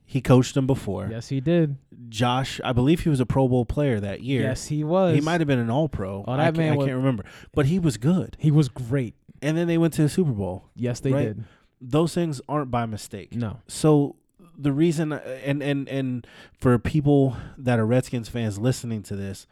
he 0.05 0.21
coached 0.21 0.57
him 0.57 0.67
before. 0.67 1.09
Yes, 1.11 1.29
he 1.29 1.41
did. 1.41 1.77
Josh, 2.09 2.61
I 2.63 2.73
believe 2.73 3.01
he 3.01 3.09
was 3.09 3.21
a 3.21 3.27
Pro 3.27 3.49
Bowl 3.49 3.65
player 3.65 3.99
that 4.01 4.21
year. 4.23 4.43
Yes, 4.43 4.67
he 4.67 4.85
was. 4.85 5.15
He 5.15 5.21
might 5.21 5.41
have 5.41 5.49
been 5.49 5.59
an 5.59 5.71
All 5.71 5.89
Pro. 5.89 6.25
Oh, 6.27 6.33
I, 6.33 6.37
that 6.37 6.45
can't, 6.45 6.57
man 6.59 6.73
I 6.73 6.77
can't 6.77 6.97
remember, 6.97 7.25
but 7.53 7.67
he 7.67 7.79
was 7.79 7.97
good. 7.97 8.37
He 8.39 8.51
was 8.51 8.69
great. 8.69 9.15
And 9.41 9.57
then 9.57 9.67
they 9.67 9.79
went 9.79 9.95
to 9.95 10.03
the 10.03 10.09
Super 10.09 10.31
Bowl. 10.31 10.69
Yes, 10.77 11.01
they 11.01 11.13
Right. 11.13 11.25
did. 11.25 11.45
Those 11.81 12.15
things 12.15 12.41
aren't 12.49 12.71
by 12.71 12.87
mistake. 12.87 13.35
No. 13.35 13.59
So 13.67 14.15
the 14.57 14.73
reason, 14.73 15.13
and 15.13 15.63
and 15.63 15.89
and 15.89 16.27
for 16.59 16.79
people 16.79 17.37
that 17.59 17.79
are 17.79 17.87
Redskins 17.87 18.29
fans 18.29 18.59
listening 18.59 19.03
to 19.05 19.17
this, 19.17 19.47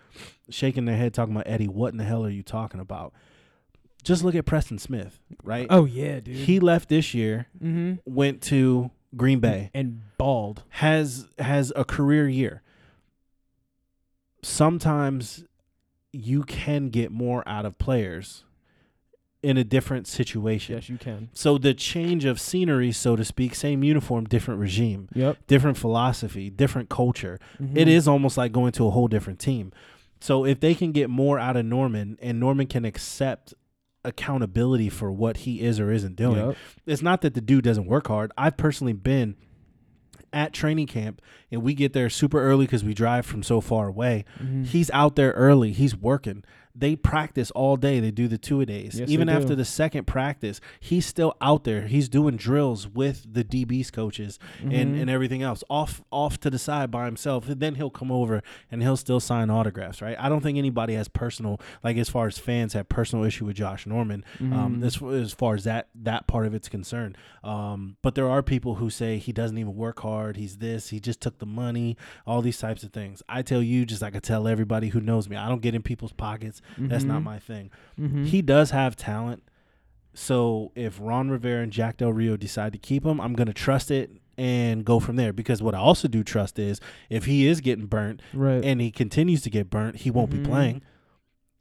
shaking 0.48 0.84
their 0.84 0.96
head 0.96 1.14
talking 1.14 1.34
about 1.34 1.46
Eddie, 1.46 1.68
what 1.68 1.92
in 1.92 1.98
the 1.98 2.05
hell 2.05 2.24
are 2.24 2.30
you 2.30 2.42
talking 2.42 2.80
about? 2.80 3.12
Just 4.03 4.24
look 4.24 4.34
at 4.34 4.46
Preston 4.46 4.78
Smith, 4.78 5.20
right? 5.42 5.66
Oh 5.70 5.84
yeah, 5.84 6.20
dude. 6.20 6.36
He 6.36 6.61
left 6.61 6.88
this 6.88 7.14
year, 7.14 7.48
mm-hmm. 7.62 7.94
went 8.05 8.42
to 8.42 8.90
Green 9.16 9.40
Bay, 9.40 9.70
and 9.74 10.03
bald. 10.18 10.62
has 10.70 11.28
has 11.38 11.72
a 11.76 11.84
career 11.84 12.28
year. 12.28 12.62
Sometimes 14.42 15.44
you 16.12 16.42
can 16.42 16.88
get 16.88 17.12
more 17.12 17.46
out 17.46 17.66
of 17.66 17.78
players 17.78 18.44
in 19.43 19.57
a 19.57 19.64
different 19.64 20.07
situation. 20.07 20.74
Yes, 20.74 20.88
you 20.91 20.99
can. 20.99 21.30
So 21.32 21.57
the 21.57 21.72
change 21.72 22.24
of 22.26 22.38
scenery, 22.41 22.93
so 22.93 23.16
to 23.16 23.24
speak, 23.24 23.55
same 23.55 23.82
uniform, 23.82 24.24
different 24.26 24.61
regime, 24.61 25.09
Yep. 25.14 25.38
different 25.47 25.78
philosophy, 25.78 26.51
different 26.51 26.91
culture. 26.91 27.38
Mhm. 27.61 27.76
It 27.76 27.88
is 27.88 28.07
almost 28.07 28.36
like 28.36 28.53
going 28.53 28.72
to 28.72 28.86
a 28.86 28.91
whole 28.91 29.09
different 29.09 29.38
team. 29.38 29.72
So 30.20 30.45
if 30.45 30.61
they 30.61 30.74
can 30.74 30.93
get 30.93 31.09
more 31.09 31.38
out 31.38 31.57
of 31.57 31.64
Norman 31.64 32.18
and 32.20 32.38
Norman 32.38 32.66
can 32.66 32.84
accept 32.84 33.55
accountability 34.05 34.88
for 34.88 35.11
what 35.12 35.38
he 35.38 35.61
is 35.61 35.78
or 35.80 35.91
isn't 35.91 36.16
doing, 36.16 36.36
Yep. 36.49 36.57
it's 36.86 37.03
not 37.03 37.22
that 37.22 37.34
the 37.34 37.41
dude 37.41 37.64
doesn't 37.64 37.86
work 37.86 38.09
hard. 38.09 38.32
I've 38.36 38.57
personally 38.57 38.93
been 38.93 39.36
at 40.32 40.53
training 40.53 40.86
camp 40.86 41.20
and 41.51 41.62
we 41.62 41.74
get 41.74 41.93
there 41.93 42.09
super 42.09 42.41
early 42.41 42.64
because 42.66 42.84
we 42.84 42.95
drive 42.95 43.26
from 43.26 43.43
so 43.43 43.61
far 43.61 43.88
away. 43.88 44.24
Mhm. 44.43 44.66
He's 44.66 44.91
out 44.93 45.16
there 45.16 45.32
early. 45.32 45.72
He's 45.72 45.97
working. 45.97 46.45
They 46.81 46.97
practice 46.97 47.51
all 47.53 47.76
day. 47.76 48.01
They 48.01 48.11
do 48.11 48.26
the 48.26 48.39
two 48.39 48.61
a 48.61 48.66
days. 48.66 48.99
Yes, 48.99 49.09
Even 49.11 49.28
after 49.28 49.55
the 49.55 49.64
second 49.64 50.07
practice, 50.07 50.61
he's 50.81 51.07
still 51.07 51.37
out 51.41 51.64
there. 51.64 51.87
He's 51.87 52.09
doing 52.09 52.37
drills 52.37 52.89
with 52.89 53.26
the 53.33 53.45
DBs 53.45 53.91
coaches 53.93 54.39
and, 54.62 54.72
Mhm. 54.72 55.01
and 55.03 55.11
everything 55.11 55.43
else 55.43 55.62
off 55.70 56.03
off 56.11 56.41
to 56.41 56.51
the 56.51 56.59
side 56.59 56.91
by 56.91 57.05
himself. 57.07 57.49
And 57.49 57.61
then 57.61 57.76
he'll 57.76 57.91
come 57.91 58.11
over 58.11 58.43
and 58.70 58.83
he'll 58.83 58.97
still 58.97 59.20
sign 59.20 59.51
autographs, 59.51 60.03
right? 60.03 60.16
I 60.18 60.28
don't 60.28 60.41
think 60.43 60.59
anybody 60.59 60.95
has 60.95 61.09
personal 61.09 61.61
like 61.85 61.97
as 61.97 62.09
far 62.09 62.26
as 62.26 62.39
fans 62.39 62.72
have 62.72 62.89
personal 62.89 63.24
issue 63.24 63.45
with 63.45 63.57
Josh 63.57 63.87
Norman. 63.87 64.24
Um, 64.41 64.81
Mhm. 64.81 64.85
as, 64.85 65.03
as 65.24 65.33
far 65.33 65.55
as 65.55 65.64
that 65.64 65.89
that 65.95 66.26
part 66.26 66.47
of 66.47 66.55
it's 66.55 66.68
concerned. 66.68 67.16
Um, 67.45 67.97
but 68.03 68.14
there 68.14 68.28
are 68.28 68.43
people 68.43 68.76
who 68.76 68.91
say 68.91 69.18
he 69.18 69.33
doesn't 69.33 69.57
even 69.59 69.74
work 69.74 70.01
hard. 70.01 70.37
He's 70.37 70.57
this. 70.59 70.89
He 70.91 71.01
just 71.01 71.20
took 71.20 71.39
the 71.39 71.47
money. 71.47 71.97
All 72.26 72.43
these 72.43 72.59
types 72.59 72.83
of 72.83 72.93
things. 72.93 73.22
I 73.28 73.43
tell 73.43 73.62
you, 73.62 73.85
just 73.87 74.03
like 74.03 74.16
I 74.16 74.18
tell 74.18 74.47
everybody 74.49 74.89
who 74.89 75.01
knows 75.01 75.28
me, 75.28 75.37
I 75.37 75.49
don't 75.49 75.62
get 75.62 75.74
in 75.74 75.83
people's 75.83 76.12
pockets. 76.12 76.62
That's 76.79 77.05
not 77.05 77.21
Mhm. 77.21 77.25
my 77.25 77.39
thing. 77.39 77.71
Mhm. 77.99 78.27
He 78.27 78.43
does 78.43 78.71
have 78.71 78.97
talent. 78.97 79.43
So 80.14 80.73
if 80.75 80.99
Ron 81.01 81.31
Rivera 81.31 81.62
and 81.62 81.73
Jack 81.73 81.99
Del 81.99 82.12
Rio 82.12 82.37
decide 82.37 82.73
to 82.73 82.79
keep 82.79 83.05
him, 83.05 83.21
I'm 83.21 83.35
gonna 83.35 83.53
trust 83.53 83.91
it 83.91 84.11
and 84.37 84.85
go 84.85 84.99
from 84.99 85.16
there. 85.16 85.33
Because 85.33 85.62
what 85.62 85.75
I 85.75 85.79
also 85.79 86.09
do 86.09 86.25
trust 86.25 86.59
is 86.59 86.81
if 87.09 87.27
he 87.27 87.47
is 87.47 87.61
getting 87.61 87.87
burnt 87.87 88.21
right. 88.35 88.64
and 88.64 88.81
he 88.81 88.91
continues 88.91 89.43
to 89.43 89.51
get 89.51 89.71
burnt, 89.71 89.97
he 89.97 90.11
won't 90.11 90.31
Mhm. 90.31 90.43
be 90.43 90.49
playing. 90.49 90.83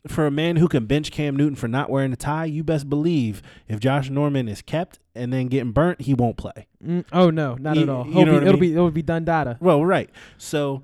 For 0.08 0.26
a 0.26 0.32
man 0.32 0.56
who 0.56 0.70
can 0.70 0.86
bench 0.86 1.12
Cam 1.12 1.36
Newton 1.36 1.56
for 1.56 1.68
not 1.68 1.90
wearing 1.90 2.14
a 2.14 2.16
tie, 2.16 2.46
you 2.46 2.64
best 2.64 2.90
believe 2.90 3.42
if 3.68 3.82
Josh 3.82 4.10
Norman 4.10 4.48
is 4.48 4.62
kept 4.62 4.98
and 5.14 5.32
then 5.34 5.48
getting 5.48 5.74
burnt, 5.74 6.02
he 6.02 6.14
won't 6.14 6.38
play. 6.38 6.68
Mm, 6.84 7.04
oh 7.12 7.30
no, 7.30 7.56
not 7.56 7.76
You- 7.76 7.84
at 7.84 7.90
all. 7.90 8.06
you 8.08 8.12
It'll 8.22 8.26
know 8.26 8.32
be, 8.40 8.46
it'll 8.46 8.52
mean? 8.54 8.60
be 8.62 8.72
it'll 8.74 8.92
be 8.92 9.02
done 9.02 9.26
data. 9.26 9.58
Well, 9.60 9.86
right. 9.86 10.10
So, 10.38 10.82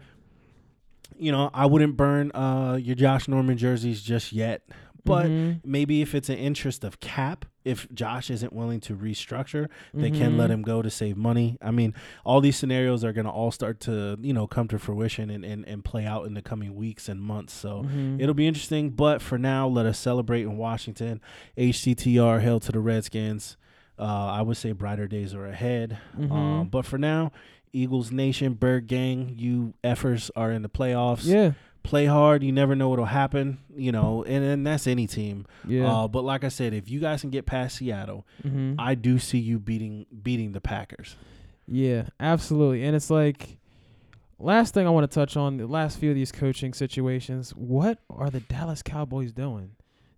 you 1.17 1.31
know, 1.31 1.49
I 1.53 1.65
wouldn't 1.65 1.95
burn 1.97 2.31
uh, 2.33 2.77
your 2.81 2.95
Josh 2.95 3.27
Norman 3.27 3.57
jerseys 3.57 4.01
just 4.01 4.31
yet. 4.33 4.63
But 5.03 5.27
Mhm. 5.29 5.61
maybe 5.63 6.01
if 6.01 6.15
it's 6.15 6.29
an 6.29 6.37
interest 6.37 6.83
of 6.83 6.99
cap, 6.99 7.45
if 7.63 7.87
Josh 7.93 8.31
isn't 8.31 8.51
willing 8.51 8.79
to 8.81 8.95
restructure, 8.95 9.67
they 9.93 10.09
can 10.09 10.35
let 10.35 10.49
Mhm. 10.49 10.53
him 10.53 10.61
go 10.63 10.81
to 10.81 10.89
save 10.89 11.15
money. 11.15 11.57
I 11.61 11.69
mean, 11.69 11.93
all 12.23 12.41
these 12.41 12.57
scenarios 12.57 13.03
are 13.03 13.13
going 13.13 13.25
to 13.25 13.31
all 13.31 13.51
start 13.51 13.79
to, 13.81 14.17
you 14.23 14.33
know, 14.33 14.47
come 14.47 14.67
to 14.69 14.79
fruition 14.79 15.29
and, 15.29 15.45
and, 15.45 15.63
and 15.67 15.85
play 15.85 16.05
out 16.07 16.25
in 16.25 16.33
the 16.33 16.41
coming 16.41 16.73
weeks 16.73 17.07
and 17.07 17.21
months. 17.21 17.53
So 17.53 17.83
Mhm. 17.83 18.19
it'll 18.19 18.33
be 18.33 18.47
interesting. 18.47 18.89
But 18.91 19.21
for 19.21 19.37
now, 19.37 19.67
let 19.67 19.85
us 19.85 19.99
celebrate 19.99 20.41
in 20.41 20.57
Washington. 20.57 21.21
HTTR, 21.55 22.39
hail 22.39 22.59
to 22.61 22.71
the 22.71 22.79
Redskins. 22.79 23.57
Uh, 23.97 24.03
I 24.03 24.41
would 24.41 24.57
say 24.57 24.71
brighter 24.73 25.07
days 25.07 25.33
are 25.33 25.45
ahead. 25.45 25.97
Mhm. 26.17 26.31
Um, 26.31 26.67
but 26.69 26.85
for 26.85 26.97
now, 26.97 27.31
Eagles 27.71 28.11
Nation, 28.11 28.53
Bird 28.53 28.87
Gang, 28.87 29.33
you 29.37 29.73
effers 29.83 30.29
are 30.35 30.51
in 30.51 30.61
the 30.61 30.69
playoffs. 30.69 31.25
yeah, 31.25 31.51
Play 31.83 32.05
hard. 32.07 32.41
You 32.43 32.51
never 32.51 32.73
know 32.75 32.89
what'll 32.89 33.05
happen. 33.05 33.59
You 33.75 33.91
know, 33.91 34.23
and, 34.23 34.43
and 34.43 34.65
that's 34.65 34.87
any 34.87 35.05
team. 35.07 35.45
yeah. 35.67 35.85
Uh, 35.91 36.07
but 36.07 36.23
like 36.23 36.43
I 36.43 36.47
said, 36.47 36.73
if 36.73 36.89
you 36.89 36.99
guys 36.99 37.21
can 37.21 37.29
get 37.29 37.45
past 37.45 37.77
Seattle, 37.77 38.25
Mhm. 38.43 38.75
I 38.79 38.95
do 38.95 39.19
see 39.19 39.37
you 39.39 39.59
beating 39.59 40.05
beating 40.23 40.51
the 40.53 40.61
Packers. 40.61 41.15
Yeah, 41.67 42.07
absolutely. 42.19 42.83
And 42.83 42.95
it's 42.95 43.09
like 43.09 43.59
last 44.39 44.73
thing 44.73 44.87
I 44.87 44.89
want 44.89 45.09
to 45.09 45.13
touch 45.13 45.37
on 45.37 45.57
the 45.57 45.67
last 45.67 45.97
few 45.99 46.09
of 46.09 46.15
these 46.15 46.31
coaching 46.31 46.73
situations. 46.73 47.51
What 47.51 47.99
are 48.09 48.29
the 48.29 48.39
Dallas 48.41 48.81
Cowboys 48.81 49.31
doing? 49.31 49.71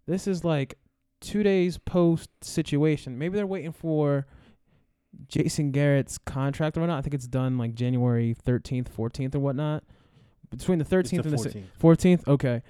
This 0.08 0.26
is 0.28 0.44
like 0.44 0.78
2 1.22 1.44
days 1.44 1.78
post 1.78 2.30
situation. 2.42 3.18
Maybe 3.18 3.36
they're 3.36 3.48
waiting 3.48 3.72
for 3.72 4.28
Jason 5.28 5.72
Garrett's 5.72 6.18
contract 6.18 6.78
or 6.78 6.86
not. 6.86 6.98
I 6.98 7.02
think 7.02 7.14
it's 7.14 7.28
done 7.28 7.58
like 7.58 7.74
January 7.74 8.36
13th, 8.46 8.88
14th 8.90 9.36
or 9.36 9.40
whatnot. 9.40 9.84
Between 10.50 10.80
the 10.80 10.86
13th 10.86 11.24
the 11.24 11.30
and 11.30 11.40
the 11.40 11.50
14th. 11.50 11.66
14th? 11.82 12.28
Okay. 12.28 12.62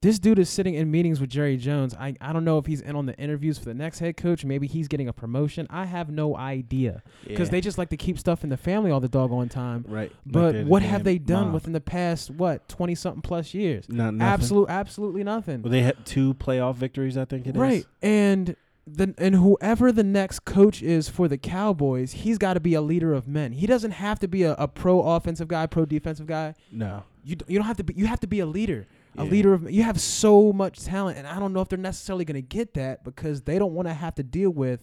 This 0.00 0.20
dude 0.20 0.38
is 0.38 0.48
sitting 0.48 0.74
in 0.74 0.92
meetings 0.92 1.20
with 1.20 1.28
Jerry 1.28 1.56
Jones. 1.56 1.92
I, 1.92 2.14
I 2.20 2.32
don't 2.32 2.44
know 2.44 2.58
if 2.58 2.66
he's 2.66 2.80
in 2.80 2.94
on 2.94 3.06
the 3.06 3.16
interviews 3.18 3.58
for 3.58 3.64
the 3.64 3.74
next 3.74 3.98
head 3.98 4.16
coach. 4.16 4.44
Maybe 4.44 4.68
he's 4.68 4.86
getting 4.86 5.08
a 5.08 5.12
promotion. 5.12 5.66
I 5.70 5.86
have 5.86 6.08
no 6.08 6.36
idea 6.36 7.02
because 7.26 7.48
Yeah. 7.48 7.50
they 7.52 7.60
just 7.60 7.78
like 7.78 7.88
to 7.88 7.96
keep 7.96 8.16
stuff 8.16 8.44
in 8.44 8.50
the 8.50 8.56
family 8.56 8.92
all 8.92 9.00
the 9.00 9.08
doggone 9.08 9.48
time. 9.48 9.84
right. 9.88 10.12
But 10.24 10.52
they're 10.52 10.64
what 10.66 10.82
have 10.82 11.02
they 11.02 11.18
done 11.18 11.46
mob. 11.46 11.54
within 11.54 11.72
the 11.72 11.80
past 11.80 12.30
what 12.30 12.68
twenty 12.68 12.94
something 12.94 13.22
plus 13.22 13.54
years? 13.54 13.88
Not 13.88 14.14
nothing. 14.14 14.32
Absolute, 14.34 14.68
absolutely 14.70 15.24
nothing. 15.24 15.62
Well, 15.62 15.72
they 15.72 15.82
had 15.82 16.06
two 16.06 16.34
playoff 16.34 16.76
victories, 16.76 17.16
I 17.18 17.24
think 17.24 17.48
it 17.48 17.56
is. 17.56 17.60
right, 17.60 17.84
and 18.00 18.54
the 18.86 19.12
and 19.18 19.34
whoever 19.34 19.90
the 19.90 20.04
next 20.04 20.44
coach 20.44 20.80
is 20.80 21.08
for 21.08 21.26
the 21.26 21.36
Cowboys, 21.38 22.12
he's 22.12 22.38
got 22.38 22.54
to 22.54 22.60
be 22.60 22.74
a 22.74 22.80
leader 22.80 23.12
of 23.14 23.26
men. 23.26 23.50
He 23.50 23.66
doesn't 23.66 23.90
have 23.90 24.20
to 24.20 24.28
be 24.28 24.44
a, 24.44 24.52
a 24.54 24.68
pro 24.68 25.00
offensive 25.00 25.48
guy, 25.48 25.66
pro 25.66 25.84
defensive 25.86 26.28
guy. 26.28 26.54
No. 26.70 27.02
You 27.24 27.34
d- 27.34 27.44
you 27.48 27.58
don't 27.58 27.66
have 27.66 27.76
to 27.78 27.84
be. 27.84 27.94
You 27.94 28.06
have 28.06 28.20
to 28.20 28.28
be 28.28 28.38
a 28.38 28.46
leader. 28.46 28.86
A 29.16 29.24
leader 29.24 29.52
of 29.52 29.70
you 29.70 29.82
have 29.82 30.00
so 30.00 30.52
much 30.52 30.84
talent, 30.84 31.18
and 31.18 31.26
I 31.26 31.40
don't 31.40 31.52
know 31.52 31.60
if 31.60 31.68
they're 31.68 31.78
necessarily 31.78 32.24
going 32.24 32.36
to 32.36 32.42
get 32.42 32.74
that 32.74 33.02
because 33.04 33.42
they 33.42 33.58
don't 33.58 33.74
want 33.74 33.88
to 33.88 33.94
have 33.94 34.14
to 34.16 34.22
deal 34.22 34.50
with 34.50 34.80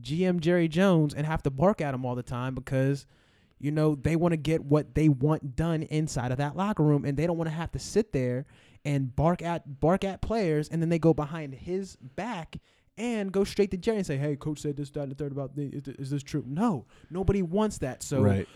GM 0.00 0.40
Jerry 0.40 0.68
Jones 0.68 1.12
and 1.14 1.26
have 1.26 1.42
to 1.42 1.50
bark 1.50 1.80
at 1.80 1.94
him 1.94 2.04
all 2.04 2.14
the 2.14 2.22
time 2.22 2.54
because 2.54 3.06
you 3.58 3.70
know 3.70 3.94
they 3.94 4.16
want 4.16 4.32
to 4.32 4.36
get 4.36 4.64
what 4.64 4.94
they 4.94 5.08
want 5.08 5.56
done 5.56 5.82
inside 5.84 6.32
of 6.32 6.38
that 6.38 6.56
locker 6.56 6.82
room, 6.82 7.04
and 7.04 7.16
they 7.16 7.26
don't 7.26 7.36
want 7.36 7.48
to 7.48 7.54
have 7.54 7.72
to 7.72 7.78
sit 7.78 8.12
there 8.12 8.46
and 8.84 9.14
bark 9.14 9.42
at 9.42 9.80
bark 9.80 10.04
at 10.04 10.22
players, 10.22 10.68
and 10.68 10.80
then 10.80 10.88
they 10.88 10.98
go 10.98 11.12
behind 11.12 11.54
his 11.54 11.96
back 11.96 12.56
and 12.96 13.32
go 13.32 13.44
straight 13.44 13.70
to 13.72 13.76
Jerry 13.76 13.98
and 13.98 14.06
say, 14.06 14.16
"Hey, 14.16 14.36
coach 14.36 14.60
said 14.60 14.76
this, 14.76 14.90
that, 14.90 15.02
and 15.02 15.10
the 15.10 15.16
third 15.16 15.32
about 15.32 15.56
me. 15.56 15.66
Is, 15.72 15.82
th- 15.82 15.96
is 15.98 16.10
this 16.10 16.22
true?" 16.22 16.44
No, 16.46 16.86
nobody 17.10 17.42
wants 17.42 17.78
that. 17.78 18.02
So 18.02 18.22
right. 18.22 18.48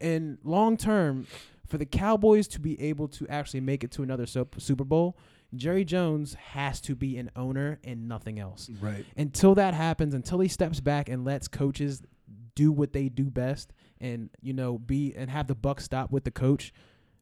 in 0.00 0.38
long 0.42 0.76
term, 0.76 1.26
for 1.74 1.78
the 1.78 1.86
Cowboys 1.86 2.46
to 2.46 2.60
be 2.60 2.80
able 2.80 3.08
to 3.08 3.26
actually 3.26 3.58
make 3.58 3.82
it 3.82 3.90
to 3.90 4.04
another 4.04 4.26
Super 4.26 4.84
Bowl, 4.84 5.18
Jerry 5.56 5.84
Jones 5.84 6.34
has 6.34 6.80
to 6.82 6.94
be 6.94 7.16
an 7.16 7.32
owner 7.34 7.80
and 7.82 8.06
nothing 8.06 8.38
else. 8.38 8.70
Right. 8.80 9.04
Until 9.16 9.56
that 9.56 9.74
happens, 9.74 10.14
until 10.14 10.38
he 10.38 10.46
steps 10.46 10.78
back 10.78 11.08
and 11.08 11.24
lets 11.24 11.48
coaches 11.48 12.00
do 12.54 12.70
what 12.70 12.92
they 12.92 13.08
do 13.08 13.24
best, 13.24 13.72
and 14.00 14.30
you 14.40 14.52
know 14.52 14.78
be 14.78 15.14
and 15.16 15.28
have 15.28 15.48
the 15.48 15.56
buck 15.56 15.80
stop 15.80 16.12
with 16.12 16.22
the 16.22 16.30
coach, 16.30 16.72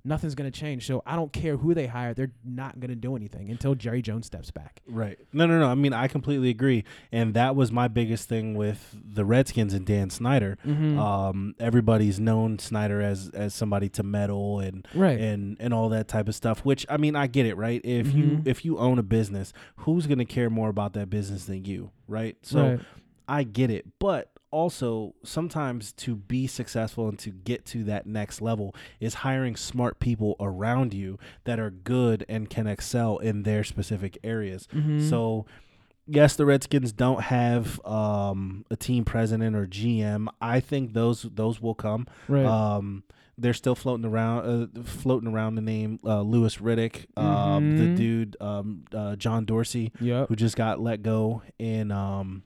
nothing's 0.04 0.34
gonna 0.34 0.50
change. 0.50 0.86
So 0.86 1.02
I 1.06 1.16
don't 1.16 1.32
care 1.32 1.56
who 1.56 1.74
they 1.74 1.86
hire; 1.86 2.14
they're 2.14 2.32
not 2.44 2.80
gonna 2.80 2.94
do 2.96 3.16
anything 3.16 3.50
until 3.50 3.74
Jerry 3.74 4.02
Jones 4.02 4.26
steps 4.26 4.50
back. 4.50 4.80
Right. 4.88 5.18
No, 5.32 5.46
no, 5.46 5.58
no. 5.58 5.66
I 5.68 5.74
mean, 5.74 5.92
I 5.92 6.08
completely 6.08 6.50
agree, 6.50 6.84
and 7.10 7.34
that 7.34 7.54
was 7.56 7.70
my 7.70 7.88
biggest 7.88 8.28
thing 8.28 8.54
with 8.54 8.96
the 9.04 9.24
Redskins 9.24 9.74
and 9.74 9.86
Dan 9.86 10.10
Snyder. 10.10 10.58
Mm-hmm. 10.66 10.98
Um, 10.98 11.54
everybody's 11.60 12.18
known 12.18 12.58
Snyder 12.58 13.00
as 13.00 13.30
as 13.30 13.54
somebody 13.54 13.88
to 13.90 14.02
meddle 14.02 14.60
and 14.60 14.86
right. 14.94 15.20
and 15.20 15.56
and 15.60 15.72
all 15.72 15.88
that 15.90 16.08
type 16.08 16.28
of 16.28 16.34
stuff. 16.34 16.64
Which 16.64 16.84
I 16.88 16.96
mean, 16.96 17.14
I 17.16 17.26
get 17.26 17.46
it, 17.46 17.56
right? 17.56 17.80
If 17.84 18.12
you 18.12 18.24
Mhm. 18.24 18.46
if 18.46 18.64
you 18.64 18.78
own 18.78 18.98
a 18.98 19.02
business, 19.02 19.52
who's 19.76 20.06
gonna 20.06 20.24
care 20.24 20.50
more 20.50 20.68
about 20.68 20.94
that 20.94 21.10
business 21.10 21.44
than 21.44 21.64
you, 21.64 21.90
right? 22.08 22.36
So 22.42 22.62
right. 22.62 22.80
I 23.28 23.44
get 23.44 23.70
it, 23.70 23.86
but 23.98 24.31
also 24.52 25.14
sometimes 25.24 25.92
to 25.94 26.14
be 26.14 26.46
successful 26.46 27.08
and 27.08 27.18
to 27.18 27.30
get 27.30 27.64
to 27.66 27.82
that 27.84 28.06
next 28.06 28.40
level 28.40 28.74
is 29.00 29.14
hiring 29.14 29.56
smart 29.56 29.98
people 29.98 30.36
around 30.38 30.94
you 30.94 31.18
that 31.44 31.58
are 31.58 31.70
good 31.70 32.24
and 32.28 32.48
can 32.48 32.66
excel 32.68 33.18
in 33.18 33.42
their 33.42 33.64
specific 33.64 34.18
areas. 34.22 34.68
Mhm. 34.72 35.08
So 35.10 35.46
yes, 36.06 36.36
the 36.36 36.44
Redskins 36.46 36.92
don't 36.92 37.22
have 37.22 37.84
um, 37.86 38.64
a 38.70 38.76
team 38.76 39.04
president 39.04 39.56
or 39.56 39.66
GM. 39.66 40.28
I 40.40 40.60
think 40.60 40.92
those 40.92 41.22
those 41.34 41.60
will 41.60 41.74
come. 41.74 42.06
right. 42.28 42.44
Um, 42.44 43.02
they're 43.38 43.54
still 43.54 43.74
floating 43.74 44.04
around, 44.04 44.44
uh, 44.76 44.82
floating 44.82 45.26
around 45.32 45.54
the 45.54 45.62
name 45.62 45.98
uh, 46.04 46.20
Louis 46.20 46.54
Riddick, 46.58 47.06
um, 47.18 47.78
the 47.78 47.84
Mhm. 47.86 47.96
dude 47.96 48.36
um, 48.42 48.84
uh, 48.94 49.16
John 49.16 49.46
Dorsey, 49.46 49.90
yep. 50.00 50.28
who 50.28 50.36
just 50.36 50.54
got 50.54 50.80
let 50.80 51.02
go 51.02 51.40
in 51.58 51.90
um, 51.90 52.42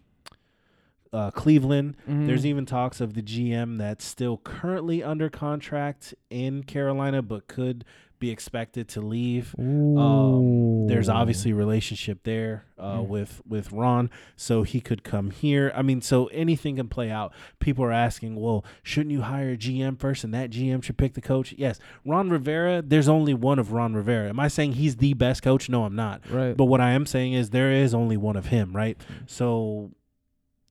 uh, 1.12 1.30
Cleveland. 1.30 1.96
There's 2.06 2.42
Mhm. 2.42 2.46
even 2.46 2.66
talks 2.66 3.00
of 3.00 3.14
the 3.14 3.22
GM 3.22 3.76
that's 3.78 4.04
still 4.04 4.36
currently 4.38 5.02
under 5.02 5.28
contract 5.30 6.14
in 6.30 6.62
Carolina, 6.64 7.22
but 7.22 7.46
could 7.48 7.84
be 8.18 8.30
expected 8.30 8.88
to 8.88 9.00
leave. 9.02 9.54
Um, 9.58 10.86
there's 10.86 11.08
obviously 11.08 11.50
a 11.50 11.54
relationship 11.54 12.20
there 12.22 12.64
uh, 12.78 12.98
Mm. 13.00 13.08
with 13.08 13.42
with 13.46 13.72
Ron, 13.72 14.08
so 14.36 14.62
he 14.62 14.80
could 14.80 15.02
come 15.02 15.30
here. 15.30 15.70
I 15.74 15.82
mean, 15.82 16.00
so 16.00 16.26
anything 16.26 16.76
can 16.76 16.88
play 16.88 17.10
out. 17.10 17.32
People 17.58 17.84
are 17.84 17.92
asking, 17.92 18.36
well, 18.36 18.64
shouldn't 18.82 19.12
you 19.12 19.22
hire 19.22 19.50
a 19.52 19.56
GM 19.56 19.96
first, 19.96 20.24
and 20.24 20.32
that 20.34 20.50
GM 20.50 20.80
should 20.82 20.96
pick 20.98 21.14
the 21.14 21.20
coach? 21.20 21.54
Yes, 21.58 21.78
Ron 22.04 22.30
Rivera. 22.30 22.82
There's 22.82 23.08
only 23.08 23.34
one 23.34 23.58
of 23.58 23.72
Ron 23.72 23.94
Rivera. 23.94 24.28
Am 24.30 24.40
I 24.40 24.48
saying 24.48 24.72
he's 24.72 24.96
the 24.96 25.14
best 25.14 25.42
coach? 25.42 25.68
No, 25.68 25.84
I'm 25.84 25.94
not. 25.96 26.22
right. 26.30 26.56
But 26.56 26.66
what 26.66 26.80
I 26.80 26.90
am 26.92 27.04
saying 27.06 27.32
is 27.34 27.50
there 27.50 27.72
is 27.72 27.92
only 27.94 28.16
one 28.16 28.36
of 28.36 28.46
him, 28.46 28.74
right? 28.74 28.96
So 29.26 29.90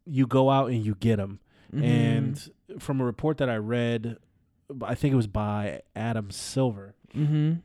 you 0.06 0.28
go 0.28 0.49
out 0.49 0.70
and 0.70 0.84
you 0.86 0.95
get 0.95 1.20
him. 1.20 1.39
Mhm. 1.74 1.84
And 1.84 2.49
from 2.82 3.01
a 3.01 3.06
report 3.06 3.38
that 3.39 3.49
I 3.49 3.58
read, 3.58 4.18
I 4.84 4.95
think 4.95 5.14
it 5.14 5.16
was 5.16 5.28
by 5.28 5.82
Adam 5.95 6.32
Silver. 6.32 6.95
Mhm. 7.15 7.61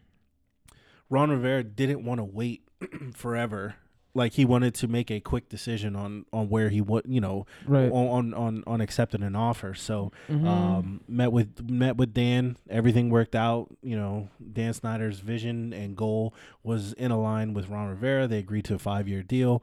Ron 1.09 1.31
Rivera 1.31 1.65
didn't 1.65 2.05
want 2.05 2.19
to 2.19 2.25
wait 2.25 2.63
forever. 3.15 3.75
like 4.13 4.33
he 4.33 4.45
wanted 4.45 4.75
to 4.75 4.89
make 4.89 5.09
a 5.09 5.21
quick 5.21 5.49
decision 5.49 5.95
on 5.95 6.25
on 6.33 6.49
where 6.49 6.69
he 6.69 6.81
would 6.81 7.05
you 7.07 7.21
know 7.21 7.47
Right. 7.65 7.89
on, 7.93 8.09
on 8.09 8.35
on 8.35 8.65
on 8.67 8.81
accepting 8.81 9.23
an 9.23 9.37
offer. 9.37 9.73
So 9.73 10.11
Mhm. 10.29 10.45
um, 10.49 11.01
met 11.07 11.31
with 11.31 11.71
met 11.71 11.97
with 11.97 12.13
Dan. 12.13 12.57
Everything 12.69 13.09
worked 13.11 13.37
out. 13.37 13.69
You 13.85 13.95
know, 13.97 14.29
Dan 14.53 14.73
Snyder's 14.73 15.21
vision 15.21 15.73
and 15.73 15.97
goal 15.97 16.35
was 16.65 16.93
in 16.95 17.13
a 17.13 17.21
line 17.21 17.55
with 17.55 17.69
Ron 17.69 17.89
Rivera. 17.89 18.27
They 18.27 18.39
agreed 18.41 18.65
to 18.65 18.75
a 18.75 18.79
five 18.81 19.07
year 19.07 19.23
deal. 19.23 19.63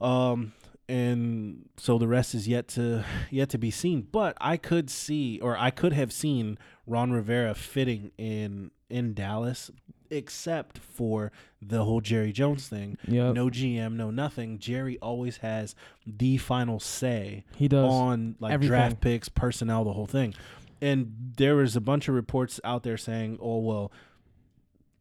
Um, 0.00 0.52
and 0.88 1.68
so 1.76 1.98
the 1.98 2.08
rest 2.08 2.34
is 2.34 2.46
yet 2.46 2.68
to 2.68 3.04
yet 3.30 3.48
to 3.50 3.58
be 3.58 3.70
seen. 3.70 4.06
But 4.10 4.36
I 4.40 4.56
could 4.56 4.90
see, 4.90 5.40
or 5.40 5.56
I 5.56 5.70
could 5.70 5.92
have 5.92 6.12
seen 6.12 6.58
Ron 6.86 7.12
Rivera 7.12 7.54
fitting 7.54 8.10
in 8.18 8.70
in 8.90 9.14
Dallas, 9.14 9.70
except 10.10 10.78
for 10.78 11.32
the 11.62 11.84
whole 11.84 12.00
Jerry 12.00 12.32
Jones 12.32 12.68
thing. 12.68 12.98
Yep. 13.08 13.34
No 13.34 13.48
GM, 13.48 13.94
no 13.94 14.10
nothing. 14.10 14.58
Jerry 14.58 14.98
always 15.00 15.38
has 15.38 15.74
the 16.06 16.36
final 16.36 16.78
say 16.80 17.44
he 17.56 17.68
does. 17.68 17.90
on 17.90 18.36
like 18.38 18.52
everything. 18.52 18.70
draft 18.70 19.00
picks, 19.00 19.28
personnel, 19.28 19.84
the 19.84 19.92
whole 19.92 20.06
thing. 20.06 20.34
And 20.80 21.32
there 21.38 21.56
was 21.56 21.76
a 21.76 21.80
bunch 21.80 22.08
of 22.08 22.14
reports 22.14 22.60
out 22.62 22.82
there 22.82 22.98
saying, 22.98 23.38
"Oh 23.40 23.58
well, 23.58 23.90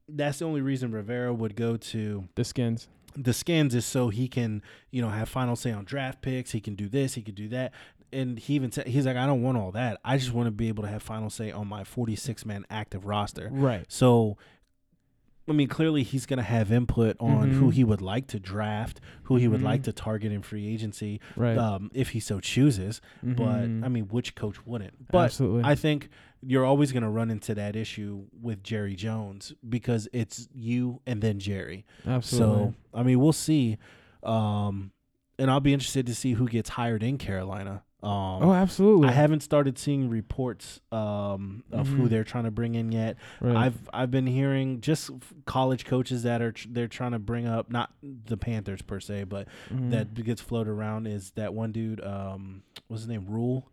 that's 0.08 0.40
the 0.40 0.46
only 0.46 0.62
reason 0.62 0.92
Rivera 0.92 1.34
would 1.34 1.56
go 1.56 1.76
to 1.78 2.28
the 2.36 2.44
skins. 2.46 2.88
The 3.16 3.34
Skins 3.34 3.76
is 3.76 3.86
so 3.86 4.10
he 4.10 4.28
can, 4.28 4.62
you 4.92 5.02
know, 5.02 5.10
have 5.10 5.30
final 5.30 5.56
say 5.56 5.72
on 5.72 5.86
draft 5.86 6.22
picks. 6.22 6.52
He 6.52 6.60
can 6.60 6.76
do 6.76 6.88
this, 6.90 7.14
he 7.14 7.22
can 7.22 7.36
do 7.36 7.48
that." 7.50 7.74
And 8.12 8.38
he 8.38 8.54
even 8.54 8.72
said, 8.72 8.88
"He's 8.88 9.06
like, 9.06 9.18
I 9.18 9.26
don't 9.26 9.42
want 9.42 9.58
all 9.58 9.72
that. 9.72 10.00
I 10.06 10.18
just 10.18 10.34
want 10.34 10.48
to 10.48 10.52
be 10.52 10.68
able 10.68 10.84
to 10.84 10.90
have 10.90 11.02
final 11.02 11.30
say 11.30 11.52
on 11.52 11.68
my 11.68 11.84
46 11.84 12.46
man 12.46 12.66
active 12.70 13.06
roster." 13.06 13.50
Right. 13.52 13.86
So, 13.88 14.38
I 15.48 15.52
mean, 15.52 15.68
clearly 15.68 16.04
he's 16.04 16.26
going 16.26 16.38
to 16.38 16.44
have 16.44 16.72
input 16.72 17.18
on 17.20 17.52
who 17.52 17.70
Mhm. 17.70 17.74
he 17.74 17.84
would 17.84 18.02
like 18.02 18.28
to 18.28 18.40
draft, 18.40 19.02
who 19.24 19.36
he 19.36 19.48
would 19.50 19.62
like 19.62 19.82
Mhm. 19.82 19.86
to 19.86 19.92
target 19.94 20.32
in 20.32 20.42
free 20.42 20.68
agency, 20.68 21.20
Right. 21.36 21.58
um, 21.58 21.92
if 21.94 22.10
he 22.12 22.22
so 22.22 22.40
chooses. 22.40 23.02
But 23.22 23.66
Mhm. 23.68 23.84
I 23.84 23.90
mean, 23.90 24.06
which 24.08 24.36
coach 24.36 24.66
wouldn't? 24.66 25.10
But 25.12 25.26
Absolutely. 25.26 25.64
I 25.66 25.76
think 25.76 26.08
you're 26.42 26.64
always 26.66 26.92
going 26.94 27.04
to 27.04 27.10
run 27.10 27.30
into 27.30 27.54
that 27.56 27.76
issue 27.76 28.26
with 28.42 28.64
Jerry 28.64 28.96
Jones 28.96 29.54
because 29.68 30.08
it's 30.14 30.48
you 30.54 31.02
and 31.06 31.22
then 31.22 31.40
Jerry. 31.40 31.86
Absolutely. 32.06 32.56
So 32.68 32.74
I 32.94 33.04
mean, 33.04 33.20
we'll 33.20 33.34
see. 33.34 33.78
Um, 34.24 34.92
and 35.38 35.52
I'll 35.52 35.60
be 35.60 35.74
interested 35.74 36.06
to 36.06 36.16
see 36.16 36.34
who 36.34 36.48
gets 36.48 36.70
hired 36.70 37.04
in 37.04 37.18
Carolina. 37.18 37.84
Um, 38.04 38.44
oh, 38.44 38.54
absolutely. 38.54 39.08
I 39.08 39.12
haven't 39.14 39.42
started 39.44 39.78
seeing 39.80 40.10
reports 40.10 40.82
um, 40.92 41.64
of 41.72 41.88
who 41.88 42.04
Mhm. 42.04 42.10
they're 42.10 42.24
trying 42.26 42.44
to 42.44 42.52
bring 42.52 42.76
in 42.76 42.92
yet. 42.92 43.16
Right. 43.40 43.56
I've 43.56 43.90
I've 43.94 44.12
been 44.12 44.28
hearing 44.28 44.82
just 44.82 45.10
college 45.46 45.86
coaches 45.86 46.24
that 46.24 46.42
are 46.42 46.52
tr- 46.52 46.68
they're 46.70 46.88
trying 46.90 47.14
to 47.14 47.20
bring 47.20 47.48
up 47.48 47.72
not 47.72 47.92
the 48.04 48.36
Panthers 48.36 48.82
per 48.82 49.00
se, 49.00 49.24
but 49.24 49.48
Mhm. 49.74 49.92
that 49.92 50.14
gets 50.16 50.42
floated 50.42 50.70
around 50.72 51.08
is 51.08 51.32
that 51.36 51.54
one 51.54 51.72
dude. 51.72 52.04
Um, 52.04 52.64
what's 52.90 53.04
his 53.04 53.10
name? 53.10 53.26
Rhule. 53.28 53.70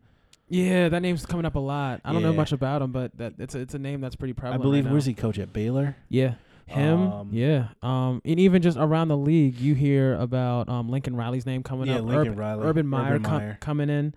Yeah, 0.49 0.89
that 0.89 1.01
name's 1.01 1.27
coming 1.27 1.45
up 1.47 1.55
a 1.57 1.61
lot. 1.61 2.01
I 2.05 2.13
don't 2.13 2.23
know 2.23 2.33
much 2.33 2.53
about 2.53 2.83
him, 2.83 2.91
but 2.93 3.17
that 3.19 3.35
it's 3.39 3.55
a, 3.55 3.61
it's 3.61 3.75
a 3.75 3.79
name 3.79 4.01
that's 4.01 4.17
pretty 4.17 4.33
prevalent. 4.33 4.61
I 4.61 4.63
believe. 4.63 4.85
right 4.85 4.91
Where's 4.93 5.07
he 5.07 5.15
coach 5.15 5.39
at 5.39 5.53
Baylor? 5.53 5.97
Yeah. 6.09 6.35
Him, 6.67 7.01
Um, 7.01 7.29
yeah, 7.33 7.69
um, 7.83 8.21
and 8.25 8.39
even 8.39 8.63
just 8.63 8.79
around 8.79 9.09
the 9.09 9.17
league, 9.17 9.59
you 9.59 9.75
hear 9.75 10.15
about 10.15 10.69
um, 10.69 10.89
Lincoln 10.89 11.17
Riley's 11.17 11.47
name 11.47 11.63
coming 11.63 11.89
Yeah, 11.89 11.97
up, 11.97 12.05
Lincoln 12.05 12.29
Urban, 12.29 12.37
Riley, 12.39 12.67
Urban 12.67 12.87
Meyer, 12.87 13.15
Urban 13.15 13.23
com- 13.25 13.55
coming 13.61 13.89
in, 13.91 14.15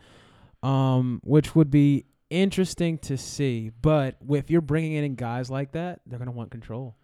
um, 0.62 1.20
which 1.24 1.56
would 1.56 1.72
be 1.72 2.06
interesting 2.30 2.98
to 3.00 3.18
see. 3.18 3.72
But 3.82 4.18
if 4.30 4.50
you're 4.52 4.62
bringing 4.62 4.94
in 5.04 5.16
guys 5.16 5.50
like 5.50 5.72
that, 5.74 6.02
they're 6.06 6.20
gonna 6.20 6.32
want 6.32 6.52
control. 6.52 6.96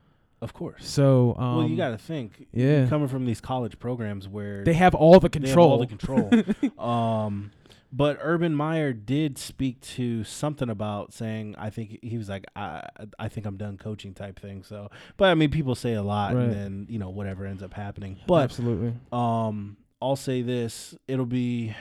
Of 0.41 0.53
course. 0.53 0.87
So, 0.87 1.35
um, 1.37 1.57
well, 1.57 1.67
you 1.67 1.75
got 1.75 1.89
to 1.89 1.97
think. 1.97 2.47
yeah. 2.53 2.87
Coming 2.87 3.09
from 3.09 3.25
these 3.25 3.41
college 3.41 3.77
programs 3.77 4.25
where 4.25 4.63
they 4.63 4.73
have 4.73 4.95
all 4.95 5.19
the 5.19 5.27
control. 5.29 5.71
all 5.71 5.77
the 5.79 5.85
control. 5.85 6.29
um, 6.79 7.51
but 7.91 8.17
Urban 8.21 8.53
Meyer 8.55 8.93
did 8.93 9.37
speak 9.37 9.81
to 9.81 10.23
something 10.23 10.69
about 10.69 11.11
saying, 11.13 11.55
I 11.57 11.69
think 11.69 11.99
he 12.03 12.17
was 12.17 12.29
like, 12.29 12.45
I, 12.55 12.87
I 13.17 13.27
think 13.29 13.45
I'm 13.45 13.57
done 13.57 13.77
coaching 13.77 14.13
type 14.13 14.39
thing. 14.39 14.63
So, 14.63 14.89
but 15.17 15.29
I 15.29 15.35
mean, 15.35 15.49
people 15.49 15.73
say 15.75 15.93
a 15.93 16.03
lot, 16.03 16.35
Right. 16.35 16.43
and 16.43 16.53
then 16.53 16.85
you 16.89 16.99
know 16.99 17.09
whatever 17.09 17.45
ends 17.45 17.63
up 17.63 17.73
happening. 17.73 18.17
But 18.27 18.43
Absolutely, 18.43 18.93
um, 19.11 19.77
I'll 20.01 20.15
say 20.15 20.41
this: 20.41 20.95
it'll 21.07 21.25
be 21.25 21.75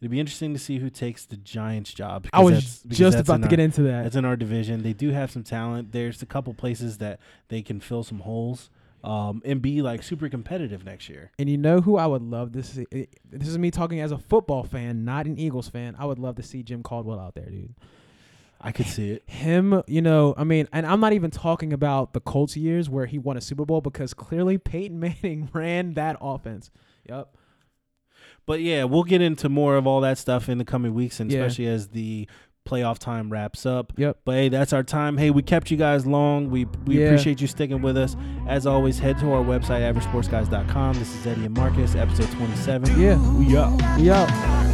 it'll 0.00 0.10
be 0.10 0.20
interesting 0.20 0.52
to 0.52 0.58
see 0.58 0.78
who 0.78 0.90
takes 0.90 1.24
the 1.24 1.36
Giants 1.36 1.92
job. 1.92 2.26
I 2.32 2.42
was 2.42 2.54
that's- 2.82 2.98
just 2.98 3.16
that's 3.16 3.28
about 3.28 3.38
to 3.38 3.42
our- 3.44 3.48
get 3.50 3.60
into 3.60 3.82
that. 3.82 4.06
It's 4.06 4.16
in 4.16 4.24
our 4.24 4.36
division. 4.36 4.82
They 4.82 4.92
do 4.92 5.10
have 5.10 5.30
some 5.30 5.42
talent. 5.42 5.92
There's 5.92 6.22
a 6.22 6.26
couple 6.26 6.52
places 6.54 6.98
that 6.98 7.18
they 7.48 7.62
can 7.62 7.80
fill 7.80 8.04
some 8.04 8.20
holes. 8.20 8.70
Um, 9.06 9.40
and 9.44 9.62
be 9.62 9.82
like 9.82 10.02
super 10.02 10.28
competitive 10.28 10.84
next 10.84 11.08
year. 11.08 11.30
And 11.38 11.48
you 11.48 11.56
know 11.56 11.80
who 11.80 11.96
I 11.96 12.06
would 12.06 12.22
love 12.22 12.50
to 12.54 12.62
see? 12.64 12.86
This 13.30 13.46
is 13.46 13.56
me 13.56 13.70
talking 13.70 14.00
as 14.00 14.10
a 14.10 14.18
football 14.18 14.64
fan, 14.64 15.04
not 15.04 15.26
an 15.26 15.38
Eagles 15.38 15.68
fan. 15.68 15.94
I 15.96 16.06
would 16.06 16.18
love 16.18 16.34
to 16.36 16.42
see 16.42 16.64
Jim 16.64 16.82
Caldwell 16.82 17.20
out 17.20 17.36
there, 17.36 17.48
dude. 17.48 17.72
I 18.60 18.72
could 18.72 18.86
see 18.86 19.12
it. 19.12 19.22
Him, 19.30 19.80
you 19.86 20.02
know, 20.02 20.34
I 20.36 20.42
mean, 20.42 20.66
and 20.72 20.84
I'm 20.84 20.98
not 20.98 21.12
even 21.12 21.30
talking 21.30 21.72
about 21.72 22.14
the 22.14 22.20
Colts 22.20 22.56
years 22.56 22.90
where 22.90 23.06
he 23.06 23.16
won 23.16 23.36
a 23.36 23.40
Super 23.40 23.64
Bowl 23.64 23.80
because 23.80 24.12
clearly 24.12 24.58
Peyton 24.58 24.98
Manning 25.22 25.50
ran 25.52 25.94
that 25.94 26.16
offense. 26.20 26.72
Yep. 27.08 27.28
But 28.44 28.60
yeah, 28.60 28.84
we'll 28.84 29.04
get 29.04 29.20
into 29.20 29.48
more 29.48 29.76
of 29.76 29.86
all 29.86 30.00
that 30.00 30.18
stuff 30.18 30.48
in 30.48 30.58
the 30.58 30.64
coming 30.64 30.94
weeks, 30.94 31.20
and 31.20 31.30
Yeah. 31.30 31.40
especially 31.40 31.66
as 31.66 31.88
the 31.88 32.28
playoff 32.66 32.98
time 32.98 33.30
wraps 33.30 33.64
up. 33.64 33.92
Yep. 33.96 34.18
But 34.24 34.34
hey, 34.34 34.48
that's 34.48 34.72
our 34.72 34.82
time. 34.82 35.16
Hey, 35.16 35.30
we 35.30 35.42
kept 35.42 35.70
you 35.70 35.76
guys 35.76 36.06
long. 36.06 36.50
We 36.50 36.66
we 36.84 36.98
Yeah. 37.00 37.06
appreciate 37.06 37.40
you 37.40 37.46
sticking 37.46 37.80
with 37.82 37.96
us. 37.96 38.16
As 38.48 38.66
always, 38.66 38.98
head 38.98 39.18
to 39.20 39.32
our 39.32 39.42
website, 39.44 39.80
averagesportsguys.com. 39.90 40.94
This 40.98 41.14
is 41.14 41.26
Eddie 41.26 41.46
and 41.46 41.56
Marcus, 41.56 41.94
episode 41.94 42.30
27. 42.32 43.00
Yeah. 43.00 43.16
We 43.38 43.56
up. 43.56 43.72
We 43.98 44.10
out. 44.10 44.65